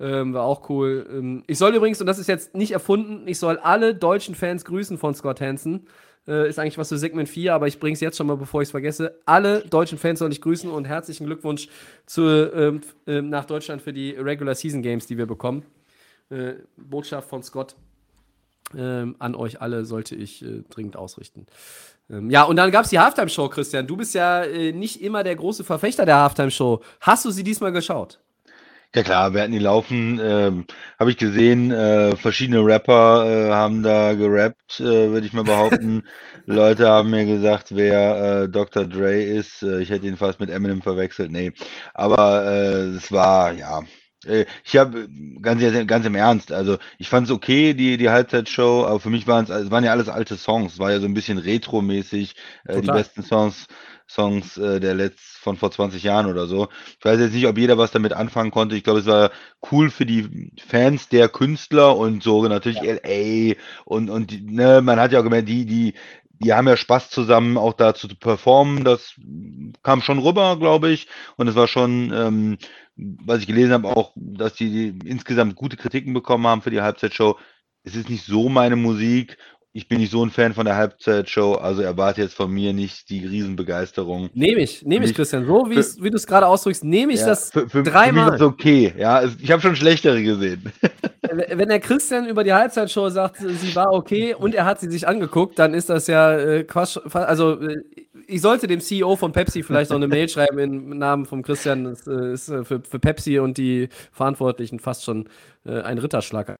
ähm, 0.00 0.34
war 0.34 0.44
auch 0.44 0.68
cool. 0.68 1.06
Ähm, 1.10 1.44
ich 1.46 1.58
soll 1.58 1.74
übrigens 1.74 2.00
und 2.00 2.06
das 2.06 2.18
ist 2.18 2.26
jetzt 2.26 2.54
nicht 2.54 2.72
erfunden, 2.72 3.26
ich 3.26 3.38
soll 3.38 3.58
alle 3.58 3.94
deutschen 3.94 4.34
Fans 4.34 4.64
grüßen 4.64 4.98
von 4.98 5.14
Scott 5.14 5.40
Hansen. 5.40 5.86
Äh, 6.26 6.48
ist 6.48 6.58
eigentlich 6.58 6.78
was 6.78 6.88
für 6.88 6.96
Segment 6.96 7.28
4, 7.28 7.54
aber 7.54 7.66
ich 7.66 7.78
bringe 7.78 7.94
es 7.94 8.00
jetzt 8.00 8.16
schon 8.16 8.26
mal, 8.26 8.36
bevor 8.36 8.62
ich 8.62 8.68
es 8.68 8.70
vergesse. 8.70 9.20
Alle 9.26 9.60
deutschen 9.60 9.98
Fans 9.98 10.18
soll 10.18 10.32
ich 10.32 10.40
grüßen 10.40 10.70
und 10.70 10.86
herzlichen 10.86 11.26
Glückwunsch 11.26 11.68
zu, 12.06 12.22
ähm, 12.22 12.80
ähm, 13.06 13.28
nach 13.28 13.44
Deutschland 13.44 13.82
für 13.82 13.92
die 13.92 14.12
Regular 14.12 14.54
Season 14.54 14.82
Games, 14.82 15.06
die 15.06 15.18
wir 15.18 15.26
bekommen. 15.26 15.64
Äh, 16.30 16.54
Botschaft 16.76 17.28
von 17.28 17.42
Scott 17.42 17.76
ähm, 18.76 19.16
an 19.18 19.34
euch 19.34 19.60
alle 19.60 19.84
sollte 19.84 20.14
ich 20.14 20.42
äh, 20.42 20.62
dringend 20.70 20.96
ausrichten. 20.96 21.46
Ähm, 22.10 22.30
ja, 22.30 22.44
und 22.44 22.56
dann 22.56 22.70
gab 22.70 22.84
es 22.84 22.90
die 22.90 22.98
Halftime-Show, 22.98 23.48
Christian. 23.48 23.86
Du 23.86 23.96
bist 23.96 24.14
ja 24.14 24.44
äh, 24.44 24.72
nicht 24.72 25.02
immer 25.02 25.22
der 25.22 25.36
große 25.36 25.64
Verfechter 25.64 26.06
der 26.06 26.20
Halftime-Show. 26.20 26.80
Hast 27.00 27.24
du 27.24 27.30
sie 27.30 27.44
diesmal 27.44 27.72
geschaut? 27.72 28.20
Ja 28.94 29.02
klar, 29.02 29.34
wir 29.34 29.42
hatten 29.42 29.52
die 29.52 29.58
laufen, 29.58 30.20
ähm, 30.22 30.66
habe 31.00 31.10
ich 31.10 31.16
gesehen, 31.16 31.72
äh, 31.72 32.14
verschiedene 32.16 32.64
Rapper 32.64 33.26
äh, 33.26 33.50
haben 33.52 33.82
da 33.82 34.14
gerappt, 34.14 34.78
äh, 34.78 34.84
würde 35.10 35.26
ich 35.26 35.32
mal 35.32 35.42
behaupten. 35.42 36.04
Leute 36.46 36.88
haben 36.88 37.10
mir 37.10 37.24
gesagt, 37.26 37.74
wer 37.74 38.42
äh, 38.44 38.48
Dr. 38.48 38.84
Dre 38.86 39.20
ist. 39.20 39.62
Äh, 39.64 39.80
ich 39.80 39.90
hätte 39.90 40.06
ihn 40.06 40.16
fast 40.16 40.38
mit 40.38 40.48
Eminem 40.50 40.80
verwechselt. 40.80 41.32
Nee, 41.32 41.52
aber 41.92 42.44
äh, 42.46 42.82
es 42.96 43.10
war, 43.10 43.52
ja, 43.52 43.82
ich 44.64 44.76
habe 44.76 45.08
ganz, 45.40 45.62
ganz 45.86 46.06
im 46.06 46.14
Ernst, 46.14 46.52
also 46.52 46.78
ich 46.98 47.08
fand 47.08 47.26
es 47.26 47.32
okay, 47.32 47.74
die, 47.74 47.96
die 47.96 48.10
Halbzeitshow, 48.10 48.84
aber 48.86 49.00
für 49.00 49.10
mich 49.10 49.26
waren 49.26 49.44
es, 49.44 49.50
es 49.50 49.70
waren 49.70 49.84
ja 49.84 49.92
alles 49.92 50.08
alte 50.08 50.36
Songs, 50.36 50.74
es 50.74 50.78
war 50.78 50.92
ja 50.92 51.00
so 51.00 51.06
ein 51.06 51.14
bisschen 51.14 51.38
retro-mäßig, 51.38 52.34
äh, 52.66 52.80
die 52.80 52.86
besten 52.86 53.22
Songs, 53.22 53.66
Songs 54.08 54.56
äh, 54.58 54.80
der 54.80 54.94
letzt 54.94 55.38
von 55.38 55.56
vor 55.56 55.70
20 55.70 56.02
Jahren 56.02 56.26
oder 56.26 56.46
so. 56.46 56.68
Ich 56.98 57.04
weiß 57.04 57.20
jetzt 57.20 57.34
nicht, 57.34 57.46
ob 57.46 57.58
jeder 57.58 57.78
was 57.78 57.90
damit 57.90 58.12
anfangen 58.12 58.50
konnte. 58.50 58.76
Ich 58.76 58.84
glaube, 58.84 59.00
es 59.00 59.06
war 59.06 59.30
cool 59.70 59.90
für 59.90 60.06
die 60.06 60.52
Fans 60.66 61.08
der 61.08 61.28
Künstler 61.28 61.96
und 61.96 62.22
so 62.22 62.46
natürlich 62.46 62.80
LA 62.82 63.54
und, 63.84 64.10
und 64.10 64.30
die, 64.30 64.40
ne, 64.40 64.82
man 64.82 65.00
hat 65.00 65.12
ja 65.12 65.20
auch 65.20 65.24
gemerkt, 65.24 65.48
die, 65.48 65.64
die, 65.64 65.94
die 66.44 66.52
haben 66.52 66.68
ja 66.68 66.76
Spaß 66.76 67.10
zusammen 67.10 67.56
auch 67.56 67.72
dazu 67.72 68.08
zu 68.08 68.16
performen. 68.16 68.84
Das 68.84 69.14
kam 69.82 70.02
schon 70.02 70.18
rüber, 70.18 70.58
glaube 70.58 70.90
ich. 70.90 71.08
Und 71.36 71.48
es 71.48 71.54
war 71.54 71.66
schon, 71.66 72.12
ähm, 72.14 72.58
was 72.96 73.40
ich 73.40 73.46
gelesen 73.46 73.72
habe, 73.72 73.88
auch, 73.88 74.12
dass 74.14 74.54
die, 74.54 74.96
insgesamt 75.04 75.56
gute 75.56 75.76
Kritiken 75.76 76.14
bekommen 76.14 76.46
haben 76.46 76.62
für 76.62 76.70
die 76.70 76.82
Halbzeitshow. 76.82 77.38
Es 77.82 77.96
ist 77.96 78.08
nicht 78.08 78.24
so 78.24 78.48
meine 78.48 78.76
Musik 78.76 79.36
ich 79.76 79.88
bin 79.88 79.98
nicht 79.98 80.12
so 80.12 80.24
ein 80.24 80.30
Fan 80.30 80.54
von 80.54 80.64
der 80.64 80.76
Halbzeitshow, 80.76 81.54
also 81.54 81.82
erwarte 81.82 82.22
jetzt 82.22 82.34
von 82.34 82.48
mir 82.48 82.72
nicht 82.72 83.10
die 83.10 83.26
Riesenbegeisterung. 83.26 84.30
Nehme 84.32 84.62
ich, 84.62 84.84
nehme 84.84 85.04
ich, 85.04 85.14
Christian. 85.14 85.46
So 85.46 85.68
wie, 85.68 85.78
wie 86.00 86.10
du 86.10 86.16
es 86.16 86.28
gerade 86.28 86.46
ausdrückst, 86.46 86.84
nehme 86.84 87.12
ich 87.12 87.20
Ja, 87.20 87.26
das 87.26 87.50
für, 87.50 87.62
für, 87.62 87.70
für 87.70 87.78
mich 87.78 87.88
dreimal. 87.88 88.26
ist 88.28 88.40
das 88.40 88.40
okay. 88.42 88.94
Ja, 88.96 89.24
ich 89.24 89.50
habe 89.50 89.60
schon 89.60 89.74
schlechtere 89.74 90.22
gesehen. 90.22 90.72
Wenn 91.36 91.68
der 91.68 91.80
Christian 91.80 92.26
über 92.26 92.44
die 92.44 92.52
Halbzeitshow 92.52 93.08
sagt, 93.08 93.38
sie 93.38 93.74
war 93.74 93.92
okay 93.92 94.34
und 94.34 94.54
er 94.54 94.64
hat 94.64 94.80
sie 94.80 94.90
sich 94.90 95.06
angeguckt, 95.06 95.58
dann 95.58 95.74
ist 95.74 95.90
das 95.90 96.06
ja 96.06 96.36
äh, 96.36 96.64
Quatsch. 96.64 96.98
Also, 97.12 97.60
äh, 97.60 97.82
ich 98.26 98.40
sollte 98.40 98.66
dem 98.66 98.80
CEO 98.80 99.16
von 99.16 99.32
Pepsi 99.32 99.62
vielleicht 99.62 99.90
noch 99.90 99.96
eine 99.96 100.08
Mail 100.08 100.28
schreiben 100.28 100.58
im 100.58 100.98
Namen 100.98 101.26
von 101.26 101.42
Christian. 101.42 101.84
Das 101.84 102.06
äh, 102.06 102.32
ist 102.32 102.46
für, 102.46 102.80
für 102.82 102.98
Pepsi 102.98 103.38
und 103.38 103.58
die 103.58 103.88
Verantwortlichen 104.12 104.78
fast 104.78 105.04
schon 105.04 105.28
äh, 105.66 105.80
ein 105.80 105.98
Ritterschlag. 105.98 106.56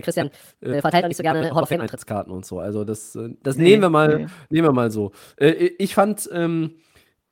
Christian 0.00 0.30
äh, 0.60 0.80
verteilt 0.82 1.04
auch 1.04 1.08
nicht 1.08 1.16
so 1.16 1.22
gerne 1.22 1.54
Hall 1.54 1.62
of 1.62 1.68
Fame 1.68 1.80
Eintritts. 1.80 2.02
Eintrittskarten 2.02 2.32
und 2.32 2.44
so. 2.44 2.60
Also, 2.60 2.84
das, 2.84 3.18
das 3.42 3.56
nehmen 3.56 3.82
wir 3.82 3.90
mal. 3.90 4.26
Nehmen 4.50 4.68
wir 4.68 4.72
mal 4.72 4.90
so. 4.90 5.12
Ich 5.38 5.94
fand, 5.94 6.28
ähm, 6.32 6.74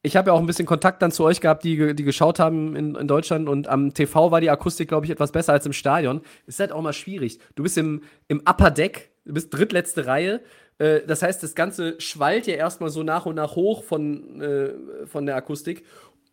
ich 0.05 0.17
habe 0.17 0.29
ja 0.29 0.35
auch 0.35 0.39
ein 0.39 0.47
bisschen 0.47 0.67
Kontakt 0.67 1.01
dann 1.01 1.13
zu 1.13 1.25
euch 1.25 1.41
gehabt, 1.41 1.65
die, 1.65 1.95
die 1.95 2.05
geschaut 2.05 2.39
haben 2.39 2.77
in, 2.77 2.95
in 2.95 3.09
Deutschland 3.09 3.49
und 3.49 3.69
am 3.69 3.95
TV 3.95 4.31
war 4.31 4.43
die 4.43 4.51
Akustik, 4.51 4.87
glaube 4.87 5.07
ich, 5.07 5.11
etwas 5.11 5.33
besser 5.33 5.55
als 5.55 5.65
im 5.65 5.73
Stadion. 5.73 6.21
Ist 6.47 6.61
halt 6.61 6.73
auch 6.73 6.83
mal 6.83 6.93
schwierig. 6.93 7.39
Du 7.55 7.63
bist 7.63 7.79
im, 7.79 8.03
im 8.29 8.41
Upper 8.41 8.71
Deck, 8.71 9.13
du 9.25 9.33
bist 9.33 9.53
drittletzte 9.55 10.07
Reihe. 10.07 10.43
Äh, 10.77 11.01
das 11.07 11.23
heißt, 11.23 11.43
das 11.43 11.55
Ganze 11.55 11.99
schwallt 12.03 12.47
ja 12.47 12.55
erstmal 12.55 12.91
so 12.91 13.03
nach 13.03 13.25
und 13.25 13.37
nach 13.37 13.57
hoch 13.57 13.83
von, 13.83 14.43
äh, 14.43 14.75
von 15.07 15.25
der 15.25 15.37
Akustik. 15.37 15.85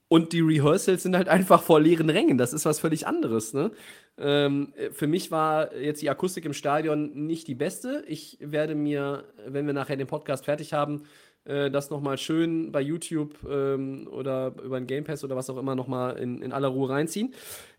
Und 0.09 0.33
die 0.33 0.41
Rehearsals 0.41 1.03
sind 1.03 1.15
halt 1.15 1.29
einfach 1.29 1.63
vor 1.63 1.79
leeren 1.79 2.09
Rängen. 2.09 2.37
Das 2.37 2.51
ist 2.51 2.65
was 2.65 2.81
völlig 2.81 3.07
anderes. 3.07 3.53
Ne? 3.53 3.71
Ähm, 4.17 4.73
äh, 4.75 4.91
für 4.91 5.07
mich 5.07 5.31
war 5.31 5.73
jetzt 5.77 6.01
die 6.01 6.09
Akustik 6.09 6.43
im 6.43 6.51
Stadion 6.51 7.25
nicht 7.25 7.47
die 7.47 7.55
beste. 7.55 8.03
Ich 8.05 8.37
werde 8.41 8.75
mir, 8.75 9.23
wenn 9.47 9.65
wir 9.65 9.73
nachher 9.73 9.95
den 9.95 10.07
Podcast 10.07 10.43
fertig 10.43 10.73
haben, 10.73 11.03
äh, 11.45 11.71
das 11.71 11.89
nochmal 11.89 12.17
schön 12.17 12.71
bei 12.71 12.81
YouTube 12.81 13.35
ähm, 13.49 14.07
oder 14.11 14.53
über 14.63 14.79
den 14.79 14.87
Game 14.87 15.03
Pass 15.03 15.23
oder 15.23 15.35
was 15.35 15.49
auch 15.49 15.57
immer 15.57 15.75
nochmal 15.75 16.17
in, 16.17 16.41
in 16.41 16.51
aller 16.51 16.67
Ruhe 16.67 16.89
reinziehen. 16.89 17.33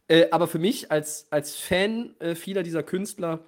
Äh, 0.09 0.27
aber 0.31 0.49
für 0.49 0.59
mich 0.59 0.91
als, 0.91 1.27
als 1.31 1.57
Fan 1.57 2.15
äh, 2.19 2.35
vieler 2.35 2.63
dieser 2.63 2.83
Künstler 2.83 3.41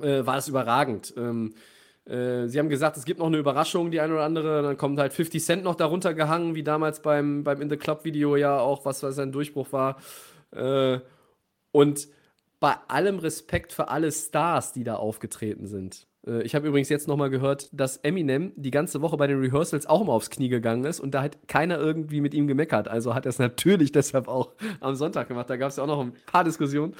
äh, 0.00 0.24
war 0.24 0.38
es 0.38 0.48
überragend. 0.48 1.12
Ähm, 1.16 1.54
äh, 2.06 2.48
sie 2.48 2.58
haben 2.58 2.70
gesagt, 2.70 2.96
es 2.96 3.04
gibt 3.04 3.20
noch 3.20 3.26
eine 3.26 3.36
Überraschung, 3.36 3.90
die 3.90 4.00
eine 4.00 4.14
oder 4.14 4.24
andere. 4.24 4.62
Dann 4.62 4.76
kommt 4.76 4.98
halt 4.98 5.12
50 5.12 5.44
Cent 5.44 5.64
noch 5.64 5.74
darunter 5.74 6.14
gehangen, 6.14 6.54
wie 6.54 6.62
damals 6.62 7.02
beim, 7.02 7.44
beim 7.44 7.60
In 7.60 7.68
the 7.68 7.76
Club 7.76 8.04
Video 8.04 8.36
ja 8.36 8.58
auch, 8.58 8.84
was, 8.84 9.02
was 9.02 9.16
sein 9.16 9.30
Durchbruch 9.30 9.72
war. 9.72 9.98
Äh, 10.52 11.00
und 11.70 12.08
bei 12.60 12.74
allem 12.88 13.18
Respekt 13.18 13.72
für 13.72 13.88
alle 13.88 14.10
Stars, 14.10 14.72
die 14.72 14.84
da 14.84 14.96
aufgetreten 14.96 15.66
sind. 15.66 16.07
Äh, 16.28 16.42
ich 16.42 16.54
habe 16.54 16.68
übrigens 16.68 16.88
jetzt 16.88 17.08
nochmal 17.08 17.30
gehört, 17.30 17.68
dass 17.72 17.96
Eminem 17.98 18.52
die 18.56 18.70
ganze 18.70 19.00
Woche 19.00 19.16
bei 19.16 19.26
den 19.26 19.40
Rehearsals 19.40 19.86
auch 19.86 20.04
mal 20.04 20.12
aufs 20.12 20.30
Knie 20.30 20.48
gegangen 20.48 20.84
ist 20.84 21.00
und 21.00 21.12
da 21.12 21.22
hat 21.22 21.48
keiner 21.48 21.78
irgendwie 21.78 22.20
mit 22.20 22.34
ihm 22.34 22.46
gemeckert. 22.46 22.88
Also 22.88 23.14
hat 23.14 23.26
er 23.26 23.30
es 23.30 23.38
natürlich 23.38 23.92
deshalb 23.98 24.28
auch 24.28 24.52
am 24.80 24.94
Sonntag 24.94 25.28
gemacht. 25.28 25.48
Da 25.50 25.56
gab 25.56 25.70
es 25.70 25.76
ja 25.76 25.84
auch 25.84 25.88
noch 25.88 26.00
ein 26.00 26.12
paar 26.26 26.44
Diskussionen. 26.44 26.94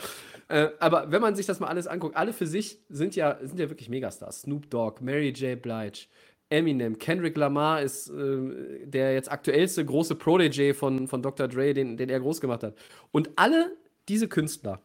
Äh, 0.48 0.68
aber 0.80 1.10
wenn 1.10 1.20
man 1.20 1.36
sich 1.36 1.46
das 1.46 1.60
mal 1.60 1.68
alles 1.68 1.86
anguckt, 1.86 2.16
alle 2.16 2.32
für 2.32 2.46
sich 2.46 2.78
sind 2.88 3.14
ja, 3.14 3.38
sind 3.42 3.58
ja 3.58 3.68
wirklich 3.68 3.88
Megastars. 3.88 4.42
Snoop 4.42 4.70
Dogg, 4.70 5.02
Mary 5.02 5.28
J. 5.30 5.60
Blige, 5.60 6.06
Eminem, 6.50 6.98
Kendrick 6.98 7.36
Lamar 7.36 7.82
ist 7.82 8.08
äh, 8.08 8.86
der 8.86 9.12
jetzt 9.12 9.30
aktuellste 9.30 9.84
große 9.84 10.14
Protege 10.14 10.72
von, 10.72 11.06
von 11.06 11.20
Dr. 11.20 11.46
Dre, 11.46 11.74
den, 11.74 11.98
den 11.98 12.08
er 12.08 12.20
groß 12.20 12.40
gemacht 12.40 12.62
hat. 12.62 12.74
Und 13.12 13.30
alle 13.36 13.76
diese 14.08 14.28
Künstler 14.28 14.80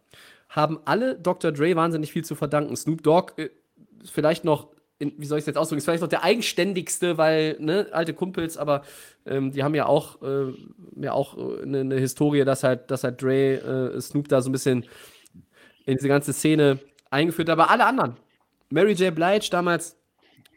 haben 0.49 0.79
alle 0.83 1.15
Dr. 1.15 1.53
Dre 1.53 1.75
wahnsinnig 1.77 2.11
viel 2.11 2.25
zu 2.25 2.35
verdanken. 2.35 2.75
Snoop 2.75 3.01
Dogg 3.01 3.33
äh, 3.37 3.49
vielleicht 4.05 4.43
noch, 4.43 4.69
in, 4.99 5.13
wie 5.17 5.25
soll 5.25 5.37
ich 5.37 5.43
es 5.43 5.47
jetzt 5.47 5.57
ausdrücken, 5.57 5.79
ist 5.79 5.85
vielleicht 5.85 6.01
noch 6.01 6.09
der 6.09 6.23
eigenständigste, 6.23 7.17
weil, 7.17 7.57
ne, 7.59 7.87
alte 7.91 8.13
Kumpels, 8.13 8.57
aber 8.57 8.83
ähm, 9.25 9.51
die 9.51 9.63
haben 9.63 9.75
ja 9.75 9.85
auch, 9.85 10.21
äh, 10.21 10.53
ja 10.95 11.13
auch 11.13 11.37
äh, 11.37 11.63
eine, 11.63 11.79
eine 11.81 11.95
Historie, 11.97 12.45
dass 12.45 12.63
halt, 12.63 12.91
dass 12.91 13.03
halt 13.03 13.21
Dre 13.21 13.93
äh, 13.95 14.01
Snoop 14.01 14.27
da 14.27 14.41
so 14.41 14.49
ein 14.49 14.53
bisschen 14.53 14.85
in 15.85 15.97
diese 15.97 16.07
ganze 16.07 16.33
Szene 16.33 16.79
eingeführt 17.09 17.49
hat. 17.49 17.53
Aber 17.53 17.69
alle 17.69 17.85
anderen, 17.85 18.15
Mary 18.69 18.93
J. 18.93 19.13
Blige 19.13 19.49
damals 19.51 19.97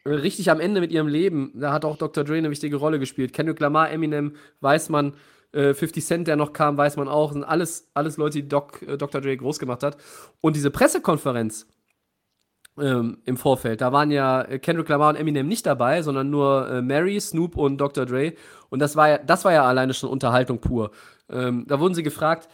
äh, 0.04 0.10
richtig 0.10 0.50
am 0.50 0.60
Ende 0.60 0.80
mit 0.80 0.92
ihrem 0.92 1.08
Leben, 1.08 1.52
da 1.54 1.72
hat 1.72 1.84
auch 1.84 1.96
Dr. 1.96 2.24
Dre 2.24 2.36
eine 2.36 2.50
wichtige 2.50 2.76
Rolle 2.76 2.98
gespielt. 2.98 3.32
Kendrick 3.32 3.60
Lamar, 3.60 3.90
Eminem, 3.90 4.36
weiß 4.60 4.88
man, 4.88 5.14
äh, 5.52 5.74
50 5.74 6.04
Cent, 6.04 6.28
der 6.28 6.36
noch 6.36 6.52
kam, 6.52 6.76
weiß 6.76 6.96
man 6.96 7.08
auch, 7.08 7.32
sind 7.32 7.44
alles, 7.44 7.90
alles 7.94 8.16
Leute, 8.16 8.42
die 8.42 8.48
Doc, 8.48 8.82
äh, 8.82 8.96
Dr. 8.96 9.20
Dre 9.20 9.36
groß 9.36 9.58
gemacht 9.58 9.82
hat. 9.82 9.96
Und 10.40 10.56
diese 10.56 10.70
Pressekonferenz 10.70 11.66
ähm, 12.78 13.18
im 13.24 13.36
Vorfeld, 13.36 13.80
da 13.80 13.92
waren 13.92 14.10
ja 14.10 14.42
äh, 14.42 14.58
Kendrick 14.58 14.88
Lamar 14.88 15.10
und 15.10 15.16
Eminem 15.16 15.48
nicht 15.48 15.66
dabei, 15.66 16.02
sondern 16.02 16.30
nur 16.30 16.68
äh, 16.70 16.82
Mary, 16.82 17.18
Snoop 17.20 17.56
und 17.56 17.78
Dr. 17.78 18.06
Dre. 18.06 18.34
Und 18.68 18.80
das 18.80 18.96
war 18.96 19.08
ja, 19.08 19.18
das 19.18 19.44
war 19.44 19.52
ja 19.52 19.64
alleine 19.64 19.94
schon 19.94 20.10
Unterhaltung 20.10 20.60
pur. 20.60 20.90
Ähm, 21.30 21.64
da 21.66 21.80
wurden 21.80 21.94
sie 21.94 22.02
gefragt, 22.02 22.48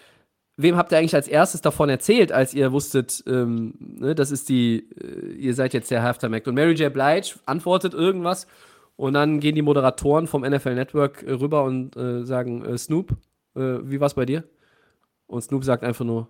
wem 0.56 0.76
habt 0.76 0.92
ihr 0.92 0.98
eigentlich 0.98 1.14
als 1.14 1.28
erstes 1.28 1.60
davon 1.60 1.88
erzählt, 1.88 2.32
als 2.32 2.54
ihr 2.54 2.72
wusstet, 2.72 3.22
ähm, 3.26 3.74
ne, 3.78 4.14
das 4.14 4.30
ist 4.30 4.48
die, 4.48 4.88
äh, 5.00 5.32
ihr 5.32 5.54
seid 5.54 5.74
jetzt 5.74 5.90
der 5.90 6.02
Halftime 6.02 6.36
Act. 6.36 6.48
Und 6.48 6.54
Mary 6.54 6.74
J. 6.74 6.92
Blige 6.92 7.34
antwortet 7.46 7.94
irgendwas 7.94 8.46
und 8.96 9.14
dann 9.14 9.40
gehen 9.40 9.54
die 9.54 9.62
Moderatoren 9.62 10.26
vom 10.26 10.42
NFL 10.42 10.74
Network 10.74 11.22
äh, 11.22 11.32
rüber 11.32 11.64
und 11.64 11.96
äh, 11.96 12.24
sagen, 12.24 12.64
äh, 12.64 12.78
Snoop, 12.78 13.16
wie 13.54 14.00
war's 14.00 14.14
bei 14.14 14.24
dir? 14.24 14.44
Und 15.26 15.42
Snoop 15.42 15.62
sagt 15.62 15.84
einfach 15.84 16.06
nur, 16.06 16.26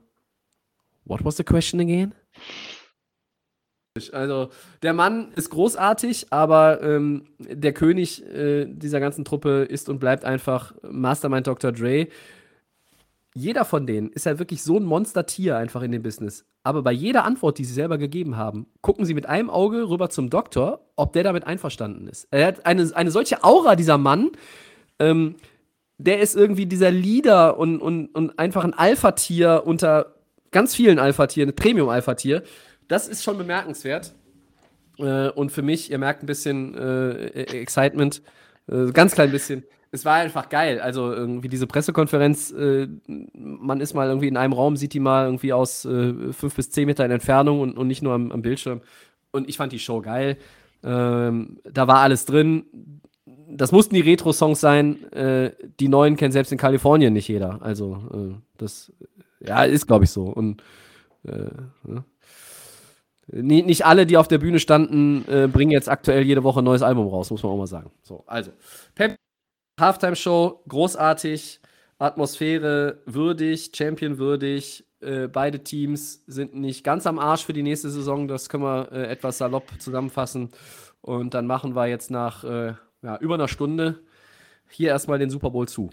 What 1.04 1.24
was 1.24 1.36
the 1.36 1.44
question 1.44 1.80
again? 1.80 2.14
Also, 4.12 4.48
der 4.82 4.94
Mann 4.94 5.32
ist 5.36 5.50
großartig, 5.50 6.28
aber 6.30 6.82
ähm, 6.82 7.24
der 7.38 7.74
König 7.74 8.24
äh, 8.24 8.64
dieser 8.64 9.00
ganzen 9.00 9.22
Truppe 9.24 9.66
ist 9.68 9.90
und 9.90 9.98
bleibt 9.98 10.24
einfach 10.24 10.74
Mastermind 10.82 11.46
Dr. 11.46 11.72
Dre. 11.72 12.08
Jeder 13.34 13.66
von 13.66 13.86
denen 13.86 14.08
ist 14.10 14.24
ja 14.24 14.38
wirklich 14.38 14.62
so 14.62 14.78
ein 14.78 14.84
Monstertier 14.84 15.58
einfach 15.58 15.82
in 15.82 15.92
dem 15.92 16.02
Business. 16.02 16.46
Aber 16.62 16.82
bei 16.82 16.92
jeder 16.92 17.24
Antwort, 17.24 17.58
die 17.58 17.64
sie 17.66 17.74
selber 17.74 17.98
gegeben 17.98 18.38
haben, 18.38 18.66
gucken 18.80 19.04
sie 19.04 19.14
mit 19.14 19.26
einem 19.26 19.50
Auge 19.50 19.88
rüber 19.88 20.08
zum 20.08 20.30
Doktor, 20.30 20.86
ob 20.96 21.12
der 21.12 21.24
damit 21.24 21.46
einverstanden 21.46 22.08
ist. 22.08 22.28
Er 22.30 22.46
hat 22.46 22.64
eine, 22.64 22.90
eine 22.94 23.10
solche 23.10 23.44
Aura, 23.44 23.76
dieser 23.76 23.98
Mann. 23.98 24.30
Ähm, 24.98 25.36
der 25.98 26.20
ist 26.20 26.34
irgendwie 26.34 26.66
dieser 26.66 26.90
Leader 26.90 27.58
und, 27.58 27.80
und, 27.80 28.06
und 28.14 28.38
einfach 28.38 28.64
ein 28.64 28.74
Alpha-Tier 28.74 29.62
unter 29.66 30.14
ganz 30.50 30.74
vielen 30.74 30.98
Alpha-Tieren, 30.98 31.54
Premium-Alpha-Tier. 31.54 32.42
Das 32.92 33.08
ist 33.08 33.24
schon 33.24 33.38
bemerkenswert. 33.38 34.12
Äh, 34.98 35.30
und 35.30 35.50
für 35.50 35.62
mich, 35.62 35.90
ihr 35.90 35.96
merkt 35.96 36.22
ein 36.22 36.26
bisschen 36.26 36.74
äh, 36.74 37.44
Excitement, 37.44 38.20
äh, 38.70 38.92
ganz 38.92 39.14
klein 39.14 39.30
bisschen. 39.30 39.64
Es 39.92 40.04
war 40.04 40.16
einfach 40.16 40.50
geil. 40.50 40.78
Also 40.78 41.10
irgendwie 41.10 41.48
diese 41.48 41.66
Pressekonferenz, 41.66 42.50
äh, 42.50 42.88
man 43.32 43.80
ist 43.80 43.94
mal 43.94 44.08
irgendwie 44.08 44.28
in 44.28 44.36
einem 44.36 44.52
Raum, 44.52 44.76
sieht 44.76 44.92
die 44.92 45.00
mal 45.00 45.24
irgendwie 45.24 45.54
aus 45.54 45.86
äh, 45.86 46.34
fünf 46.34 46.54
bis 46.54 46.68
zehn 46.68 46.84
Metern 46.84 47.10
Entfernung 47.10 47.60
und, 47.60 47.78
und 47.78 47.86
nicht 47.86 48.02
nur 48.02 48.12
am, 48.12 48.30
am 48.30 48.42
Bildschirm. 48.42 48.82
Und 49.30 49.48
ich 49.48 49.56
fand 49.56 49.72
die 49.72 49.78
Show 49.78 50.02
geil. 50.02 50.36
Ähm, 50.84 51.60
da 51.64 51.88
war 51.88 52.00
alles 52.00 52.26
drin. 52.26 53.00
Das 53.24 53.72
mussten 53.72 53.94
die 53.94 54.02
Retro-Songs 54.02 54.60
sein. 54.60 55.10
Äh, 55.14 55.52
die 55.80 55.88
neuen 55.88 56.16
kennt 56.16 56.34
selbst 56.34 56.52
in 56.52 56.58
Kalifornien 56.58 57.14
nicht 57.14 57.28
jeder. 57.28 57.62
Also 57.62 58.42
das 58.58 58.92
ja 59.40 59.64
ist, 59.64 59.86
glaube 59.86 60.04
ich, 60.04 60.10
so. 60.10 60.24
Und 60.24 60.62
äh, 61.24 61.48
ne? 61.84 62.04
Nicht 63.32 63.86
alle, 63.86 64.06
die 64.06 64.16
auf 64.16 64.28
der 64.28 64.38
Bühne 64.38 64.60
standen, 64.60 65.24
äh, 65.26 65.48
bringen 65.48 65.70
jetzt 65.70 65.88
aktuell 65.88 66.22
jede 66.22 66.44
Woche 66.44 66.60
ein 66.60 66.64
neues 66.64 66.82
Album 66.82 67.08
raus, 67.08 67.30
muss 67.30 67.42
man 67.42 67.52
auch 67.52 67.56
mal 67.56 67.66
sagen. 67.66 67.90
So, 68.02 68.24
also, 68.26 68.52
Pep 68.94 69.16
Halftime-Show, 69.80 70.62
großartig, 70.68 71.60
Atmosphäre 71.98 73.00
würdig, 73.06 73.72
Champion 73.74 74.18
würdig. 74.18 74.84
Äh, 75.00 75.28
beide 75.28 75.64
Teams 75.64 76.22
sind 76.26 76.54
nicht 76.54 76.84
ganz 76.84 77.06
am 77.06 77.18
Arsch 77.18 77.44
für 77.44 77.52
die 77.52 77.62
nächste 77.62 77.90
Saison, 77.90 78.28
das 78.28 78.48
können 78.48 78.64
wir 78.64 78.92
äh, 78.92 79.06
etwas 79.06 79.38
salopp 79.38 79.64
zusammenfassen. 79.78 80.50
Und 81.00 81.34
dann 81.34 81.46
machen 81.46 81.74
wir 81.74 81.86
jetzt 81.86 82.10
nach 82.10 82.44
äh, 82.44 82.74
ja, 83.02 83.16
über 83.18 83.34
einer 83.34 83.48
Stunde 83.48 84.00
hier 84.68 84.90
erstmal 84.90 85.18
den 85.18 85.30
Super 85.30 85.50
Bowl 85.50 85.66
zu. 85.66 85.90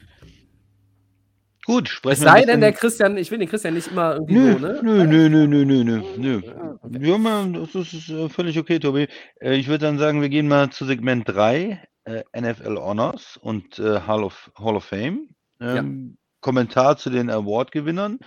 Gut, 1.66 1.88
Es 1.88 1.94
sprechen 1.94 2.22
wir 2.22 2.30
sei 2.30 2.42
ein 2.42 2.48
denn, 2.48 2.62
der 2.62 2.74
Christian, 2.74 3.18
ich 3.18 3.30
will 3.32 3.38
den 3.38 3.50
Christian 3.50 3.74
nicht 3.74 3.92
immer 3.92 4.14
irgendwie 4.14 4.34
Nö, 4.34 4.54
so, 4.54 4.60
ne? 4.60 4.80
nö, 4.82 5.06
nö, 5.06 5.30
nö, 5.30 5.48
nö, 5.48 5.66
nö, 5.66 5.84
nö, 5.84 6.02
nö. 6.18 6.42
okay. 6.82 7.08
Ja, 7.08 7.18
mal, 7.18 7.52
das 7.54 7.76
ist, 7.76 7.94
ist 7.94 8.10
äh, 8.10 8.30
völlig 8.30 8.58
okay, 8.58 8.80
Tobi. 8.80 9.08
Äh, 9.40 9.56
ich 9.56 9.68
würde 9.68 9.86
dann 9.86 10.00
sagen, 10.00 10.22
wir 10.22 10.30
gehen 10.30 10.48
mal 10.48 10.70
zu 10.70 10.86
Segment 10.86 11.28
3, 11.28 11.80
äh, 12.06 12.24
NFL 12.36 12.78
Honors 12.78 13.38
und 13.38 13.78
Hall, 13.78 14.24
of, 14.24 14.52
Hall 14.56 14.76
of 14.76 14.86
Fame. 14.86 15.30
Ähm, 15.62 16.18
Kommentar 16.42 16.98
zu 16.98 17.10
den 17.10 17.30
Award-Gewinnern. 17.30 18.20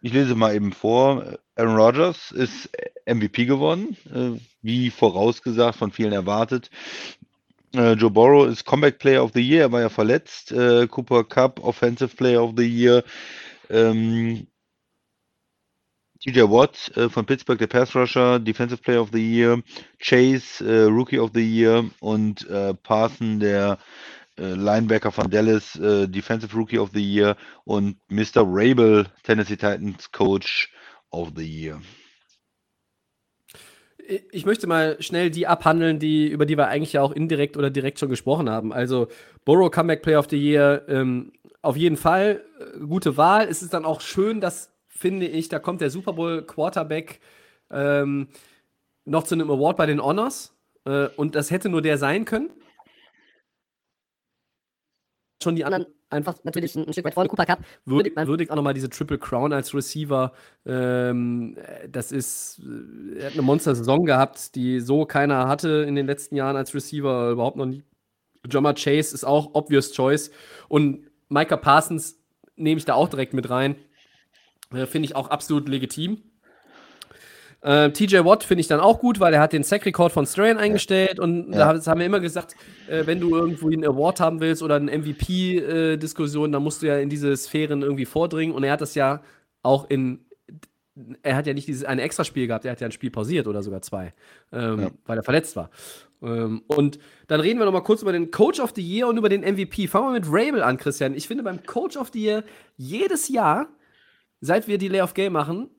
Ich 0.00 0.12
lese 0.12 0.34
mal 0.34 0.54
eben 0.54 0.72
vor. 0.72 1.38
Aaron 1.56 1.76
Rodgers 1.76 2.30
ist 2.32 2.70
MVP 3.06 3.44
geworden, 3.44 3.96
wie 4.62 4.90
vorausgesagt, 4.90 5.76
von 5.76 5.92
vielen 5.92 6.12
erwartet. 6.12 6.70
Äh, 7.74 7.94
Joe 7.94 8.10
Burrow 8.10 8.46
ist 8.46 8.64
Comeback 8.64 8.98
Player 8.98 9.24
of 9.24 9.32
the 9.34 9.40
Year, 9.40 9.62
er 9.62 9.72
war 9.72 9.80
ja 9.80 9.88
verletzt. 9.88 10.52
Äh, 10.52 10.86
Cooper 10.86 11.24
Cup 11.24 11.62
Offensive 11.62 12.14
Player 12.16 12.42
of 12.42 12.52
the 12.56 12.66
Year. 12.66 13.02
Ähm, 13.68 14.46
TJ 16.20 16.42
Watt 16.42 16.92
äh, 16.96 17.08
von 17.08 17.26
Pittsburgh, 17.26 17.58
der 17.58 17.66
Pass 17.66 17.94
Rusher, 17.94 18.38
Defensive 18.38 18.80
Player 18.80 19.02
of 19.02 19.10
the 19.12 19.18
Year, 19.18 19.60
Chase, 19.98 20.64
äh, 20.64 20.84
Rookie 20.84 21.18
of 21.18 21.32
the 21.34 21.42
Year 21.42 21.84
und 22.00 22.48
äh, 22.48 22.74
Parson, 22.74 23.40
der 23.40 23.78
äh, 24.38 24.54
Linebacker 24.54 25.12
von 25.12 25.30
Dallas, 25.30 25.72
Defensive 25.74 26.54
Rookie 26.56 26.78
of 26.78 26.90
the 26.92 27.02
Year 27.02 27.36
und 27.64 27.96
Mr. 28.08 28.42
Rabel, 28.44 29.06
Tennessee 29.22 29.56
Titans 29.56 30.10
Coach 30.10 30.72
of 31.10 31.32
the 31.36 31.44
Year. 31.44 31.80
Ich 34.32 34.44
möchte 34.44 34.66
mal 34.66 35.00
schnell 35.00 35.30
die 35.30 35.46
abhandeln, 35.46 35.98
die, 35.98 36.28
über 36.28 36.46
die 36.46 36.58
wir 36.58 36.68
eigentlich 36.68 36.92
ja 36.92 37.02
auch 37.02 37.12
indirekt 37.12 37.56
oder 37.56 37.70
direkt 37.70 37.98
schon 37.98 38.10
gesprochen 38.10 38.50
haben. 38.50 38.72
Also 38.72 39.08
Burrow 39.44 39.70
Comeback 39.70 40.02
Player 40.02 40.18
of 40.18 40.28
the 40.28 40.36
Year, 40.36 40.84
ähm, 40.88 41.32
auf 41.62 41.76
jeden 41.76 41.96
Fall 41.96 42.44
äh, 42.58 42.80
gute 42.80 43.16
Wahl. 43.16 43.48
Es 43.48 43.62
ist 43.62 43.72
dann 43.72 43.84
auch 43.84 44.00
schön, 44.00 44.40
dass, 44.40 44.70
finde 44.88 45.26
ich, 45.26 45.48
da 45.48 45.58
kommt 45.58 45.80
der 45.80 45.90
Super 45.90 46.12
Bowl 46.12 46.42
Quarterback 46.42 47.20
ähm, 47.70 48.28
noch 49.04 49.24
zu 49.24 49.34
einem 49.34 49.50
Award 49.50 49.76
bei 49.76 49.86
den 49.86 50.02
Honors. 50.02 50.54
Äh, 50.84 51.08
und 51.16 51.34
das 51.34 51.50
hätte 51.50 51.68
nur 51.68 51.82
der 51.82 51.96
sein 51.96 52.24
können. 52.24 52.50
Schon 55.42 55.56
die 55.56 55.64
anderen 55.64 55.86
einfach 56.14 56.36
natürlich 56.44 56.74
ein, 56.74 56.86
ein 56.86 56.92
Stück 56.92 57.04
weit 57.04 57.14
vor 57.14 57.24
dem 57.24 57.28
Cooper 57.28 57.46
Cup. 57.46 57.60
Würdigt, 57.84 58.16
würdigt 58.16 58.50
auch 58.50 58.56
nochmal 58.56 58.74
diese 58.74 58.88
Triple 58.88 59.18
Crown 59.18 59.52
als 59.52 59.74
Receiver. 59.74 60.32
Ähm, 60.64 61.56
das 61.90 62.12
ist, 62.12 62.60
äh, 62.64 63.18
er 63.18 63.26
hat 63.26 63.32
eine 63.34 63.42
Monster-Saison 63.42 64.06
gehabt, 64.06 64.54
die 64.54 64.80
so 64.80 65.04
keiner 65.04 65.48
hatte 65.48 65.84
in 65.86 65.94
den 65.94 66.06
letzten 66.06 66.36
Jahren 66.36 66.56
als 66.56 66.74
Receiver, 66.74 67.30
überhaupt 67.30 67.56
noch 67.56 67.66
nie. 67.66 67.82
Jama 68.50 68.72
Chase 68.72 69.14
ist 69.14 69.24
auch 69.24 69.50
obvious 69.54 69.92
choice. 69.92 70.30
Und 70.68 71.10
Micah 71.28 71.56
Parsons 71.56 72.18
nehme 72.56 72.78
ich 72.78 72.84
da 72.84 72.94
auch 72.94 73.08
direkt 73.08 73.34
mit 73.34 73.50
rein. 73.50 73.76
Äh, 74.72 74.86
Finde 74.86 75.06
ich 75.06 75.16
auch 75.16 75.28
absolut 75.28 75.68
legitim. 75.68 76.22
Äh, 77.64 77.92
TJ 77.92 78.18
Watt 78.24 78.44
finde 78.44 78.60
ich 78.60 78.66
dann 78.66 78.78
auch 78.78 79.00
gut, 79.00 79.20
weil 79.20 79.32
er 79.32 79.40
hat 79.40 79.54
den 79.54 79.62
Sack-Record 79.62 80.12
von 80.12 80.26
Strahan 80.26 80.58
eingestellt 80.58 81.18
und 81.18 81.54
ja. 81.54 81.72
da 81.72 81.86
haben 81.90 81.98
wir 81.98 82.04
immer 82.04 82.20
gesagt, 82.20 82.56
äh, 82.88 83.06
wenn 83.06 83.20
du 83.20 83.34
irgendwo 83.34 83.68
einen 83.68 83.86
Award 83.86 84.20
haben 84.20 84.40
willst 84.40 84.62
oder 84.62 84.74
eine 84.74 84.96
MVP-Diskussion, 84.98 86.50
äh, 86.50 86.52
dann 86.52 86.62
musst 86.62 86.82
du 86.82 86.86
ja 86.88 86.98
in 86.98 87.08
diese 87.08 87.34
Sphären 87.34 87.80
irgendwie 87.80 88.04
vordringen 88.04 88.54
und 88.54 88.64
er 88.64 88.72
hat 88.72 88.82
das 88.82 88.94
ja 88.94 89.22
auch 89.62 89.88
in, 89.88 90.26
er 91.22 91.36
hat 91.36 91.46
ja 91.46 91.54
nicht 91.54 91.66
dieses 91.66 91.84
eine 91.84 92.02
Extraspiel 92.02 92.46
gehabt, 92.48 92.66
er 92.66 92.72
hat 92.72 92.82
ja 92.82 92.86
ein 92.86 92.92
Spiel 92.92 93.10
pausiert 93.10 93.46
oder 93.46 93.62
sogar 93.62 93.80
zwei, 93.80 94.12
ähm, 94.52 94.80
ja. 94.80 94.90
weil 95.06 95.16
er 95.16 95.24
verletzt 95.24 95.56
war. 95.56 95.70
Ähm, 96.22 96.64
und 96.66 96.98
dann 97.28 97.40
reden 97.40 97.58
wir 97.58 97.64
noch 97.64 97.72
mal 97.72 97.80
kurz 97.80 98.02
über 98.02 98.12
den 98.12 98.30
Coach 98.30 98.60
of 98.60 98.74
the 98.76 98.82
Year 98.82 99.08
und 99.08 99.16
über 99.16 99.30
den 99.30 99.40
MVP. 99.40 99.88
Fangen 99.88 100.08
wir 100.08 100.20
mit 100.20 100.26
Rabel 100.26 100.62
an, 100.62 100.76
Christian. 100.76 101.14
Ich 101.14 101.26
finde 101.28 101.42
beim 101.42 101.64
Coach 101.64 101.96
of 101.96 102.10
the 102.12 102.22
Year 102.22 102.44
jedes 102.76 103.30
Jahr, 103.30 103.68
seit 104.42 104.68
wir 104.68 104.76
die 104.76 104.88
Layoff 104.88 105.14
Game 105.14 105.32
machen, 105.32 105.70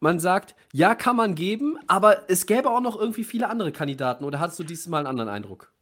man 0.00 0.20
sagt, 0.20 0.54
ja, 0.72 0.94
kann 0.94 1.16
man 1.16 1.34
geben, 1.34 1.78
aber 1.86 2.28
es 2.28 2.46
gäbe 2.46 2.70
auch 2.70 2.80
noch 2.80 2.98
irgendwie 2.98 3.24
viele 3.24 3.48
andere 3.48 3.72
Kandidaten. 3.72 4.24
Oder 4.24 4.40
hattest 4.40 4.58
du 4.58 4.64
dieses 4.64 4.86
Mal 4.86 4.98
einen 4.98 5.06
anderen 5.06 5.28
Eindruck? 5.28 5.72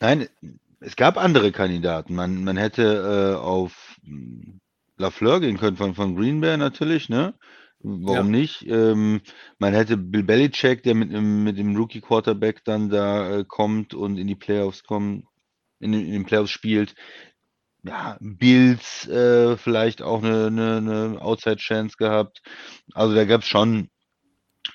Nein, 0.00 0.28
es 0.80 0.96
gab 0.96 1.16
andere 1.16 1.52
Kandidaten. 1.52 2.14
Man, 2.14 2.44
man 2.44 2.56
hätte 2.56 3.36
äh, 3.36 3.40
auf 3.40 3.98
Lafleur 4.96 5.40
gehen 5.40 5.58
können 5.58 5.76
von, 5.76 5.94
von 5.94 6.16
Green 6.16 6.40
Bay 6.40 6.56
natürlich, 6.56 7.08
ne? 7.08 7.34
Warum 7.80 8.32
ja. 8.32 8.38
nicht? 8.38 8.66
Ähm, 8.66 9.20
man 9.58 9.72
hätte 9.72 9.96
Bill 9.96 10.24
Belichick, 10.24 10.82
der 10.82 10.96
mit, 10.96 11.10
mit 11.10 11.58
dem 11.58 11.76
Rookie 11.76 12.00
Quarterback 12.00 12.64
dann 12.64 12.88
da 12.88 13.38
äh, 13.38 13.44
kommt 13.44 13.94
und 13.94 14.18
in 14.18 14.26
die 14.26 14.34
Playoffs 14.34 14.82
kommt, 14.82 15.24
in, 15.78 15.92
in 15.92 16.12
den 16.12 16.24
Playoffs 16.24 16.50
spielt 16.50 16.96
ja, 17.88 18.16
Bills 18.20 19.08
äh, 19.08 19.56
vielleicht 19.56 20.02
auch 20.02 20.22
eine, 20.22 20.46
eine, 20.46 20.76
eine 20.76 21.20
Outside-Chance 21.20 21.96
gehabt. 21.98 22.42
Also 22.94 23.14
da 23.14 23.24
gab 23.24 23.42
es 23.42 23.46
schon 23.46 23.88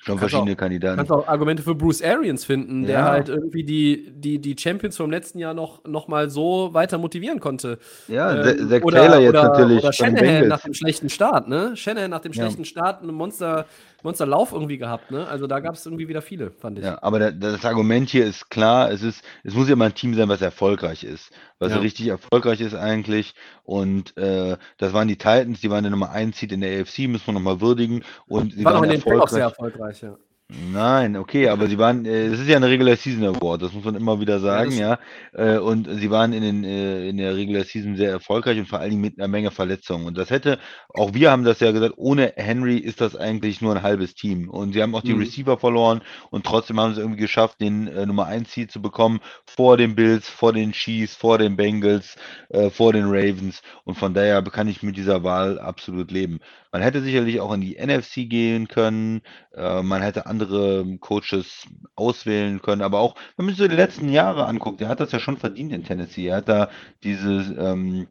Schon 0.02 0.18
verschiedene 0.18 0.52
auch, 0.52 0.56
Kandidaten. 0.56 0.96
Kannst 0.96 1.12
auch 1.12 1.26
Argumente 1.26 1.62
für 1.62 1.74
Bruce 1.74 2.02
Arians 2.02 2.44
finden, 2.44 2.82
ja. 2.82 2.86
der 2.88 3.04
halt 3.04 3.28
irgendwie 3.28 3.64
die, 3.64 4.12
die, 4.12 4.38
die 4.38 4.54
Champions 4.58 4.96
vom 4.96 5.10
letzten 5.10 5.38
Jahr 5.38 5.54
noch, 5.54 5.82
noch 5.84 6.08
mal 6.08 6.28
so 6.28 6.74
weiter 6.74 6.98
motivieren 6.98 7.40
konnte. 7.40 7.78
Ja, 8.08 8.44
ähm, 8.44 8.68
Zach 8.68 8.82
oder, 8.82 8.98
Taylor 8.98 9.20
jetzt 9.20 9.28
oder, 9.30 9.42
natürlich. 9.44 9.78
Oder 9.78 9.92
Shanahan 9.92 10.48
nach 10.48 10.60
dem 10.60 10.74
schlechten 10.74 11.08
Start, 11.08 11.48
ne? 11.48 11.76
Shanahan 11.76 12.10
nach 12.10 12.20
dem 12.20 12.32
ja. 12.32 12.42
schlechten 12.42 12.64
Start 12.66 13.02
ein 13.02 13.14
Monster, 13.14 13.66
Monsterlauf 14.04 14.52
irgendwie 14.52 14.78
gehabt, 14.78 15.10
ne? 15.10 15.26
Also 15.26 15.46
da 15.46 15.60
gab 15.60 15.74
es 15.74 15.84
irgendwie 15.86 16.08
wieder 16.08 16.22
viele, 16.22 16.50
fand 16.50 16.78
ich. 16.78 16.84
Ja, 16.84 17.02
aber 17.02 17.18
der, 17.18 17.32
das 17.32 17.64
Argument 17.64 18.08
hier 18.08 18.26
ist 18.26 18.50
klar, 18.50 18.90
es 18.90 19.02
ist, 19.02 19.24
es 19.42 19.54
muss 19.54 19.68
ja 19.68 19.76
mal 19.76 19.86
ein 19.86 19.94
Team 19.94 20.14
sein, 20.14 20.28
was 20.28 20.42
erfolgreich 20.42 21.04
ist. 21.04 21.30
Was 21.58 21.72
ja. 21.72 21.78
richtig 21.78 22.08
erfolgreich 22.08 22.60
ist 22.60 22.74
eigentlich. 22.74 23.34
Und 23.62 24.16
äh, 24.16 24.56
das 24.76 24.92
waren 24.92 25.08
die 25.08 25.16
Titans, 25.16 25.60
die 25.60 25.70
waren 25.70 25.84
der 25.84 25.90
Nummer 25.90 26.10
1 26.10 26.38
Seed 26.38 26.52
in 26.52 26.60
der 26.60 26.80
AFC, 26.80 27.08
müssen 27.08 27.26
wir 27.26 27.34
nochmal 27.34 27.60
würdigen. 27.60 28.04
Und 28.26 28.52
sie 28.52 28.64
waren, 28.64 28.74
waren 28.74 28.80
auch 28.80 28.84
in 28.84 28.90
den 28.90 29.02
Playoffs 29.02 29.32
sehr 29.32 29.44
erfolgreich, 29.44 30.02
ja. 30.02 30.16
Nein, 30.50 31.16
okay, 31.16 31.48
aber 31.48 31.68
sie 31.68 31.78
waren, 31.78 32.04
äh, 32.04 32.26
es 32.26 32.38
ist 32.38 32.48
ja 32.48 32.56
eine 32.56 32.68
Regular 32.68 32.96
Season 32.96 33.24
Award, 33.24 33.62
das 33.62 33.72
muss 33.72 33.82
man 33.82 33.94
immer 33.94 34.20
wieder 34.20 34.40
sagen, 34.40 34.72
ja. 34.72 34.98
ja. 35.32 35.54
Äh, 35.54 35.58
und 35.58 35.88
sie 35.88 36.10
waren 36.10 36.34
in, 36.34 36.42
den, 36.42 36.64
äh, 36.64 37.08
in 37.08 37.16
der 37.16 37.34
Regular 37.34 37.64
Season 37.64 37.96
sehr 37.96 38.10
erfolgreich 38.10 38.58
und 38.58 38.68
vor 38.68 38.78
allen 38.78 38.90
Dingen 38.90 39.00
mit 39.00 39.18
einer 39.18 39.26
Menge 39.26 39.50
Verletzungen. 39.50 40.06
Und 40.06 40.18
das 40.18 40.28
hätte, 40.28 40.58
auch 40.90 41.14
wir 41.14 41.30
haben 41.30 41.44
das 41.44 41.60
ja 41.60 41.72
gesagt, 41.72 41.94
ohne 41.96 42.34
Henry 42.36 42.76
ist 42.76 43.00
das 43.00 43.16
eigentlich 43.16 43.62
nur 43.62 43.74
ein 43.74 43.82
halbes 43.82 44.14
Team. 44.14 44.50
Und 44.50 44.74
sie 44.74 44.82
haben 44.82 44.94
auch 44.94 45.00
die 45.00 45.14
mhm. 45.14 45.20
Receiver 45.20 45.56
verloren 45.56 46.02
und 46.30 46.44
trotzdem 46.44 46.78
haben 46.78 46.94
sie 46.94 47.00
irgendwie 47.00 47.22
geschafft, 47.22 47.62
den 47.62 47.88
äh, 47.88 48.04
Nummer 48.04 48.26
1 48.26 48.52
Seed 48.52 48.70
zu 48.70 48.82
bekommen 48.82 49.20
vor 49.46 49.78
den 49.78 49.94
Bills, 49.94 50.28
vor 50.28 50.52
den 50.52 50.72
Chiefs, 50.72 51.16
vor 51.16 51.38
den 51.38 51.56
Bengals, 51.56 52.16
äh, 52.50 52.68
vor 52.68 52.92
den 52.92 53.06
Ravens. 53.06 53.62
Und 53.84 53.96
von 53.96 54.12
daher 54.12 54.42
kann 54.42 54.68
ich 54.68 54.82
mit 54.82 54.98
dieser 54.98 55.24
Wahl 55.24 55.58
absolut 55.58 56.10
leben. 56.10 56.40
Man 56.74 56.82
hätte 56.82 57.02
sicherlich 57.02 57.40
auch 57.40 57.52
in 57.52 57.60
die 57.60 57.76
NFC 57.76 58.28
gehen 58.28 58.66
können. 58.66 59.22
Äh, 59.54 59.84
man 59.84 60.02
hätte 60.02 60.26
andere 60.26 60.84
Coaches 60.98 61.68
auswählen 61.94 62.60
können. 62.62 62.82
Aber 62.82 62.98
auch, 62.98 63.14
wenn 63.36 63.46
man 63.46 63.54
sich 63.54 63.62
so 63.62 63.68
die 63.68 63.76
letzten 63.76 64.08
Jahre 64.08 64.46
anguckt, 64.46 64.80
der 64.80 64.88
hat 64.88 64.98
das 64.98 65.12
ja 65.12 65.20
schon 65.20 65.36
verdient 65.36 65.72
in 65.72 65.84
Tennessee. 65.84 66.26
Er 66.26 66.38
hat 66.38 66.48
da 66.48 66.70
diese 67.04 67.54
ähm, 67.60 68.08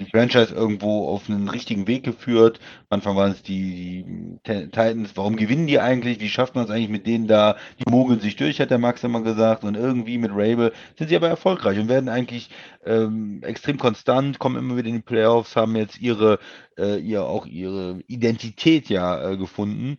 die 0.00 0.10
Franchise 0.10 0.54
irgendwo 0.54 1.08
auf 1.08 1.28
einen 1.28 1.48
richtigen 1.48 1.86
Weg 1.86 2.04
geführt. 2.04 2.60
Manchmal 2.90 3.16
waren 3.16 3.32
es 3.32 3.42
die, 3.42 4.04
die 4.04 4.38
Titans. 4.70 5.16
Warum 5.16 5.36
gewinnen 5.36 5.66
die 5.66 5.80
eigentlich? 5.80 6.20
Wie 6.20 6.28
schafft 6.28 6.54
man 6.54 6.64
es 6.64 6.70
eigentlich 6.70 6.88
mit 6.88 7.06
denen 7.06 7.26
da? 7.26 7.56
Die 7.78 7.90
mogeln 7.90 8.20
sich 8.20 8.36
durch, 8.36 8.60
hat 8.60 8.70
der 8.70 8.78
Max 8.78 9.04
immer 9.04 9.22
gesagt. 9.22 9.64
Und 9.64 9.76
irgendwie 9.76 10.18
mit 10.18 10.30
Rabel 10.32 10.72
sind 10.96 11.08
sie 11.08 11.16
aber 11.16 11.28
erfolgreich 11.28 11.78
und 11.78 11.88
werden 11.88 12.08
eigentlich 12.08 12.50
ähm, 12.84 13.42
extrem 13.42 13.78
konstant, 13.78 14.38
kommen 14.38 14.56
immer 14.56 14.76
wieder 14.76 14.88
in 14.88 14.96
die 14.96 15.02
Playoffs, 15.02 15.56
haben 15.56 15.76
jetzt 15.76 16.00
ihre, 16.00 16.38
äh, 16.76 16.98
ihr 16.98 17.24
auch 17.24 17.46
ihre 17.46 18.00
Identität 18.06 18.88
ja 18.88 19.30
äh, 19.30 19.36
gefunden. 19.36 19.96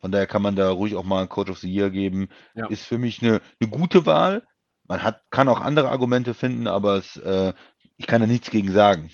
Von 0.00 0.12
daher 0.12 0.26
kann 0.26 0.42
man 0.42 0.56
da 0.56 0.70
ruhig 0.70 0.94
auch 0.94 1.04
mal 1.04 1.20
einen 1.20 1.28
Coach 1.28 1.50
of 1.50 1.58
the 1.58 1.72
Year 1.72 1.90
geben. 1.90 2.28
Ja. 2.54 2.66
Ist 2.68 2.84
für 2.84 2.98
mich 2.98 3.22
eine, 3.22 3.40
eine 3.60 3.70
gute 3.70 4.06
Wahl. 4.06 4.44
Man 4.86 5.02
hat, 5.02 5.22
kann 5.30 5.48
auch 5.48 5.60
andere 5.60 5.90
Argumente 5.90 6.34
finden, 6.34 6.66
aber 6.66 6.96
es, 6.96 7.16
äh, 7.16 7.52
ich 7.96 8.06
kann 8.06 8.20
da 8.20 8.26
nichts 8.26 8.50
gegen 8.50 8.72
sagen. 8.72 9.10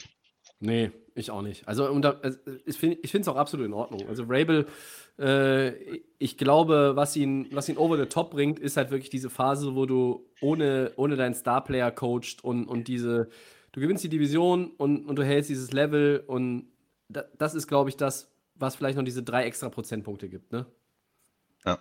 Nee, 0.61 0.91
ich 1.15 1.31
auch 1.31 1.43
nicht. 1.43 1.67
Also, 1.69 1.89
unter, 1.91 2.21
ich 2.65 2.77
finde 2.77 2.99
es 3.03 3.29
auch 3.29 3.37
absolut 3.37 3.67
in 3.67 3.73
Ordnung. 3.73 4.09
Also, 4.09 4.25
Rabel, 4.27 4.67
äh, 5.19 5.99
ich 6.19 6.37
glaube, 6.37 6.93
was 6.95 7.17
ihn, 7.17 7.49
was 7.53 7.69
ihn 7.69 7.77
over 7.77 7.97
the 7.97 8.07
top 8.07 8.31
bringt, 8.31 8.59
ist 8.59 8.77
halt 8.77 8.91
wirklich 8.91 9.11
diese 9.11 9.31
Phase, 9.31 9.75
wo 9.75 9.87
du 9.87 10.27
ohne, 10.41 10.93
ohne 10.97 11.17
deinen 11.17 11.35
Star-Player 11.35 11.91
coacht 11.93 12.43
und, 12.43 12.67
und 12.67 12.89
diese, 12.89 13.29
du 13.73 13.81
gewinnst 13.81 14.05
die 14.05 14.09
Division 14.09 14.73
und, 14.77 15.07
und 15.07 15.17
du 15.17 15.25
hältst 15.25 15.51
dieses 15.51 15.73
Level 15.73 16.25
und 16.27 16.69
da, 17.09 17.25
das 17.39 17.55
ist, 17.55 17.69
glaube 17.69 17.91
ich, 17.91 17.97
das, 17.97 18.33
was 18.55 18.77
vielleicht 18.77 18.97
noch 18.97 19.05
diese 19.05 19.23
drei 19.23 19.45
extra 19.45 19.69
Prozentpunkte 19.69 20.29
gibt, 20.29 20.53
ne? 20.53 20.67
Ja. 21.65 21.79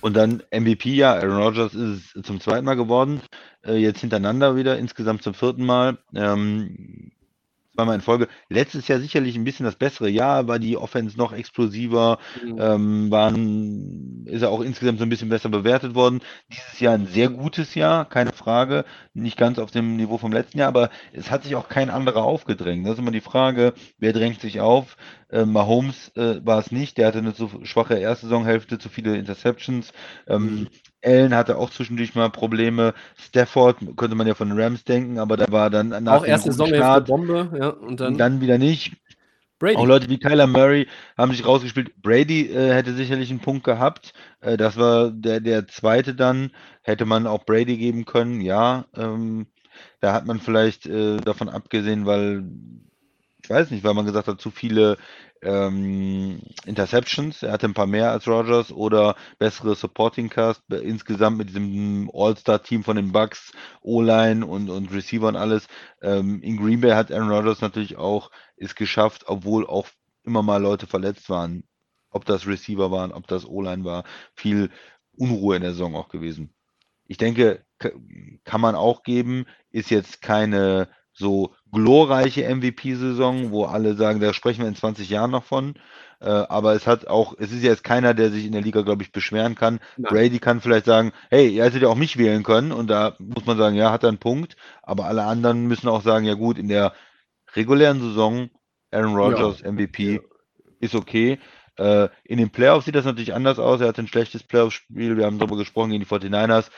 Und 0.00 0.14
dann 0.14 0.42
MVP, 0.50 0.94
ja, 0.94 1.14
Aaron 1.14 1.42
Rodgers 1.42 1.74
ist 1.74 2.24
zum 2.24 2.40
zweiten 2.40 2.64
Mal 2.64 2.74
geworden, 2.74 3.20
äh, 3.64 3.76
jetzt 3.76 4.00
hintereinander 4.00 4.56
wieder, 4.56 4.78
insgesamt 4.78 5.22
zum 5.22 5.34
vierten 5.34 5.64
Mal. 5.64 5.98
Ähm, 6.14 7.12
zweimal 7.74 7.94
in 7.94 8.00
Folge. 8.00 8.28
Letztes 8.48 8.88
Jahr 8.88 9.00
sicherlich 9.00 9.36
ein 9.36 9.44
bisschen 9.44 9.64
das 9.64 9.76
bessere 9.76 10.08
Jahr, 10.08 10.48
war 10.48 10.58
die 10.58 10.76
Offense 10.76 11.16
noch 11.16 11.32
explosiver, 11.32 12.18
mhm. 12.44 12.58
ähm, 12.60 13.10
waren, 13.10 14.26
ist 14.26 14.42
er 14.42 14.50
auch 14.50 14.60
insgesamt 14.60 14.98
so 14.98 15.04
ein 15.04 15.08
bisschen 15.08 15.28
besser 15.28 15.48
bewertet 15.48 15.94
worden. 15.94 16.20
Dieses 16.50 16.80
Jahr 16.80 16.94
ein 16.94 17.06
sehr 17.06 17.28
gutes 17.28 17.74
Jahr, 17.74 18.04
keine 18.04 18.32
Frage. 18.32 18.84
Nicht 19.14 19.36
ganz 19.36 19.58
auf 19.58 19.70
dem 19.70 19.96
Niveau 19.96 20.18
vom 20.18 20.32
letzten 20.32 20.58
Jahr, 20.58 20.68
aber 20.68 20.90
es 21.12 21.30
hat 21.30 21.44
sich 21.44 21.56
auch 21.56 21.68
kein 21.68 21.90
anderer 21.90 22.24
aufgedrängt. 22.24 22.86
Das 22.86 22.94
ist 22.94 22.98
immer 22.98 23.10
die 23.10 23.20
Frage, 23.20 23.74
wer 23.98 24.12
drängt 24.12 24.40
sich 24.40 24.60
auf? 24.60 24.96
Äh, 25.30 25.46
Mahomes 25.46 26.12
äh, 26.16 26.44
war 26.44 26.58
es 26.58 26.70
nicht, 26.70 26.98
der 26.98 27.06
hatte 27.06 27.18
eine 27.18 27.34
zu 27.34 27.50
schwache 27.64 27.94
erste 27.94 28.26
Saisonhälfte, 28.26 28.78
zu 28.78 28.88
viele 28.88 29.16
Interceptions. 29.16 29.92
Ähm, 30.26 30.42
mhm. 30.42 30.68
Allen 31.04 31.34
hatte 31.34 31.56
auch 31.56 31.70
zwischendurch 31.70 32.14
mal 32.14 32.30
Probleme. 32.30 32.94
Stafford 33.16 33.78
könnte 33.96 34.16
man 34.16 34.26
ja 34.26 34.34
von 34.34 34.48
den 34.48 34.60
Rams 34.60 34.84
denken, 34.84 35.18
aber 35.18 35.36
da 35.36 35.50
war 35.50 35.70
dann 35.70 35.88
nach 35.88 36.20
auch 36.20 36.24
erste 36.24 36.52
Saison 36.52 37.04
Bombe, 37.04 37.50
ja, 37.58 37.68
und 37.68 38.00
dann, 38.00 38.16
dann 38.16 38.40
wieder 38.40 38.58
nicht. 38.58 38.96
Brady. 39.62 39.76
Auch 39.76 39.86
Leute 39.86 40.08
wie 40.08 40.18
Kyler 40.18 40.48
Murray 40.48 40.88
haben 41.16 41.30
sich 41.30 41.46
rausgespielt. 41.46 42.02
Brady 42.02 42.48
äh, 42.48 42.74
hätte 42.74 42.94
sicherlich 42.94 43.30
einen 43.30 43.38
Punkt 43.38 43.62
gehabt. 43.62 44.12
Äh, 44.40 44.56
das 44.56 44.76
war 44.76 45.12
der, 45.12 45.38
der 45.38 45.68
zweite 45.68 46.16
dann. 46.16 46.50
Hätte 46.82 47.04
man 47.04 47.28
auch 47.28 47.44
Brady 47.44 47.76
geben 47.76 48.04
können, 48.04 48.40
ja. 48.40 48.86
Ähm, 48.96 49.46
da 50.00 50.14
hat 50.14 50.26
man 50.26 50.40
vielleicht 50.40 50.86
äh, 50.86 51.18
davon 51.18 51.48
abgesehen, 51.48 52.06
weil 52.06 52.42
ich 53.42 53.50
weiß 53.50 53.70
nicht, 53.70 53.82
weil 53.82 53.94
man 53.94 54.06
gesagt 54.06 54.28
hat, 54.28 54.40
zu 54.40 54.50
viele 54.50 54.98
ähm, 55.42 56.40
Interceptions. 56.64 57.42
Er 57.42 57.52
hatte 57.52 57.66
ein 57.66 57.74
paar 57.74 57.86
mehr 57.86 58.12
als 58.12 58.28
Rogers 58.28 58.70
oder 58.70 59.16
bessere 59.38 59.74
Supporting 59.74 60.28
Cast 60.28 60.62
insgesamt 60.70 61.38
mit 61.38 61.48
diesem 61.48 62.08
All-Star-Team 62.14 62.84
von 62.84 62.96
den 62.96 63.10
Bucks, 63.10 63.52
O-Line 63.80 64.46
und, 64.46 64.70
und 64.70 64.92
Receiver 64.92 65.26
und 65.26 65.36
alles. 65.36 65.66
Ähm, 66.00 66.40
in 66.42 66.56
Green 66.56 66.80
Bay 66.80 66.92
hat 66.92 67.10
Aaron 67.10 67.30
Rodgers 67.30 67.60
natürlich 67.60 67.96
auch 67.96 68.30
es 68.56 68.76
geschafft, 68.76 69.24
obwohl 69.26 69.66
auch 69.66 69.88
immer 70.22 70.42
mal 70.42 70.62
Leute 70.62 70.86
verletzt 70.86 71.28
waren. 71.28 71.64
Ob 72.10 72.24
das 72.24 72.46
Receiver 72.46 72.92
waren, 72.92 73.10
ob 73.10 73.26
das 73.26 73.44
O-Line 73.44 73.84
war, 73.84 74.04
viel 74.36 74.70
Unruhe 75.16 75.56
in 75.56 75.62
der 75.62 75.72
Saison 75.72 75.96
auch 75.96 76.08
gewesen. 76.08 76.54
Ich 77.06 77.16
denke, 77.16 77.64
kann 78.44 78.60
man 78.60 78.76
auch 78.76 79.02
geben, 79.02 79.46
ist 79.70 79.90
jetzt 79.90 80.22
keine 80.22 80.88
so 81.12 81.54
glorreiche 81.72 82.42
MVP-Saison, 82.54 83.50
wo 83.50 83.64
alle 83.64 83.94
sagen, 83.94 84.20
da 84.20 84.32
sprechen 84.32 84.62
wir 84.62 84.68
in 84.68 84.76
20 84.76 85.08
Jahren 85.10 85.30
noch 85.30 85.44
von. 85.44 85.74
Äh, 86.20 86.28
aber 86.28 86.74
es 86.74 86.86
hat 86.86 87.08
auch, 87.08 87.34
es 87.38 87.50
ist 87.52 87.62
ja 87.62 87.70
jetzt 87.70 87.84
keiner, 87.84 88.14
der 88.14 88.30
sich 88.30 88.46
in 88.46 88.52
der 88.52 88.62
Liga, 88.62 88.82
glaube 88.82 89.02
ich, 89.02 89.12
beschweren 89.12 89.54
kann. 89.54 89.80
Nein. 89.96 90.12
Brady 90.12 90.38
kann 90.38 90.60
vielleicht 90.60 90.86
sagen, 90.86 91.12
hey, 91.30 91.48
ihr 91.48 91.64
hättet 91.64 91.82
ja 91.82 91.88
auch 91.88 91.96
mich 91.96 92.16
wählen 92.16 92.44
können. 92.44 92.72
Und 92.72 92.88
da 92.88 93.16
muss 93.18 93.44
man 93.44 93.58
sagen, 93.58 93.76
ja, 93.76 93.90
hat 93.90 94.04
er 94.04 94.10
einen 94.10 94.18
Punkt. 94.18 94.56
Aber 94.82 95.06
alle 95.06 95.24
anderen 95.24 95.66
müssen 95.66 95.88
auch 95.88 96.02
sagen, 96.02 96.24
ja 96.24 96.34
gut, 96.34 96.58
in 96.58 96.68
der 96.68 96.92
regulären 97.54 98.00
Saison 98.00 98.50
Aaron 98.92 99.16
Rodgers 99.16 99.60
ja. 99.60 99.72
MVP 99.72 100.14
ja. 100.14 100.20
ist 100.78 100.94
okay. 100.94 101.38
Äh, 101.76 102.08
in 102.24 102.38
den 102.38 102.50
Playoffs 102.50 102.84
sieht 102.84 102.94
das 102.94 103.04
natürlich 103.04 103.34
anders 103.34 103.58
aus. 103.58 103.80
Er 103.80 103.88
hatte 103.88 104.02
ein 104.02 104.08
schlechtes 104.08 104.42
Playoff-Spiel. 104.42 105.16
Wir 105.16 105.24
haben 105.24 105.38
darüber 105.38 105.56
gesprochen 105.56 105.90
gegen 105.90 106.04
die 106.04 106.08
49ers. 106.08 106.70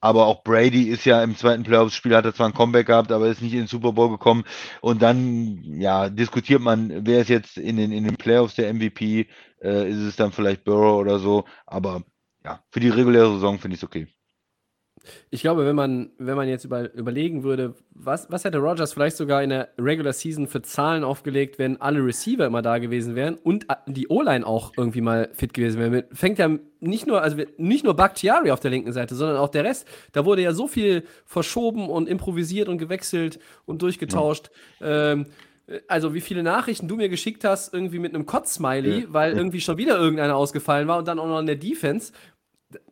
Aber 0.00 0.26
auch 0.26 0.44
Brady 0.44 0.88
ist 0.88 1.04
ja 1.04 1.22
im 1.22 1.36
zweiten 1.36 1.62
Playoffs-Spiel, 1.64 2.14
hat 2.14 2.24
er 2.24 2.34
zwar 2.34 2.48
ein 2.48 2.54
Comeback 2.54 2.86
gehabt, 2.86 3.12
aber 3.12 3.28
ist 3.28 3.42
nicht 3.42 3.54
in 3.54 3.60
den 3.60 3.66
Super 3.66 3.92
Bowl 3.92 4.10
gekommen. 4.10 4.44
Und 4.80 5.02
dann, 5.02 5.62
ja, 5.80 6.08
diskutiert 6.10 6.60
man, 6.60 7.06
wer 7.06 7.20
ist 7.22 7.28
jetzt 7.28 7.56
in 7.58 7.76
den, 7.76 7.92
in 7.92 8.04
den 8.04 8.16
Playoffs 8.16 8.54
der 8.54 8.72
MVP? 8.72 9.26
Äh, 9.62 9.90
ist 9.90 9.98
es 9.98 10.16
dann 10.16 10.32
vielleicht 10.32 10.64
Burrow 10.64 11.00
oder 11.00 11.18
so? 11.18 11.44
Aber 11.66 12.02
ja, 12.44 12.62
für 12.70 12.80
die 12.80 12.90
reguläre 12.90 13.32
Saison 13.32 13.58
finde 13.58 13.74
ich 13.74 13.80
es 13.82 13.84
okay. 13.84 14.06
Ich 15.30 15.40
glaube, 15.40 15.66
wenn 15.66 15.76
man, 15.76 16.10
wenn 16.18 16.36
man 16.36 16.48
jetzt 16.48 16.64
über, 16.64 16.92
überlegen 16.94 17.42
würde, 17.42 17.74
was, 17.90 18.30
was 18.30 18.44
hätte 18.44 18.58
Rogers 18.58 18.92
vielleicht 18.92 19.16
sogar 19.16 19.42
in 19.42 19.50
der 19.50 19.68
Regular 19.78 20.12
Season 20.12 20.46
für 20.46 20.62
Zahlen 20.62 21.04
aufgelegt, 21.04 21.58
wenn 21.58 21.80
alle 21.80 22.04
Receiver 22.04 22.46
immer 22.46 22.62
da 22.62 22.78
gewesen 22.78 23.14
wären 23.14 23.36
und 23.36 23.66
die 23.86 24.08
O-Line 24.08 24.46
auch 24.46 24.72
irgendwie 24.76 25.00
mal 25.00 25.30
fit 25.32 25.54
gewesen 25.54 25.80
wäre. 25.80 26.04
Fängt 26.12 26.38
ja 26.38 26.50
nicht 26.80 27.06
nur, 27.06 27.22
also 27.22 27.36
nicht 27.56 27.84
nur 27.84 27.94
Bakhtiari 27.94 28.50
auf 28.50 28.60
der 28.60 28.70
linken 28.70 28.92
Seite, 28.92 29.14
sondern 29.14 29.36
auch 29.36 29.48
der 29.48 29.64
Rest. 29.64 29.86
Da 30.12 30.24
wurde 30.24 30.42
ja 30.42 30.52
so 30.52 30.68
viel 30.68 31.04
verschoben 31.24 31.88
und 31.88 32.08
improvisiert 32.08 32.68
und 32.68 32.78
gewechselt 32.78 33.38
und 33.64 33.82
durchgetauscht. 33.82 34.50
Ja. 34.80 35.12
Ähm, 35.12 35.26
also 35.88 36.14
wie 36.14 36.20
viele 36.20 36.42
Nachrichten 36.42 36.86
du 36.86 36.96
mir 36.96 37.08
geschickt 37.08 37.44
hast, 37.44 37.74
irgendwie 37.74 37.98
mit 37.98 38.14
einem 38.14 38.26
Kotz-Smiley, 38.26 39.00
ja. 39.00 39.06
weil 39.08 39.32
irgendwie 39.32 39.60
schon 39.60 39.76
wieder 39.76 39.98
irgendeiner 39.98 40.36
ausgefallen 40.36 40.86
war 40.86 40.98
und 40.98 41.08
dann 41.08 41.18
auch 41.18 41.26
noch 41.26 41.40
in 41.40 41.46
der 41.46 41.56
Defense, 41.56 42.12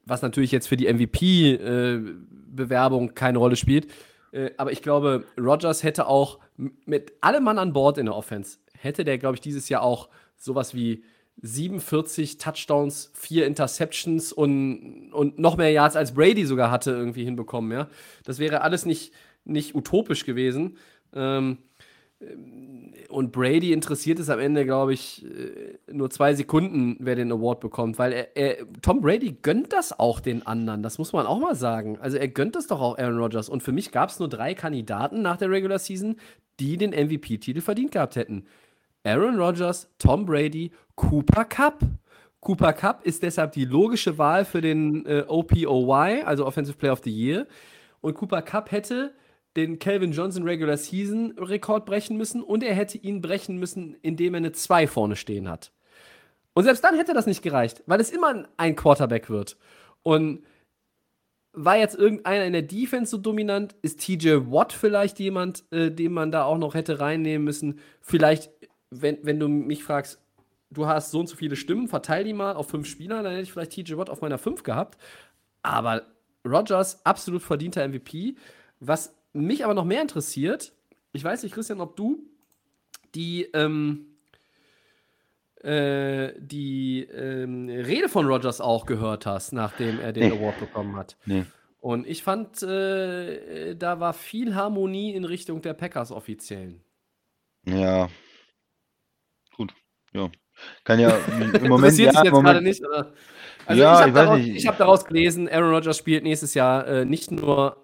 was 0.07 0.23
natürlich 0.23 0.53
jetzt 0.53 0.69
für 0.69 0.77
die 0.77 0.93
MVP-Bewerbung 0.93 3.11
äh, 3.11 3.13
keine 3.13 3.39
Rolle 3.39 3.57
spielt. 3.57 3.89
Äh, 4.33 4.51
aber 4.57 4.73
ich 4.73 4.83
glaube, 4.83 5.25
Rogers 5.39 5.83
hätte 5.83 6.07
auch 6.07 6.39
mit 6.57 7.13
allem 7.21 7.45
Mann 7.45 7.59
an 7.59 7.73
Bord 7.73 7.99
in 7.99 8.07
der 8.07 8.15
Offense, 8.15 8.59
hätte 8.79 9.05
der, 9.05 9.19
glaube 9.19 9.37
ich, 9.37 9.41
dieses 9.41 9.69
Jahr 9.69 9.83
auch 9.83 10.09
sowas 10.37 10.75
wie 10.75 11.05
47 11.43 12.39
Touchdowns, 12.39 13.11
4 13.15 13.47
Interceptions 13.47 14.33
und, 14.33 15.13
und 15.13 15.39
noch 15.39 15.57
mehr 15.57 15.71
Yards 15.71 15.97
als 15.97 16.15
Brady 16.15 16.47
sogar 16.47 16.71
hatte 16.71 16.93
irgendwie 16.93 17.25
hinbekommen, 17.25 17.73
ja. 17.73 17.89
Das 18.25 18.39
wäre 18.39 18.61
alles 18.61 18.87
nicht, 18.87 19.13
nicht 19.45 19.75
utopisch 19.75 20.25
gewesen. 20.25 20.77
Ähm, 21.13 21.59
und 23.09 23.31
Brady 23.31 23.73
interessiert 23.73 24.19
es 24.19 24.29
am 24.29 24.41
Ende, 24.41 24.65
glaube 24.65 24.93
ich, 24.93 25.25
äh, 25.25 25.79
nur 25.93 26.11
zwei 26.11 26.35
Sekunden, 26.35 26.97
wer 26.99 27.15
den 27.15 27.31
Award 27.31 27.61
bekommt, 27.61 27.99
weil 27.99 28.13
er, 28.13 28.37
er, 28.37 28.67
Tom 28.83 29.01
Brady 29.01 29.37
gönnt 29.41 29.73
das 29.73 29.99
auch 29.99 30.21
den 30.21 30.47
anderen. 30.47 30.83
Das 30.83 30.99
muss 30.99 31.13
man 31.13 31.27
auch 31.27 31.39
mal 31.39 31.55
sagen. 31.55 31.99
Also 32.01 32.17
er 32.17 32.29
gönnt 32.29 32.57
das 32.57 32.67
doch 32.67 32.81
auch 32.81 32.99
Aaron 32.99 33.19
Rodgers. 33.19 33.49
Und 33.49 33.63
für 33.63 33.73
mich 33.73 33.93
gab 33.93 34.11
es 34.11 34.19
nur 34.19 34.29
drei 34.29 34.55
Kandidaten 34.55 35.23
nach 35.23 35.37
der 35.37 35.51
Regular 35.51 35.79
Season, 35.79 36.17
die 36.59 36.77
den 36.77 36.91
MVP-Titel 36.91 37.61
verdient 37.61 37.93
gehabt 37.93 38.17
hätten. 38.17 38.47
Aaron 39.05 39.39
Rodgers, 39.39 39.89
Tom 39.99 40.27
Brady, 40.27 40.73
Cooper 40.97 41.45
Cup. 41.45 41.81
Cooper 42.41 42.73
Cup 42.73 43.07
ist 43.07 43.23
deshalb 43.23 43.53
die 43.53 43.65
logische 43.65 44.19
Wahl 44.19 44.45
für 44.45 44.61
den 44.61 45.07
äh, 45.07 45.25
OPOY, 45.27 46.23
also 46.25 46.47
Offensive 46.47 46.77
Player 46.77 46.93
of 46.93 47.03
the 47.05 47.11
Year. 47.11 47.47
Und 48.01 48.15
Cooper 48.15 48.43
Cup 48.43 48.71
hätte 48.73 49.15
den 49.57 49.79
Calvin 49.79 50.13
Johnson 50.13 50.45
Regular 50.45 50.77
Season 50.77 51.35
Rekord 51.39 51.87
brechen 51.87 52.17
müssen 52.17 52.43
und 52.43 52.63
er 52.63 52.75
hätte 52.75 52.99
ihn 52.99 53.21
brechen 53.21 53.59
müssen, 53.59 53.97
indem 54.03 54.35
er 54.35 54.39
eine 54.39 54.53
2 54.53 54.87
vorne 54.87 55.17
stehen 55.17 55.49
hat. 55.49 55.73
Und 56.55 56.65
selbst 56.65 56.83
dann 56.85 56.97
hätte 56.97 57.15
das 57.15 57.27
nicht 57.27 57.43
gereicht, 57.43 57.83
weil 57.87 58.01
es 58.01 58.11
immer 58.11 58.47
ein 58.57 58.77
Quarterback 58.77 59.29
wird. 59.29 59.57
Und 60.03 60.45
war 61.53 61.77
jetzt 61.77 61.97
irgendeiner 61.97 62.45
in 62.45 62.53
der 62.53 62.63
Defense 62.63 63.11
so 63.11 63.19
dominant? 63.19 63.77
Ist 63.83 64.01
TJ 64.01 64.51
Watt 64.51 64.73
vielleicht 64.73 65.21
jemand, 65.21 65.65
äh, 65.73 65.91
den 65.91 66.13
man 66.13 66.33
da 66.33 66.45
auch 66.45 66.59
noch 66.59 66.75
hätte 66.75 66.99
reinnehmen 66.99 67.45
müssen? 67.45 67.79
Vielleicht, 68.01 68.51
wenn, 68.91 69.19
wenn 69.23 69.39
du 69.39 69.49
mich 69.49 69.85
fragst, 69.85 70.21
du 70.71 70.87
hast 70.87 71.13
so 71.13 71.21
und 71.21 71.29
so 71.29 71.37
viele 71.37 71.55
Stimmen, 71.55 71.87
verteil 71.87 72.25
die 72.25 72.33
mal 72.33 72.55
auf 72.55 72.69
fünf 72.69 72.89
Spieler, 72.89 73.23
dann 73.23 73.33
hätte 73.33 73.45
ich 73.45 73.53
vielleicht 73.53 73.73
TJ 73.73 73.97
Watt 73.97 74.11
auf 74.11 74.21
meiner 74.21 74.39
5 74.39 74.65
gehabt. 74.65 75.01
Aber 75.63 76.03
Rogers, 76.45 77.05
absolut 77.07 77.43
verdienter 77.43 77.87
MVP. 77.87 78.37
Was 78.81 79.14
mich 79.35 79.65
aber 79.65 79.75
noch 79.75 79.85
mehr 79.85 80.01
interessiert, 80.01 80.73
ich 81.13 81.23
weiß 81.23 81.43
nicht, 81.43 81.55
Christian, 81.55 81.81
ob 81.81 81.97
du 81.97 82.25
die, 83.15 83.45
ähm, 83.55 84.07
äh, 85.63 86.33
die 86.39 87.03
ähm, 87.03 87.69
Rede 87.69 88.09
von 88.09 88.27
Rogers 88.27 88.61
auch 88.61 88.87
gehört 88.87 89.27
hast, 89.27 89.53
nachdem 89.53 90.01
er 90.01 90.13
den 90.13 90.31
nee. 90.31 90.39
Award 90.39 90.59
bekommen 90.61 90.97
hat. 90.97 91.17
Nee. 91.27 91.45
Und 91.81 92.07
ich 92.07 92.23
fand, 92.23 92.63
äh, 92.63 93.77
da 93.77 94.01
war 94.01 94.15
viel 94.15 94.55
Harmonie 94.55 95.13
in 95.13 95.25
Richtung 95.25 95.61
der 95.61 95.75
Packers-Offiziellen. 95.75 96.83
Ja. 97.67 98.09
Gut, 99.57 99.75
ja. 100.13 100.31
Kann 100.85 100.99
ja 100.99 101.11
im 101.11 101.39
Moment. 101.69 101.99
ja, 101.99 102.07
jetzt 102.07 102.31
Moment, 102.31 102.55
gerade 102.55 102.63
nicht, 102.63 102.85
oder? 102.85 103.13
Also 103.67 103.83
ja, 103.83 103.95
ich 103.95 104.01
habe 104.01 104.13
daraus, 104.13 104.67
hab 104.67 104.79
daraus 104.79 105.05
gelesen, 105.05 105.49
Aaron 105.49 105.75
Rodgers 105.75 105.99
spielt 105.99 106.23
nächstes 106.23 106.55
Jahr 106.55 106.87
äh, 106.87 107.05
nicht 107.05 107.31
nur 107.31 107.84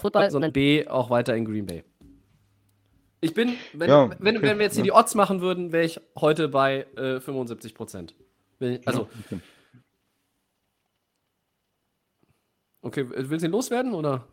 Football, 0.00 0.30
sondern 0.30 0.52
B 0.52 0.86
auch 0.86 1.10
weiter 1.10 1.34
in 1.36 1.44
Green 1.44 1.66
Bay. 1.66 1.84
Ich 3.20 3.34
bin, 3.34 3.54
wenn, 3.72 3.90
ja, 3.90 4.10
wenn, 4.20 4.36
okay, 4.36 4.46
wenn 4.46 4.58
wir 4.58 4.64
jetzt 4.64 4.74
hier 4.74 4.84
ja. 4.84 4.92
die 4.92 4.98
Odds 4.98 5.14
machen 5.14 5.40
würden, 5.40 5.72
wäre 5.72 5.84
ich 5.84 6.00
heute 6.16 6.48
bei 6.48 6.86
äh, 6.96 7.20
75 7.20 7.74
Prozent. 7.74 8.14
Also. 8.84 9.08
Okay. 12.80 13.06
willst 13.08 13.42
du 13.42 13.48
ihn 13.48 13.52
loswerden 13.52 13.92
oder? 13.92 14.26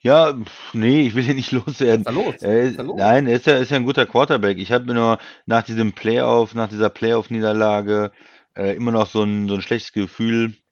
Ja, 0.00 0.38
nee, 0.72 1.08
ich 1.08 1.14
will 1.16 1.28
ihn 1.28 1.34
nicht 1.34 1.50
loswerden. 1.66 2.04
Los? 2.14 2.36
Er 2.40 2.62
ist, 2.62 2.78
nein, 2.78 3.26
er 3.26 3.36
ist 3.36 3.46
ja, 3.46 3.56
ist 3.56 3.70
ja 3.70 3.76
ein 3.76 3.84
guter 3.84 4.06
Quarterback. 4.06 4.58
Ich 4.58 4.70
habe 4.70 4.84
mir 4.84 4.94
nur 4.94 5.18
nach 5.46 5.64
diesem 5.64 5.92
Playoff, 5.94 6.54
nach 6.54 6.68
dieser 6.68 6.90
Playoff-Niederlage 6.90 8.12
äh, 8.56 8.76
immer 8.76 8.92
noch 8.92 9.08
so 9.08 9.24
ein, 9.24 9.48
so 9.48 9.54
ein 9.54 9.62
schlechtes 9.62 9.92
Gefühl 9.92 10.52
äh, 10.52 10.65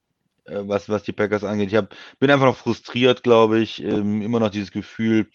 was, 0.47 0.89
was 0.89 1.03
die 1.03 1.11
Packers 1.11 1.43
angeht. 1.43 1.69
Ich 1.69 1.75
hab, 1.75 1.95
bin 2.19 2.29
einfach 2.31 2.45
noch 2.45 2.57
frustriert, 2.57 3.23
glaube 3.23 3.59
ich. 3.59 3.81
Ähm, 3.83 4.21
immer 4.21 4.39
noch 4.39 4.49
dieses 4.49 4.71
Gefühl, 4.71 5.27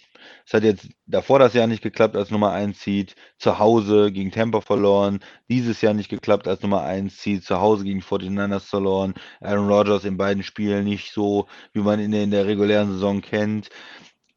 es 0.46 0.54
hat 0.54 0.62
jetzt 0.62 0.88
davor 1.06 1.38
das 1.38 1.54
Jahr 1.54 1.66
nicht 1.66 1.82
geklappt 1.82 2.16
als 2.16 2.30
Nummer 2.30 2.52
1 2.52 2.80
Seed, 2.80 3.14
zu 3.38 3.58
Hause 3.58 4.12
gegen 4.12 4.30
Tampa 4.30 4.60
verloren, 4.60 5.20
dieses 5.48 5.80
Jahr 5.80 5.94
nicht 5.94 6.10
geklappt 6.10 6.46
als 6.46 6.62
Nummer 6.62 6.82
1 6.82 7.20
Seed, 7.20 7.44
zu 7.44 7.60
Hause 7.60 7.84
gegen 7.84 8.00
49ers 8.00 8.66
verloren, 8.68 9.14
Aaron 9.40 9.68
Rodgers 9.68 10.04
in 10.04 10.16
beiden 10.16 10.42
Spielen 10.42 10.84
nicht 10.84 11.12
so, 11.12 11.46
wie 11.72 11.80
man 11.80 12.00
ihn 12.00 12.12
in 12.12 12.30
der 12.30 12.46
regulären 12.46 12.92
Saison 12.92 13.20
kennt 13.20 13.70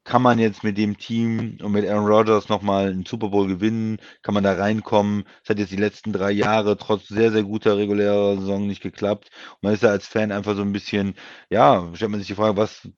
kann 0.04 0.22
man 0.22 0.38
jetzt 0.38 0.62
mit 0.64 0.76
dem 0.78 0.98
Team 0.98 1.58
und 1.62 1.72
mit 1.72 1.88
Aaron 1.88 2.06
Rodgers 2.06 2.48
nochmal 2.48 2.90
einen 2.90 3.06
Super 3.06 3.28
Bowl 3.30 3.48
gewinnen? 3.48 3.98
Kann 4.22 4.34
man 4.34 4.44
da 4.44 4.52
reinkommen? 4.52 5.24
Es 5.42 5.50
hat 5.50 5.58
jetzt 5.58 5.72
die 5.72 5.76
letzten 5.76 6.12
drei 6.12 6.30
Jahre 6.30 6.76
trotz 6.76 7.08
sehr, 7.08 7.32
sehr 7.32 7.42
guter 7.42 7.76
regulärer 7.76 8.36
Saison 8.38 8.66
nicht 8.66 8.82
geklappt. 8.82 9.30
Und 9.54 9.62
man 9.62 9.74
ist 9.74 9.82
ja 9.82 9.90
als 9.90 10.06
Fan 10.06 10.32
einfach 10.32 10.54
so 10.56 10.62
ein 10.62 10.72
bisschen, 10.72 11.14
ja, 11.48 11.90
stellt 11.94 12.10
man 12.10 12.20
sich 12.20 12.28
die 12.28 12.34
Frage, 12.34 12.56
was 12.56 12.88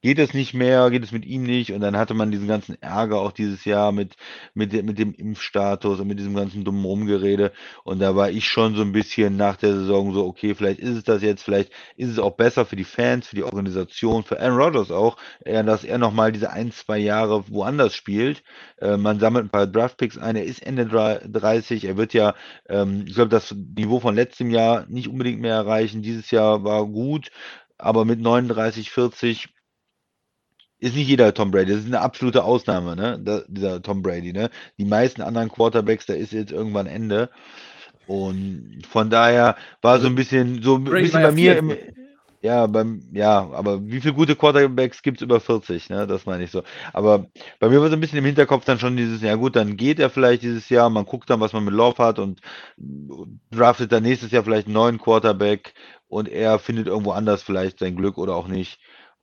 geht 0.00 0.18
es 0.18 0.34
nicht 0.34 0.54
mehr, 0.54 0.90
geht 0.90 1.04
es 1.04 1.12
mit 1.12 1.24
ihm 1.24 1.42
nicht? 1.42 1.72
Und 1.72 1.80
dann 1.80 1.96
hatte 1.96 2.14
man 2.14 2.30
diesen 2.30 2.48
ganzen 2.48 2.80
Ärger 2.80 3.20
auch 3.20 3.32
dieses 3.32 3.64
Jahr 3.64 3.92
mit, 3.92 4.16
mit, 4.54 4.72
mit 4.84 4.98
dem 4.98 5.14
Impfstatus 5.14 6.00
und 6.00 6.08
mit 6.08 6.18
diesem 6.18 6.34
ganzen 6.34 6.64
dummen 6.64 6.84
Rumgerede. 6.84 7.52
Und 7.84 8.00
da 8.00 8.14
war 8.16 8.30
ich 8.30 8.46
schon 8.46 8.74
so 8.74 8.82
ein 8.82 8.92
bisschen 8.92 9.36
nach 9.36 9.56
der 9.56 9.74
Saison 9.74 10.14
so, 10.14 10.26
okay, 10.26 10.54
vielleicht 10.54 10.80
ist 10.80 10.96
es 10.96 11.04
das 11.04 11.22
jetzt, 11.22 11.42
vielleicht 11.42 11.72
ist 11.96 12.10
es 12.10 12.18
auch 12.18 12.32
besser 12.32 12.64
für 12.64 12.76
die 12.76 12.84
Fans, 12.84 13.26
für 13.28 13.36
die 13.36 13.44
Organisation, 13.44 14.22
für 14.24 14.40
Aaron 14.40 14.58
Rodgers 14.58 14.90
auch, 14.90 15.16
dass 15.44 15.84
er 15.84 15.98
nochmal 15.98 16.32
diese 16.32 16.50
ein, 16.50 16.72
zwei 16.72 16.98
Jahre 16.98 17.48
woanders 17.48 17.94
spielt. 17.94 18.42
Äh, 18.80 18.96
man 18.96 19.18
sammelt 19.18 19.46
ein 19.46 19.50
paar 19.50 19.66
Draftpicks 19.66 20.18
ein, 20.18 20.36
er 20.36 20.44
ist 20.44 20.64
Ende 20.64 20.86
30, 20.86 21.84
er 21.84 21.96
wird 21.96 22.14
ja, 22.14 22.34
ähm, 22.68 23.04
ich 23.06 23.14
glaube, 23.14 23.30
das 23.30 23.54
Niveau 23.54 24.00
von 24.00 24.14
letztem 24.14 24.50
Jahr 24.50 24.86
nicht 24.88 25.08
unbedingt 25.08 25.40
mehr 25.40 25.54
erreichen. 25.54 26.02
Dieses 26.02 26.30
Jahr 26.30 26.64
war 26.64 26.86
gut, 26.86 27.30
aber 27.78 28.04
mit 28.04 28.20
39, 28.20 28.90
40 28.90 29.48
ist 30.82 30.96
nicht 30.96 31.08
jeder 31.08 31.32
Tom 31.32 31.52
Brady, 31.52 31.70
das 31.70 31.80
ist 31.80 31.86
eine 31.86 32.00
absolute 32.00 32.42
Ausnahme, 32.42 32.96
ne? 32.96 33.18
Da, 33.22 33.42
dieser 33.46 33.80
Tom 33.80 34.02
Brady, 34.02 34.32
ne? 34.32 34.50
Die 34.78 34.84
meisten 34.84 35.22
anderen 35.22 35.48
Quarterbacks, 35.48 36.06
da 36.06 36.14
ist 36.14 36.32
jetzt 36.32 36.52
irgendwann 36.52 36.86
Ende. 36.86 37.30
Und 38.08 38.82
von 38.90 39.08
daher 39.08 39.56
war 39.80 40.00
so 40.00 40.08
ein 40.08 40.16
bisschen, 40.16 40.60
so 40.60 40.76
ein 40.76 40.84
Brady 40.84 41.04
bisschen 41.04 41.22
bei 41.22 41.32
mir 41.32 41.56
im, 41.56 41.76
ja, 42.40 42.66
beim, 42.66 43.00
ja, 43.12 43.48
aber 43.52 43.86
wie 43.86 44.00
viele 44.00 44.14
gute 44.14 44.34
Quarterbacks 44.34 45.02
gibt 45.02 45.18
es 45.18 45.22
über 45.22 45.38
40, 45.38 45.88
ne? 45.88 46.08
Das 46.08 46.26
meine 46.26 46.42
ich 46.42 46.50
so. 46.50 46.64
Aber 46.92 47.26
bei 47.60 47.68
mir 47.68 47.80
war 47.80 47.88
so 47.88 47.94
ein 47.94 48.00
bisschen 48.00 48.18
im 48.18 48.24
Hinterkopf 48.24 48.64
dann 48.64 48.80
schon 48.80 48.96
dieses, 48.96 49.22
ja 49.22 49.36
gut, 49.36 49.54
dann 49.54 49.76
geht 49.76 50.00
er 50.00 50.10
vielleicht 50.10 50.42
dieses 50.42 50.68
Jahr, 50.68 50.90
man 50.90 51.04
guckt 51.04 51.30
dann, 51.30 51.38
was 51.38 51.52
man 51.52 51.64
mit 51.64 51.74
Love 51.74 52.02
hat 52.02 52.18
und 52.18 52.40
draftet 53.52 53.92
dann 53.92 54.02
nächstes 54.02 54.32
Jahr 54.32 54.42
vielleicht 54.42 54.66
einen 54.66 54.74
neuen 54.74 54.98
Quarterback 54.98 55.74
und 56.08 56.28
er 56.28 56.58
findet 56.58 56.88
irgendwo 56.88 57.12
anders 57.12 57.44
vielleicht 57.44 57.78
sein 57.78 57.94
Glück 57.94 58.18
oder 58.18 58.34
auch 58.34 58.48
nicht. 58.48 58.80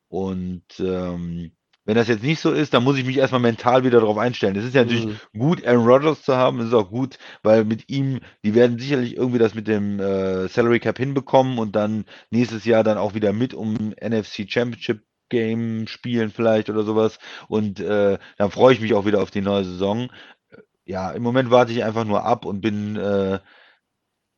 Und 0.10 0.64
ähm, 0.80 1.53
wenn 1.86 1.95
das 1.95 2.07
jetzt 2.07 2.23
nicht 2.23 2.40
so 2.41 2.52
ist, 2.52 2.73
dann 2.73 2.84
muss 2.84 2.98
ich 2.98 3.06
mich 3.06 3.18
erstmal 3.18 3.41
mental 3.41 3.84
wieder 3.84 3.99
darauf 4.02 4.18
einstellen. 4.18 4.56
Es 4.57 4.65
ist 4.65 4.76
ja 4.76 4.84
natürlich 4.84 5.07
Mhm. 5.07 5.19
gut, 5.38 5.65
Aaron 5.65 5.88
Rodgers 5.88 6.23
zu 6.23 6.36
haben. 6.36 6.60
Es 6.60 6.68
ist 6.68 6.73
auch 6.76 6.91
gut, 6.91 7.18
weil 7.44 7.65
mit 7.65 7.90
ihm, 7.90 8.19
die 8.44 8.56
werden 8.56 8.77
sicherlich 8.80 9.15
irgendwie 9.18 9.40
das 9.40 9.56
mit 9.56 9.68
dem 9.68 9.99
äh, 9.99 10.48
Salary 10.49 10.80
Cap 10.81 10.98
hinbekommen 10.99 11.60
und 11.60 11.76
dann 11.76 12.06
nächstes 12.31 12.65
Jahr 12.65 12.84
dann 12.84 12.98
auch 12.99 13.15
wieder 13.15 13.34
mit 13.34 13.53
um 13.56 13.94
NFC 14.02 14.45
Championship 14.49 15.03
Game 15.30 15.88
spielen 15.88 16.31
vielleicht 16.31 16.69
oder 16.69 16.84
sowas. 16.84 17.19
Und 17.48 17.80
äh, 17.80 18.18
dann 18.38 18.52
freue 18.52 18.73
ich 18.73 18.81
mich 18.81 18.94
auch 18.94 19.06
wieder 19.06 19.22
auf 19.22 19.31
die 19.31 19.41
neue 19.41 19.64
Saison. 19.65 20.10
Ja, 20.86 21.11
im 21.11 21.23
Moment 21.23 21.52
warte 21.52 21.72
ich 21.72 21.84
einfach 21.84 22.06
nur 22.06 22.26
ab 22.26 22.45
und 22.45 22.61
bin 22.61 22.95
äh, 22.98 23.40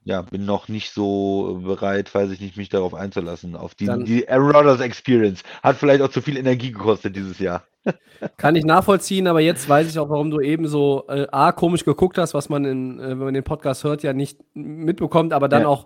ja, 0.04 0.22
bin 0.24 0.46
noch 0.46 0.68
nicht 0.68 0.94
so 0.94 1.60
bereit, 1.64 2.14
weiß 2.14 2.32
ich 2.32 2.42
nicht, 2.42 2.58
mich 2.58 2.70
darauf 2.70 2.94
einzulassen, 2.94 3.56
auf 3.56 3.76
die, 3.76 3.86
Dann- 3.86 4.04
die 4.06 4.28
Aaron 4.28 4.52
Rodgers 4.56 4.82
Experience. 4.82 5.44
Hat 5.62 5.76
vielleicht 5.78 6.02
auch 6.02 6.10
zu 6.10 6.22
viel 6.22 6.38
Energie 6.38 6.72
gekostet 6.72 7.16
dieses 7.16 7.38
Jahr. 7.40 7.64
Kann 8.38 8.56
ich 8.56 8.64
nachvollziehen, 8.64 9.26
aber 9.28 9.42
jetzt 9.42 9.68
weiß 9.68 9.90
ich 9.90 9.98
auch, 9.98 10.10
warum 10.10 10.30
du 10.30 10.40
eben 10.40 10.68
so 10.68 11.06
äh, 11.08 11.26
A, 11.32 11.52
komisch 11.52 11.84
geguckt 11.84 12.20
hast, 12.20 12.36
was 12.36 12.48
man, 12.50 12.64
in, 12.66 13.00
äh, 13.00 13.10
wenn 13.10 13.18
man 13.18 13.34
den 13.34 13.44
Podcast 13.44 13.84
hört, 13.84 14.04
ja 14.04 14.14
nicht 14.14 14.38
mitbekommt, 14.54 15.34
aber 15.34 15.50
dann 15.50 15.64
Ja. 15.64 15.68
auch 15.68 15.86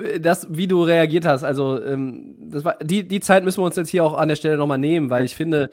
äh, 0.00 0.20
das, 0.20 0.46
wie 0.50 0.68
du 0.68 0.82
reagiert 0.84 1.24
hast. 1.26 1.42
Also, 1.42 1.82
ähm, 1.82 2.36
das 2.38 2.64
war, 2.64 2.76
die, 2.80 3.06
die 3.08 3.18
Zeit 3.18 3.42
müssen 3.44 3.60
wir 3.60 3.64
uns 3.66 3.74
jetzt 3.74 3.88
hier 3.90 4.04
auch 4.04 4.14
an 4.14 4.28
der 4.28 4.36
Stelle 4.36 4.56
nochmal 4.56 4.78
nehmen, 4.78 5.10
weil 5.10 5.24
ich 5.24 5.34
finde, 5.34 5.70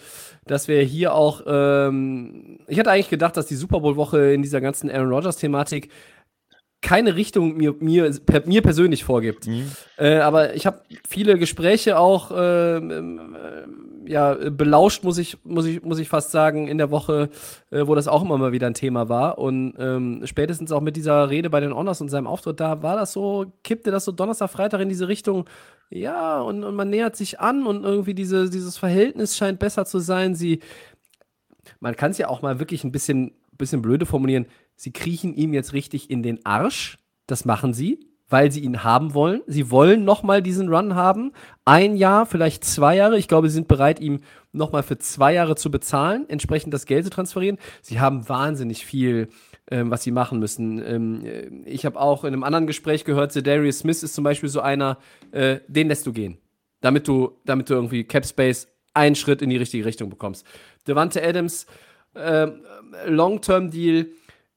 dass 0.48 0.68
wir 0.68 0.82
hier 0.82 1.14
auch, 1.14 1.42
ähm, 1.46 2.58
ich 2.68 2.80
hatte 2.80 2.90
eigentlich 2.90 3.10
gedacht, 3.10 3.38
dass 3.38 3.46
die 3.46 3.56
Super 3.56 3.82
Bowl-Woche 3.82 4.34
in 4.34 4.42
dieser 4.42 4.62
ganzen 4.62 4.90
Aaron 4.90 5.12
Rodgers-Thematik 5.12 5.90
keine 6.82 7.16
Richtung 7.16 7.58
mir, 7.58 7.76
mir, 7.80 8.12
per, 8.26 8.46
mir 8.48 8.62
persönlich 8.62 9.04
vorgibt. 9.04 9.48
Äh, 9.98 10.18
aber 10.18 10.56
ich 10.56 10.66
habe 10.66 10.82
viele 11.08 11.38
Gespräche 11.38 12.00
auch 12.00 12.32
ähm, 12.36 13.36
äh, 13.36 14.12
ja, 14.12 14.34
belauscht, 14.50 15.04
muss 15.04 15.20
ich, 15.20 15.38
muss, 15.44 15.66
ich, 15.66 15.84
muss 15.84 16.00
ich 16.00 16.10
fast 16.10 16.32
sagen, 16.32 16.68
in 16.68 16.80
der 16.80 16.90
Woche, 16.90 17.30
äh, 17.70 17.86
wo 17.86 17.94
das 17.94 18.08
auch 18.08 18.24
immer 18.24 18.38
mal 18.38 18.52
wieder 18.52 18.68
ein 18.68 18.74
Thema 18.74 19.10
war. 19.10 19.38
Und 19.38 19.76
ähm, 19.78 20.22
spätestens 20.26 20.72
auch 20.72 20.82
mit 20.82 20.96
dieser 20.96 21.30
Rede 21.30 21.50
bei 21.50 21.60
den 21.60 21.74
Honors 21.74 22.02
und 22.02 22.10
seinem 22.10 22.28
Auftritt, 22.28 22.60
da 22.60 22.82
war 22.82 22.96
das 22.96 23.14
so, 23.14 23.46
kippte 23.64 23.92
das 23.92 24.06
so 24.06 24.12
Donnerstag, 24.12 24.50
Freitag 24.50 24.82
in 24.82 24.90
diese 24.90 25.08
Richtung. 25.08 25.46
Ja, 25.90 26.42
und, 26.42 26.64
und 26.64 26.76
man 26.76 26.90
nähert 26.90 27.16
sich 27.16 27.40
an 27.40 27.68
und 27.68 27.84
irgendwie 27.84 28.16
diese, 28.16 28.50
dieses 28.50 28.78
Verhältnis 28.78 29.38
scheint 29.38 29.60
besser 29.60 29.86
zu 29.86 30.00
sein. 30.00 30.34
Sie, 30.34 30.62
man 31.80 31.96
kann 31.96 32.12
es 32.12 32.18
ja 32.18 32.28
auch 32.28 32.42
mal 32.42 32.60
wirklich 32.60 32.84
ein 32.84 32.92
bisschen, 32.92 33.34
bisschen 33.58 33.82
blöde 33.82 34.06
formulieren. 34.06 34.48
Sie 34.82 34.92
kriechen 34.92 35.36
ihm 35.36 35.54
jetzt 35.54 35.74
richtig 35.74 36.10
in 36.10 36.24
den 36.24 36.44
Arsch. 36.44 36.98
Das 37.28 37.46
machen 37.46 37.72
sie, 37.72 38.00
weil 38.30 38.52
sie 38.52 38.62
ihn 38.62 38.84
haben 38.84 39.14
wollen. 39.14 39.44
Sie 39.46 39.70
wollen 39.70 40.06
nochmal 40.06 40.42
diesen 40.42 40.74
Run 40.74 40.96
haben. 40.96 41.34
Ein 41.66 41.96
Jahr, 41.98 42.26
vielleicht 42.26 42.64
zwei 42.64 42.96
Jahre. 42.96 43.20
Ich 43.20 43.28
glaube, 43.28 43.48
sie 43.48 43.54
sind 43.54 43.68
bereit, 43.68 44.00
ihm 44.00 44.22
nochmal 44.54 44.82
für 44.82 44.98
zwei 44.98 45.36
Jahre 45.36 45.56
zu 45.56 45.70
bezahlen, 45.70 46.28
entsprechend 46.30 46.74
das 46.74 46.88
Geld 46.88 47.04
zu 47.04 47.12
transferieren. 47.12 47.60
Sie 47.84 48.00
haben 48.00 48.28
wahnsinnig 48.28 48.84
viel, 48.84 49.28
ähm, 49.70 49.92
was 49.92 50.02
sie 50.02 50.10
machen 50.10 50.40
müssen. 50.40 50.84
Ähm, 50.84 51.26
äh, 51.26 51.70
ich 51.70 51.86
habe 51.86 52.00
auch 52.00 52.24
in 52.24 52.34
einem 52.34 52.44
anderen 52.44 52.66
Gespräch 52.66 53.06
gehört, 53.06 53.36
Darius 53.46 53.80
Smith 53.80 54.02
ist 54.02 54.16
zum 54.16 54.24
Beispiel 54.24 54.50
so 54.50 54.62
einer, 54.62 54.98
äh, 55.30 55.60
den 55.68 55.90
lässt 55.90 56.08
du 56.08 56.12
gehen. 56.12 56.40
Damit 56.80 57.08
du, 57.08 57.38
damit 57.46 57.70
du 57.70 57.76
irgendwie 57.76 58.04
Cap 58.04 58.26
Space 58.26 58.68
einen 58.96 59.14
Schritt 59.14 59.44
in 59.44 59.52
die 59.52 59.58
richtige 59.58 59.86
Richtung 59.86 60.10
bekommst. 60.10 60.44
Devante 60.88 61.24
Adams, 61.24 61.68
ähm, 62.16 62.62
Long-Term-Deal, 63.06 64.08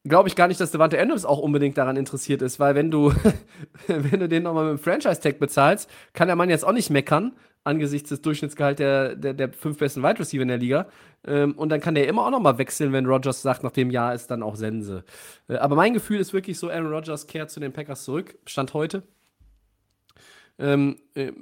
glaube 0.04 0.28
ich 0.28 0.36
gar 0.36 0.48
nicht, 0.48 0.60
dass 0.60 0.70
Devante 0.70 1.00
Adams 1.00 1.24
auch 1.24 1.38
unbedingt 1.38 1.78
daran 1.78 1.96
interessiert 1.96 2.42
ist, 2.42 2.60
weil 2.60 2.74
wenn 2.74 2.90
du, 2.90 3.12
wenn 3.86 4.20
du 4.20 4.28
den 4.28 4.42
nochmal 4.42 4.72
mit 4.72 4.78
dem 4.78 4.84
Franchise-Tag 4.84 5.38
bezahlst, 5.38 5.90
kann 6.12 6.28
der 6.28 6.36
Mann 6.36 6.50
jetzt 6.50 6.64
auch 6.64 6.72
nicht 6.72 6.90
meckern, 6.90 7.32
angesichts 7.64 8.10
des 8.10 8.20
Durchschnittsgehalts 8.20 8.76
der, 8.76 9.16
der, 9.16 9.32
der 9.32 9.52
fünf 9.52 9.78
besten 9.78 10.02
Wide 10.02 10.18
Receiver 10.18 10.42
in 10.42 10.48
der 10.48 10.58
Liga. 10.58 10.86
Ähm, 11.26 11.52
und 11.52 11.70
dann 11.70 11.80
kann 11.80 11.94
der 11.94 12.06
immer 12.06 12.26
auch 12.26 12.30
nochmal 12.30 12.58
wechseln, 12.58 12.92
wenn 12.92 13.06
Rodgers 13.06 13.40
sagt, 13.40 13.64
nach 13.64 13.70
dem 13.70 13.90
Jahr 13.90 14.14
ist 14.14 14.30
dann 14.30 14.42
auch 14.42 14.56
Sense. 14.56 15.04
Äh, 15.48 15.56
aber 15.56 15.74
mein 15.74 15.94
Gefühl 15.94 16.20
ist 16.20 16.34
wirklich 16.34 16.58
so, 16.58 16.68
Aaron 16.68 16.92
Rodgers 16.92 17.26
kehrt 17.26 17.50
zu 17.50 17.60
den 17.60 17.72
Packers 17.72 18.04
zurück, 18.04 18.36
Stand 18.44 18.74
heute. 18.74 19.02
Ähm, 20.58 20.98
äh, 21.14 21.32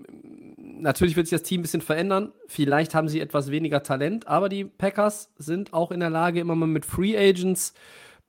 natürlich 0.56 1.16
wird 1.16 1.26
sich 1.26 1.38
das 1.38 1.46
Team 1.46 1.60
ein 1.60 1.62
bisschen 1.62 1.82
verändern. 1.82 2.32
Vielleicht 2.46 2.94
haben 2.94 3.08
sie 3.08 3.20
etwas 3.20 3.50
weniger 3.50 3.82
Talent, 3.82 4.28
aber 4.28 4.48
die 4.48 4.64
Packers 4.64 5.32
sind 5.36 5.74
auch 5.74 5.90
in 5.90 6.00
der 6.00 6.10
Lage, 6.10 6.40
immer 6.40 6.54
mal 6.54 6.66
mit 6.66 6.86
Free 6.86 7.16
Agents 7.18 7.74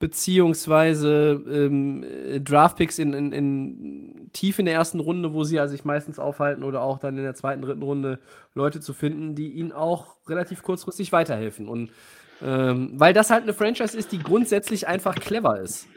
beziehungsweise 0.03 1.41
ähm, 1.49 2.03
äh, 2.03 2.41
Draftpicks 2.41 2.99
in, 2.99 3.13
in, 3.13 3.31
in 3.31 4.29
tief 4.33 4.59
in 4.59 4.65
der 4.65 4.73
ersten 4.73 4.99
Runde, 4.99 5.33
wo 5.33 5.45
sie 5.45 5.55
ja 5.55 5.69
sich 5.69 5.85
meistens 5.85 6.19
aufhalten, 6.19 6.65
oder 6.65 6.81
auch 6.81 6.99
dann 6.99 7.17
in 7.17 7.23
der 7.23 7.35
zweiten, 7.35 7.61
dritten 7.61 7.83
Runde 7.83 8.19
Leute 8.53 8.81
zu 8.81 8.91
finden, 8.91 9.33
die 9.33 9.53
ihnen 9.53 9.71
auch 9.71 10.17
relativ 10.27 10.61
kurzfristig 10.61 11.13
weiterhelfen. 11.13 11.69
Und 11.69 11.91
ähm, 12.41 12.91
weil 12.95 13.13
das 13.13 13.29
halt 13.29 13.43
eine 13.43 13.53
Franchise 13.53 13.97
ist, 13.97 14.11
die 14.11 14.19
grundsätzlich 14.19 14.89
einfach 14.89 15.15
clever 15.15 15.61
ist. 15.61 15.87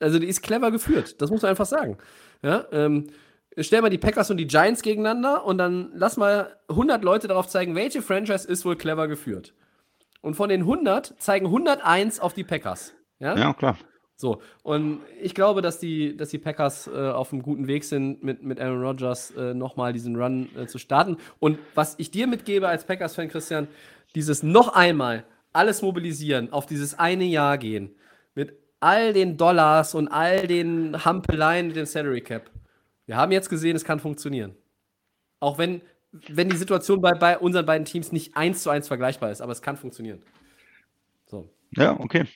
Also 0.00 0.18
die 0.18 0.28
ist 0.28 0.40
clever 0.40 0.70
geführt, 0.70 1.20
das 1.20 1.28
muss 1.28 1.42
man 1.42 1.50
einfach 1.50 1.66
sagen. 1.66 1.98
Ja, 2.42 2.64
ähm, 2.72 3.08
stell 3.58 3.82
mal 3.82 3.90
die 3.90 3.98
Packers 3.98 4.30
und 4.30 4.38
die 4.38 4.46
Giants 4.46 4.80
gegeneinander 4.80 5.44
und 5.44 5.58
dann 5.58 5.90
lass 5.92 6.16
mal 6.16 6.56
100 6.70 7.04
Leute 7.04 7.28
darauf 7.28 7.48
zeigen, 7.48 7.74
welche 7.74 8.00
Franchise 8.00 8.48
ist 8.48 8.64
wohl 8.64 8.76
clever 8.76 9.08
geführt. 9.08 9.52
Und 10.22 10.36
von 10.36 10.48
den 10.48 10.62
100 10.62 11.16
zeigen 11.18 11.44
101 11.44 12.18
auf 12.18 12.32
die 12.32 12.44
Packers. 12.44 12.94
Ja, 13.22 13.36
Ja, 13.36 13.54
klar. 13.54 13.78
so. 14.16 14.42
Und 14.62 15.00
ich 15.20 15.34
glaube, 15.34 15.62
dass 15.62 15.78
die, 15.78 16.16
dass 16.16 16.30
die 16.30 16.38
Packers 16.38 16.88
äh, 16.88 16.90
auf 16.90 17.32
einem 17.32 17.42
guten 17.42 17.68
Weg 17.68 17.84
sind, 17.84 18.22
mit, 18.22 18.42
mit 18.42 18.60
Aaron 18.60 18.82
Rodgers 18.82 19.30
äh, 19.30 19.54
nochmal 19.54 19.92
diesen 19.92 20.16
Run 20.16 20.48
äh, 20.56 20.66
zu 20.66 20.78
starten. 20.78 21.16
Und 21.38 21.58
was 21.74 21.94
ich 21.98 22.10
dir 22.10 22.26
mitgebe 22.26 22.68
als 22.68 22.84
Packers-Fan, 22.84 23.28
Christian, 23.28 23.68
dieses 24.14 24.42
noch 24.42 24.74
einmal 24.74 25.24
alles 25.52 25.82
mobilisieren, 25.82 26.52
auf 26.52 26.66
dieses 26.66 26.98
eine 26.98 27.24
Jahr 27.24 27.58
gehen, 27.58 27.94
mit 28.34 28.58
all 28.80 29.12
den 29.12 29.36
Dollars 29.36 29.94
und 29.94 30.08
all 30.08 30.46
den 30.48 31.04
Hampeleien 31.04 31.68
mit 31.68 31.76
dem 31.76 31.86
Salary 31.86 32.22
Cap. 32.22 32.50
Wir 33.06 33.16
haben 33.16 33.30
jetzt 33.30 33.48
gesehen, 33.48 33.76
es 33.76 33.84
kann 33.84 34.00
funktionieren. 34.00 34.56
Auch 35.38 35.58
wenn, 35.58 35.82
wenn 36.28 36.48
die 36.48 36.56
Situation 36.56 37.00
bei, 37.00 37.12
bei 37.12 37.38
unseren 37.38 37.66
beiden 37.66 37.84
Teams 37.84 38.10
nicht 38.10 38.36
eins 38.36 38.62
zu 38.62 38.70
eins 38.70 38.88
vergleichbar 38.88 39.30
ist, 39.30 39.40
aber 39.40 39.52
es 39.52 39.62
kann 39.62 39.76
funktionieren. 39.76 40.22
So. 41.26 41.48
Ja, 41.76 41.98
okay. 42.00 42.26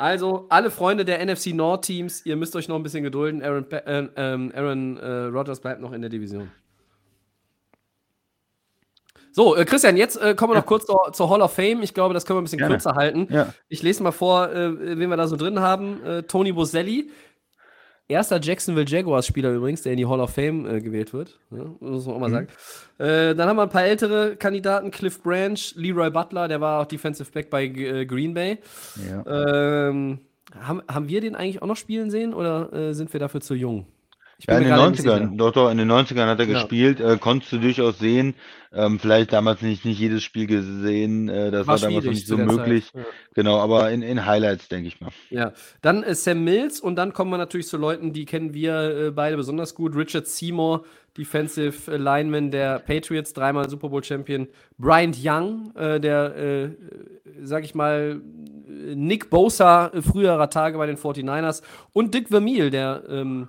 Also, 0.00 0.46
alle 0.48 0.70
Freunde 0.70 1.04
der 1.04 1.22
NFC 1.22 1.48
Nord 1.48 1.84
Teams, 1.84 2.24
ihr 2.24 2.34
müsst 2.34 2.56
euch 2.56 2.68
noch 2.68 2.76
ein 2.76 2.82
bisschen 2.82 3.04
gedulden. 3.04 3.42
Aaron, 3.42 3.70
äh, 3.70 4.08
ähm, 4.16 4.50
Aaron 4.56 4.96
äh, 4.96 5.06
Rodgers 5.24 5.60
bleibt 5.60 5.82
noch 5.82 5.92
in 5.92 6.00
der 6.00 6.08
Division. 6.08 6.50
So, 9.32 9.54
äh, 9.54 9.66
Christian, 9.66 9.98
jetzt 9.98 10.16
äh, 10.16 10.34
kommen 10.34 10.54
wir 10.54 10.58
noch 10.58 10.64
kurz 10.64 10.86
zur, 10.86 11.12
zur 11.12 11.28
Hall 11.28 11.42
of 11.42 11.52
Fame. 11.52 11.82
Ich 11.82 11.92
glaube, 11.92 12.14
das 12.14 12.24
können 12.24 12.38
wir 12.38 12.40
ein 12.40 12.44
bisschen 12.44 12.60
Gerne. 12.60 12.76
kürzer 12.76 12.94
halten. 12.94 13.28
Ja. 13.30 13.52
Ich 13.68 13.82
lese 13.82 14.02
mal 14.02 14.10
vor, 14.10 14.50
äh, 14.50 14.98
wen 14.98 15.10
wir 15.10 15.18
da 15.18 15.28
so 15.28 15.36
drin 15.36 15.60
haben. 15.60 16.02
Äh, 16.02 16.22
Tony 16.22 16.52
Boselli, 16.52 17.10
erster 18.10 18.40
Jacksonville 18.40 18.86
Jaguars-Spieler 18.86 19.52
übrigens, 19.52 19.82
der 19.82 19.92
in 19.92 19.98
die 19.98 20.06
Hall 20.06 20.20
of 20.20 20.30
Fame 20.30 20.66
äh, 20.66 20.80
gewählt 20.80 21.12
wird. 21.12 21.38
Ja, 21.50 21.64
muss 21.80 22.06
man 22.06 22.16
auch 22.16 22.20
mal 22.20 22.30
sagen. 22.30 22.48
Äh, 22.98 23.34
dann 23.34 23.48
haben 23.48 23.56
wir 23.56 23.62
ein 23.62 23.70
paar 23.70 23.84
ältere 23.84 24.36
Kandidaten: 24.36 24.90
Cliff 24.90 25.22
Branch, 25.22 25.58
Leroy 25.74 26.10
Butler, 26.10 26.48
der 26.48 26.60
war 26.60 26.82
auch 26.82 26.86
Defensive 26.86 27.30
Back 27.30 27.48
bei 27.50 27.64
äh, 27.64 28.04
Green 28.04 28.34
Bay. 28.34 28.58
Ja. 29.08 29.88
Ähm, 29.88 30.18
haben, 30.58 30.82
haben 30.90 31.08
wir 31.08 31.20
den 31.20 31.36
eigentlich 31.36 31.62
auch 31.62 31.66
noch 31.66 31.76
spielen 31.76 32.10
sehen 32.10 32.34
oder 32.34 32.72
äh, 32.72 32.92
sind 32.92 33.12
wir 33.12 33.20
dafür 33.20 33.40
zu 33.40 33.54
jung? 33.54 33.86
Ich 34.40 34.46
Ja, 34.46 34.56
in 34.56 34.64
den 34.64 34.72
gerade 34.72 34.90
nicht 34.90 35.00
90ern, 35.00 35.18
sicher. 35.18 35.32
doch, 35.36 35.52
doch, 35.52 35.70
in 35.70 35.76
den 35.76 35.90
90ern 35.90 36.26
hat 36.26 36.40
er 36.40 36.46
Ja. 36.46 36.54
gespielt, 36.54 36.98
äh, 36.98 37.18
konntest 37.20 37.52
du 37.52 37.58
durchaus 37.58 37.98
sehen, 37.98 38.34
ähm, 38.72 38.98
vielleicht 38.98 39.32
damals 39.34 39.60
nicht, 39.60 39.84
nicht 39.84 39.98
jedes 40.00 40.22
Spiel 40.22 40.46
gesehen, 40.46 41.28
äh, 41.28 41.50
das 41.50 41.66
war, 41.66 41.78
damals 41.78 42.04
noch 42.06 42.12
nicht 42.12 42.26
so 42.26 42.38
möglich. 42.38 42.90
Ja. 42.94 43.02
Genau, 43.34 43.58
aber 43.58 43.90
in, 43.90 44.00
in 44.00 44.24
Highlights, 44.24 44.68
denke 44.68 44.88
ich 44.88 44.98
mal. 45.00 45.10
Ja, 45.28 45.52
dann 45.82 46.02
äh, 46.02 46.14
Sam 46.14 46.42
Mills 46.42 46.80
und 46.80 46.96
dann 46.96 47.12
kommen 47.12 47.30
wir 47.30 47.36
natürlich 47.38 47.66
zu 47.68 47.76
Leuten, 47.76 48.12
die 48.14 48.24
kennen 48.24 48.54
wir 48.54 49.06
äh, 49.08 49.10
beide 49.10 49.36
besonders 49.36 49.74
gut. 49.74 49.94
Richard 49.94 50.26
Seymour, 50.26 50.84
Defensive 51.18 51.94
Lineman 51.96 52.50
der 52.50 52.78
Patriots, 52.78 53.34
dreimal 53.34 53.68
Super 53.68 53.90
Bowl 53.90 54.02
Champion. 54.02 54.48
Bryant 54.78 55.18
Young, 55.22 55.74
äh, 55.76 56.00
der, 56.00 56.36
äh, 56.36 56.68
sag 57.42 57.64
ich 57.64 57.74
mal, 57.74 58.20
Nick 58.94 59.28
Bosa 59.28 59.90
früherer 60.00 60.48
Tage 60.48 60.78
bei 60.78 60.86
den 60.86 60.96
49ers. 60.96 61.62
Und 61.92 62.14
Dick 62.14 62.28
Vermeil, 62.28 62.70
der 62.70 63.02
ähm, 63.10 63.48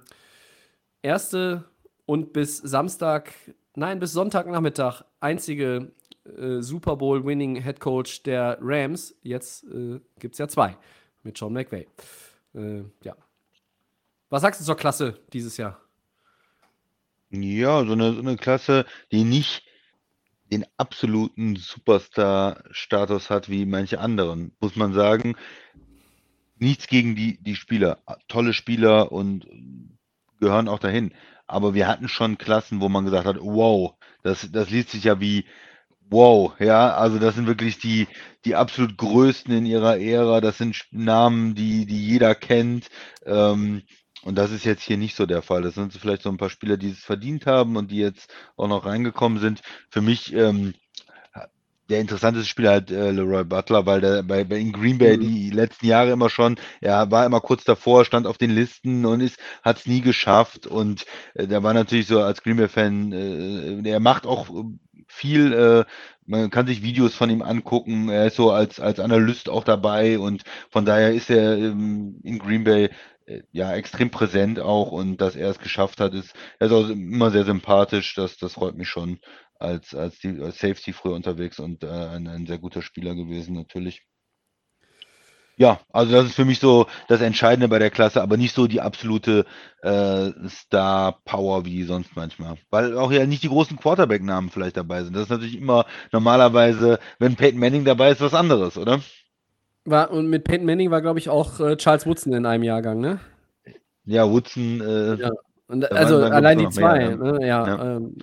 erste 1.01 1.65
und 2.05 2.33
bis 2.33 2.57
Samstag, 2.57 3.33
nein, 3.75 3.99
bis 3.99 4.13
Sonntagnachmittag 4.13 5.03
einzige 5.19 5.91
äh, 6.25 6.61
Super 6.61 6.95
Bowl-winning 6.97 7.61
Head 7.61 7.79
Coach 7.79 8.23
der 8.23 8.57
Rams. 8.61 9.15
Jetzt 9.23 9.63
äh, 9.65 9.99
gibt 10.19 10.35
es 10.35 10.39
ja 10.39 10.47
zwei 10.47 10.77
mit 11.23 11.37
Sean 11.37 11.53
McVay. 11.53 11.87
Äh, 12.53 12.83
ja. 13.03 13.15
Was 14.29 14.41
sagst 14.41 14.61
du 14.61 14.65
zur 14.65 14.77
Klasse 14.77 15.19
dieses 15.33 15.57
Jahr? 15.57 15.79
Ja, 17.31 17.85
so 17.85 17.93
eine, 17.93 18.13
so 18.13 18.19
eine 18.19 18.37
Klasse, 18.37 18.85
die 19.11 19.23
nicht 19.23 19.63
den 20.51 20.65
absoluten 20.77 21.55
Superstar-Status 21.55 23.29
hat 23.29 23.49
wie 23.49 23.65
manche 23.65 23.99
anderen, 23.99 24.51
muss 24.59 24.75
man 24.75 24.93
sagen. 24.93 25.35
Nichts 26.57 26.87
gegen 26.87 27.15
die, 27.15 27.41
die 27.41 27.55
Spieler. 27.55 27.99
Tolle 28.27 28.53
Spieler 28.53 29.11
und 29.11 29.47
gehören 30.41 30.67
auch 30.67 30.79
dahin. 30.79 31.13
Aber 31.47 31.73
wir 31.73 31.87
hatten 31.87 32.09
schon 32.09 32.37
Klassen, 32.37 32.81
wo 32.81 32.89
man 32.89 33.05
gesagt 33.05 33.25
hat, 33.25 33.37
wow, 33.39 33.93
das, 34.23 34.51
das 34.51 34.69
liest 34.69 34.89
sich 34.89 35.05
ja 35.05 35.21
wie 35.21 35.45
wow, 36.11 36.53
ja, 36.59 36.93
also 36.93 37.17
das 37.19 37.35
sind 37.35 37.47
wirklich 37.47 37.79
die, 37.79 38.07
die 38.45 38.55
absolut 38.55 38.97
größten 38.97 39.53
in 39.53 39.65
ihrer 39.65 39.97
Ära. 39.97 40.41
Das 40.41 40.57
sind 40.57 40.85
Namen, 40.91 41.55
die, 41.55 41.85
die 41.85 42.05
jeder 42.05 42.35
kennt. 42.35 42.89
Ähm, 43.25 43.83
und 44.23 44.35
das 44.35 44.51
ist 44.51 44.65
jetzt 44.65 44.83
hier 44.83 44.97
nicht 44.97 45.15
so 45.15 45.25
der 45.25 45.41
Fall. 45.41 45.63
Das 45.63 45.75
sind 45.75 45.93
vielleicht 45.93 46.21
so 46.21 46.29
ein 46.29 46.37
paar 46.37 46.49
Spieler, 46.49 46.77
die 46.77 46.89
es 46.91 46.99
verdient 46.99 47.47
haben 47.47 47.77
und 47.77 47.91
die 47.91 47.97
jetzt 47.97 48.31
auch 48.57 48.67
noch 48.67 48.85
reingekommen 48.85 49.39
sind. 49.39 49.61
Für 49.89 50.01
mich 50.01 50.33
ähm, 50.33 50.73
der 51.91 51.99
interessanteste 51.99 52.47
Spieler 52.47 52.71
halt 52.71 52.89
äh, 52.89 53.11
Leroy 53.11 53.43
Butler, 53.43 53.85
weil 53.85 54.01
der 54.01 54.23
bei, 54.23 54.43
bei 54.45 54.57
in 54.57 54.71
Green 54.71 54.97
Bay 54.97 55.17
mhm. 55.17 55.21
die 55.21 55.49
letzten 55.49 55.85
Jahre 55.85 56.11
immer 56.11 56.29
schon, 56.29 56.55
er 56.79 57.11
war 57.11 57.25
immer 57.25 57.41
kurz 57.41 57.63
davor, 57.65 58.05
stand 58.05 58.25
auf 58.25 58.37
den 58.37 58.51
Listen 58.51 59.05
und 59.05 59.21
ist 59.21 59.37
hat 59.61 59.77
es 59.79 59.85
nie 59.85 60.01
geschafft. 60.01 60.67
Und 60.67 61.05
äh, 61.33 61.47
der 61.47 61.63
war 61.63 61.73
natürlich 61.73 62.07
so 62.07 62.21
als 62.21 62.41
Green 62.43 62.57
Bay 62.57 62.69
Fan, 62.69 63.11
äh, 63.11 63.89
er 63.89 63.99
macht 63.99 64.25
auch 64.25 64.47
viel, 65.07 65.51
äh, 65.53 65.83
man 66.25 66.49
kann 66.49 66.65
sich 66.65 66.81
Videos 66.81 67.13
von 67.13 67.29
ihm 67.29 67.41
angucken, 67.41 68.07
er 68.09 68.27
ist 68.27 68.37
so 68.37 68.51
als 68.51 68.79
als 68.79 68.99
Analyst 68.99 69.49
auch 69.49 69.65
dabei 69.65 70.17
und 70.17 70.43
von 70.69 70.85
daher 70.85 71.13
ist 71.13 71.29
er 71.29 71.57
ähm, 71.57 72.21
in 72.23 72.39
Green 72.39 72.63
Bay 72.63 72.89
äh, 73.25 73.41
ja, 73.51 73.73
extrem 73.73 74.09
präsent 74.11 74.59
auch 74.61 74.91
und 74.91 75.17
dass 75.19 75.35
er 75.35 75.49
es 75.49 75.59
geschafft 75.59 75.99
hat, 75.99 76.13
ist, 76.13 76.33
er 76.59 76.67
ist 76.67 76.73
auch 76.73 76.87
immer 76.89 77.31
sehr 77.31 77.43
sympathisch, 77.43 78.15
das, 78.15 78.37
das 78.37 78.53
freut 78.53 78.77
mich 78.77 78.87
schon 78.87 79.19
als, 79.61 79.93
als, 79.93 80.19
die, 80.19 80.39
als 80.41 80.59
Safety 80.59 80.93
früher 80.93 81.13
unterwegs 81.13 81.59
und 81.59 81.83
äh, 81.83 81.87
ein, 81.87 82.27
ein 82.27 82.45
sehr 82.47 82.57
guter 82.57 82.81
Spieler 82.81 83.15
gewesen, 83.15 83.55
natürlich. 83.55 84.01
Ja, 85.57 85.79
also 85.91 86.11
das 86.13 86.25
ist 86.25 86.35
für 86.35 86.45
mich 86.45 86.59
so 86.59 86.87
das 87.07 87.21
Entscheidende 87.21 87.67
bei 87.67 87.77
der 87.77 87.91
Klasse, 87.91 88.23
aber 88.23 88.35
nicht 88.35 88.55
so 88.55 88.65
die 88.65 88.81
absolute 88.81 89.45
äh, 89.83 90.31
Star-Power 90.47 91.65
wie 91.65 91.83
sonst 91.83 92.15
manchmal. 92.15 92.55
Weil 92.71 92.97
auch 92.97 93.11
ja 93.11 93.27
nicht 93.27 93.43
die 93.43 93.49
großen 93.49 93.77
Quarterback-Namen 93.77 94.49
vielleicht 94.49 94.77
dabei 94.77 95.03
sind. 95.03 95.15
Das 95.15 95.23
ist 95.23 95.29
natürlich 95.29 95.57
immer 95.57 95.85
normalerweise, 96.11 96.99
wenn 97.19 97.35
Peyton 97.35 97.59
Manning 97.59 97.85
dabei 97.85 98.09
ist, 98.09 98.21
was 98.21 98.33
anderes, 98.33 98.75
oder? 98.75 99.01
War, 99.85 100.09
und 100.09 100.29
mit 100.29 100.45
Peyton 100.45 100.65
Manning 100.65 100.89
war, 100.89 101.01
glaube 101.01 101.19
ich, 101.19 101.29
auch 101.29 101.59
äh, 101.59 101.77
Charles 101.77 102.07
Woodson 102.07 102.33
in 102.33 102.47
einem 102.47 102.63
Jahrgang, 102.63 102.99
ne? 102.99 103.19
Ja, 104.05 104.27
Woodson. 104.27 104.81
Äh, 104.81 105.21
ja. 105.21 105.31
Und, 105.71 105.91
also 105.91 106.17
allein 106.17 106.57
die 106.57 106.69
zwei. 106.69 106.97
Mehr, 106.97 107.17
ne? 107.17 107.47
ja, 107.47 107.67
ja. 107.67 107.95
Ähm, 107.95 108.15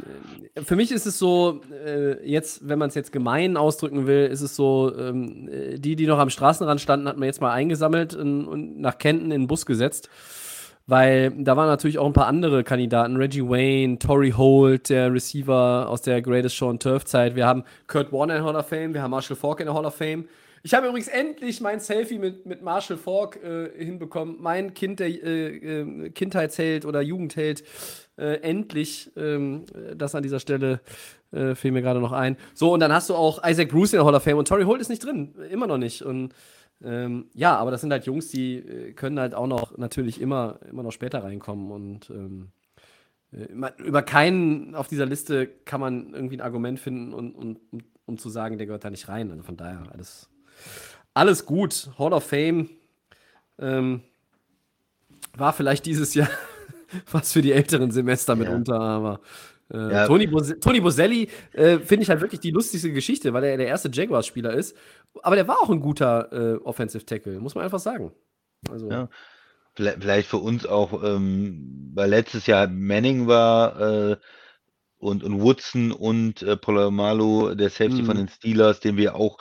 für 0.64 0.76
mich 0.76 0.92
ist 0.92 1.06
es 1.06 1.18
so, 1.18 1.60
äh, 1.84 2.28
jetzt, 2.28 2.68
wenn 2.68 2.78
man 2.78 2.88
es 2.88 2.94
jetzt 2.94 3.12
gemein 3.12 3.56
ausdrücken 3.56 4.06
will, 4.06 4.26
ist 4.26 4.42
es 4.42 4.54
so, 4.54 4.92
ähm, 4.96 5.48
die, 5.76 5.96
die 5.96 6.06
noch 6.06 6.18
am 6.18 6.30
Straßenrand 6.30 6.80
standen, 6.80 7.08
hat 7.08 7.16
man 7.16 7.26
jetzt 7.26 7.40
mal 7.40 7.52
eingesammelt 7.52 8.14
und, 8.14 8.46
und 8.46 8.80
nach 8.80 8.98
Kenton 8.98 9.30
in 9.30 9.42
den 9.42 9.46
Bus 9.46 9.66
gesetzt. 9.66 10.10
Weil 10.86 11.30
da 11.30 11.56
waren 11.56 11.68
natürlich 11.68 11.98
auch 11.98 12.06
ein 12.06 12.14
paar 12.14 12.26
andere 12.26 12.64
Kandidaten. 12.64 13.16
Reggie 13.16 13.46
Wayne, 13.46 13.98
Tory 13.98 14.30
Holt, 14.30 14.88
der 14.88 15.12
Receiver 15.12 15.86
aus 15.88 16.02
der 16.02 16.22
Greatest 16.22 16.56
Show 16.56 16.68
on 16.68 16.78
Turf 16.78 17.04
Zeit. 17.04 17.36
Wir 17.36 17.46
haben 17.46 17.64
Kurt 17.86 18.10
Warner 18.12 18.36
in 18.36 18.42
der 18.42 18.52
Hall 18.52 18.56
of 18.58 18.68
Fame, 18.68 18.94
wir 18.94 19.02
haben 19.02 19.10
Marshall 19.10 19.36
Falk 19.36 19.60
in 19.60 19.66
der 19.66 19.74
Hall 19.74 19.84
of 19.84 19.94
Fame. 19.94 20.24
Ich 20.62 20.74
habe 20.74 20.88
übrigens 20.88 21.08
endlich 21.08 21.60
mein 21.60 21.80
Selfie 21.80 22.18
mit, 22.18 22.46
mit 22.46 22.62
Marshall 22.62 22.96
Falk 22.96 23.42
äh, 23.42 23.70
hinbekommen. 23.84 24.36
Mein 24.40 24.74
Kind, 24.74 25.00
der 25.00 25.08
äh, 25.08 25.80
äh, 25.80 26.10
Kindheitsheld 26.10 26.84
oder 26.84 27.00
Jugendheld. 27.00 27.62
Äh, 28.16 28.40
endlich. 28.40 29.12
Ähm, 29.16 29.64
das 29.96 30.14
an 30.14 30.22
dieser 30.22 30.40
Stelle 30.40 30.80
äh, 31.30 31.54
fiel 31.54 31.72
mir 31.72 31.82
gerade 31.82 32.00
noch 32.00 32.12
ein. 32.12 32.36
So, 32.54 32.72
und 32.72 32.80
dann 32.80 32.92
hast 32.92 33.10
du 33.10 33.14
auch 33.14 33.42
Isaac 33.46 33.68
Bruce 33.68 33.92
in 33.92 33.98
der 33.98 34.06
Hall 34.06 34.14
of 34.14 34.22
Fame 34.22 34.38
und 34.38 34.48
Tory 34.48 34.64
Holt 34.64 34.80
ist 34.80 34.88
nicht 34.88 35.04
drin. 35.04 35.34
Immer 35.50 35.66
noch 35.66 35.78
nicht. 35.78 36.02
Und 36.02 36.34
ähm, 36.82 37.26
ja, 37.34 37.56
aber 37.56 37.70
das 37.70 37.80
sind 37.80 37.92
halt 37.92 38.06
Jungs, 38.06 38.28
die 38.28 38.56
äh, 38.56 38.92
können 38.92 39.18
halt 39.20 39.34
auch 39.34 39.46
noch 39.46 39.76
natürlich 39.78 40.20
immer, 40.20 40.58
immer 40.68 40.82
noch 40.82 40.92
später 40.92 41.22
reinkommen. 41.22 41.70
Und 41.70 42.10
ähm, 42.10 42.50
über 43.78 44.02
keinen 44.02 44.74
auf 44.74 44.88
dieser 44.88 45.06
Liste 45.06 45.46
kann 45.46 45.80
man 45.80 46.14
irgendwie 46.14 46.38
ein 46.38 46.40
Argument 46.40 46.80
finden, 46.80 47.12
und, 47.12 47.34
und, 47.34 47.60
um, 47.70 47.80
um 48.06 48.18
zu 48.18 48.30
sagen, 48.30 48.56
der 48.56 48.66
gehört 48.66 48.84
da 48.84 48.90
nicht 48.90 49.08
rein. 49.08 49.30
Also 49.30 49.42
von 49.42 49.56
daher 49.56 49.82
alles 49.92 50.30
alles 51.14 51.46
gut. 51.46 51.90
Hall 51.98 52.12
of 52.12 52.24
Fame 52.24 52.70
ähm, 53.58 54.02
war 55.36 55.52
vielleicht 55.52 55.86
dieses 55.86 56.14
Jahr 56.14 56.28
was 57.12 57.32
für 57.32 57.42
die 57.42 57.52
älteren 57.52 57.90
Semester 57.90 58.34
ja. 58.34 58.38
mitunter, 58.38 58.80
aber 58.80 59.20
äh, 59.72 59.92
ja. 59.92 60.06
Tony, 60.06 60.26
Bos 60.26 60.54
Tony 60.60 60.80
Boselli 60.80 61.28
äh, 61.52 61.78
finde 61.78 62.02
ich 62.02 62.10
halt 62.10 62.20
wirklich 62.20 62.40
die 62.40 62.50
lustigste 62.50 62.92
Geschichte, 62.92 63.32
weil 63.32 63.44
er 63.44 63.56
der 63.56 63.66
erste 63.66 63.90
Jaguars-Spieler 63.92 64.54
ist. 64.54 64.76
Aber 65.22 65.36
der 65.36 65.46
war 65.46 65.60
auch 65.60 65.70
ein 65.70 65.80
guter 65.80 66.32
äh, 66.32 66.56
Offensive 66.64 67.04
Tackle, 67.04 67.40
muss 67.40 67.54
man 67.54 67.64
einfach 67.64 67.78
sagen. 67.78 68.12
Also. 68.70 68.90
Ja. 68.90 69.08
Vielleicht 69.74 70.28
für 70.28 70.38
uns 70.38 70.66
auch, 70.66 71.04
ähm, 71.04 71.92
weil 71.94 72.10
letztes 72.10 72.46
Jahr 72.46 72.66
Manning 72.66 73.28
war 73.28 73.80
äh, 73.80 74.16
und, 74.98 75.22
und 75.22 75.40
Woodson 75.40 75.92
und 75.92 76.42
äh, 76.42 76.56
Polamalu, 76.56 77.54
der 77.54 77.70
Safety 77.70 78.02
mhm. 78.02 78.06
von 78.06 78.16
den 78.16 78.28
Steelers, 78.28 78.80
den 78.80 78.96
wir 78.96 79.14
auch 79.14 79.38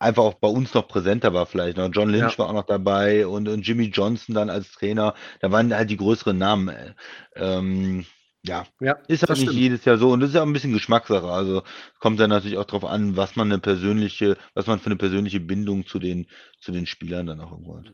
einfach 0.00 0.24
auch 0.24 0.34
bei 0.34 0.48
uns 0.48 0.74
noch 0.74 0.88
präsenter 0.88 1.32
war 1.32 1.46
vielleicht 1.46 1.76
noch. 1.76 1.90
John 1.92 2.10
Lynch 2.10 2.32
ja. 2.32 2.38
war 2.38 2.48
auch 2.48 2.54
noch 2.54 2.66
dabei 2.66 3.26
und, 3.26 3.46
und 3.48 3.66
Jimmy 3.66 3.84
Johnson 3.84 4.34
dann 4.34 4.50
als 4.50 4.72
Trainer. 4.72 5.14
Da 5.40 5.52
waren 5.52 5.72
halt 5.72 5.90
die 5.90 5.96
größeren 5.96 6.36
Namen. 6.36 6.68
Äh, 6.68 6.94
ähm, 7.36 8.06
ja, 8.42 8.66
ja, 8.80 8.94
ist 9.06 9.28
halt 9.28 9.38
nicht 9.38 9.52
jedes 9.52 9.84
Jahr 9.84 9.98
so 9.98 10.12
und 10.12 10.20
das 10.20 10.30
ist 10.30 10.34
ja 10.34 10.40
auch 10.40 10.46
ein 10.46 10.52
bisschen 10.54 10.72
Geschmackssache. 10.72 11.26
Also 11.26 11.62
kommt 11.98 12.18
dann 12.18 12.30
natürlich 12.30 12.56
auch 12.56 12.64
darauf 12.64 12.86
an, 12.86 13.14
was 13.14 13.36
man 13.36 13.52
eine 13.52 13.60
persönliche, 13.60 14.38
was 14.54 14.66
man 14.66 14.80
für 14.80 14.86
eine 14.86 14.96
persönliche 14.96 15.40
Bindung 15.40 15.86
zu 15.86 15.98
den, 15.98 16.26
zu 16.58 16.72
den 16.72 16.86
Spielern 16.86 17.26
dann 17.26 17.40
auch 17.40 17.52
irgendwo 17.52 17.76
hat. 17.76 17.92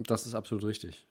Das 0.00 0.26
ist 0.26 0.34
absolut 0.34 0.64
richtig. 0.64 1.06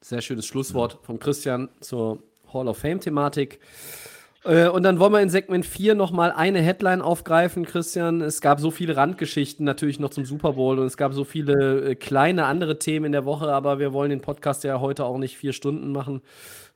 Sehr 0.00 0.22
schönes 0.22 0.46
Schlusswort 0.46 0.94
ja. 0.94 0.98
von 1.02 1.18
Christian 1.18 1.68
zur 1.80 2.22
Hall 2.52 2.68
of 2.68 2.78
Fame-Thematik. 2.78 3.58
Äh, 4.46 4.68
und 4.68 4.84
dann 4.84 5.00
wollen 5.00 5.12
wir 5.12 5.20
in 5.20 5.28
Segment 5.28 5.66
4 5.66 5.96
nochmal 5.96 6.30
eine 6.30 6.60
Headline 6.60 7.02
aufgreifen, 7.02 7.66
Christian. 7.66 8.20
Es 8.20 8.40
gab 8.40 8.60
so 8.60 8.70
viele 8.70 8.96
Randgeschichten 8.96 9.64
natürlich 9.64 9.98
noch 9.98 10.10
zum 10.10 10.24
Super 10.24 10.52
Bowl 10.52 10.78
und 10.78 10.86
es 10.86 10.96
gab 10.96 11.12
so 11.12 11.24
viele 11.24 11.90
äh, 11.90 11.94
kleine 11.96 12.46
andere 12.46 12.78
Themen 12.78 13.06
in 13.06 13.12
der 13.12 13.24
Woche, 13.24 13.52
aber 13.52 13.80
wir 13.80 13.92
wollen 13.92 14.10
den 14.10 14.20
Podcast 14.20 14.62
ja 14.62 14.80
heute 14.80 15.04
auch 15.04 15.18
nicht 15.18 15.36
vier 15.36 15.52
Stunden 15.52 15.90
machen. 15.90 16.22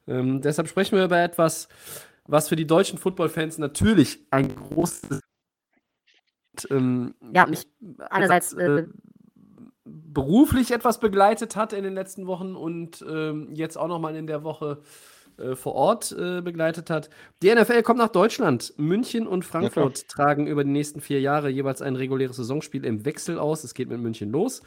Ähm, 0.09 0.41
deshalb 0.41 0.69
sprechen 0.69 0.97
wir 0.97 1.05
über 1.05 1.21
etwas, 1.21 1.69
was 2.27 2.49
für 2.49 2.57
die 2.57 2.67
deutschen 2.67 2.99
Football-Fans 2.99 3.59
natürlich 3.59 4.19
ein 4.31 4.53
großes. 4.55 5.21
Ähm, 6.71 7.15
ja, 7.33 7.47
mich 7.47 7.69
einerseits 8.11 8.53
äh, 8.55 8.87
beruflich 9.85 10.73
etwas 10.73 10.99
begleitet 10.99 11.55
hat 11.55 11.73
in 11.73 11.85
den 11.85 11.95
letzten 11.95 12.27
Wochen 12.27 12.57
und 12.57 13.05
ähm, 13.09 13.49
jetzt 13.53 13.79
auch 13.79 13.87
nochmal 13.87 14.17
in 14.17 14.27
der 14.27 14.43
Woche 14.43 14.83
äh, 15.41 15.57
vor 15.57 15.75
Ort 15.75 16.13
äh, 16.13 16.41
begleitet 16.43 16.91
hat. 16.91 17.11
Die 17.43 17.55
NFL 17.55 17.83
kommt 17.83 17.99
nach 17.99 18.09
Deutschland. 18.09 18.75
München 18.77 19.27
und 19.27 19.45
Frankfurt 19.45 19.99
ja, 19.99 20.05
tragen 20.09 20.47
über 20.47 20.65
die 20.65 20.71
nächsten 20.71 21.01
vier 21.01 21.21
Jahre 21.21 21.49
jeweils 21.49 21.83
ein 21.83 21.97
reguläres 21.97 22.37
Saisonspiel 22.37 22.85
im 22.85 23.05
Wechsel 23.05 23.39
aus. 23.39 23.65
Es 23.65 23.75
geht 23.75 23.89
mit 23.89 24.01
München 24.01 24.31
los. 24.31 24.63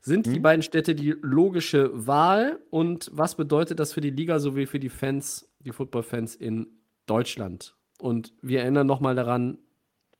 Sind 0.00 0.26
mhm. 0.26 0.32
die 0.34 0.40
beiden 0.40 0.62
Städte 0.62 0.94
die 0.94 1.14
logische 1.22 1.90
Wahl? 2.06 2.60
Und 2.70 3.10
was 3.12 3.36
bedeutet 3.36 3.80
das 3.80 3.92
für 3.92 4.00
die 4.00 4.10
Liga 4.10 4.38
sowie 4.38 4.66
für 4.66 4.78
die 4.78 4.90
Fans, 4.90 5.48
die 5.60 5.72
Footballfans 5.72 6.34
in 6.34 6.66
Deutschland? 7.06 7.74
Und 7.98 8.32
wir 8.42 8.60
erinnern 8.60 8.86
nochmal 8.86 9.14
daran, 9.14 9.58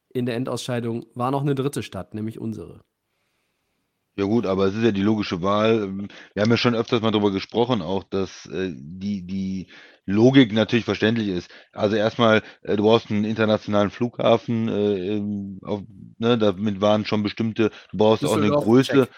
in 0.09 0.27
der 0.27 0.37
Endausscheidung 0.37 1.07
war 1.15 1.31
noch 1.31 1.43
eine 1.43 1.55
dritte 1.55 1.83
Stadt, 1.83 2.15
nämlich 2.15 2.39
unsere. 2.39 2.81
Ja 4.17 4.25
gut, 4.27 4.47
aber 4.47 4.67
es 4.67 4.75
ist 4.77 4.85
ja 4.85 4.93
die 4.93 5.03
logische 5.03 5.43
Wahl. 5.43 5.93
Wir 6.35 6.43
haben 6.43 6.51
ja 6.51 6.57
schon 6.57 6.77
öfters 6.77 7.01
mal 7.03 7.11
darüber 7.11 7.33
gesprochen 7.33 7.83
auch, 7.83 8.05
dass, 8.05 8.47
äh, 8.47 8.71
die 8.77 9.27
die 9.27 9.67
Logik 10.07 10.53
natürlich 10.53 10.85
verständlich 10.85 11.29
ist. 11.29 11.51
Also 11.73 11.97
erstmal, 11.97 12.43
äh, 12.63 12.77
du 12.77 12.85
brauchst 12.85 13.11
einen 13.11 13.25
internationalen 13.25 13.91
Flughafen, 13.91 14.69
äh, 14.69 15.17
ähm, 15.17 15.59
auf 15.65 15.83
ne, 16.19 16.39
damit 16.39 16.81
waren 16.81 17.05
schon 17.07 17.23
bestimmte 17.25 17.71
du 17.91 17.97
brauchst 17.99 18.25
auch 18.25 18.37
eine 18.37 18.53
Größe. 18.53 19.09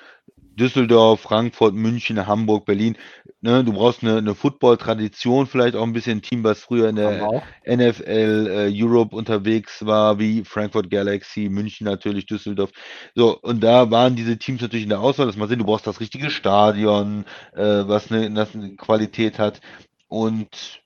Düsseldorf, 0.59 1.21
Frankfurt, 1.21 1.75
München, 1.75 2.27
Hamburg, 2.27 2.65
Berlin. 2.65 2.97
Ne, 3.41 3.63
du 3.63 3.73
brauchst 3.73 4.03
eine, 4.03 4.19
eine 4.19 4.35
Football-Tradition, 4.35 5.47
vielleicht 5.47 5.77
auch 5.77 5.83
ein 5.83 5.93
bisschen 5.93 6.19
ein 6.19 6.23
Team, 6.23 6.43
was 6.43 6.61
früher 6.61 6.89
in 6.89 6.97
der 6.97 7.43
NFL 7.67 8.49
äh, 8.51 8.71
Europe 8.73 9.15
unterwegs 9.15 9.85
war, 9.85 10.19
wie 10.19 10.45
Frankfurt 10.45 10.91
Galaxy, 10.91 11.49
München 11.49 11.85
natürlich, 11.85 12.27
Düsseldorf. 12.27 12.71
So, 13.15 13.39
und 13.41 13.63
da 13.63 13.91
waren 13.91 14.17
diese 14.17 14.39
Teams 14.39 14.63
natürlich 14.63 14.85
in 14.85 14.91
der 14.91 15.01
Auswahl, 15.01 15.27
dass 15.27 15.37
man 15.37 15.49
sehen, 15.49 15.59
du 15.59 15.67
brauchst 15.67 15.87
das 15.87 16.01
richtige 16.01 16.31
Stadion, 16.31 17.25
äh, 17.55 17.63
was 17.87 18.11
eine, 18.11 18.31
das 18.33 18.55
eine 18.55 18.77
Qualität 18.77 19.39
hat. 19.39 19.61
Und 20.09 20.81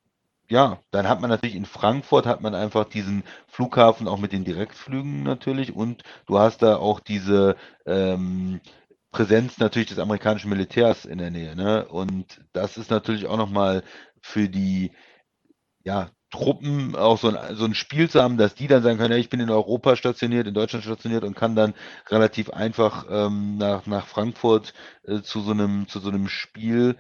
ja, 0.51 0.81
dann 0.91 1.09
hat 1.09 1.21
man 1.21 1.31
natürlich 1.31 1.55
in 1.55 1.65
Frankfurt 1.65 2.27
hat 2.27 2.41
man 2.41 2.55
einfach 2.57 2.85
diesen 2.85 3.23
Flughafen 3.47 4.09
auch 4.09 4.19
mit 4.19 4.33
den 4.33 4.45
Direktflügen 4.45 5.23
natürlich 5.23 5.75
und 5.75 6.03
du 6.27 6.39
hast 6.41 6.63
da 6.63 6.77
auch 6.77 6.99
diese 6.99 7.55
ähm, 7.87 8.61
Präsenz 9.13 9.59
natürlich 9.59 9.89
des 9.89 9.99
amerikanischen 9.99 10.51
Militärs 10.51 11.05
in 11.05 11.19
der 11.19 11.31
Nähe, 11.31 11.57
ne? 11.57 11.87
Und 11.89 12.41
das 12.53 12.77
ist 12.77 12.91
natürlich 12.91 13.27
auch 13.27 13.37
nochmal 13.37 13.83
für 14.21 14.49
die 14.49 14.93
ja, 15.83 16.11
Truppen 16.31 16.95
auch 16.95 17.19
so 17.19 17.29
ein, 17.29 17.57
so 17.57 17.65
ein 17.65 17.75
Spiel 17.75 18.09
zu 18.09 18.23
haben, 18.23 18.37
dass 18.37 18.55
die 18.55 18.69
dann 18.69 18.83
sagen 18.83 18.99
können, 18.99 19.13
ja, 19.13 19.19
ich 19.19 19.31
bin 19.31 19.41
in 19.41 19.51
Europa 19.51 19.97
stationiert, 19.97 20.47
in 20.47 20.55
Deutschland 20.55 20.85
stationiert 20.85 21.25
und 21.25 21.35
kann 21.35 21.57
dann 21.57 21.75
relativ 22.09 22.51
einfach 22.51 23.07
ähm, 23.11 23.57
nach, 23.59 23.87
nach 23.87 24.07
Frankfurt 24.07 24.73
äh, 25.05 25.23
zu 25.23 25.41
so 25.41 25.51
einem, 25.51 25.89
zu 25.89 25.99
so 25.99 26.09
einem 26.11 26.29
Spiel, 26.29 26.97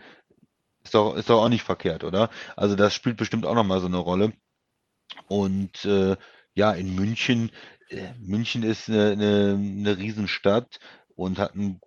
ist 0.82 0.94
doch, 0.94 1.14
ist 1.14 1.30
doch 1.30 1.42
auch 1.44 1.48
nicht 1.48 1.62
verkehrt, 1.62 2.02
oder? 2.02 2.30
Also 2.56 2.74
das 2.74 2.94
spielt 2.94 3.16
bestimmt 3.16 3.46
auch 3.46 3.54
nochmal 3.54 3.80
so 3.80 3.86
eine 3.86 3.98
Rolle. 3.98 4.32
Und 5.28 5.84
äh, 5.84 6.16
ja, 6.54 6.72
in 6.72 6.94
München, 6.94 7.50
äh, 7.88 8.12
München 8.18 8.64
ist 8.64 8.88
eine, 8.88 9.12
eine, 9.12 9.54
eine 9.54 9.98
Riesenstadt 9.98 10.80
und 11.14 11.38
hat 11.38 11.54
einen 11.54 11.80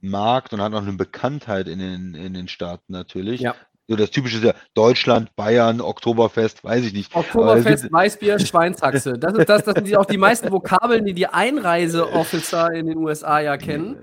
Markt 0.00 0.52
und 0.52 0.60
hat 0.60 0.72
auch 0.74 0.82
eine 0.82 0.92
Bekanntheit 0.92 1.68
in 1.68 1.78
den, 1.78 2.14
in 2.14 2.34
den 2.34 2.48
Staaten 2.48 2.92
natürlich. 2.92 3.40
Ja. 3.40 3.54
So 3.88 3.94
das 3.94 4.10
typische 4.10 4.38
ist 4.38 4.44
ja 4.44 4.54
Deutschland, 4.74 5.36
Bayern, 5.36 5.80
Oktoberfest, 5.80 6.64
weiß 6.64 6.84
ich 6.84 6.92
nicht. 6.92 7.14
Oktoberfest, 7.14 7.92
Weißbier, 7.92 8.38
Schweinshaxe. 8.40 9.12
Das, 9.12 9.34
ist 9.34 9.48
das, 9.48 9.64
das 9.64 9.74
sind 9.76 9.86
die, 9.86 9.96
auch 9.96 10.06
die 10.06 10.18
meisten 10.18 10.50
Vokabeln, 10.50 11.04
die 11.04 11.14
die 11.14 11.28
Einreiseofficer 11.28 12.72
in 12.72 12.86
den 12.86 12.98
USA 12.98 13.38
ja 13.38 13.56
kennen. 13.56 13.98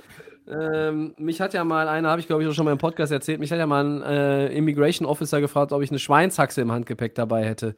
Ähm, 0.48 1.14
mich 1.18 1.42
hat 1.42 1.54
ja 1.54 1.64
mal 1.64 1.88
einer, 1.88 2.10
habe 2.10 2.22
ich 2.22 2.28
glaube 2.28 2.44
ich 2.44 2.56
schon 2.56 2.66
mal 2.66 2.72
im 2.72 2.78
Podcast 2.78 3.12
erzählt, 3.12 3.40
mich 3.40 3.52
hat 3.52 3.60
ja 3.60 3.68
mal 3.68 3.86
ein 3.86 4.02
äh, 4.04 4.48
Immigration 4.54 5.06
Officer 5.06 5.42
gefragt, 5.42 5.72
ob 5.72 5.82
ich 5.82 5.90
eine 5.90 6.00
Schweinshaxe 6.00 6.62
im 6.62 6.72
Handgepäck 6.72 7.16
dabei 7.16 7.46
hätte. 7.46 7.76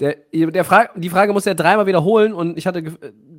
Der, 0.00 0.16
der 0.32 0.64
Fra 0.64 0.88
die 0.94 1.10
Frage 1.10 1.32
muss 1.32 1.46
er 1.46 1.54
dreimal 1.54 1.86
wiederholen 1.86 2.32
und 2.32 2.56
ich 2.56 2.66
hatte 2.66 2.84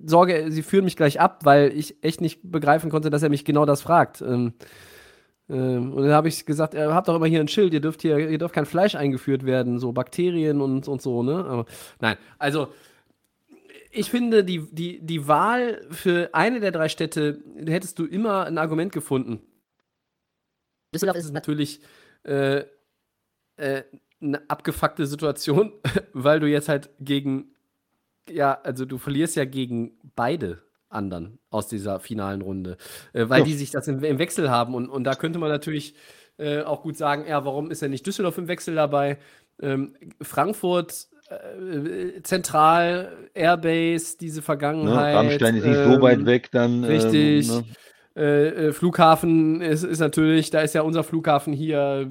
Sorge, 0.05 0.45
sie 0.49 0.63
führen 0.63 0.85
mich 0.85 0.95
gleich 0.95 1.19
ab, 1.19 1.41
weil 1.43 1.71
ich 1.75 2.03
echt 2.03 2.21
nicht 2.21 2.39
begreifen 2.43 2.89
konnte, 2.89 3.09
dass 3.09 3.23
er 3.23 3.29
mich 3.29 3.45
genau 3.45 3.65
das 3.65 3.81
fragt. 3.81 4.21
Ähm, 4.21 4.53
ähm, 5.49 5.93
und 5.93 6.03
dann 6.03 6.13
habe 6.13 6.27
ich 6.27 6.45
gesagt, 6.45 6.73
ihr 6.73 6.93
habt 6.93 7.07
doch 7.07 7.15
immer 7.15 7.25
hier 7.25 7.39
ein 7.39 7.47
Schild, 7.47 7.73
ihr 7.73 7.81
dürft 7.81 8.01
hier, 8.01 8.17
ihr 8.17 8.37
dürft 8.37 8.53
kein 8.53 8.65
Fleisch 8.65 8.95
eingeführt 8.95 9.45
werden, 9.45 9.79
so 9.79 9.91
Bakterien 9.91 10.61
und, 10.61 10.87
und 10.87 11.01
so, 11.01 11.23
ne? 11.23 11.45
Aber 11.45 11.65
nein, 11.99 12.17
also 12.37 12.69
ich 13.91 14.11
finde, 14.11 14.43
die, 14.43 14.67
die, 14.71 14.99
die 15.01 15.27
Wahl 15.27 15.81
für 15.89 16.29
eine 16.33 16.59
der 16.59 16.71
drei 16.71 16.89
Städte 16.89 17.41
hättest 17.65 17.97
du 17.97 18.05
immer 18.05 18.45
ein 18.45 18.59
Argument 18.59 18.91
gefunden. 18.91 19.41
Düsseldorf 20.93 21.17
ist 21.17 21.25
es 21.25 21.31
natürlich 21.31 21.81
äh, 22.23 22.63
äh, 23.57 23.83
eine 24.21 24.49
abgefuckte 24.49 25.07
Situation, 25.07 25.73
weil 26.13 26.39
du 26.39 26.47
jetzt 26.47 26.69
halt 26.69 26.89
gegen, 26.99 27.55
ja, 28.31 28.59
also 28.63 28.85
du 28.85 28.97
verlierst 28.97 29.35
ja 29.35 29.45
gegen 29.45 29.91
beide 30.15 30.61
anderen 30.89 31.39
aus 31.49 31.67
dieser 31.67 31.99
finalen 31.99 32.41
Runde, 32.41 32.77
äh, 33.13 33.29
weil 33.29 33.39
ja. 33.39 33.45
die 33.45 33.53
sich 33.53 33.71
das 33.71 33.87
im, 33.87 34.03
im, 34.03 34.19
Wechsel 34.19 34.49
haben. 34.49 34.73
Und, 34.73 34.89
und 34.89 35.03
da 35.03 35.15
könnte 35.15 35.39
man 35.39 35.49
natürlich 35.49 35.95
äh, 36.37 36.61
auch 36.61 36.81
gut 36.81 36.97
sagen, 36.97 37.25
ja, 37.27 37.45
warum 37.45 37.71
ist 37.71 37.81
ja 37.81 37.87
nicht 37.87 38.05
Düsseldorf 38.05 38.37
im 38.37 38.47
Wechsel 38.47 38.75
dabei? 38.75 39.17
Ähm, 39.61 39.95
Frankfurt 40.21 41.07
äh, 41.29 42.21
zentral, 42.23 43.29
Airbase, 43.33 44.17
diese 44.17 44.41
Vergangenheit. 44.41 45.13
Ne, 45.13 45.19
Rammstein 45.19 45.55
ist 45.57 45.65
nicht 45.65 45.77
ähm, 45.77 45.93
so 45.93 46.01
weit 46.01 46.25
weg 46.25 46.49
dann. 46.51 46.83
Richtig. 46.83 47.49
Ähm, 47.49 47.55
ne? 47.55 47.65
Äh, 48.15 48.47
äh, 48.47 48.71
Flughafen 48.73 49.61
ist, 49.61 49.83
ist 49.83 49.99
natürlich, 49.99 50.49
da 50.49 50.61
ist 50.61 50.73
ja 50.73 50.81
unser 50.81 51.03
Flughafen 51.03 51.53
hier, 51.53 52.09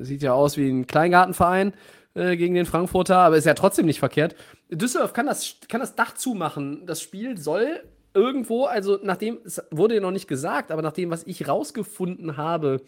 sieht 0.00 0.22
ja 0.22 0.32
aus 0.32 0.56
wie 0.56 0.68
ein 0.68 0.86
Kleingartenverein 0.86 1.72
äh, 2.16 2.36
gegen 2.36 2.54
den 2.54 2.66
Frankfurter, 2.66 3.18
aber 3.18 3.36
ist 3.36 3.44
ja 3.44 3.54
trotzdem 3.54 3.86
nicht 3.86 3.98
verkehrt. 3.98 4.34
Düsseldorf 4.70 5.12
kann 5.12 5.26
das, 5.26 5.56
kann 5.68 5.80
das 5.80 5.94
Dach 5.94 6.14
zumachen. 6.14 6.86
Das 6.86 7.02
Spiel 7.02 7.36
soll 7.36 7.82
irgendwo, 8.14 8.64
also 8.64 8.98
nachdem, 9.02 9.38
es 9.44 9.62
wurde 9.70 9.96
ja 9.96 10.00
noch 10.00 10.10
nicht 10.10 10.26
gesagt, 10.26 10.72
aber 10.72 10.80
nach 10.80 10.92
dem, 10.92 11.10
was 11.10 11.24
ich 11.24 11.46
rausgefunden 11.46 12.38
habe, 12.38 12.80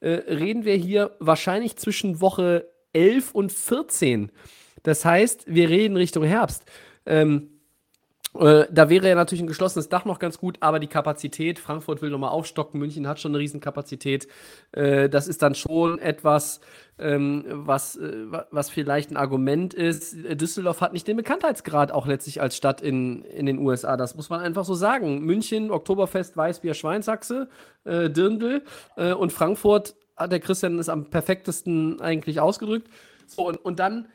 äh, 0.00 0.10
reden 0.10 0.66
wir 0.66 0.74
hier 0.74 1.16
wahrscheinlich 1.18 1.76
zwischen 1.76 2.20
Woche 2.20 2.68
11 2.92 3.34
und 3.34 3.50
14. 3.50 4.30
Das 4.82 5.04
heißt, 5.04 5.44
wir 5.46 5.70
reden 5.70 5.96
Richtung 5.96 6.24
Herbst. 6.24 6.64
Ähm, 7.06 7.53
äh, 8.38 8.66
da 8.70 8.88
wäre 8.88 9.08
ja 9.08 9.14
natürlich 9.14 9.42
ein 9.42 9.46
geschlossenes 9.46 9.88
Dach 9.88 10.04
noch 10.04 10.18
ganz 10.18 10.38
gut, 10.38 10.56
aber 10.60 10.80
die 10.80 10.88
Kapazität, 10.88 11.58
Frankfurt 11.58 12.02
will 12.02 12.10
nochmal 12.10 12.30
aufstocken, 12.30 12.80
München 12.80 13.06
hat 13.06 13.20
schon 13.20 13.30
eine 13.30 13.38
Riesenkapazität. 13.38 14.26
Äh, 14.72 15.08
das 15.08 15.28
ist 15.28 15.42
dann 15.42 15.54
schon 15.54 16.00
etwas, 16.00 16.60
ähm, 16.98 17.44
was, 17.48 17.96
äh, 17.96 18.26
was 18.50 18.70
vielleicht 18.70 19.10
ein 19.10 19.16
Argument 19.16 19.72
ist. 19.72 20.16
Düsseldorf 20.40 20.80
hat 20.80 20.92
nicht 20.92 21.06
den 21.06 21.16
Bekanntheitsgrad 21.16 21.92
auch 21.92 22.06
letztlich 22.06 22.40
als 22.40 22.56
Stadt 22.56 22.80
in, 22.80 23.22
in 23.24 23.46
den 23.46 23.58
USA. 23.58 23.96
Das 23.96 24.16
muss 24.16 24.30
man 24.30 24.40
einfach 24.40 24.64
so 24.64 24.74
sagen. 24.74 25.20
München, 25.20 25.70
Oktoberfest, 25.70 26.36
Weißbier, 26.36 26.74
Schweinsachse, 26.74 27.48
äh, 27.84 28.10
Dirndl 28.10 28.62
äh, 28.96 29.12
und 29.12 29.32
Frankfurt 29.32 29.94
hat 30.16 30.32
der 30.32 30.40
Christian 30.40 30.78
es 30.78 30.88
am 30.88 31.06
perfektesten 31.06 32.00
eigentlich 32.00 32.40
ausgedrückt. 32.40 32.88
So, 33.26 33.46
und, 33.46 33.56
und 33.56 33.78
dann 33.78 34.08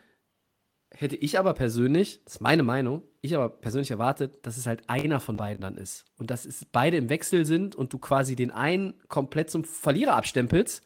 hätte 0.91 1.15
ich 1.15 1.37
aber 1.37 1.53
persönlich, 1.53 2.23
das 2.25 2.35
ist 2.35 2.41
meine 2.41 2.63
Meinung, 2.63 3.03
ich 3.21 3.35
aber 3.35 3.49
persönlich 3.49 3.91
erwartet, 3.91 4.45
dass 4.45 4.57
es 4.57 4.65
halt 4.65 4.81
einer 4.87 5.19
von 5.19 5.37
beiden 5.37 5.61
dann 5.61 5.77
ist. 5.77 6.05
Und 6.17 6.31
dass 6.31 6.45
es 6.45 6.65
beide 6.65 6.97
im 6.97 7.09
Wechsel 7.09 7.45
sind 7.45 7.75
und 7.75 7.93
du 7.93 7.99
quasi 7.99 8.35
den 8.35 8.51
einen 8.51 8.95
komplett 9.07 9.49
zum 9.49 9.63
Verlierer 9.63 10.15
abstempelst. 10.15 10.83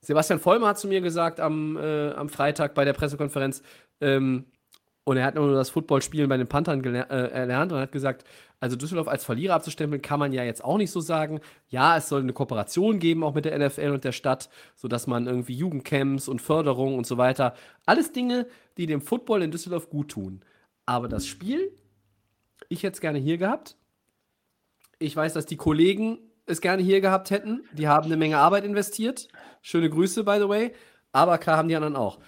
Sebastian 0.00 0.40
Vollmer 0.40 0.68
hat 0.68 0.78
zu 0.78 0.88
mir 0.88 1.00
gesagt 1.00 1.40
am, 1.40 1.76
äh, 1.76 2.10
am 2.12 2.28
Freitag 2.28 2.74
bei 2.74 2.84
der 2.84 2.92
Pressekonferenz, 2.92 3.62
ähm, 4.00 4.46
und 5.06 5.16
er 5.16 5.24
hat 5.24 5.36
nur 5.36 5.54
das 5.54 5.70
Footballspielen 5.70 6.28
bei 6.28 6.36
den 6.36 6.48
Panthern 6.48 6.84
äh, 6.84 6.98
erlernt 6.98 7.70
und 7.70 7.78
hat 7.78 7.92
gesagt, 7.92 8.24
also 8.58 8.74
Düsseldorf 8.74 9.06
als 9.06 9.24
Verlierer 9.24 9.54
abzustempeln, 9.54 10.02
kann 10.02 10.18
man 10.18 10.32
ja 10.32 10.42
jetzt 10.42 10.64
auch 10.64 10.78
nicht 10.78 10.90
so 10.90 11.00
sagen. 11.00 11.38
Ja, 11.68 11.96
es 11.96 12.08
soll 12.08 12.22
eine 12.22 12.32
Kooperation 12.32 12.98
geben, 12.98 13.22
auch 13.22 13.32
mit 13.32 13.44
der 13.44 13.56
NFL 13.56 13.90
und 13.90 14.02
der 14.02 14.10
Stadt, 14.10 14.50
sodass 14.74 15.06
man 15.06 15.28
irgendwie 15.28 15.54
Jugendcamps 15.54 16.26
und 16.26 16.42
Förderung 16.42 16.96
und 16.96 17.06
so 17.06 17.18
weiter, 17.18 17.54
alles 17.84 18.10
Dinge, 18.10 18.48
die 18.78 18.86
dem 18.86 19.00
Football 19.00 19.42
in 19.42 19.52
Düsseldorf 19.52 19.90
gut 19.90 20.08
tun. 20.08 20.40
Aber 20.86 21.06
das 21.06 21.24
Spiel, 21.24 21.70
ich 22.68 22.82
hätte 22.82 22.94
es 22.94 23.00
gerne 23.00 23.20
hier 23.20 23.38
gehabt. 23.38 23.76
Ich 24.98 25.14
weiß, 25.14 25.34
dass 25.34 25.46
die 25.46 25.56
Kollegen 25.56 26.18
es 26.46 26.60
gerne 26.60 26.82
hier 26.82 27.00
gehabt 27.00 27.30
hätten. 27.30 27.62
Die 27.74 27.86
haben 27.86 28.06
eine 28.06 28.16
Menge 28.16 28.38
Arbeit 28.38 28.64
investiert. 28.64 29.28
Schöne 29.62 29.88
Grüße, 29.88 30.24
by 30.24 30.38
the 30.40 30.48
way. 30.48 30.72
Aber 31.12 31.38
klar 31.38 31.58
haben 31.58 31.68
die 31.68 31.76
anderen 31.76 31.94
auch. 31.94 32.18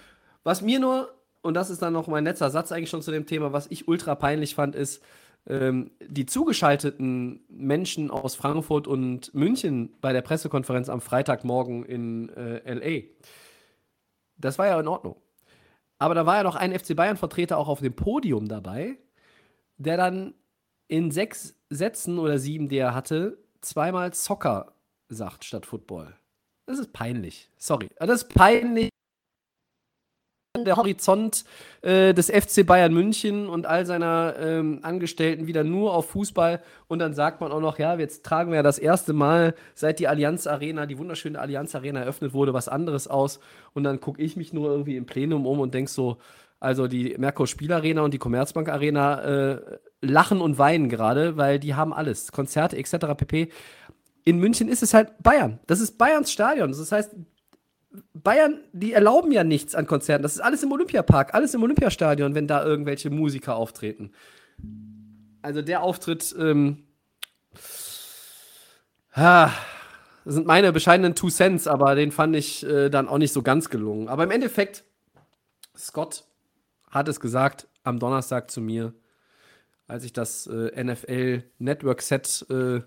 Was 0.45 0.61
mir 0.61 0.79
nur 0.79 1.18
und 1.41 1.53
das 1.53 1.69
ist 1.69 1.81
dann 1.81 1.93
noch 1.93 2.07
mein 2.07 2.23
letzter 2.23 2.49
Satz 2.49 2.71
eigentlich 2.71 2.89
schon 2.89 3.01
zu 3.01 3.11
dem 3.11 3.25
Thema, 3.25 3.53
was 3.53 3.67
ich 3.67 3.87
ultra 3.87 4.15
peinlich 4.15 4.55
fand, 4.55 4.75
ist, 4.75 5.01
ähm, 5.47 5.91
die 6.05 6.25
zugeschalteten 6.25 7.41
Menschen 7.49 8.11
aus 8.11 8.35
Frankfurt 8.35 8.87
und 8.87 9.33
München 9.33 9.93
bei 10.01 10.13
der 10.13 10.21
Pressekonferenz 10.21 10.89
am 10.89 11.01
Freitagmorgen 11.01 11.85
in 11.85 12.29
äh, 12.29 12.73
LA. 12.73 13.07
Das 14.37 14.57
war 14.59 14.67
ja 14.67 14.79
in 14.79 14.87
Ordnung. 14.87 15.15
Aber 15.97 16.15
da 16.15 16.25
war 16.25 16.37
ja 16.37 16.43
noch 16.43 16.55
ein 16.55 16.77
FC 16.77 16.95
Bayern-Vertreter 16.95 17.57
auch 17.57 17.67
auf 17.67 17.79
dem 17.79 17.93
Podium 17.93 18.47
dabei, 18.47 18.97
der 19.77 19.97
dann 19.97 20.33
in 20.87 21.11
sechs 21.11 21.55
Sätzen 21.69 22.19
oder 22.19 22.39
sieben, 22.39 22.69
die 22.69 22.77
er 22.77 22.95
hatte, 22.95 23.37
zweimal 23.61 24.13
Soccer 24.13 24.73
sagt 25.09 25.45
statt 25.45 25.65
Football. 25.65 26.15
Das 26.65 26.79
ist 26.79 26.93
peinlich. 26.93 27.49
Sorry. 27.57 27.89
Das 27.97 28.23
ist 28.23 28.33
peinlich 28.33 28.88
der 30.57 30.77
Horizont 30.77 31.45
äh, 31.83 32.11
des 32.11 32.31
FC 32.31 32.65
Bayern 32.65 32.91
München 32.91 33.47
und 33.47 33.67
all 33.67 33.85
seiner 33.85 34.33
ähm, 34.39 34.79
Angestellten 34.81 35.45
wieder 35.45 35.63
nur 35.63 35.93
auf 35.93 36.09
Fußball. 36.09 36.59
Und 36.87 36.97
dann 36.97 37.13
sagt 37.13 37.39
man 37.39 37.51
auch 37.51 37.59
noch, 37.59 37.77
ja, 37.77 37.95
jetzt 37.95 38.25
tragen 38.25 38.49
wir 38.49 38.57
ja 38.57 38.63
das 38.63 38.79
erste 38.79 39.13
Mal, 39.13 39.53
seit 39.75 39.99
die 39.99 40.07
Allianz 40.07 40.47
Arena, 40.47 40.87
die 40.87 40.97
wunderschöne 40.97 41.39
Allianz 41.39 41.75
Arena 41.75 41.99
eröffnet 41.99 42.33
wurde, 42.33 42.51
was 42.53 42.67
anderes 42.67 43.07
aus. 43.07 43.39
Und 43.73 43.83
dann 43.83 43.99
gucke 43.99 44.23
ich 44.23 44.37
mich 44.37 44.51
nur 44.51 44.71
irgendwie 44.71 44.97
im 44.97 45.05
Plenum 45.05 45.45
um 45.45 45.59
und 45.59 45.75
denke 45.75 45.91
so, 45.91 46.17
also 46.59 46.87
die 46.87 47.15
Merkur 47.19 47.45
Spielarena 47.45 48.01
und 48.01 48.15
die 48.15 48.17
Commerzbank 48.17 48.69
Arena 48.69 49.21
äh, 49.21 49.61
lachen 50.01 50.41
und 50.41 50.57
weinen 50.57 50.89
gerade, 50.89 51.37
weil 51.37 51.59
die 51.59 51.75
haben 51.75 51.93
alles, 51.93 52.31
Konzerte 52.31 52.75
etc. 52.75 53.15
pp. 53.15 53.49
In 54.25 54.39
München 54.39 54.67
ist 54.67 54.81
es 54.81 54.95
halt 54.95 55.11
Bayern. 55.21 55.59
Das 55.67 55.79
ist 55.79 55.99
Bayerns 55.99 56.31
Stadion. 56.31 56.71
Das 56.71 56.91
heißt, 56.91 57.15
Bayern, 58.13 58.59
die 58.71 58.93
erlauben 58.93 59.31
ja 59.31 59.43
nichts 59.43 59.73
an 59.73 59.87
Konzerten. 59.87 60.23
Das 60.23 60.33
ist 60.33 60.41
alles 60.41 60.61
im 60.63 60.71
Olympiapark, 60.71 61.33
alles 61.33 61.53
im 61.53 61.63
Olympiastadion, 61.63 62.35
wenn 62.35 62.47
da 62.47 62.63
irgendwelche 62.63 63.09
Musiker 63.09 63.55
auftreten. 63.55 64.11
Also 65.41 65.61
der 65.61 65.81
Auftritt, 65.81 66.35
ähm, 66.37 66.83
ah, 69.13 69.51
das 70.25 70.35
sind 70.35 70.45
meine 70.45 70.71
bescheidenen 70.71 71.15
Two 71.15 71.29
Cents, 71.29 71.65
aber 71.67 71.95
den 71.95 72.11
fand 72.11 72.35
ich 72.35 72.65
äh, 72.65 72.89
dann 72.89 73.07
auch 73.07 73.17
nicht 73.17 73.33
so 73.33 73.41
ganz 73.41 73.69
gelungen. 73.69 74.09
Aber 74.09 74.23
im 74.23 74.31
Endeffekt, 74.31 74.83
Scott 75.75 76.25
hat 76.91 77.07
es 77.07 77.19
gesagt 77.19 77.67
am 77.83 77.99
Donnerstag 77.99 78.51
zu 78.51 78.61
mir, 78.61 78.93
als 79.87 80.03
ich 80.03 80.13
das 80.13 80.45
äh, 80.45 80.83
NFL 80.83 81.43
Network 81.57 82.01
Set 82.01 82.45
äh, 82.49 82.81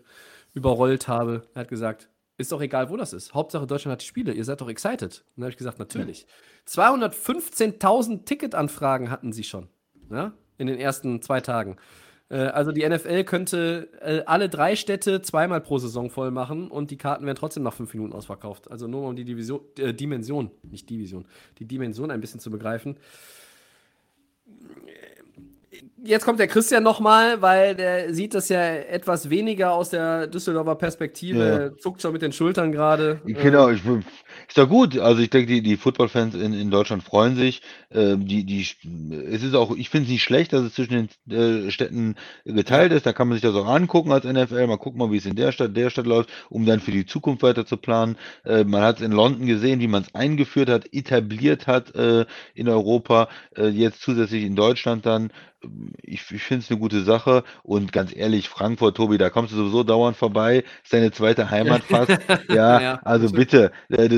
überrollt 0.55 1.09
habe. 1.09 1.49
Er 1.55 1.63
hat 1.63 1.69
gesagt, 1.69 2.09
ist 2.39 2.53
doch 2.53 2.61
egal, 2.61 2.91
wo 2.91 2.97
das 2.97 3.13
ist. 3.13 3.35
Hauptsache 3.35 3.67
Deutschland 3.67 3.93
hat 3.93 4.03
die 4.03 4.07
Spiele. 4.07 4.33
Ihr 4.33 4.45
seid 4.45 4.61
doch 4.61 4.69
excited. 4.69 5.03
Und 5.03 5.33
dann 5.37 5.45
habe 5.45 5.51
ich 5.51 5.57
gesagt, 5.57 5.79
natürlich. 5.79 6.27
215.000 6.69 8.25
Ticketanfragen 8.25 9.11
hatten 9.11 9.33
sie 9.33 9.45
schon. 9.45 9.69
Ja? 10.11 10.33
In 10.59 10.67
den 10.67 10.79
ersten 10.79 11.23
zwei 11.23 11.41
Tagen. 11.41 11.77
Äh, 12.29 12.37
also 12.37 12.73
die 12.73 12.89
NFL 12.89 13.25
könnte 13.25 13.91
äh, 14.01 14.23
alle 14.27 14.49
drei 14.49 14.77
Städte 14.77 15.23
zweimal 15.23 15.61
pro 15.61 15.79
Saison 15.79 16.11
voll 16.11 16.31
machen 16.31 16.71
und 16.71 16.91
die 16.91 16.99
Karten 16.99 17.27
werden 17.27 17.37
trotzdem 17.37 17.63
nach 17.63 17.75
fünf 17.75 17.93
Minuten 17.95 18.13
ausverkauft. 18.13 18.71
Also 18.71 18.89
nur 18.89 19.09
um 19.09 19.17
die 19.17 19.25
Division, 19.25 19.61
äh, 19.79 19.93
Dimension, 19.93 20.51
nicht 20.63 20.89
Division, 20.89 21.27
die 21.59 21.67
Dimension 21.67 22.11
ein 22.11 22.21
bisschen 22.21 22.41
zu 22.41 22.51
begreifen 22.51 22.97
jetzt 26.03 26.25
kommt 26.25 26.39
der 26.41 26.49
Christian 26.49 26.83
nochmal, 26.83 27.41
weil 27.43 27.75
der 27.75 28.13
sieht 28.15 28.35
das 28.35 28.49
ja 28.49 28.61
etwas 28.63 29.31
weniger 29.31 29.73
aus 29.73 29.91
der 29.91 30.27
Düsseldorfer 30.27 30.75
Perspektive, 30.75 31.73
ja. 31.73 31.79
zuckt 31.79 32.03
schon 32.03 32.13
mit 32.13 32.23
den 32.23 32.33
Schultern 32.33 32.73
gerade. 32.73 33.21
Genau, 33.25 33.71
ich, 33.71 33.83
ist 34.49 34.59
doch 34.59 34.69
gut. 34.69 34.99
Also 34.99 35.23
ich 35.23 35.31
denke, 35.31 35.53
die, 35.53 35.63
die 35.63 35.77
Football-Fans 35.77 36.35
in, 36.35 36.53
in 36.53 36.71
Deutschland 36.71 37.03
freuen 37.03 37.37
sich. 37.37 37.63
Ähm, 37.91 38.27
die, 38.27 38.45
die, 38.45 38.61
es 38.61 39.43
ist 39.43 39.55
auch, 39.55 39.75
ich 39.77 39.89
finde 39.91 40.07
es 40.07 40.13
nicht 40.13 40.23
schlecht, 40.23 40.53
dass 40.53 40.63
es 40.63 40.75
zwischen 40.75 41.09
den 41.27 41.67
äh, 41.67 41.71
Städten 41.71 42.17
geteilt 42.45 42.93
ist. 42.93 43.07
Da 43.07 43.13
kann 43.13 43.29
man 43.29 43.37
sich 43.37 43.43
das 43.43 43.55
auch 43.55 43.67
angucken 43.67 44.13
als 44.13 44.25
NFL. 44.25 44.67
Mal 44.67 44.79
gucken 44.79 44.99
mal, 44.99 45.11
wie 45.11 45.17
es 45.17 45.27
in 45.27 45.37
der 45.37 45.53
Stadt, 45.53 45.77
der 45.77 45.91
Stadt 45.91 46.07
läuft, 46.07 46.31
um 46.49 46.67
dann 46.67 46.81
für 46.81 46.93
die 46.93 47.07
Zukunft 47.07 47.43
weiter 47.43 47.67
zu 47.67 47.77
planen. 47.77 48.17
Äh, 48.45 48.65
man 48.65 48.83
hat 48.83 48.97
es 48.97 49.03
in 49.03 49.13
London 49.13 49.47
gesehen, 49.47 49.81
wie 49.81 49.89
man 49.89 50.03
es 50.03 50.15
eingeführt 50.15 50.69
hat, 50.69 50.93
etabliert 50.93 51.67
hat 51.67 51.95
äh, 51.95 52.27
in 52.55 52.69
Europa, 52.69 53.29
äh, 53.57 53.69
jetzt 53.69 54.03
zusätzlich 54.03 54.45
in 54.45 54.57
Deutschland 54.57 55.07
dann 55.07 55.31
ich, 56.03 56.31
ich 56.31 56.43
finde 56.43 56.65
es 56.65 56.71
eine 56.71 56.81
gute 56.81 57.03
Sache 57.03 57.45
und 57.63 57.93
ganz 57.93 58.15
ehrlich, 58.15 58.49
Frankfurt, 58.49 58.97
Tobi, 58.97 59.19
da 59.19 59.31
kommst 59.31 59.53
du 59.53 59.57
sowieso 59.57 59.83
dauernd 59.83 60.17
vorbei, 60.17 60.65
ist 60.83 60.93
deine 60.93 61.13
zweite 61.13 61.51
Heimat 61.51 61.83
fast. 61.89 62.19
ja, 62.49 62.81
ja, 62.81 63.01
also 63.05 63.31
bitte, 63.31 63.73
da, 63.89 64.09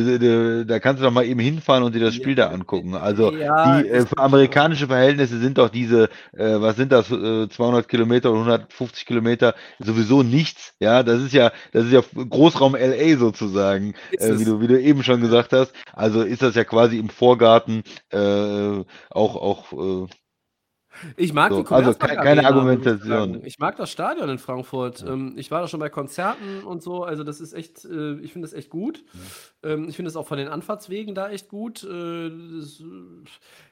da, 0.64 0.78
kannst 0.81 1.01
du 1.01 1.05
doch 1.06 1.12
mal 1.12 1.24
eben 1.24 1.40
hinfahren 1.40 1.82
und 1.82 1.94
dir 1.94 2.01
das 2.01 2.14
Spiel 2.14 2.35
da 2.35 2.48
angucken. 2.48 2.94
Also 2.94 3.32
ja, 3.32 3.82
die 3.82 3.89
äh, 3.89 4.05
amerikanische 4.16 4.86
Verhältnisse 4.86 5.39
sind 5.39 5.59
doch 5.59 5.68
diese, 5.68 6.05
äh, 6.32 6.60
was 6.60 6.76
sind 6.76 6.93
das, 6.93 7.10
äh, 7.10 7.48
200 7.48 7.89
Kilometer 7.89 8.31
oder 8.31 8.40
150 8.40 9.06
Kilometer, 9.06 9.55
sowieso 9.78 10.22
nichts. 10.22 10.74
Ja, 10.81 11.02
das 11.02 11.22
ist 11.22 11.32
ja, 11.32 11.52
das 11.72 11.86
ist 11.86 11.93
ja 11.93 12.02
Großraum 12.14 12.74
LA 12.74 13.16
sozusagen, 13.16 13.94
äh, 14.12 14.39
wie, 14.39 14.44
du, 14.44 14.60
wie 14.60 14.68
du 14.68 14.81
eben 14.81 15.02
schon 15.02 15.20
gesagt 15.20 15.52
hast. 15.52 15.72
Also 15.93 16.22
ist 16.22 16.43
das 16.43 16.55
ja 16.55 16.64
quasi 16.64 16.98
im 16.98 17.09
Vorgarten 17.09 17.82
äh, 18.10 18.85
auch, 19.10 19.36
auch 19.36 19.72
äh, 19.72 20.06
ich 21.16 21.32
mag 21.32 21.50
so, 21.52 21.62
die 21.62 21.70
Also 21.70 21.94
keine, 21.94 22.16
keine 22.16 22.46
Argumentation. 22.46 23.42
Ich 23.44 23.58
mag 23.58 23.76
das 23.76 23.90
Stadion 23.90 24.28
in 24.28 24.38
Frankfurt. 24.38 25.00
Ja. 25.00 25.12
Ähm, 25.12 25.34
ich 25.36 25.50
war 25.50 25.60
da 25.60 25.68
schon 25.68 25.80
bei 25.80 25.88
Konzerten 25.88 26.64
und 26.64 26.82
so. 26.82 27.04
Also 27.04 27.24
das 27.24 27.40
ist 27.40 27.52
echt, 27.52 27.84
äh, 27.84 28.14
ich 28.20 28.32
finde 28.32 28.46
das 28.46 28.54
echt 28.54 28.70
gut. 28.70 29.04
Ja. 29.62 29.70
Ähm, 29.70 29.88
ich 29.88 29.96
finde 29.96 30.08
es 30.08 30.16
auch 30.16 30.26
von 30.26 30.38
den 30.38 30.48
Anfahrtswegen 30.48 31.14
da 31.14 31.30
echt 31.30 31.48
gut. 31.48 31.84
Äh, 31.84 32.30
das, 32.30 32.82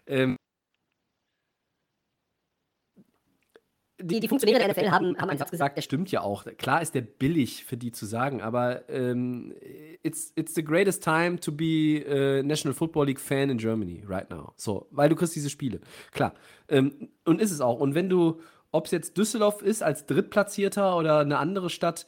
ähm, 0.07 0.36
die, 4.03 4.20
die 4.20 4.29
Funktionäre 4.29 4.59
der 4.59 4.69
NFL 4.69 4.91
haben, 4.91 5.16
haben 5.16 5.31
einen 5.31 5.39
Satz 5.39 5.51
gesagt, 5.51 5.77
der 5.77 5.83
stimmt 5.83 6.11
ja 6.11 6.20
auch. 6.20 6.45
Klar 6.59 6.83
ist 6.83 6.95
der 6.95 7.03
billig 7.03 7.65
für 7.65 7.77
die 7.77 7.93
zu 7.93 8.07
sagen, 8.07 8.43
aber 8.43 8.89
ähm, 8.89 9.55
it's, 10.03 10.33
it's 10.37 10.55
the 10.55 10.65
greatest 10.65 11.03
time 11.03 11.39
to 11.39 11.53
be 11.53 12.05
a 12.09 12.43
National 12.43 12.74
Football 12.74 13.07
League 13.07 13.20
Fan 13.20 13.51
in 13.51 13.59
Germany 13.59 14.05
right 14.07 14.29
now. 14.31 14.53
So, 14.57 14.87
weil 14.91 15.09
du 15.09 15.16
kriegst 15.16 15.35
diese 15.35 15.51
Spiele. 15.51 15.81
Klar. 16.11 16.35
Ähm, 16.69 17.09
und 17.24 17.41
ist 17.41 17.51
es 17.51 17.61
auch. 17.61 17.81
Und 17.81 17.95
wenn 17.95 18.09
du, 18.09 18.41
ob 18.70 18.87
es 18.87 18.91
jetzt 18.93 19.16
Düsseldorf 19.16 19.62
ist 19.62 19.83
als 19.83 20.07
Drittplatzierter 20.07 20.97
oder 20.97 21.20
eine 21.20 21.39
andere 21.39 21.70
Stadt, 21.70 22.07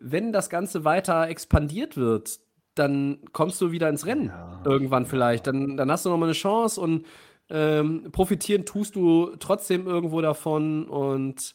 wenn 0.00 0.32
das 0.32 0.50
Ganze 0.50 0.84
weiter 0.84 1.28
expandiert 1.28 1.96
wird, 1.96 2.40
dann 2.74 3.20
kommst 3.32 3.60
du 3.60 3.72
wieder 3.72 3.88
ins 3.88 4.06
Rennen 4.06 4.26
ja. 4.26 4.60
irgendwann 4.64 5.06
vielleicht. 5.06 5.46
Dann, 5.46 5.76
dann 5.76 5.90
hast 5.90 6.04
du 6.04 6.10
nochmal 6.10 6.28
eine 6.28 6.34
Chance 6.34 6.80
und 6.80 7.06
ähm, 7.50 8.08
profitieren 8.12 8.64
tust 8.64 8.96
du 8.96 9.36
trotzdem 9.38 9.86
irgendwo 9.86 10.20
davon 10.20 10.88
und 10.88 11.54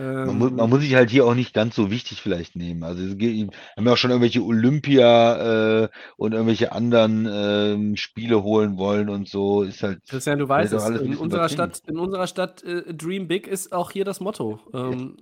man, 0.00 0.38
muss, 0.38 0.50
man, 0.52 0.70
muss, 0.70 0.80
sich 0.80 0.94
halt 0.94 1.10
hier 1.10 1.26
auch 1.26 1.34
nicht 1.34 1.52
ganz 1.52 1.76
so 1.76 1.90
wichtig 1.90 2.20
vielleicht 2.20 2.56
nehmen. 2.56 2.82
Also 2.82 3.02
es 3.04 3.18
geht, 3.18 3.50
haben 3.76 3.86
ja 3.86 3.92
auch 3.92 3.96
schon 3.96 4.10
irgendwelche 4.10 4.42
Olympia 4.42 5.82
äh, 5.82 5.88
und 6.16 6.32
irgendwelche 6.32 6.72
anderen 6.72 7.26
äh, 7.26 7.96
Spiele 7.96 8.42
holen 8.42 8.78
wollen 8.78 9.08
und 9.08 9.28
so. 9.28 9.62
Ist 9.62 9.82
halt. 9.82 10.00
Christian, 10.08 10.38
du 10.38 10.48
weißt 10.48 10.72
es, 10.72 10.88
in 10.88 11.16
unserer 11.16 11.48
Stadt, 11.48 11.82
in 11.86 11.98
unserer 11.98 12.26
Stadt 12.26 12.62
äh, 12.62 12.94
Dream 12.94 13.28
Big 13.28 13.46
ist 13.46 13.72
auch 13.72 13.90
hier 13.90 14.04
das 14.04 14.20
Motto. 14.20 14.60
Ähm, 14.72 15.16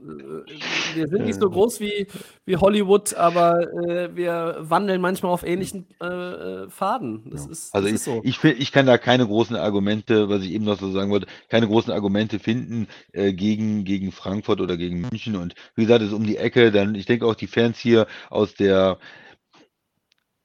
äh, 0.46 0.96
wir 0.96 1.08
sind 1.08 1.24
nicht 1.24 1.40
so 1.40 1.50
groß 1.50 1.80
wie, 1.80 2.06
wie 2.44 2.56
Hollywood, 2.56 3.14
aber 3.14 3.72
äh, 3.88 4.14
wir 4.14 4.56
wandeln 4.60 5.00
manchmal 5.00 5.32
auf 5.32 5.42
ähnlichen 5.42 5.86
äh, 6.00 6.68
Faden. 6.68 7.30
Das 7.30 7.46
ja. 7.46 7.50
ist, 7.50 7.74
also 7.74 7.86
das 7.86 7.90
ich, 7.90 7.94
ist 7.94 8.04
so. 8.04 8.20
ich, 8.22 8.44
ich 8.44 8.72
kann 8.72 8.86
da 8.86 8.98
keine 8.98 9.26
großen 9.26 9.56
Argumente, 9.56 10.28
was 10.28 10.42
ich 10.42 10.52
eben 10.52 10.64
noch 10.64 10.78
so 10.78 10.90
sagen 10.90 11.10
wollte, 11.10 11.26
keine 11.48 11.66
großen 11.66 11.92
Argumente 11.92 12.38
finden 12.38 12.86
gegen, 13.12 13.84
gegen 13.84 14.12
Frankfurt 14.12 14.59
Frankfurt 14.60 14.70
oder 14.70 14.76
gegen 14.76 15.00
München. 15.00 15.36
Und 15.36 15.54
wie 15.74 15.82
gesagt, 15.82 16.02
es 16.02 16.08
ist 16.08 16.14
um 16.14 16.24
die 16.24 16.36
Ecke. 16.36 16.70
Dann, 16.70 16.94
ich 16.94 17.06
denke 17.06 17.26
auch 17.26 17.34
die 17.34 17.46
Fans 17.46 17.78
hier 17.78 18.06
aus 18.28 18.54
der 18.54 18.98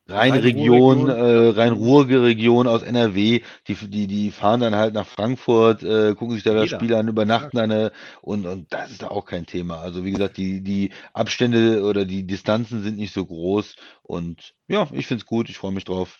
Rheinregion, 0.08 1.10
äh, 1.10 1.48
Rhein-Ruhr-Region 1.50 2.68
aus 2.68 2.84
NRW, 2.84 3.42
die, 3.68 3.74
die, 3.74 4.06
die 4.06 4.30
fahren 4.30 4.60
dann 4.60 4.76
halt 4.76 4.94
nach 4.94 5.08
Frankfurt, 5.08 5.82
äh, 5.82 6.14
gucken 6.14 6.36
sich 6.36 6.44
da 6.44 6.54
das 6.54 6.70
Spiel 6.70 6.94
an, 6.94 7.08
übernachten 7.08 7.58
dann 7.58 7.72
äh, 7.72 7.90
und, 8.22 8.46
und 8.46 8.72
das 8.72 8.92
ist 8.92 9.02
da 9.02 9.08
auch 9.08 9.26
kein 9.26 9.48
Thema. 9.48 9.80
Also 9.80 10.06
wie 10.06 10.12
gesagt, 10.12 10.38
die, 10.38 10.62
die 10.62 10.92
Abstände 11.14 11.82
oder 11.82 12.06
die 12.06 12.28
Distanzen 12.28 12.84
sind 12.84 12.98
nicht 12.98 13.16
so 13.16 13.26
groß 13.26 13.78
und 14.04 14.54
ja, 14.68 14.88
ich 14.92 15.08
finde 15.08 15.22
es 15.22 15.26
gut, 15.26 15.50
ich 15.50 15.58
freue 15.58 15.72
mich 15.72 15.86
drauf. 15.86 16.20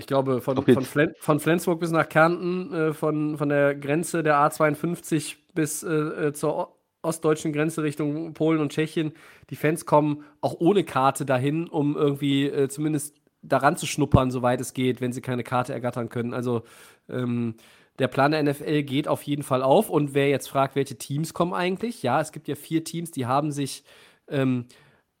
Ich 0.00 0.06
glaube, 0.06 0.40
von, 0.40 0.56
von, 0.56 0.82
Flen 0.82 1.12
von, 1.20 1.38
Flensburg 1.38 1.78
bis 1.78 1.92
nach 1.92 2.08
Kärnten, 2.08 2.72
äh, 2.72 2.92
von, 2.94 3.36
von 3.38 3.48
der 3.48 3.76
Grenze 3.76 4.24
der 4.24 4.36
A52 4.36 5.36
bis 5.54 5.82
äh, 5.82 5.88
äh 5.88 6.32
zur 6.32 6.79
ostdeutschen 7.02 7.52
Grenze 7.52 7.82
Richtung 7.82 8.34
Polen 8.34 8.60
und 8.60 8.72
Tschechien. 8.72 9.12
Die 9.50 9.56
Fans 9.56 9.86
kommen 9.86 10.24
auch 10.40 10.56
ohne 10.58 10.84
Karte 10.84 11.24
dahin, 11.24 11.68
um 11.68 11.96
irgendwie 11.96 12.46
äh, 12.46 12.68
zumindest 12.68 13.16
daran 13.42 13.76
zu 13.76 13.86
schnuppern, 13.86 14.30
soweit 14.30 14.60
es 14.60 14.74
geht, 14.74 15.00
wenn 15.00 15.12
sie 15.12 15.22
keine 15.22 15.44
Karte 15.44 15.72
ergattern 15.72 16.08
können. 16.08 16.34
Also 16.34 16.62
ähm, 17.08 17.54
der 17.98 18.08
Plan 18.08 18.32
der 18.32 18.42
NFL 18.42 18.82
geht 18.82 19.08
auf 19.08 19.22
jeden 19.22 19.42
Fall 19.42 19.62
auf. 19.62 19.90
Und 19.90 20.14
wer 20.14 20.28
jetzt 20.28 20.48
fragt, 20.48 20.76
welche 20.76 20.96
Teams 20.96 21.34
kommen 21.34 21.54
eigentlich? 21.54 22.02
Ja, 22.02 22.20
es 22.20 22.32
gibt 22.32 22.48
ja 22.48 22.54
vier 22.54 22.84
Teams, 22.84 23.10
die 23.10 23.26
haben 23.26 23.52
sich 23.52 23.84
ähm, 24.28 24.66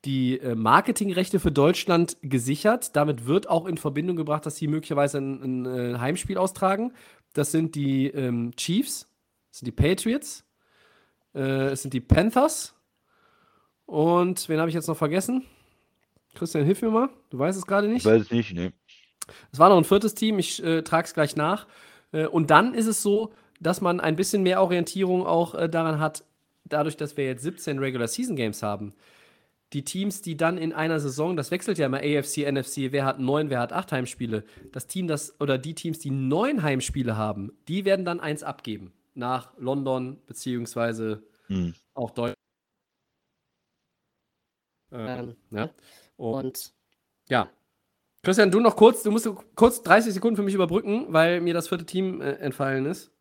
die 0.04 0.38
äh, 0.38 0.54
Marketingrechte 0.54 1.40
für 1.40 1.52
Deutschland 1.52 2.16
gesichert. 2.22 2.96
Damit 2.96 3.26
wird 3.26 3.48
auch 3.48 3.66
in 3.66 3.76
Verbindung 3.76 4.16
gebracht, 4.16 4.46
dass 4.46 4.56
sie 4.56 4.66
möglicherweise 4.66 5.18
ein, 5.18 5.42
ein, 5.42 5.66
äh, 5.66 5.98
Heimspiel 5.98 6.38
austragen. 6.38 6.92
Das 7.34 7.52
sind 7.52 7.74
die 7.74 8.06
ähm, 8.06 8.52
Chiefs, 8.56 9.08
das 9.50 9.60
sind 9.60 9.66
die 9.66 9.72
Patriots, 9.72 10.44
äh, 11.34 11.68
es 11.68 11.82
sind 11.82 11.94
die 11.94 12.00
Panthers. 12.00 12.74
Und 13.86 14.48
wen 14.48 14.58
habe 14.60 14.68
ich 14.68 14.74
jetzt 14.74 14.86
noch 14.86 14.96
vergessen? 14.96 15.44
Christian, 16.34 16.64
hilf 16.64 16.80
mir 16.82 16.90
mal. 16.90 17.08
Du 17.30 17.38
weißt 17.38 17.58
es 17.58 17.66
gerade 17.66 17.88
nicht. 17.88 17.98
Ich 17.98 18.04
weiß 18.04 18.22
es 18.22 18.30
nicht, 18.30 18.54
ne. 18.54 18.72
Es 19.52 19.58
war 19.58 19.68
noch 19.68 19.76
ein 19.76 19.84
viertes 19.84 20.14
Team, 20.14 20.38
ich 20.38 20.62
äh, 20.62 20.82
trage 20.82 21.06
es 21.06 21.14
gleich 21.14 21.36
nach. 21.36 21.66
Äh, 22.12 22.26
und 22.26 22.50
dann 22.50 22.74
ist 22.74 22.86
es 22.86 23.02
so, 23.02 23.32
dass 23.60 23.80
man 23.80 24.00
ein 24.00 24.16
bisschen 24.16 24.42
mehr 24.42 24.62
Orientierung 24.62 25.26
auch 25.26 25.54
äh, 25.54 25.68
daran 25.68 25.98
hat, 25.98 26.24
dadurch, 26.64 26.96
dass 26.96 27.16
wir 27.16 27.24
jetzt 27.24 27.42
17 27.42 27.78
Regular 27.78 28.08
Season 28.08 28.36
Games 28.36 28.62
haben. 28.62 28.94
Die 29.72 29.84
Teams, 29.84 30.22
die 30.22 30.36
dann 30.36 30.58
in 30.58 30.72
einer 30.72 30.98
Saison, 30.98 31.36
das 31.36 31.52
wechselt 31.52 31.78
ja 31.78 31.86
immer 31.86 31.98
AFC, 31.98 32.50
NFC, 32.50 32.90
wer 32.90 33.04
hat 33.04 33.20
neun, 33.20 33.50
wer 33.50 33.60
hat 33.60 33.72
acht 33.72 33.92
Heimspiele. 33.92 34.44
Das 34.72 34.88
Team, 34.88 35.06
das, 35.06 35.40
oder 35.40 35.58
die 35.58 35.74
Teams, 35.74 36.00
die 36.00 36.10
neun 36.10 36.62
Heimspiele 36.62 37.16
haben, 37.16 37.52
die 37.68 37.84
werden 37.84 38.04
dann 38.04 38.18
eins 38.18 38.42
abgeben 38.42 38.92
nach 39.14 39.52
London, 39.58 40.20
beziehungsweise 40.26 41.22
hm. 41.46 41.74
auch 41.94 42.10
Deutschland. 42.10 42.36
Ähm, 44.92 45.36
ja. 45.50 45.70
Und 46.16 46.72
ja. 47.28 47.48
Christian, 48.22 48.50
du 48.50 48.60
noch 48.60 48.76
kurz, 48.76 49.02
du 49.02 49.10
musst 49.10 49.28
kurz 49.54 49.82
30 49.82 50.12
Sekunden 50.12 50.36
für 50.36 50.42
mich 50.42 50.54
überbrücken, 50.54 51.06
weil 51.08 51.40
mir 51.40 51.54
das 51.54 51.68
vierte 51.68 51.86
Team 51.86 52.20
äh, 52.20 52.32
entfallen 52.32 52.86
ist. 52.86 53.12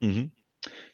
Mhm. 0.00 0.32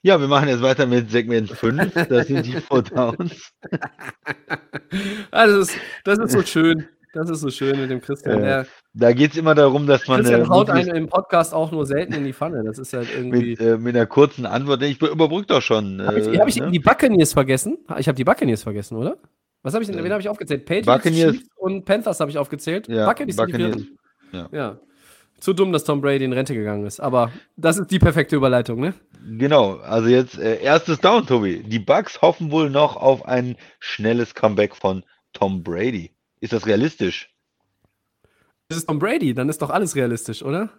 Ja, 0.02 0.20
wir 0.20 0.28
machen 0.28 0.48
jetzt 0.48 0.62
weiter 0.62 0.86
mit 0.86 1.10
Segment 1.10 1.50
5. 1.50 1.92
Das 2.08 2.28
sind 2.28 2.46
die 2.46 2.60
Four 2.60 2.82
Downs. 2.82 3.52
also 5.30 5.58
das, 5.58 5.68
ist, 5.68 5.78
das 6.04 6.18
ist 6.18 6.32
so 6.32 6.42
schön. 6.42 6.88
Das 7.16 7.30
ist 7.30 7.40
so 7.40 7.51
schön 7.51 7.80
mit 7.80 7.90
dem 7.90 8.02
Christian. 8.02 8.44
Äh, 8.44 8.64
da 8.93 9.12
geht 9.12 9.32
es 9.32 9.38
immer 9.38 9.55
darum, 9.55 9.86
dass 9.86 10.06
man. 10.06 10.20
Christian 10.20 10.43
äh, 10.43 10.48
haut 10.48 10.68
einen 10.68 10.94
im 10.94 11.09
Podcast 11.09 11.55
auch 11.55 11.72
nur 11.72 11.86
selten 11.86 12.12
in 12.12 12.24
die 12.24 12.34
Pfanne. 12.34 12.62
Das 12.62 12.78
ist 12.78 12.93
halt 12.93 13.09
irgendwie. 13.14 13.51
Mit, 13.51 13.60
äh, 13.60 13.78
mit 13.78 13.97
einer 13.97 14.06
kurzen 14.06 14.44
Antwort. 14.44 14.82
Ich 14.82 15.01
überbrücke 15.01 15.47
doch 15.47 15.62
schon. 15.62 16.02
Habe 16.06 16.20
ich, 16.20 16.38
hab 16.38 16.48
ich 16.48 16.56
ne? 16.56 16.70
die 16.70 16.78
Buccaneers 16.78 17.32
vergessen? 17.32 17.78
Ich 17.98 18.06
habe 18.06 18.16
die 18.16 18.24
Buccaneers 18.24 18.62
vergessen, 18.62 18.97
oder? 18.97 19.16
Was 19.62 19.72
habe 19.72 19.82
ich 19.82 19.90
denn? 19.90 20.02
Wen 20.05 20.12
habe 20.12 20.20
ich 20.20 20.28
aufgezählt? 20.28 20.66
Patriots, 20.66 20.86
Buccaneers. 20.86 21.36
Und 21.56 21.84
Panthers 21.86 22.20
habe 22.20 22.30
ich 22.30 22.36
aufgezählt. 22.36 22.86
Ja, 22.88 23.06
Buccaneers, 23.06 23.36
Buccaneers. 23.36 23.82
Ja. 24.32 24.48
ja. 24.52 24.78
Zu 25.40 25.55
dumm, 25.55 25.72
dass 25.72 25.84
Tom 25.84 26.01
Brady 26.01 26.24
in 26.24 26.32
Rente 26.32 26.55
gegangen 26.55 26.86
ist. 26.86 27.01
Aber 27.01 27.32
das 27.56 27.78
ist 27.78 27.90
die 27.90 27.98
perfekte 27.98 28.36
Überleitung, 28.36 28.80
ne? 28.80 28.94
Genau. 29.38 29.76
Also 29.78 30.09
jetzt 30.09 30.38
äh, 30.38 30.60
erstes 30.62 31.01
Down, 31.01 31.26
Tobi. 31.26 31.62
Die 31.62 31.78
Bucks 31.78 32.20
hoffen 32.22 32.51
wohl 32.51 32.70
noch 32.70 32.97
auf 32.97 33.26
ein 33.26 33.56
schnelles 33.80 34.34
Comeback 34.34 34.76
von 34.76 35.02
Tom 35.32 35.62
Brady. 35.62 36.15
Ist 36.40 36.52
das 36.52 36.66
realistisch? 36.66 37.30
Das 38.68 38.78
ist 38.78 38.86
Tom 38.86 38.98
Brady, 38.98 39.32
dann 39.34 39.48
ist 39.48 39.62
doch 39.62 39.70
alles 39.70 39.94
realistisch, 39.94 40.42
oder? 40.42 40.70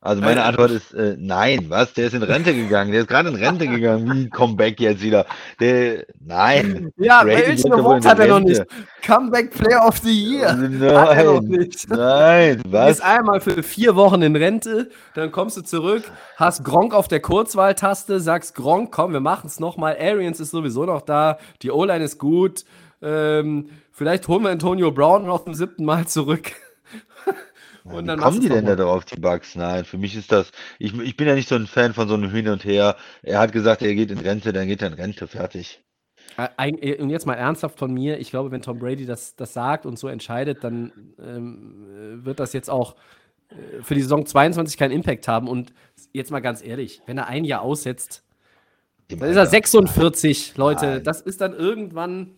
Also 0.00 0.22
meine 0.22 0.40
Äh, 0.40 0.44
Antwort 0.44 0.70
ist 0.70 0.94
äh, 0.94 1.16
nein. 1.18 1.64
Was? 1.70 1.92
Der 1.94 2.06
ist 2.06 2.12
in 2.14 2.22
Rente 2.22 2.54
gegangen. 2.54 2.92
Der 2.92 3.00
ist 3.00 3.08
gerade 3.08 3.30
in 3.30 3.34
Rente 3.34 3.66
gegangen. 3.68 4.08
Wie 4.14 4.30
Comeback 4.30 4.78
jetzt 4.78 5.02
wieder? 5.02 5.26
Der, 5.58 6.04
nein. 6.20 6.92
Ja, 6.98 7.24
Brady 7.24 7.48
welchen 7.48 7.72
Award 7.72 8.06
hat 8.06 8.20
er 8.20 8.28
noch 8.28 8.38
nicht? 8.38 8.62
Comeback 9.02 9.50
Player 9.50 9.84
of 9.84 9.98
the 9.98 10.12
Year. 10.12 10.50
Hat 10.50 11.16
er 11.16 11.24
noch 11.24 11.40
Nein. 11.40 11.48
nicht. 11.50 11.88
Nein. 11.90 12.62
Du 12.62 12.70
Was? 12.72 12.86
gehst 12.98 13.02
einmal 13.02 13.40
für 13.40 13.60
vier 13.64 13.96
Wochen 13.96 14.22
in 14.22 14.36
Rente, 14.36 14.88
dann 15.14 15.32
kommst 15.32 15.56
du 15.56 15.62
zurück, 15.62 16.04
hast 16.36 16.62
Gronk 16.64 16.94
auf 16.94 17.08
der 17.08 17.18
Kurzwahltaste, 17.20 18.20
sagst 18.20 18.54
Gronk, 18.54 18.92
komm, 18.92 19.12
wir 19.12 19.20
machen 19.20 19.48
es 19.48 19.58
nochmal. 19.58 19.96
Arians 20.00 20.38
ist 20.38 20.52
sowieso 20.52 20.84
noch 20.84 21.00
da, 21.02 21.38
die 21.62 21.72
O-Line 21.72 22.04
ist 22.04 22.18
gut. 22.18 22.64
Ähm, 23.00 23.70
vielleicht 23.92 24.28
holen 24.28 24.42
wir 24.42 24.50
Antonio 24.50 24.90
Brown 24.90 25.26
noch 25.26 25.44
zum 25.44 25.54
siebten 25.54 25.84
Mal 25.84 26.06
zurück. 26.06 26.52
Und 27.84 28.04
Wie 28.04 28.06
dann 28.06 28.18
kommen 28.18 28.40
die 28.40 28.48
denn 28.48 28.66
da 28.66 28.76
drauf, 28.76 29.04
die 29.06 29.18
Bugs? 29.20 29.54
Nein, 29.54 29.84
für 29.84 29.96
mich 29.96 30.14
ist 30.14 30.30
das. 30.30 30.50
Ich, 30.78 30.98
ich 30.98 31.16
bin 31.16 31.26
ja 31.26 31.34
nicht 31.34 31.48
so 31.48 31.54
ein 31.54 31.66
Fan 31.66 31.94
von 31.94 32.06
so 32.06 32.14
einem 32.14 32.30
Hin 32.30 32.48
und 32.48 32.64
Her. 32.64 32.96
Er 33.22 33.38
hat 33.38 33.52
gesagt, 33.52 33.80
er 33.82 33.94
geht 33.94 34.10
in 34.10 34.18
Rente, 34.18 34.52
dann 34.52 34.66
geht 34.66 34.82
er 34.82 34.88
in 34.88 34.94
Rente, 34.94 35.26
fertig. 35.26 35.82
Äh, 36.36 36.96
Und 37.00 37.10
jetzt 37.10 37.26
mal 37.26 37.34
ernsthaft 37.34 37.78
von 37.78 37.92
mir, 37.92 38.18
ich 38.18 38.30
glaube, 38.30 38.50
wenn 38.50 38.62
Tom 38.62 38.78
Brady 38.78 39.06
das, 39.06 39.36
das 39.36 39.52
sagt 39.52 39.86
und 39.86 39.98
so 39.98 40.08
entscheidet, 40.08 40.62
dann 40.62 40.92
ähm, 41.18 41.86
äh, 42.20 42.24
wird 42.24 42.40
das 42.40 42.52
jetzt 42.52 42.68
auch 42.70 42.94
äh, 43.48 43.82
für 43.82 43.94
die 43.94 44.02
Saison 44.02 44.26
22 44.26 44.76
keinen 44.76 44.92
Impact 44.92 45.26
haben. 45.26 45.48
Und 45.48 45.72
jetzt 46.12 46.30
mal 46.30 46.40
ganz 46.40 46.62
ehrlich, 46.64 47.02
wenn 47.06 47.18
er 47.18 47.26
ein 47.26 47.44
Jahr 47.44 47.62
aussetzt, 47.62 48.22
dann 49.08 49.30
ist 49.30 49.36
er 49.36 49.40
Alter. 49.40 49.46
46, 49.46 50.56
Leute. 50.56 51.00
Das 51.00 51.22
ist 51.22 51.40
dann 51.40 51.54
irgendwann, 51.54 52.36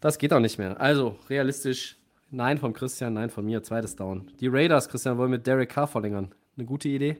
das 0.00 0.18
geht 0.18 0.32
auch 0.32 0.40
nicht 0.40 0.58
mehr. 0.58 0.80
Also 0.80 1.18
realistisch, 1.28 1.96
nein 2.30 2.58
von 2.58 2.72
Christian, 2.72 3.14
nein 3.14 3.30
von 3.30 3.44
mir, 3.44 3.62
zweites 3.62 3.96
Down. 3.96 4.30
Die 4.40 4.48
Raiders, 4.48 4.88
Christian, 4.88 5.18
wollen 5.18 5.30
mit 5.30 5.46
Derek 5.46 5.70
Carr 5.70 5.86
verlängern. 5.88 6.34
Eine 6.56 6.66
gute 6.66 6.88
Idee? 6.88 7.18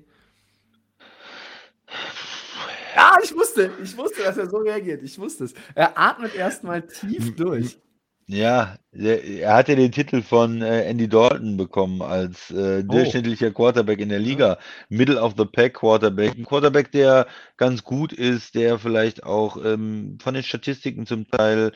Ja, 2.94 3.14
ich 3.22 3.34
wusste, 3.34 3.70
ich 3.82 3.96
wusste, 3.96 4.22
dass 4.22 4.36
er 4.36 4.48
so 4.50 4.58
reagiert. 4.58 5.02
Ich 5.02 5.18
wusste 5.18 5.44
es. 5.44 5.54
Er 5.74 5.96
atmet 5.98 6.34
erstmal 6.34 6.82
tief 6.82 7.34
durch. 7.36 7.78
Ja, 8.26 8.76
er 8.92 9.54
hat 9.54 9.68
ja 9.68 9.74
den 9.74 9.90
Titel 9.90 10.22
von 10.22 10.62
äh, 10.62 10.82
Andy 10.84 11.08
Dalton 11.08 11.56
bekommen 11.56 12.00
als 12.00 12.50
äh, 12.52 12.84
Oh. 12.86 12.92
durchschnittlicher 12.92 13.50
Quarterback 13.50 13.98
in 13.98 14.08
der 14.08 14.20
Liga. 14.20 14.58
Middle 14.88 15.20
of 15.20 15.34
the 15.36 15.44
Pack 15.44 15.74
Quarterback. 15.74 16.36
Ein 16.36 16.44
Quarterback, 16.44 16.92
der 16.92 17.26
ganz 17.56 17.82
gut 17.82 18.12
ist, 18.12 18.54
der 18.54 18.78
vielleicht 18.78 19.24
auch 19.24 19.56
ähm, 19.64 20.18
von 20.22 20.34
den 20.34 20.44
Statistiken 20.44 21.06
zum 21.06 21.26
Teil 21.28 21.72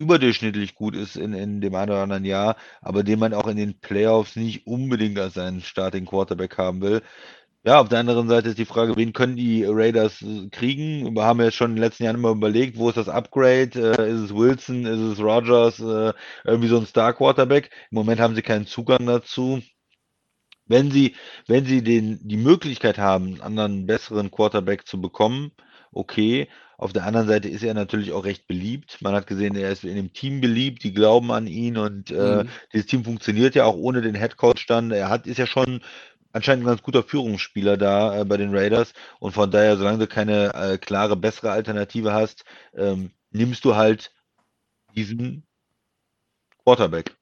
überdurchschnittlich 0.00 0.74
gut 0.74 0.96
ist 0.96 1.16
in, 1.16 1.34
in 1.34 1.60
dem 1.60 1.74
einen 1.74 1.90
oder 1.90 2.02
anderen 2.02 2.24
Jahr, 2.24 2.56
aber 2.80 3.04
den 3.04 3.18
man 3.18 3.34
auch 3.34 3.46
in 3.46 3.56
den 3.56 3.78
Playoffs 3.80 4.34
nicht 4.34 4.66
unbedingt 4.66 5.18
als 5.18 5.34
seinen 5.34 5.60
Starting 5.60 6.06
Quarterback 6.06 6.58
haben 6.58 6.80
will. 6.80 7.02
Ja, 7.62 7.78
auf 7.80 7.90
der 7.90 7.98
anderen 7.98 8.26
Seite 8.28 8.48
ist 8.48 8.58
die 8.58 8.64
Frage, 8.64 8.96
wen 8.96 9.12
können 9.12 9.36
die 9.36 9.64
Raiders 9.66 10.22
äh, 10.22 10.48
kriegen? 10.48 11.14
Wir 11.14 11.24
haben 11.24 11.40
ja 11.42 11.50
schon 11.50 11.72
in 11.72 11.76
den 11.76 11.82
letzten 11.82 12.04
Jahren 12.04 12.16
immer 12.16 12.30
überlegt, 12.30 12.78
wo 12.78 12.88
ist 12.88 12.96
das 12.96 13.10
Upgrade? 13.10 13.72
Äh, 13.98 14.10
ist 14.10 14.20
es 14.20 14.34
Wilson? 14.34 14.86
Ist 14.86 14.98
es 14.98 15.20
Rogers? 15.20 15.78
Äh, 15.78 16.14
irgendwie 16.44 16.68
so 16.68 16.78
ein 16.78 16.86
Star-Quarterback? 16.86 17.70
Im 17.90 17.96
Moment 17.96 18.18
haben 18.20 18.34
sie 18.34 18.40
keinen 18.42 18.66
Zugang 18.66 19.04
dazu. 19.04 19.60
Wenn 20.66 20.90
sie, 20.90 21.16
wenn 21.48 21.66
sie 21.66 21.82
den, 21.82 22.26
die 22.26 22.38
Möglichkeit 22.38 22.96
haben, 22.98 23.34
einen 23.34 23.40
anderen, 23.42 23.86
besseren 23.86 24.30
Quarterback 24.30 24.86
zu 24.86 24.98
bekommen, 25.00 25.52
okay. 25.92 26.48
Auf 26.78 26.92
der 26.94 27.04
anderen 27.04 27.28
Seite 27.28 27.48
ist 27.48 27.62
er 27.62 27.74
natürlich 27.74 28.12
auch 28.12 28.24
recht 28.24 28.46
beliebt. 28.46 28.98
Man 29.02 29.14
hat 29.14 29.26
gesehen, 29.26 29.54
er 29.56 29.70
ist 29.70 29.84
in 29.84 29.96
dem 29.96 30.12
Team 30.14 30.40
beliebt, 30.40 30.82
die 30.82 30.94
glauben 30.94 31.30
an 31.30 31.46
ihn 31.46 31.76
und 31.76 32.10
äh, 32.10 32.44
Mhm. 32.44 32.48
dieses 32.72 32.86
Team 32.86 33.04
funktioniert 33.04 33.54
ja 33.54 33.64
auch 33.64 33.76
ohne 33.76 34.00
den 34.00 34.14
Headcoach 34.14 34.66
dann. 34.66 34.90
Er 34.90 35.08
hat, 35.10 35.26
ist 35.26 35.38
ja 35.38 35.46
schon 35.46 35.82
anscheinend 36.32 36.64
ein 36.64 36.68
ganz 36.68 36.82
guter 36.82 37.02
Führungsspieler 37.02 37.76
da 37.76 38.20
äh, 38.20 38.24
bei 38.24 38.36
den 38.38 38.54
Raiders 38.56 38.94
und 39.18 39.32
von 39.32 39.50
daher, 39.50 39.76
solange 39.76 39.98
du 39.98 40.06
keine 40.06 40.54
äh, 40.54 40.78
klare, 40.78 41.16
bessere 41.16 41.50
Alternative 41.50 42.12
hast, 42.12 42.44
ähm, 42.74 43.10
nimmst 43.30 43.64
du 43.64 43.76
halt 43.76 44.12
diesen 44.96 45.46
Quarterback. 46.64 47.16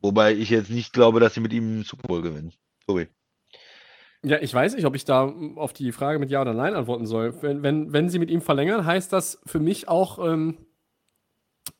Wobei 0.00 0.34
ich 0.34 0.50
jetzt 0.50 0.70
nicht 0.70 0.92
glaube, 0.92 1.20
dass 1.20 1.34
sie 1.34 1.40
mit 1.40 1.52
ihm 1.52 1.64
einen 1.64 1.84
Super 1.84 2.08
Bowl 2.08 2.22
gewinnen. 2.22 2.52
Tobi. 2.86 3.08
Ja, 4.24 4.38
ich 4.40 4.52
weiß 4.52 4.74
nicht, 4.74 4.84
ob 4.84 4.96
ich 4.96 5.04
da 5.04 5.26
mm, 5.26 5.58
auf 5.58 5.72
die 5.72 5.92
Frage 5.92 6.18
mit 6.18 6.30
Ja 6.30 6.40
oder 6.42 6.54
Nein 6.54 6.74
antworten 6.74 7.06
soll. 7.06 7.40
Wenn, 7.42 7.62
wenn, 7.62 7.92
wenn 7.92 8.08
sie 8.08 8.18
mit 8.18 8.30
ihm 8.30 8.40
verlängern, 8.40 8.84
heißt 8.84 9.12
das 9.12 9.40
für 9.46 9.60
mich 9.60 9.88
auch, 9.88 10.18
ähm, 10.24 10.58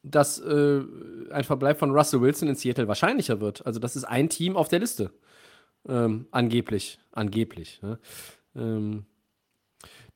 dass 0.03 0.39
äh, 0.39 0.83
ein 1.31 1.45
Verbleib 1.45 1.79
von 1.79 1.91
Russell 1.91 2.21
Wilson 2.21 2.49
in 2.49 2.55
Seattle 2.55 2.89
wahrscheinlicher 2.89 3.41
wird. 3.41 3.67
Also, 3.67 3.81
das 3.81 3.97
ist 3.97 4.05
ein 4.05 4.29
Team 4.29 4.57
auf 4.57 4.69
der 4.69 4.79
Liste. 4.79 5.11
Ähm, 5.89 6.27
angeblich. 6.31 7.01
Angeblich. 7.13 7.83
Ne? 7.83 7.99
Ähm, 8.55 9.07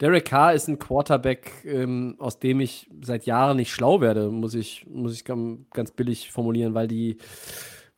Derek 0.01 0.25
Carr 0.25 0.55
ist 0.55 0.69
ein 0.69 0.79
Quarterback, 0.79 1.65
ähm, 1.65 2.17
aus 2.19 2.39
dem 2.39 2.61
ich 2.61 2.91
seit 3.03 3.25
Jahren 3.27 3.57
nicht 3.57 3.73
schlau 3.73 4.01
werde, 4.01 4.31
muss 4.31 4.55
ich, 4.55 4.87
muss 4.89 5.15
ich 5.15 5.25
ganz 5.25 5.93
billig 5.93 6.31
formulieren, 6.33 6.75
weil 6.75 6.89
die, 6.89 7.19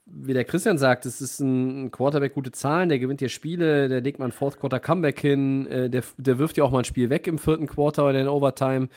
wie 0.06 0.34
der 0.34 0.44
Christian 0.44 0.78
sagt, 0.78 1.06
es 1.06 1.20
ist 1.20 1.40
ein 1.40 1.90
Quarterback, 1.90 2.34
gute 2.34 2.52
Zahlen, 2.52 2.88
der 2.88 2.98
gewinnt 2.98 3.20
hier 3.20 3.28
Spiele, 3.28 3.88
der 3.88 4.00
legt 4.00 4.18
mal 4.18 4.26
ein 4.26 4.32
Fourth 4.32 4.58
Quarter 4.58 4.80
Comeback 4.80 5.20
hin, 5.20 5.66
äh, 5.66 5.88
der, 5.88 6.02
der 6.18 6.38
wirft 6.38 6.56
ja 6.56 6.64
auch 6.64 6.70
mal 6.70 6.80
ein 6.80 6.84
Spiel 6.84 7.10
weg 7.10 7.26
im 7.26 7.38
vierten 7.38 7.66
Quarter 7.66 8.08
oder 8.08 8.20
in 8.20 8.28
Overtime. 8.28 8.88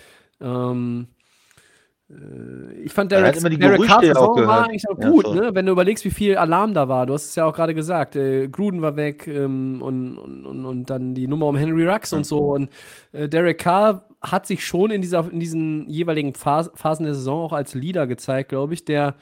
Ähm, 0.41 1.07
äh, 2.09 2.73
ich 2.83 2.91
fand 2.91 3.11
Derek, 3.11 3.35
die 3.35 3.57
Derek 3.57 3.77
Gerüchte 3.77 4.07
ja 4.07 4.15
auch 4.17 4.35
war 4.37 4.65
eigentlich 4.65 4.87
auch 4.89 4.99
Ja, 4.99 5.09
gut, 5.09 5.25
sorry. 5.25 5.39
ne? 5.39 5.55
wenn 5.55 5.65
du 5.65 5.71
überlegst, 5.71 6.05
wie 6.05 6.11
viel 6.11 6.37
Alarm 6.37 6.73
da 6.73 6.87
war. 6.87 7.05
Du 7.05 7.13
hast 7.13 7.25
es 7.25 7.35
ja 7.35 7.45
auch 7.45 7.53
gerade 7.53 7.73
gesagt, 7.73 8.15
äh, 8.15 8.47
Gruden 8.47 8.81
war 8.81 8.95
weg 8.95 9.27
ähm, 9.27 9.81
und, 9.81 10.17
und, 10.17 10.65
und, 10.65 10.89
dann 10.89 11.13
die 11.15 11.27
Nummer 11.27 11.47
um 11.47 11.55
Henry 11.55 11.87
Rux 11.87 12.13
und 12.13 12.25
so. 12.25 12.53
Und 12.53 12.69
äh, 13.11 13.29
Derek 13.29 13.59
Carr 13.59 14.07
hat 14.21 14.45
sich 14.45 14.65
schon 14.65 14.91
in, 14.91 15.01
dieser, 15.01 15.29
in 15.31 15.39
diesen 15.39 15.87
jeweiligen 15.89 16.33
Phas 16.33 16.71
Phasen 16.75 17.05
der 17.05 17.15
Saison 17.15 17.45
auch 17.45 17.53
als 17.53 17.75
Leader 17.75 18.07
gezeigt, 18.07 18.49
glaube 18.49 18.73
ich, 18.73 18.83
der 18.83 19.15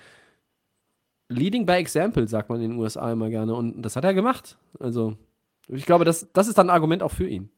Leading 1.30 1.65
by 1.65 1.73
Example, 1.73 2.27
sagt 2.27 2.49
man 2.49 2.61
in 2.61 2.72
den 2.72 2.80
USA 2.80 3.11
immer 3.11 3.30
gerne. 3.30 3.56
Und 3.56 3.81
das 3.81 3.95
hat 3.95 4.03
er 4.06 4.14
gemacht. 4.14 4.57
Also, 4.80 5.18
ich 5.68 5.85
glaube, 5.85 6.06
das, 6.06 6.27
das 6.34 6.47
ist 6.47 6.57
dann 6.57 6.69
ein 6.69 6.73
Argument 6.76 7.03
auch 7.03 7.11
für 7.11 7.27
ihn. 7.27 7.49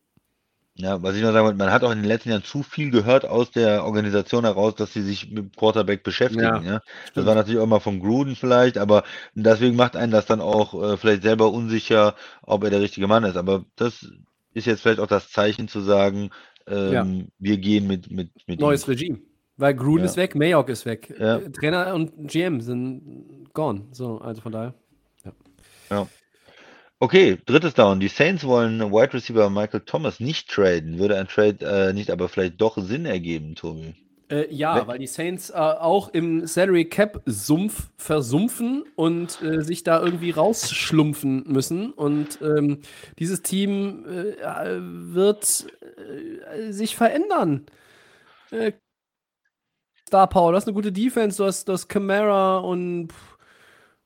Ja, 0.79 1.01
was 1.01 1.15
ich 1.15 1.23
noch 1.23 1.31
sagen 1.33 1.43
wollte, 1.45 1.57
man 1.57 1.71
hat 1.71 1.83
auch 1.83 1.91
in 1.91 1.97
den 1.97 2.05
letzten 2.07 2.29
Jahren 2.29 2.43
zu 2.43 2.61
viel 2.61 2.91
gehört 2.91 3.25
aus 3.25 3.49
der 3.49 3.83
Organisation 3.83 4.43
heraus, 4.43 4.75
dass 4.75 4.93
sie 4.93 5.01
sich 5.01 5.31
mit 5.31 5.55
Quarterback 5.57 6.03
beschäftigen. 6.03 6.43
Ja, 6.43 6.61
Ja, 6.61 6.81
Das 7.15 7.25
war 7.25 7.33
natürlich 7.33 7.59
auch 7.59 7.63
immer 7.63 7.79
von 7.79 7.99
Gruden 7.99 8.35
vielleicht, 8.35 8.77
aber 8.77 9.03
deswegen 9.33 9.75
macht 9.75 9.95
einen 9.95 10.11
das 10.11 10.27
dann 10.27 10.39
auch 10.39 10.75
äh, 10.79 10.97
vielleicht 10.97 11.23
selber 11.23 11.51
unsicher, 11.51 12.15
ob 12.43 12.63
er 12.63 12.69
der 12.69 12.81
richtige 12.81 13.07
Mann 13.07 13.23
ist. 13.23 13.37
Aber 13.37 13.65
das 13.75 14.07
ist 14.53 14.65
jetzt 14.67 14.81
vielleicht 14.81 14.99
auch 14.99 15.07
das 15.07 15.31
Zeichen 15.31 15.67
zu 15.67 15.81
sagen, 15.81 16.29
ähm, 16.67 16.93
Ja. 16.93 17.25
wir 17.39 17.57
gehen 17.57 17.87
mit, 17.87 18.11
mit, 18.11 18.29
mit 18.47 18.59
Neues 18.59 18.87
ihm. 18.87 18.91
Regime. 18.91 19.19
Weil 19.57 19.73
Gruden 19.73 20.05
Ja. 20.05 20.11
ist 20.11 20.17
weg, 20.17 20.35
Mayock 20.35 20.69
ist 20.69 20.85
weg. 20.85 21.13
Ja. 21.19 21.37
Äh, 21.37 21.49
Trainer 21.51 21.93
und 21.95 22.27
GM 22.27 22.61
sind 22.61 23.49
gone. 23.53 23.85
So, 23.91 24.19
also 24.19 24.41
von 24.41 24.51
daher. 24.51 24.73
Okay, 26.99 27.37
drittes 27.45 27.75
Down. 27.75 27.99
Die 27.99 28.07
Saints 28.07 28.43
wollen 28.43 28.79
Wide 28.91 29.13
Receiver 29.13 29.49
Michael 29.51 29.81
Thomas 29.81 30.19
nicht 30.19 30.49
traden. 30.49 30.97
Würde 30.97 31.17
ein 31.17 31.27
Trade 31.27 31.57
äh, 31.89 31.93
nicht 31.93 32.09
aber 32.09 32.27
vielleicht 32.27 32.59
doch 32.59 32.77
Sinn 32.77 33.05
ergeben, 33.05 33.53
Tobi? 33.55 33.93
Äh, 34.29 34.51
ja, 34.53 34.75
Wenn- 34.81 34.87
weil 34.87 34.99
die 34.99 35.07
Saints 35.07 35.51
äh, 35.51 35.53
auch 35.53 36.09
im 36.09 36.47
Salary 36.47 36.85
Cap 36.85 37.21
Sumpf 37.27 37.91
versumpfen 37.97 38.83
und 38.95 39.41
äh, 39.43 39.61
sich 39.61 39.83
da 39.83 40.03
irgendwie 40.03 40.31
rausschlumpfen 40.31 41.43
müssen. 41.47 41.93
Und 41.93 42.39
ähm, 42.41 42.79
dieses 43.19 43.43
Team 43.43 44.03
äh, 44.07 44.31
äh, 44.41 44.79
wird 44.81 45.67
äh, 46.57 46.71
sich 46.71 46.95
verändern. 46.95 47.67
Star 50.07 50.27
Power, 50.27 50.51
du 50.51 50.57
hast 50.57 50.67
eine 50.67 50.73
gute 50.73 50.91
Defense, 50.91 51.37
du 51.37 51.45
hast, 51.45 51.67
du 51.67 51.73
hast 51.73 51.87
Camara 51.89 52.59
und 52.59 53.11
pff, 53.11 53.37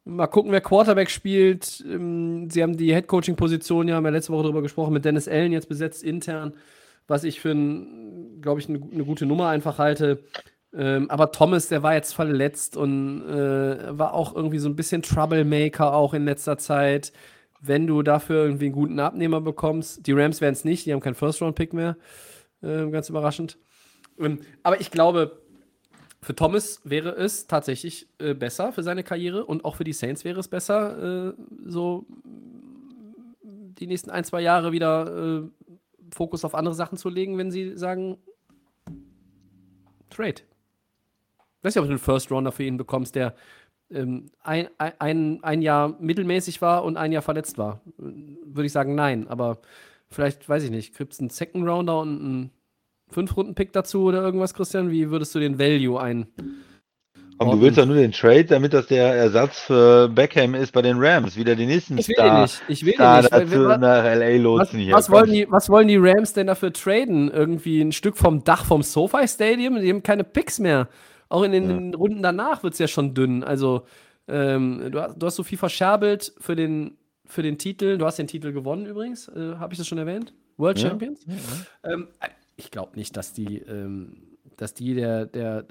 mal 0.03 0.27
gucken, 0.27 0.51
wer 0.51 0.61
Quarterback 0.61 1.09
spielt. 1.09 1.83
Ähm, 1.87 2.49
sie 2.49 2.63
haben 2.63 2.75
die 2.75 2.93
Head-Coaching-Position, 2.93 3.87
ja, 3.87 3.95
haben 3.95 4.03
wir 4.03 4.11
letzte 4.11 4.33
Woche 4.33 4.43
darüber 4.43 4.61
gesprochen, 4.61 4.93
mit 4.93 5.05
Dennis 5.05 5.27
Allen 5.27 5.51
jetzt 5.51 5.69
besetzt 5.69 6.03
intern 6.03 6.53
was 7.11 7.23
ich 7.23 7.41
für, 7.41 7.53
glaube 8.41 8.59
ich, 8.59 8.69
eine 8.69 8.81
eine 8.81 9.05
gute 9.05 9.25
Nummer 9.25 9.49
einfach 9.49 9.77
halte. 9.77 10.23
Ähm, 10.73 11.11
aber 11.11 11.31
Thomas, 11.31 11.67
der 11.67 11.83
war 11.83 11.93
jetzt 11.93 12.13
verletzt 12.13 12.77
und 12.77 13.27
äh, 13.27 13.97
war 13.97 14.13
auch 14.13 14.35
irgendwie 14.35 14.59
so 14.59 14.69
ein 14.69 14.77
bisschen 14.77 15.01
Troublemaker 15.01 15.93
auch 15.93 16.13
in 16.13 16.25
letzter 16.25 16.57
Zeit. 16.57 17.11
Wenn 17.59 17.85
du 17.85 18.01
dafür 18.01 18.45
irgendwie 18.45 18.65
einen 18.67 18.73
guten 18.73 18.99
Abnehmer 18.99 19.41
bekommst, 19.41 20.07
die 20.07 20.13
Rams 20.13 20.41
werden 20.41 20.53
es 20.53 20.63
nicht, 20.65 20.85
die 20.85 20.93
haben 20.93 21.01
keinen 21.01 21.15
First-Round-Pick 21.15 21.73
mehr, 21.73 21.97
äh, 22.63 22.89
ganz 22.89 23.09
überraschend. 23.09 23.57
Ähm, 24.17 24.39
aber 24.63 24.79
ich 24.79 24.89
glaube, 24.89 25.40
für 26.23 26.35
Thomas 26.35 26.81
wäre 26.83 27.15
es 27.15 27.47
tatsächlich 27.47 28.07
äh, 28.19 28.33
besser 28.33 28.71
für 28.71 28.83
seine 28.83 29.03
Karriere 29.03 29.45
und 29.45 29.65
auch 29.65 29.75
für 29.75 29.83
die 29.83 29.93
Saints 29.93 30.23
wäre 30.23 30.39
es 30.39 30.47
besser, 30.47 31.29
äh, 31.29 31.33
so 31.65 32.05
die 33.43 33.87
nächsten 33.87 34.11
ein, 34.11 34.23
zwei 34.23 34.41
Jahre 34.41 34.71
wieder 34.71 35.41
äh, 35.41 35.41
Fokus 36.13 36.45
auf 36.45 36.53
andere 36.53 36.75
Sachen 36.75 36.97
zu 36.97 37.09
legen, 37.09 37.37
wenn 37.37 37.49
sie 37.49 37.75
sagen, 37.77 38.17
Trade. 40.11 40.41
weiß 41.63 41.73
nicht, 41.73 41.81
ob 41.81 41.85
du 41.85 41.91
einen 41.91 41.99
First 41.99 42.31
Rounder 42.31 42.51
für 42.51 42.63
ihn 42.63 42.77
bekommst, 42.77 43.15
der 43.15 43.33
ähm, 43.89 44.29
ein, 44.41 44.69
ein, 44.77 45.43
ein 45.43 45.61
Jahr 45.61 45.95
mittelmäßig 45.99 46.61
war 46.61 46.83
und 46.83 46.97
ein 46.97 47.11
Jahr 47.11 47.21
verletzt 47.21 47.57
war. 47.57 47.81
Würde 47.97 48.65
ich 48.65 48.71
sagen, 48.71 48.93
nein. 48.93 49.27
Aber 49.27 49.59
vielleicht, 50.09 50.47
weiß 50.47 50.63
ich 50.63 50.71
nicht, 50.71 50.93
kriegst 50.93 51.19
einen 51.19 51.29
Second 51.29 51.67
Rounder 51.67 51.99
und 51.99 52.19
einen 52.19 52.51
Fünf-Runden-Pick 53.11 53.71
dazu 53.73 54.03
oder 54.03 54.21
irgendwas, 54.21 54.53
Christian? 54.53 54.89
Wie 54.91 55.09
würdest 55.09 55.33
du 55.35 55.39
den 55.39 55.59
Value 55.59 55.99
ein? 55.99 56.27
Aber 57.37 57.53
du 57.53 57.61
willst 57.61 57.79
doch 57.79 57.87
nur 57.87 57.95
den 57.95 58.11
Trade, 58.11 58.45
damit 58.45 58.71
das 58.71 58.85
der 58.85 59.15
Ersatz 59.15 59.61
für 59.61 60.07
Beckham 60.09 60.53
ist 60.53 60.71
bei 60.73 60.83
den 60.83 60.97
Rams, 60.99 61.35
wieder 61.35 61.55
den 61.55 61.69
nächsten 61.69 61.97
ich 61.97 62.07
will 62.07 62.13
Star. 62.15 62.35
Den 62.35 62.41
nicht. 62.43 62.61
Ich 62.67 62.85
will 62.85 62.93
Star 62.93 63.15
den 63.15 63.21
nicht. 63.23 63.33
dazu 63.53 63.65
was, 63.67 63.79
nach 63.79 64.03
LA 64.03 64.37
lotsen 64.37 64.77
was, 64.79 64.85
hier. 64.85 64.93
was, 64.93 65.09
wollen 65.09 65.31
die, 65.31 65.47
was 65.49 65.67
wollen 65.69 65.87
die 65.87 65.97
Rams 65.97 66.33
denn 66.33 66.45
dafür 66.47 66.71
traden? 66.71 67.31
Irgendwie 67.31 67.81
ein 67.81 67.91
Stück 67.93 68.15
vom 68.15 68.43
Dach 68.43 68.63
vom 68.65 68.83
SoFi 68.83 69.27
Stadium? 69.27 69.81
Die 69.81 69.89
haben 69.89 70.03
keine 70.03 70.23
Picks 70.23 70.59
mehr. 70.59 70.87
Auch 71.29 71.41
in 71.41 71.51
den, 71.51 71.63
Ja. 71.69 71.77
den 71.77 71.93
Runden 71.95 72.21
danach 72.21 72.61
wird 72.61 72.73
es 72.73 72.79
ja 72.79 72.87
schon 72.87 73.15
dünn. 73.15 73.43
Also, 73.43 73.85
ähm, 74.27 74.89
du, 74.91 75.01
hast, 75.01 75.15
du 75.17 75.25
hast 75.25 75.35
so 75.37 75.43
viel 75.43 75.57
verscherbelt 75.57 76.33
für 76.37 76.55
den, 76.55 76.95
für 77.25 77.41
den 77.41 77.57
Titel. 77.57 77.97
Du 77.97 78.05
hast 78.05 78.19
den 78.19 78.27
Titel 78.27 78.51
gewonnen 78.51 78.85
übrigens. 78.85 79.29
Äh, 79.29 79.55
Habe 79.57 79.73
ich 79.73 79.79
das 79.79 79.87
schon 79.87 79.97
erwähnt? 79.97 80.31
World 80.57 80.77
Ja. 80.77 80.89
Champions? 80.89 81.25
Ähm, 81.83 82.07
ich 82.63 82.71
glaube 82.71 82.95
nicht, 82.97 83.15
dass 83.17 83.33
die, 83.33 83.57
ähm, 83.59 84.37
dass 84.57 84.73
die 84.73 84.93
der, 84.93 85.25
der, 85.25 85.63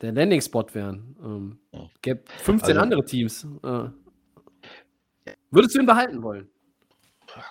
der 0.00 0.12
Landing-Spot 0.12 0.66
wären. 0.72 1.16
Ähm, 1.22 1.58
Ja. 1.72 1.88
gäbe 2.02 2.22
15 2.38 2.70
Also- 2.70 2.80
andere 2.80 3.04
Teams. 3.04 3.46
Äh. 3.62 3.88
Würdest 5.50 5.74
du 5.74 5.80
ihn 5.80 5.86
behalten 5.86 6.22
wollen? 6.22 6.48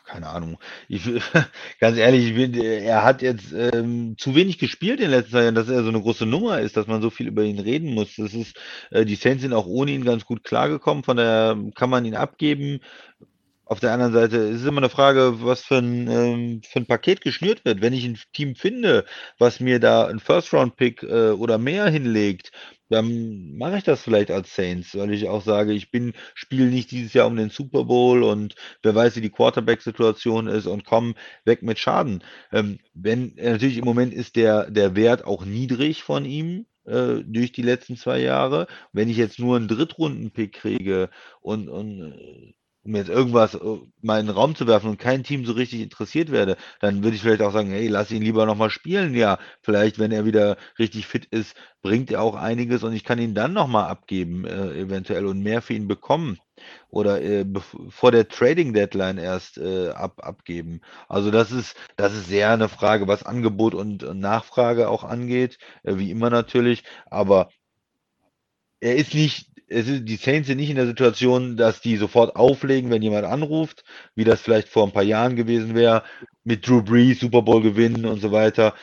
Keine 0.05 0.27
Ahnung. 0.27 0.59
Ich, 0.89 1.03
ganz 1.80 1.97
ehrlich, 1.97 2.27
ich 2.30 2.35
bin, 2.35 2.53
er 2.53 3.03
hat 3.03 3.22
jetzt 3.23 3.51
ähm, 3.51 4.15
zu 4.18 4.35
wenig 4.35 4.59
gespielt 4.59 4.99
in 4.99 5.09
den 5.09 5.19
letzten 5.19 5.38
Jahren, 5.38 5.55
dass 5.55 5.69
er 5.69 5.81
so 5.84 5.89
eine 5.89 6.01
große 6.01 6.27
Nummer 6.27 6.59
ist, 6.59 6.77
dass 6.77 6.85
man 6.85 7.01
so 7.01 7.09
viel 7.09 7.27
über 7.27 7.43
ihn 7.43 7.57
reden 7.59 7.93
muss. 7.95 8.15
Das 8.18 8.34
ist, 8.35 8.55
äh, 8.91 9.05
die 9.05 9.15
Saints 9.15 9.41
sind 9.41 9.53
auch 9.53 9.65
ohne 9.65 9.91
ihn 9.91 10.03
ganz 10.03 10.26
gut 10.26 10.43
klargekommen, 10.43 11.03
von 11.03 11.18
daher 11.18 11.57
kann 11.73 11.89
man 11.89 12.05
ihn 12.05 12.15
abgeben. 12.15 12.80
Auf 13.72 13.80
der 13.80 13.93
anderen 13.93 14.11
Seite 14.11 14.35
ist 14.35 14.64
es 14.64 14.68
immer 14.68 14.80
eine 14.80 14.89
Frage, 14.89 15.45
was 15.45 15.61
für 15.64 15.77
ein, 15.77 16.10
ähm, 16.10 16.61
für 16.61 16.80
ein 16.80 16.88
Paket 16.88 17.22
geschnürt 17.22 17.64
wird. 17.64 17.80
Wenn 17.80 17.93
ich 17.93 18.03
ein 18.03 18.19
Team 18.34 18.56
finde, 18.56 19.06
was 19.39 19.61
mir 19.61 19.80
da 19.80 20.07
einen 20.07 20.19
First-Round-Pick 20.19 21.03
äh, 21.03 21.30
oder 21.30 21.57
mehr 21.57 21.88
hinlegt, 21.88 22.52
dann 22.89 23.56
mache 23.56 23.77
ich 23.77 23.85
das 23.85 24.02
vielleicht 24.02 24.30
als 24.30 24.53
Saints, 24.53 24.93
weil 24.98 25.14
ich 25.14 25.30
auch 25.30 25.41
sage, 25.41 25.72
ich 25.72 25.89
bin, 25.89 26.11
spiele 26.34 26.65
nicht 26.65 26.91
dieses 26.91 27.14
Jahr 27.14 27.27
um 27.27 27.38
den 27.38 27.49
Super 27.49 27.85
Bowl 27.85 28.23
und 28.23 28.56
wer 28.84 28.93
weiß, 28.93 29.15
wie 29.15 29.22
die 29.22 29.30
Quarterback-Situation 29.30 30.48
ist 30.48 30.68
und 30.68 30.84
komm 30.84 31.15
weg 31.45 31.64
mit 31.64 31.80
Schaden. 31.80 32.26
Ähm, 32.52 32.77
wenn 32.93 33.38
äh, 33.38 33.53
natürlich 33.53 33.77
im 33.77 33.85
Moment 33.85 34.14
ist 34.14 34.35
der, 34.35 34.69
der 34.69 34.98
Wert 34.98 35.23
auch 35.23 35.45
niedrig 35.45 36.03
von 36.03 36.26
ihm 36.26 36.65
äh, 36.84 37.23
durch 37.23 37.53
die 37.53 37.61
letzten 37.61 37.95
zwei 37.95 38.19
Jahre. 38.19 38.68
Wenn 38.91 39.07
ich 39.07 39.15
jetzt 39.15 39.39
nur 39.39 39.56
einen 39.56 39.69
Drittrunden-Pick 39.69 40.52
kriege 40.52 41.10
und, 41.39 41.69
und 41.69 42.02
äh, 42.11 42.53
um 42.83 42.95
jetzt 42.95 43.09
irgendwas 43.09 43.55
äh, 43.55 43.59
mal 44.01 44.19
in 44.19 44.27
den 44.27 44.35
Raum 44.35 44.55
zu 44.55 44.67
werfen 44.67 44.89
und 44.89 44.97
kein 44.99 45.23
Team 45.23 45.45
so 45.45 45.53
richtig 45.53 45.81
interessiert 45.81 46.31
werde, 46.31 46.57
dann 46.79 47.03
würde 47.03 47.15
ich 47.15 47.21
vielleicht 47.21 47.41
auch 47.41 47.53
sagen, 47.53 47.69
hey, 47.71 47.87
lass 47.87 48.11
ihn 48.11 48.23
lieber 48.23 48.45
nochmal 48.45 48.69
spielen. 48.69 49.13
Ja, 49.13 49.37
vielleicht, 49.61 49.99
wenn 49.99 50.11
er 50.11 50.25
wieder 50.25 50.57
richtig 50.79 51.05
fit 51.07 51.25
ist, 51.25 51.55
bringt 51.81 52.11
er 52.11 52.21
auch 52.21 52.35
einiges 52.35 52.83
und 52.83 52.93
ich 52.93 53.03
kann 53.03 53.19
ihn 53.19 53.35
dann 53.35 53.53
nochmal 53.53 53.89
abgeben, 53.89 54.45
äh, 54.45 54.79
eventuell 54.79 55.25
und 55.25 55.41
mehr 55.43 55.61
für 55.61 55.73
ihn 55.73 55.87
bekommen. 55.87 56.39
Oder 56.89 57.21
äh, 57.21 57.45
vor 57.89 58.11
der 58.11 58.27
Trading 58.27 58.73
Deadline 58.73 59.17
erst 59.17 59.57
äh, 59.57 59.89
ab, 59.89 60.23
abgeben. 60.23 60.81
Also 61.07 61.31
das 61.31 61.51
ist, 61.51 61.75
das 61.95 62.13
ist 62.13 62.27
sehr 62.27 62.51
eine 62.51 62.69
Frage, 62.69 63.07
was 63.07 63.23
Angebot 63.23 63.73
und, 63.73 64.03
und 64.03 64.19
Nachfrage 64.19 64.89
auch 64.89 65.03
angeht, 65.03 65.57
äh, 65.83 65.97
wie 65.97 66.11
immer 66.11 66.29
natürlich. 66.29 66.83
Aber 67.09 67.49
er 68.79 68.95
ist 68.95 69.13
nicht, 69.13 69.50
es 69.72 69.88
ist, 69.88 70.06
die 70.06 70.18
Saints 70.18 70.48
sind 70.48 70.57
nicht 70.57 70.69
in 70.69 70.76
der 70.76 70.85
Situation, 70.85 71.56
dass 71.56 71.81
die 71.81 71.95
sofort 71.95 72.35
auflegen, 72.35 72.91
wenn 72.91 73.02
jemand 73.02 73.26
anruft, 73.26 73.84
wie 74.15 74.26
das 74.26 74.41
vielleicht 74.41 74.68
vor 74.68 74.85
ein 74.85 74.91
paar 74.91 75.03
Jahren 75.03 75.35
gewesen 75.35 75.76
wäre, 75.76 76.03
mit 76.43 76.68
Drew 76.68 76.81
Brees, 76.84 77.19
Super 77.19 77.41
Bowl 77.41 77.61
gewinnen 77.61 78.06
und 78.06 78.22
so 78.22 78.31
weiter. 78.31 78.76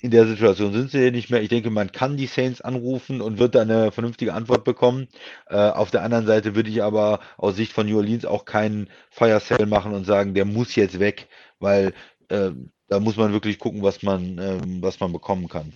In 0.00 0.10
der 0.10 0.26
Situation 0.26 0.72
sind 0.72 0.90
sie 0.90 1.10
nicht 1.10 1.30
mehr. 1.30 1.40
Ich 1.40 1.48
denke, 1.48 1.70
man 1.70 1.92
kann 1.92 2.16
die 2.16 2.26
Saints 2.26 2.60
anrufen 2.60 3.20
und 3.22 3.38
wird 3.38 3.54
da 3.54 3.62
eine 3.62 3.90
vernünftige 3.92 4.34
Antwort 4.34 4.64
bekommen. 4.64 5.08
Äh, 5.46 5.56
auf 5.56 5.90
der 5.90 6.02
anderen 6.02 6.26
Seite 6.26 6.54
würde 6.54 6.68
ich 6.68 6.82
aber 6.82 7.20
aus 7.38 7.56
Sicht 7.56 7.72
von 7.72 7.86
New 7.86 7.96
Orleans 7.96 8.26
auch 8.26 8.44
keinen 8.44 8.90
Fire 9.10 9.40
Sale 9.40 9.66
machen 9.66 9.94
und 9.94 10.04
sagen, 10.04 10.34
der 10.34 10.44
muss 10.44 10.74
jetzt 10.74 10.98
weg, 10.98 11.28
weil 11.58 11.94
äh, 12.28 12.50
da 12.88 13.00
muss 13.00 13.16
man 13.16 13.32
wirklich 13.32 13.58
gucken, 13.58 13.82
was 13.82 14.02
man, 14.02 14.38
ähm, 14.38 14.82
was 14.82 15.00
man 15.00 15.12
bekommen 15.12 15.48
kann. 15.48 15.72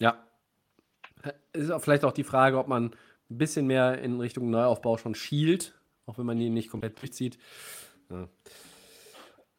Ja. 0.00 0.24
Ist 1.52 1.70
auch 1.70 1.80
vielleicht 1.80 2.04
auch 2.04 2.12
die 2.12 2.24
Frage, 2.24 2.58
ob 2.58 2.68
man 2.68 2.94
ein 3.30 3.38
bisschen 3.38 3.66
mehr 3.66 4.00
in 4.00 4.20
Richtung 4.20 4.50
Neuaufbau 4.50 4.96
schon 4.96 5.14
schielt, 5.14 5.74
auch 6.06 6.18
wenn 6.18 6.26
man 6.26 6.40
ihn 6.40 6.54
nicht 6.54 6.70
komplett 6.70 7.00
durchzieht. 7.00 7.38
Ja. 8.10 8.28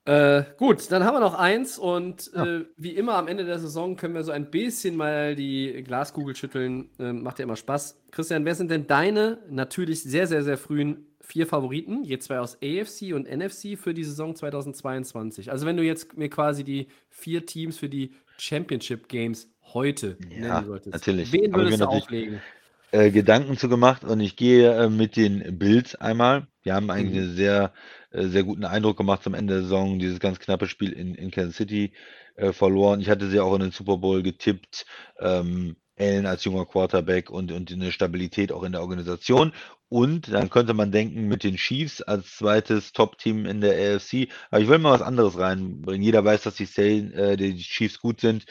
Äh, 0.05 0.43
gut, 0.57 0.91
dann 0.91 1.03
haben 1.03 1.15
wir 1.15 1.19
noch 1.19 1.33
eins 1.33 1.79
und 1.79 2.31
äh, 2.35 2.65
wie 2.77 2.91
immer 2.91 3.15
am 3.15 3.27
Ende 3.27 3.43
der 3.43 3.57
Saison 3.57 3.95
können 3.95 4.13
wir 4.13 4.23
so 4.23 4.31
ein 4.31 4.51
bisschen 4.51 4.95
mal 4.95 5.35
die 5.35 5.83
Glaskugel 5.83 6.35
schütteln. 6.35 6.91
Ähm, 6.99 7.23
macht 7.23 7.39
ja 7.39 7.43
immer 7.43 7.55
Spaß. 7.55 7.99
Christian, 8.11 8.45
wer 8.45 8.53
sind 8.53 8.69
denn 8.69 8.85
deine 8.85 9.39
natürlich 9.49 10.03
sehr, 10.03 10.27
sehr, 10.27 10.43
sehr 10.43 10.59
frühen 10.59 11.07
vier 11.21 11.47
Favoriten, 11.47 12.03
je 12.03 12.19
zwei 12.19 12.39
aus 12.39 12.59
AFC 12.61 13.15
und 13.15 13.27
NFC 13.27 13.79
für 13.79 13.95
die 13.95 14.03
Saison 14.03 14.35
2022? 14.35 15.51
Also 15.51 15.65
wenn 15.65 15.75
du 15.75 15.81
jetzt 15.81 16.15
mir 16.15 16.29
quasi 16.29 16.63
die 16.63 16.87
vier 17.09 17.47
Teams 17.47 17.79
für 17.79 17.89
die 17.89 18.13
Championship 18.37 19.09
Games 19.09 19.49
heute 19.73 20.17
Ja, 20.19 20.61
nennen 20.61 20.65
solltest, 20.65 20.93
natürlich. 20.93 21.31
wen 21.31 21.53
würdest 21.55 21.79
du 21.81 21.85
auflegen? 21.85 22.43
äh, 22.91 23.11
Gedanken 23.11 23.57
zu 23.57 23.69
gemacht 23.69 24.03
und 24.03 24.19
ich 24.19 24.35
gehe 24.35 24.73
äh, 24.73 24.89
mit 24.89 25.15
den 25.15 25.57
Bills 25.59 25.95
einmal. 25.95 26.47
Die 26.65 26.71
haben 26.71 26.89
eigentlich 26.89 27.13
Mhm. 27.13 27.19
einen 27.23 27.35
sehr, 27.35 27.73
äh, 28.11 28.27
sehr 28.27 28.43
guten 28.43 28.65
Eindruck 28.65 28.97
gemacht 28.97 29.23
zum 29.23 29.33
Ende 29.33 29.53
der 29.55 29.63
Saison. 29.63 29.99
Dieses 29.99 30.19
ganz 30.19 30.39
knappe 30.39 30.67
Spiel 30.67 30.91
in, 30.93 31.15
in 31.15 31.31
Kansas 31.31 31.57
City 31.57 31.93
äh, 32.35 32.53
verloren. 32.53 33.01
Ich 33.01 33.09
hatte 33.09 33.29
sie 33.29 33.39
auch 33.39 33.53
in 33.55 33.61
den 33.61 33.71
Super 33.71 33.97
Bowl 33.97 34.23
getippt. 34.23 34.85
Ähm, 35.19 35.75
Allen 35.97 36.25
als 36.25 36.43
junger 36.43 36.65
Quarterback 36.65 37.29
und, 37.29 37.53
und 37.53 37.71
eine 37.71 37.91
Stabilität 37.91 38.51
auch 38.51 38.63
in 38.63 38.73
der 38.73 38.81
Organisation. 38.81 39.53
Und 39.87 40.29
dann 40.33 40.49
könnte 40.49 40.73
man 40.73 40.91
denken, 40.91 41.27
mit 41.29 41.43
den 41.45 41.55
Chiefs 41.55 42.01
als 42.01 42.35
zweites 42.35 42.91
Top-Team 42.91 43.45
in 43.45 43.61
der 43.61 43.95
AFC. 43.95 44.27
Aber 44.51 44.59
ich 44.61 44.67
will 44.67 44.79
mal 44.79 44.91
was 44.91 45.01
anderes 45.01 45.37
reinbringen. 45.39 46.01
Jeder 46.03 46.25
weiß, 46.25 46.43
dass 46.43 46.55
die, 46.55 46.65
Sale, 46.65 47.13
äh, 47.13 47.37
die 47.37 47.55
Chiefs 47.57 47.99
gut 48.01 48.19
sind 48.19 48.45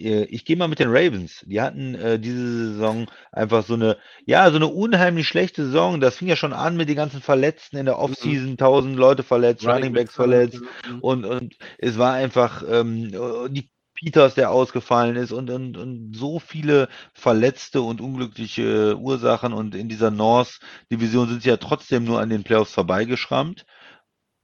ich 0.00 0.44
gehe 0.44 0.56
mal 0.56 0.68
mit 0.68 0.78
den 0.78 0.90
Ravens. 0.90 1.44
Die 1.46 1.60
hatten 1.60 1.94
äh, 1.94 2.18
diese 2.18 2.72
Saison 2.72 3.06
einfach 3.32 3.64
so 3.64 3.74
eine, 3.74 3.96
ja, 4.24 4.50
so 4.50 4.56
eine 4.56 4.66
unheimlich 4.66 5.28
schlechte 5.28 5.64
Saison. 5.64 6.00
Das 6.00 6.16
fing 6.16 6.28
ja 6.28 6.36
schon 6.36 6.52
an 6.52 6.76
mit 6.76 6.88
den 6.88 6.96
ganzen 6.96 7.20
Verletzten 7.20 7.76
in 7.76 7.86
der 7.86 7.98
Offseason, 7.98 8.56
tausend 8.56 8.96
Leute 8.96 9.22
verletzt, 9.22 9.66
Running 9.66 9.92
Backs 9.92 10.14
verletzt. 10.14 10.60
Mhm. 10.88 11.00
Und, 11.00 11.24
und 11.24 11.56
es 11.78 11.98
war 11.98 12.14
einfach 12.14 12.62
ähm, 12.68 13.10
die 13.52 13.70
Peters, 13.94 14.34
der 14.34 14.50
ausgefallen 14.50 15.16
ist 15.16 15.30
und, 15.30 15.50
und, 15.50 15.76
und 15.76 16.16
so 16.16 16.38
viele 16.38 16.88
verletzte 17.12 17.82
und 17.82 18.00
unglückliche 18.00 18.96
Ursachen. 18.98 19.52
Und 19.52 19.74
in 19.74 19.88
dieser 19.88 20.10
North-Division 20.10 21.28
sind 21.28 21.42
sie 21.42 21.50
ja 21.50 21.58
trotzdem 21.58 22.04
nur 22.04 22.20
an 22.20 22.30
den 22.30 22.42
Playoffs 22.42 22.72
vorbeigeschrammt. 22.72 23.66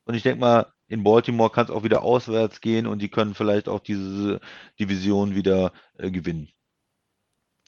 Und 0.05 0.15
ich 0.15 0.23
denke 0.23 0.41
mal, 0.41 0.67
in 0.89 1.03
Baltimore 1.05 1.51
kann 1.51 1.65
es 1.67 1.71
auch 1.71 1.85
wieder 1.85 2.03
auswärts 2.03 2.61
gehen 2.61 2.87
und 2.87 3.01
die 3.01 3.09
können 3.09 3.35
vielleicht 3.35 3.69
auch 3.69 3.81
diese 3.81 4.41
Division 4.79 5.35
wieder 5.35 5.73
äh, 5.99 6.11
gewinnen. 6.11 6.49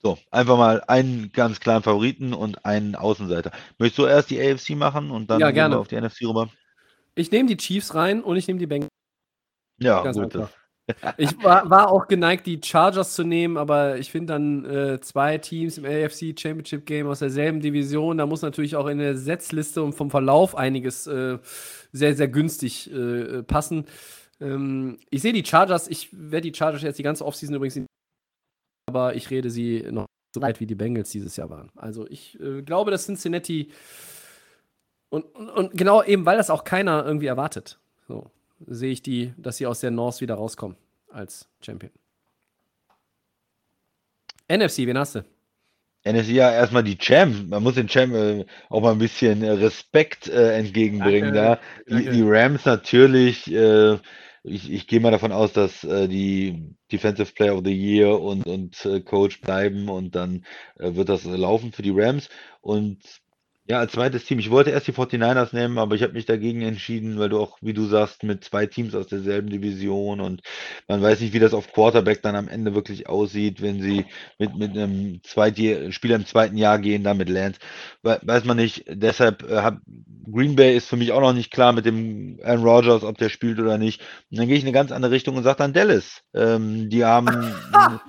So, 0.02 0.16
einfach 0.30 0.56
mal 0.56 0.82
einen 0.86 1.32
ganz 1.32 1.58
klaren 1.58 1.82
Favoriten 1.82 2.32
und 2.32 2.64
einen 2.64 2.94
Außenseiter. 2.94 3.50
Möchtest 3.78 3.98
du 3.98 4.06
erst 4.06 4.30
die 4.30 4.40
AFC 4.40 4.70
machen 4.76 5.10
und 5.10 5.28
dann 5.28 5.40
Ja, 5.40 5.48
gehen 5.48 5.54
gerne. 5.54 5.74
wir 5.74 5.80
auf 5.80 5.88
die 5.88 5.96
NFC 5.96 6.22
rüber? 6.26 6.48
Ich 7.16 7.32
nehme 7.32 7.48
die 7.48 7.56
Chiefs 7.56 7.94
rein 7.94 8.22
und 8.22 8.36
ich 8.36 8.46
nehme 8.46 8.60
die 8.60 8.66
Bengals. 8.66 8.90
Ja, 9.78 10.02
Ganz 10.02 10.16
gut. 10.16 10.34
einfach. 10.36 10.57
Ich 11.16 11.42
war, 11.42 11.68
war 11.68 11.90
auch 11.90 12.08
geneigt, 12.08 12.46
die 12.46 12.60
Chargers 12.62 13.14
zu 13.14 13.22
nehmen, 13.24 13.56
aber 13.56 13.98
ich 13.98 14.10
finde 14.10 14.32
dann 14.32 14.64
äh, 14.64 15.00
zwei 15.00 15.38
Teams 15.38 15.78
im 15.78 15.84
AFC 15.84 16.38
Championship 16.38 16.86
Game 16.86 17.06
aus 17.06 17.18
derselben 17.18 17.60
Division. 17.60 18.18
Da 18.18 18.26
muss 18.26 18.42
natürlich 18.42 18.74
auch 18.76 18.86
in 18.86 18.98
der 18.98 19.16
Setzliste 19.16 19.82
und 19.82 19.92
vom 19.94 20.10
Verlauf 20.10 20.56
einiges 20.56 21.06
äh, 21.06 21.38
sehr, 21.92 22.14
sehr 22.14 22.28
günstig 22.28 22.90
äh, 22.92 23.42
passen. 23.42 23.84
Ähm, 24.40 24.98
ich 25.10 25.22
sehe 25.22 25.32
die 25.32 25.44
Chargers, 25.44 25.88
ich 25.88 26.08
werde 26.12 26.50
die 26.50 26.56
Chargers 26.56 26.82
jetzt 26.82 26.98
die 26.98 27.02
ganze 27.02 27.24
Offseason 27.24 27.54
übrigens, 27.56 27.76
in- 27.76 27.86
aber 28.88 29.14
ich 29.14 29.30
rede 29.30 29.50
sie 29.50 29.84
noch 29.90 30.06
so 30.34 30.40
weit 30.40 30.60
wie 30.60 30.66
die 30.66 30.74
Bengals 30.74 31.10
dieses 31.10 31.36
Jahr 31.36 31.50
waren. 31.50 31.70
Also 31.76 32.06
ich 32.08 32.38
äh, 32.40 32.62
glaube, 32.62 32.90
dass 32.90 33.04
Cincinnati 33.06 33.70
und, 35.10 35.24
und, 35.34 35.48
und 35.50 35.72
genau 35.76 36.02
eben, 36.02 36.24
weil 36.26 36.36
das 36.36 36.50
auch 36.50 36.64
keiner 36.64 37.04
irgendwie 37.04 37.26
erwartet. 37.26 37.78
So 38.06 38.30
sehe 38.66 38.92
ich 38.92 39.02
die, 39.02 39.34
dass 39.36 39.56
sie 39.56 39.66
aus 39.66 39.80
der 39.80 39.90
North 39.90 40.20
wieder 40.20 40.34
rauskommen 40.34 40.76
als 41.10 41.48
Champion. 41.60 41.92
NFC, 44.50 44.78
wen 44.78 44.98
hast 44.98 45.16
du? 45.16 45.24
NFC 46.04 46.28
ja 46.28 46.50
erstmal 46.52 46.84
die 46.84 46.96
Champ. 46.96 47.48
Man 47.48 47.62
muss 47.62 47.74
den 47.74 47.88
Champ 47.88 48.14
äh, 48.14 48.46
auch 48.68 48.80
mal 48.80 48.92
ein 48.92 48.98
bisschen 48.98 49.42
äh, 49.42 49.50
Respekt 49.50 50.28
äh, 50.28 50.56
entgegenbringen 50.56 51.34
Danke, 51.34 51.60
da. 51.86 51.96
Die, 51.98 52.08
die 52.08 52.22
Rams 52.24 52.64
natürlich 52.64 53.52
äh, 53.52 53.98
ich, 54.48 54.70
ich 54.70 54.86
gehe 54.86 55.00
mal 55.00 55.10
davon 55.10 55.32
aus, 55.32 55.52
dass 55.52 55.84
äh, 55.84 56.08
die 56.08 56.74
Defensive 56.90 57.32
Player 57.32 57.56
of 57.56 57.64
the 57.64 57.72
Year 57.72 58.20
und, 58.20 58.46
und 58.46 58.84
äh, 58.84 59.00
Coach 59.00 59.40
bleiben 59.40 59.88
und 59.88 60.14
dann 60.14 60.44
äh, 60.78 60.94
wird 60.94 61.08
das 61.08 61.24
laufen 61.24 61.72
für 61.72 61.82
die 61.82 61.92
Rams. 61.94 62.28
Und 62.60 62.98
ja, 63.68 63.80
als 63.80 63.92
zweites 63.92 64.24
Team. 64.24 64.38
Ich 64.38 64.50
wollte 64.50 64.70
erst 64.70 64.86
die 64.86 64.92
49ers 64.92 65.54
nehmen, 65.54 65.76
aber 65.76 65.94
ich 65.94 66.02
habe 66.02 66.14
mich 66.14 66.24
dagegen 66.24 66.62
entschieden, 66.62 67.18
weil 67.18 67.28
du 67.28 67.38
auch, 67.38 67.58
wie 67.60 67.74
du 67.74 67.84
sagst, 67.84 68.22
mit 68.22 68.42
zwei 68.42 68.64
Teams 68.64 68.94
aus 68.94 69.08
derselben 69.08 69.50
Division 69.50 70.20
und 70.20 70.40
man 70.88 71.02
weiß 71.02 71.20
nicht, 71.20 71.34
wie 71.34 71.38
das 71.38 71.52
auf 71.52 71.70
Quarterback 71.70 72.22
dann 72.22 72.34
am 72.34 72.48
Ende 72.48 72.74
wirklich 72.74 73.10
aussieht, 73.10 73.60
wenn 73.60 73.82
sie 73.82 74.06
mit, 74.38 74.56
mit 74.56 74.70
einem 74.70 75.22
Zweitjahr, 75.22 75.92
Spieler 75.92 76.16
im 76.16 76.24
zweiten 76.24 76.56
Jahr 76.56 76.78
gehen, 76.78 77.04
dann 77.04 77.18
mit 77.18 77.28
Lance. 77.28 77.60
Weiß 78.02 78.44
man 78.44 78.56
nicht. 78.56 78.84
Deshalb 78.88 79.42
äh, 79.42 79.56
hab, 79.56 79.80
Green 80.32 80.56
Bay 80.56 80.74
ist 80.74 80.88
für 80.88 80.96
mich 80.96 81.12
auch 81.12 81.20
noch 81.20 81.34
nicht 81.34 81.50
klar 81.50 81.74
mit 81.74 81.84
dem 81.84 82.40
Aaron 82.42 82.64
Rodgers, 82.64 83.04
ob 83.04 83.18
der 83.18 83.28
spielt 83.28 83.58
oder 83.60 83.76
nicht. 83.76 84.00
Und 84.30 84.38
dann 84.38 84.48
gehe 84.48 84.56
ich 84.56 84.62
in 84.62 84.68
eine 84.68 84.74
ganz 84.74 84.92
andere 84.92 85.12
Richtung 85.12 85.36
und 85.36 85.42
sage 85.42 85.58
dann 85.58 85.74
Dallas. 85.74 86.22
Ähm, 86.34 86.88
die 86.88 87.04
haben 87.04 87.28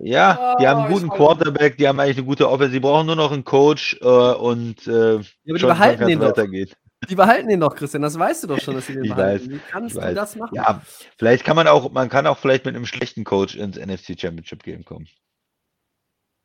Ja, 0.00 0.56
die 0.60 0.66
haben 0.66 0.82
einen 0.82 0.92
guten 0.92 1.08
Quarterback, 1.08 1.76
die 1.76 1.88
haben 1.88 1.98
eigentlich 2.00 2.18
eine 2.18 2.26
gute 2.26 2.48
Offense. 2.48 2.72
Sie 2.72 2.80
brauchen 2.80 3.06
nur 3.06 3.16
noch 3.16 3.32
einen 3.32 3.44
Coach 3.44 3.98
äh, 4.00 4.06
und 4.06 4.86
äh, 4.86 5.16
ja, 5.16 5.20
aber 5.48 5.58
die 5.58 5.64
behalten 5.66 6.06
den 6.06 6.20
weitergeht. 6.20 6.72
Doch. 6.72 7.08
Die 7.08 7.14
behalten 7.14 7.48
den 7.48 7.60
doch, 7.60 7.74
Christian. 7.74 8.02
Das 8.02 8.18
weißt 8.18 8.42
du 8.42 8.48
doch 8.48 8.60
schon, 8.60 8.74
dass 8.74 8.86
sie 8.86 8.94
den 8.94 9.04
ich 9.04 9.14
behalten. 9.14 9.46
Weiß, 9.46 9.54
Wie 9.54 9.60
kannst 9.70 9.96
du 9.96 10.00
weiß. 10.00 10.14
das 10.14 10.36
machen? 10.36 10.54
Ja, 10.54 10.82
vielleicht 11.16 11.44
kann 11.44 11.56
man 11.56 11.68
auch, 11.68 11.92
man 11.92 12.08
kann 12.08 12.26
auch 12.26 12.38
vielleicht 12.38 12.64
mit 12.64 12.74
einem 12.74 12.86
schlechten 12.86 13.24
Coach 13.24 13.54
ins 13.54 13.76
NFC 13.76 14.18
Championship 14.18 14.62
Game 14.62 14.84
kommen. 14.84 15.06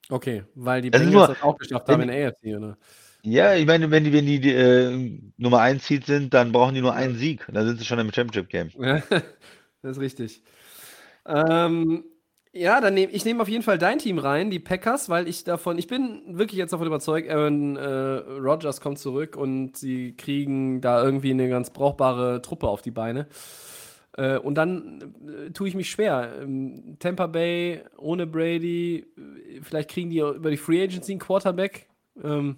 Okay, 0.09 0.43
weil 0.53 0.81
die 0.81 0.89
Bengals 0.89 1.11
nur, 1.11 1.27
das 1.27 1.41
auch 1.41 1.57
geschafft 1.57 1.87
haben 1.87 2.01
in 2.01 2.09
der 2.09 2.27
AFC, 2.27 2.57
oder? 2.57 2.77
Ja, 3.23 3.55
ich 3.55 3.65
meine, 3.65 3.89
wenn 3.89 4.03
die, 4.03 4.11
wenn 4.11 4.25
die, 4.25 4.41
die 4.41 4.53
äh, 4.53 5.19
Nummer 5.37 5.61
1 5.61 5.87
Seed 5.87 6.05
sind, 6.05 6.33
dann 6.33 6.51
brauchen 6.51 6.75
die 6.75 6.81
nur 6.81 6.93
einen 6.93 7.15
Sieg. 7.15 7.47
Dann 7.51 7.65
sind 7.65 7.79
sie 7.79 7.85
schon 7.85 7.99
im 7.99 8.11
Championship 8.11 8.49
Game. 8.49 8.69
das 9.81 9.91
ist 9.93 9.99
richtig. 9.99 10.43
Ähm, 11.25 12.03
ja, 12.53 12.79
dann 12.81 12.93
nehme 12.93 13.11
ich 13.11 13.25
nehme 13.25 13.41
auf 13.41 13.49
jeden 13.49 13.63
Fall 13.63 13.79
dein 13.79 13.97
Team 13.97 14.19
rein, 14.19 14.51
die 14.51 14.59
Packers, 14.59 15.09
weil 15.09 15.27
ich 15.27 15.43
davon, 15.43 15.79
ich 15.79 15.87
bin 15.87 16.37
wirklich 16.37 16.59
jetzt 16.59 16.71
davon 16.71 16.85
überzeugt, 16.85 17.29
Aaron 17.29 17.75
äh, 17.75 17.89
Rodgers 18.39 18.79
kommt 18.79 18.99
zurück 18.99 19.35
und 19.35 19.75
sie 19.75 20.15
kriegen 20.15 20.79
da 20.79 21.03
irgendwie 21.03 21.31
eine 21.31 21.49
ganz 21.49 21.71
brauchbare 21.71 22.41
Truppe 22.43 22.67
auf 22.67 22.83
die 22.83 22.91
Beine. 22.91 23.27
Äh, 24.15 24.37
und 24.37 24.55
dann 24.55 25.15
äh, 25.27 25.49
tue 25.51 25.67
ich 25.67 25.75
mich 25.75 25.89
schwer. 25.89 26.31
Ähm, 26.41 26.97
Tampa 26.99 27.25
Bay 27.27 27.81
ohne 27.97 28.27
Brady, 28.27 29.07
äh, 29.17 29.61
vielleicht 29.63 29.89
kriegen 29.89 30.11
die 30.11 30.19
über 30.19 30.51
die 30.51 30.57
Free 30.57 30.83
Agency 30.83 31.13
einen 31.13 31.19
Quarterback. 31.19 31.87
Ähm, 32.23 32.57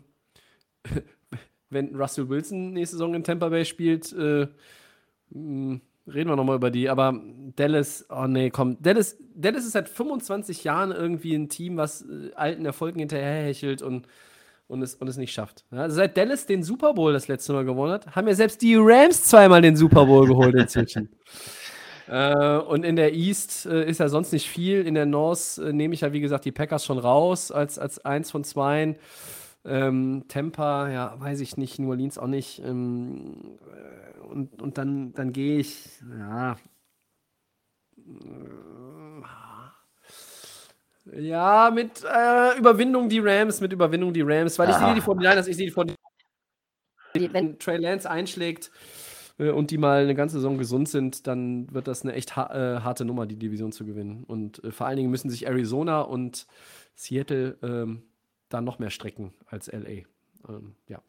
wenn 1.69 1.95
Russell 1.95 2.27
Wilson 2.27 2.73
nächste 2.73 2.97
Saison 2.97 3.13
in 3.15 3.23
Tampa 3.23 3.47
Bay 3.49 3.63
spielt, 3.63 4.11
äh, 4.13 4.47
mh, 5.29 5.79
Reden 6.07 6.29
wir 6.29 6.35
nochmal 6.35 6.57
über 6.57 6.69
die, 6.69 6.87
aber 6.87 7.19
Dallas, 7.55 8.05
oh 8.09 8.27
nee, 8.27 8.51
komm, 8.51 8.77
Dallas, 8.79 9.17
Dallas 9.33 9.65
ist 9.65 9.71
seit 9.71 9.89
25 9.89 10.63
Jahren 10.63 10.91
irgendwie 10.91 11.33
ein 11.33 11.49
Team, 11.49 11.77
was 11.77 12.03
äh, 12.03 12.31
alten 12.35 12.63
Erfolgen 12.65 12.99
hinterherhechelt 12.99 13.81
und, 13.81 14.07
und, 14.67 14.83
es, 14.83 14.93
und 14.95 15.07
es 15.07 15.17
nicht 15.17 15.33
schafft. 15.33 15.65
Also 15.71 15.95
seit 15.95 16.15
Dallas 16.15 16.45
den 16.45 16.61
Super 16.61 16.93
Bowl 16.93 17.11
das 17.11 17.27
letzte 17.27 17.53
Mal 17.53 17.65
gewonnen 17.65 17.93
hat, 17.93 18.15
haben 18.15 18.27
ja 18.27 18.35
selbst 18.35 18.61
die 18.61 18.75
Rams 18.75 19.23
zweimal 19.23 19.63
den 19.63 19.75
Super 19.75 20.05
Bowl 20.05 20.27
geholt 20.27 20.53
inzwischen. 20.53 21.09
äh, 22.07 22.57
und 22.57 22.85
in 22.85 22.95
der 22.95 23.13
East 23.15 23.65
äh, 23.65 23.89
ist 23.89 23.99
ja 23.99 24.07
sonst 24.07 24.31
nicht 24.31 24.47
viel. 24.47 24.85
In 24.85 24.93
der 24.93 25.07
North 25.07 25.57
äh, 25.57 25.73
nehme 25.73 25.95
ich 25.95 26.01
ja, 26.01 26.13
wie 26.13 26.21
gesagt, 26.21 26.45
die 26.45 26.51
Packers 26.51 26.85
schon 26.85 26.99
raus 26.99 27.51
als, 27.51 27.79
als 27.79 28.05
eins 28.05 28.29
von 28.29 28.43
zweien. 28.43 28.95
Ähm, 29.65 30.25
Tampa, 30.27 30.89
ja, 30.89 31.19
weiß 31.19 31.39
ich 31.39 31.57
nicht, 31.57 31.79
New 31.79 31.89
Orleans 31.89 32.17
auch 32.17 32.27
nicht. 32.27 32.59
Ähm, 32.63 33.57
und, 34.29 34.61
und 34.61 34.77
dann, 34.77 35.13
dann 35.13 35.33
gehe 35.33 35.59
ich, 35.59 36.01
ja. 36.19 36.55
Ja, 41.13 41.71
mit 41.73 42.03
äh, 42.03 42.57
Überwindung 42.57 43.09
die 43.09 43.19
Rams, 43.19 43.61
mit 43.61 43.73
Überwindung 43.73 44.13
die 44.13 44.21
Rams, 44.21 44.57
weil 44.59 44.69
ich 44.69 44.75
sehe 44.75 44.93
die 44.93 45.01
vor 45.01 45.15
die 45.15 45.27
Niners, 45.27 45.47
ich 45.47 45.55
sehe 45.55 45.67
die 45.67 45.71
vor 45.71 45.85
die, 45.85 45.95
wenn 47.33 47.57
Trey 47.59 47.77
Lance 47.77 48.09
einschlägt 48.09 48.71
äh, 49.37 49.49
und 49.49 49.71
die 49.71 49.77
mal 49.77 50.03
eine 50.03 50.15
ganze 50.15 50.35
Saison 50.35 50.57
gesund 50.57 50.89
sind, 50.89 51.27
dann 51.27 51.71
wird 51.73 51.87
das 51.87 52.03
eine 52.03 52.13
echt 52.13 52.35
ha 52.35 52.47
äh, 52.53 52.81
harte 52.81 53.05
Nummer, 53.05 53.25
die 53.25 53.37
Division 53.37 53.71
zu 53.71 53.85
gewinnen. 53.85 54.23
Und 54.25 54.63
äh, 54.63 54.71
vor 54.71 54.87
allen 54.87 54.97
Dingen 54.97 55.11
müssen 55.11 55.29
sich 55.29 55.47
Arizona 55.47 56.01
und 56.01 56.47
Seattle 56.95 57.57
ähm, 57.61 58.03
da 58.55 58.61
noch 58.61 58.79
mehr 58.79 58.89
strecken 58.89 59.33
als 59.47 59.71
LA. 59.71 60.03
Ähm, 60.47 60.75
ja. 60.87 61.01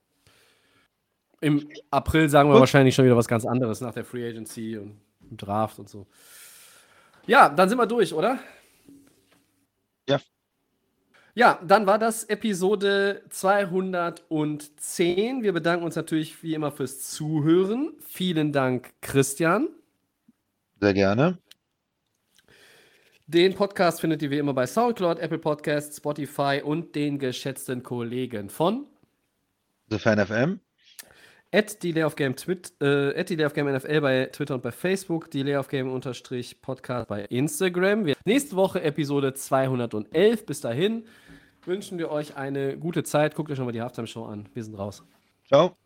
Im 1.40 1.68
April 1.90 2.28
sagen 2.28 2.48
wir 2.48 2.54
Gut. 2.54 2.60
wahrscheinlich 2.60 2.94
schon 2.94 3.04
wieder 3.04 3.16
was 3.16 3.28
ganz 3.28 3.46
anderes 3.46 3.80
nach 3.80 3.94
der 3.94 4.04
Free 4.04 4.28
Agency 4.28 4.78
und 4.78 4.98
Draft 5.30 5.78
und 5.78 5.88
so. 5.88 6.08
Ja, 7.26 7.48
dann 7.48 7.68
sind 7.68 7.78
wir 7.78 7.86
durch, 7.86 8.12
oder? 8.12 8.40
Ja. 10.08 10.20
Ja, 11.34 11.60
dann 11.66 11.86
war 11.86 11.98
das 11.98 12.24
Episode 12.24 13.22
210. 13.30 15.42
Wir 15.42 15.52
bedanken 15.52 15.84
uns 15.84 15.96
natürlich 15.96 16.42
wie 16.42 16.54
immer 16.54 16.72
fürs 16.72 17.10
Zuhören. 17.10 17.92
Vielen 18.00 18.52
Dank, 18.52 18.94
Christian. 19.02 19.68
Sehr 20.80 20.94
gerne. 20.94 21.38
Den 23.28 23.54
Podcast 23.54 24.00
findet 24.00 24.22
ihr 24.22 24.30
wie 24.30 24.38
immer 24.38 24.54
bei 24.54 24.68
SoundCloud, 24.68 25.18
Apple 25.18 25.38
Podcasts, 25.38 25.96
Spotify 25.96 26.62
und 26.64 26.94
den 26.94 27.18
geschätzten 27.18 27.82
Kollegen 27.82 28.48
von 28.48 28.86
The 29.90 29.98
Fan 29.98 30.24
FM. 30.24 30.60
At 31.52 31.82
Delay 31.82 32.04
of 32.04 32.14
Game, 32.14 32.36
Twit, 32.36 32.72
äh, 32.80 33.18
at 33.18 33.28
Delay 33.28 33.46
of 33.46 33.52
Game 33.52 33.66
NFL 33.66 34.00
bei 34.00 34.26
Twitter 34.26 34.54
und 34.54 34.62
bei 34.62 34.70
Facebook, 34.70 35.28
Delay 35.32 35.56
of 35.56 35.66
Game 35.66 35.90
unterstrich 35.90 36.62
Podcast 36.62 37.08
bei 37.08 37.22
Instagram. 37.24 38.06
Wir, 38.06 38.14
nächste 38.24 38.54
Woche 38.54 38.80
Episode 38.82 39.34
211. 39.34 40.46
Bis 40.46 40.60
dahin 40.60 41.04
wünschen 41.64 41.98
wir 41.98 42.12
euch 42.12 42.36
eine 42.36 42.78
gute 42.78 43.02
Zeit. 43.02 43.34
Guckt 43.34 43.50
euch 43.50 43.58
nochmal 43.58 43.72
die 43.72 43.82
Halftime-Show 43.82 44.24
an. 44.24 44.48
Wir 44.54 44.62
sind 44.62 44.78
raus. 44.78 45.02
Ciao. 45.48 45.76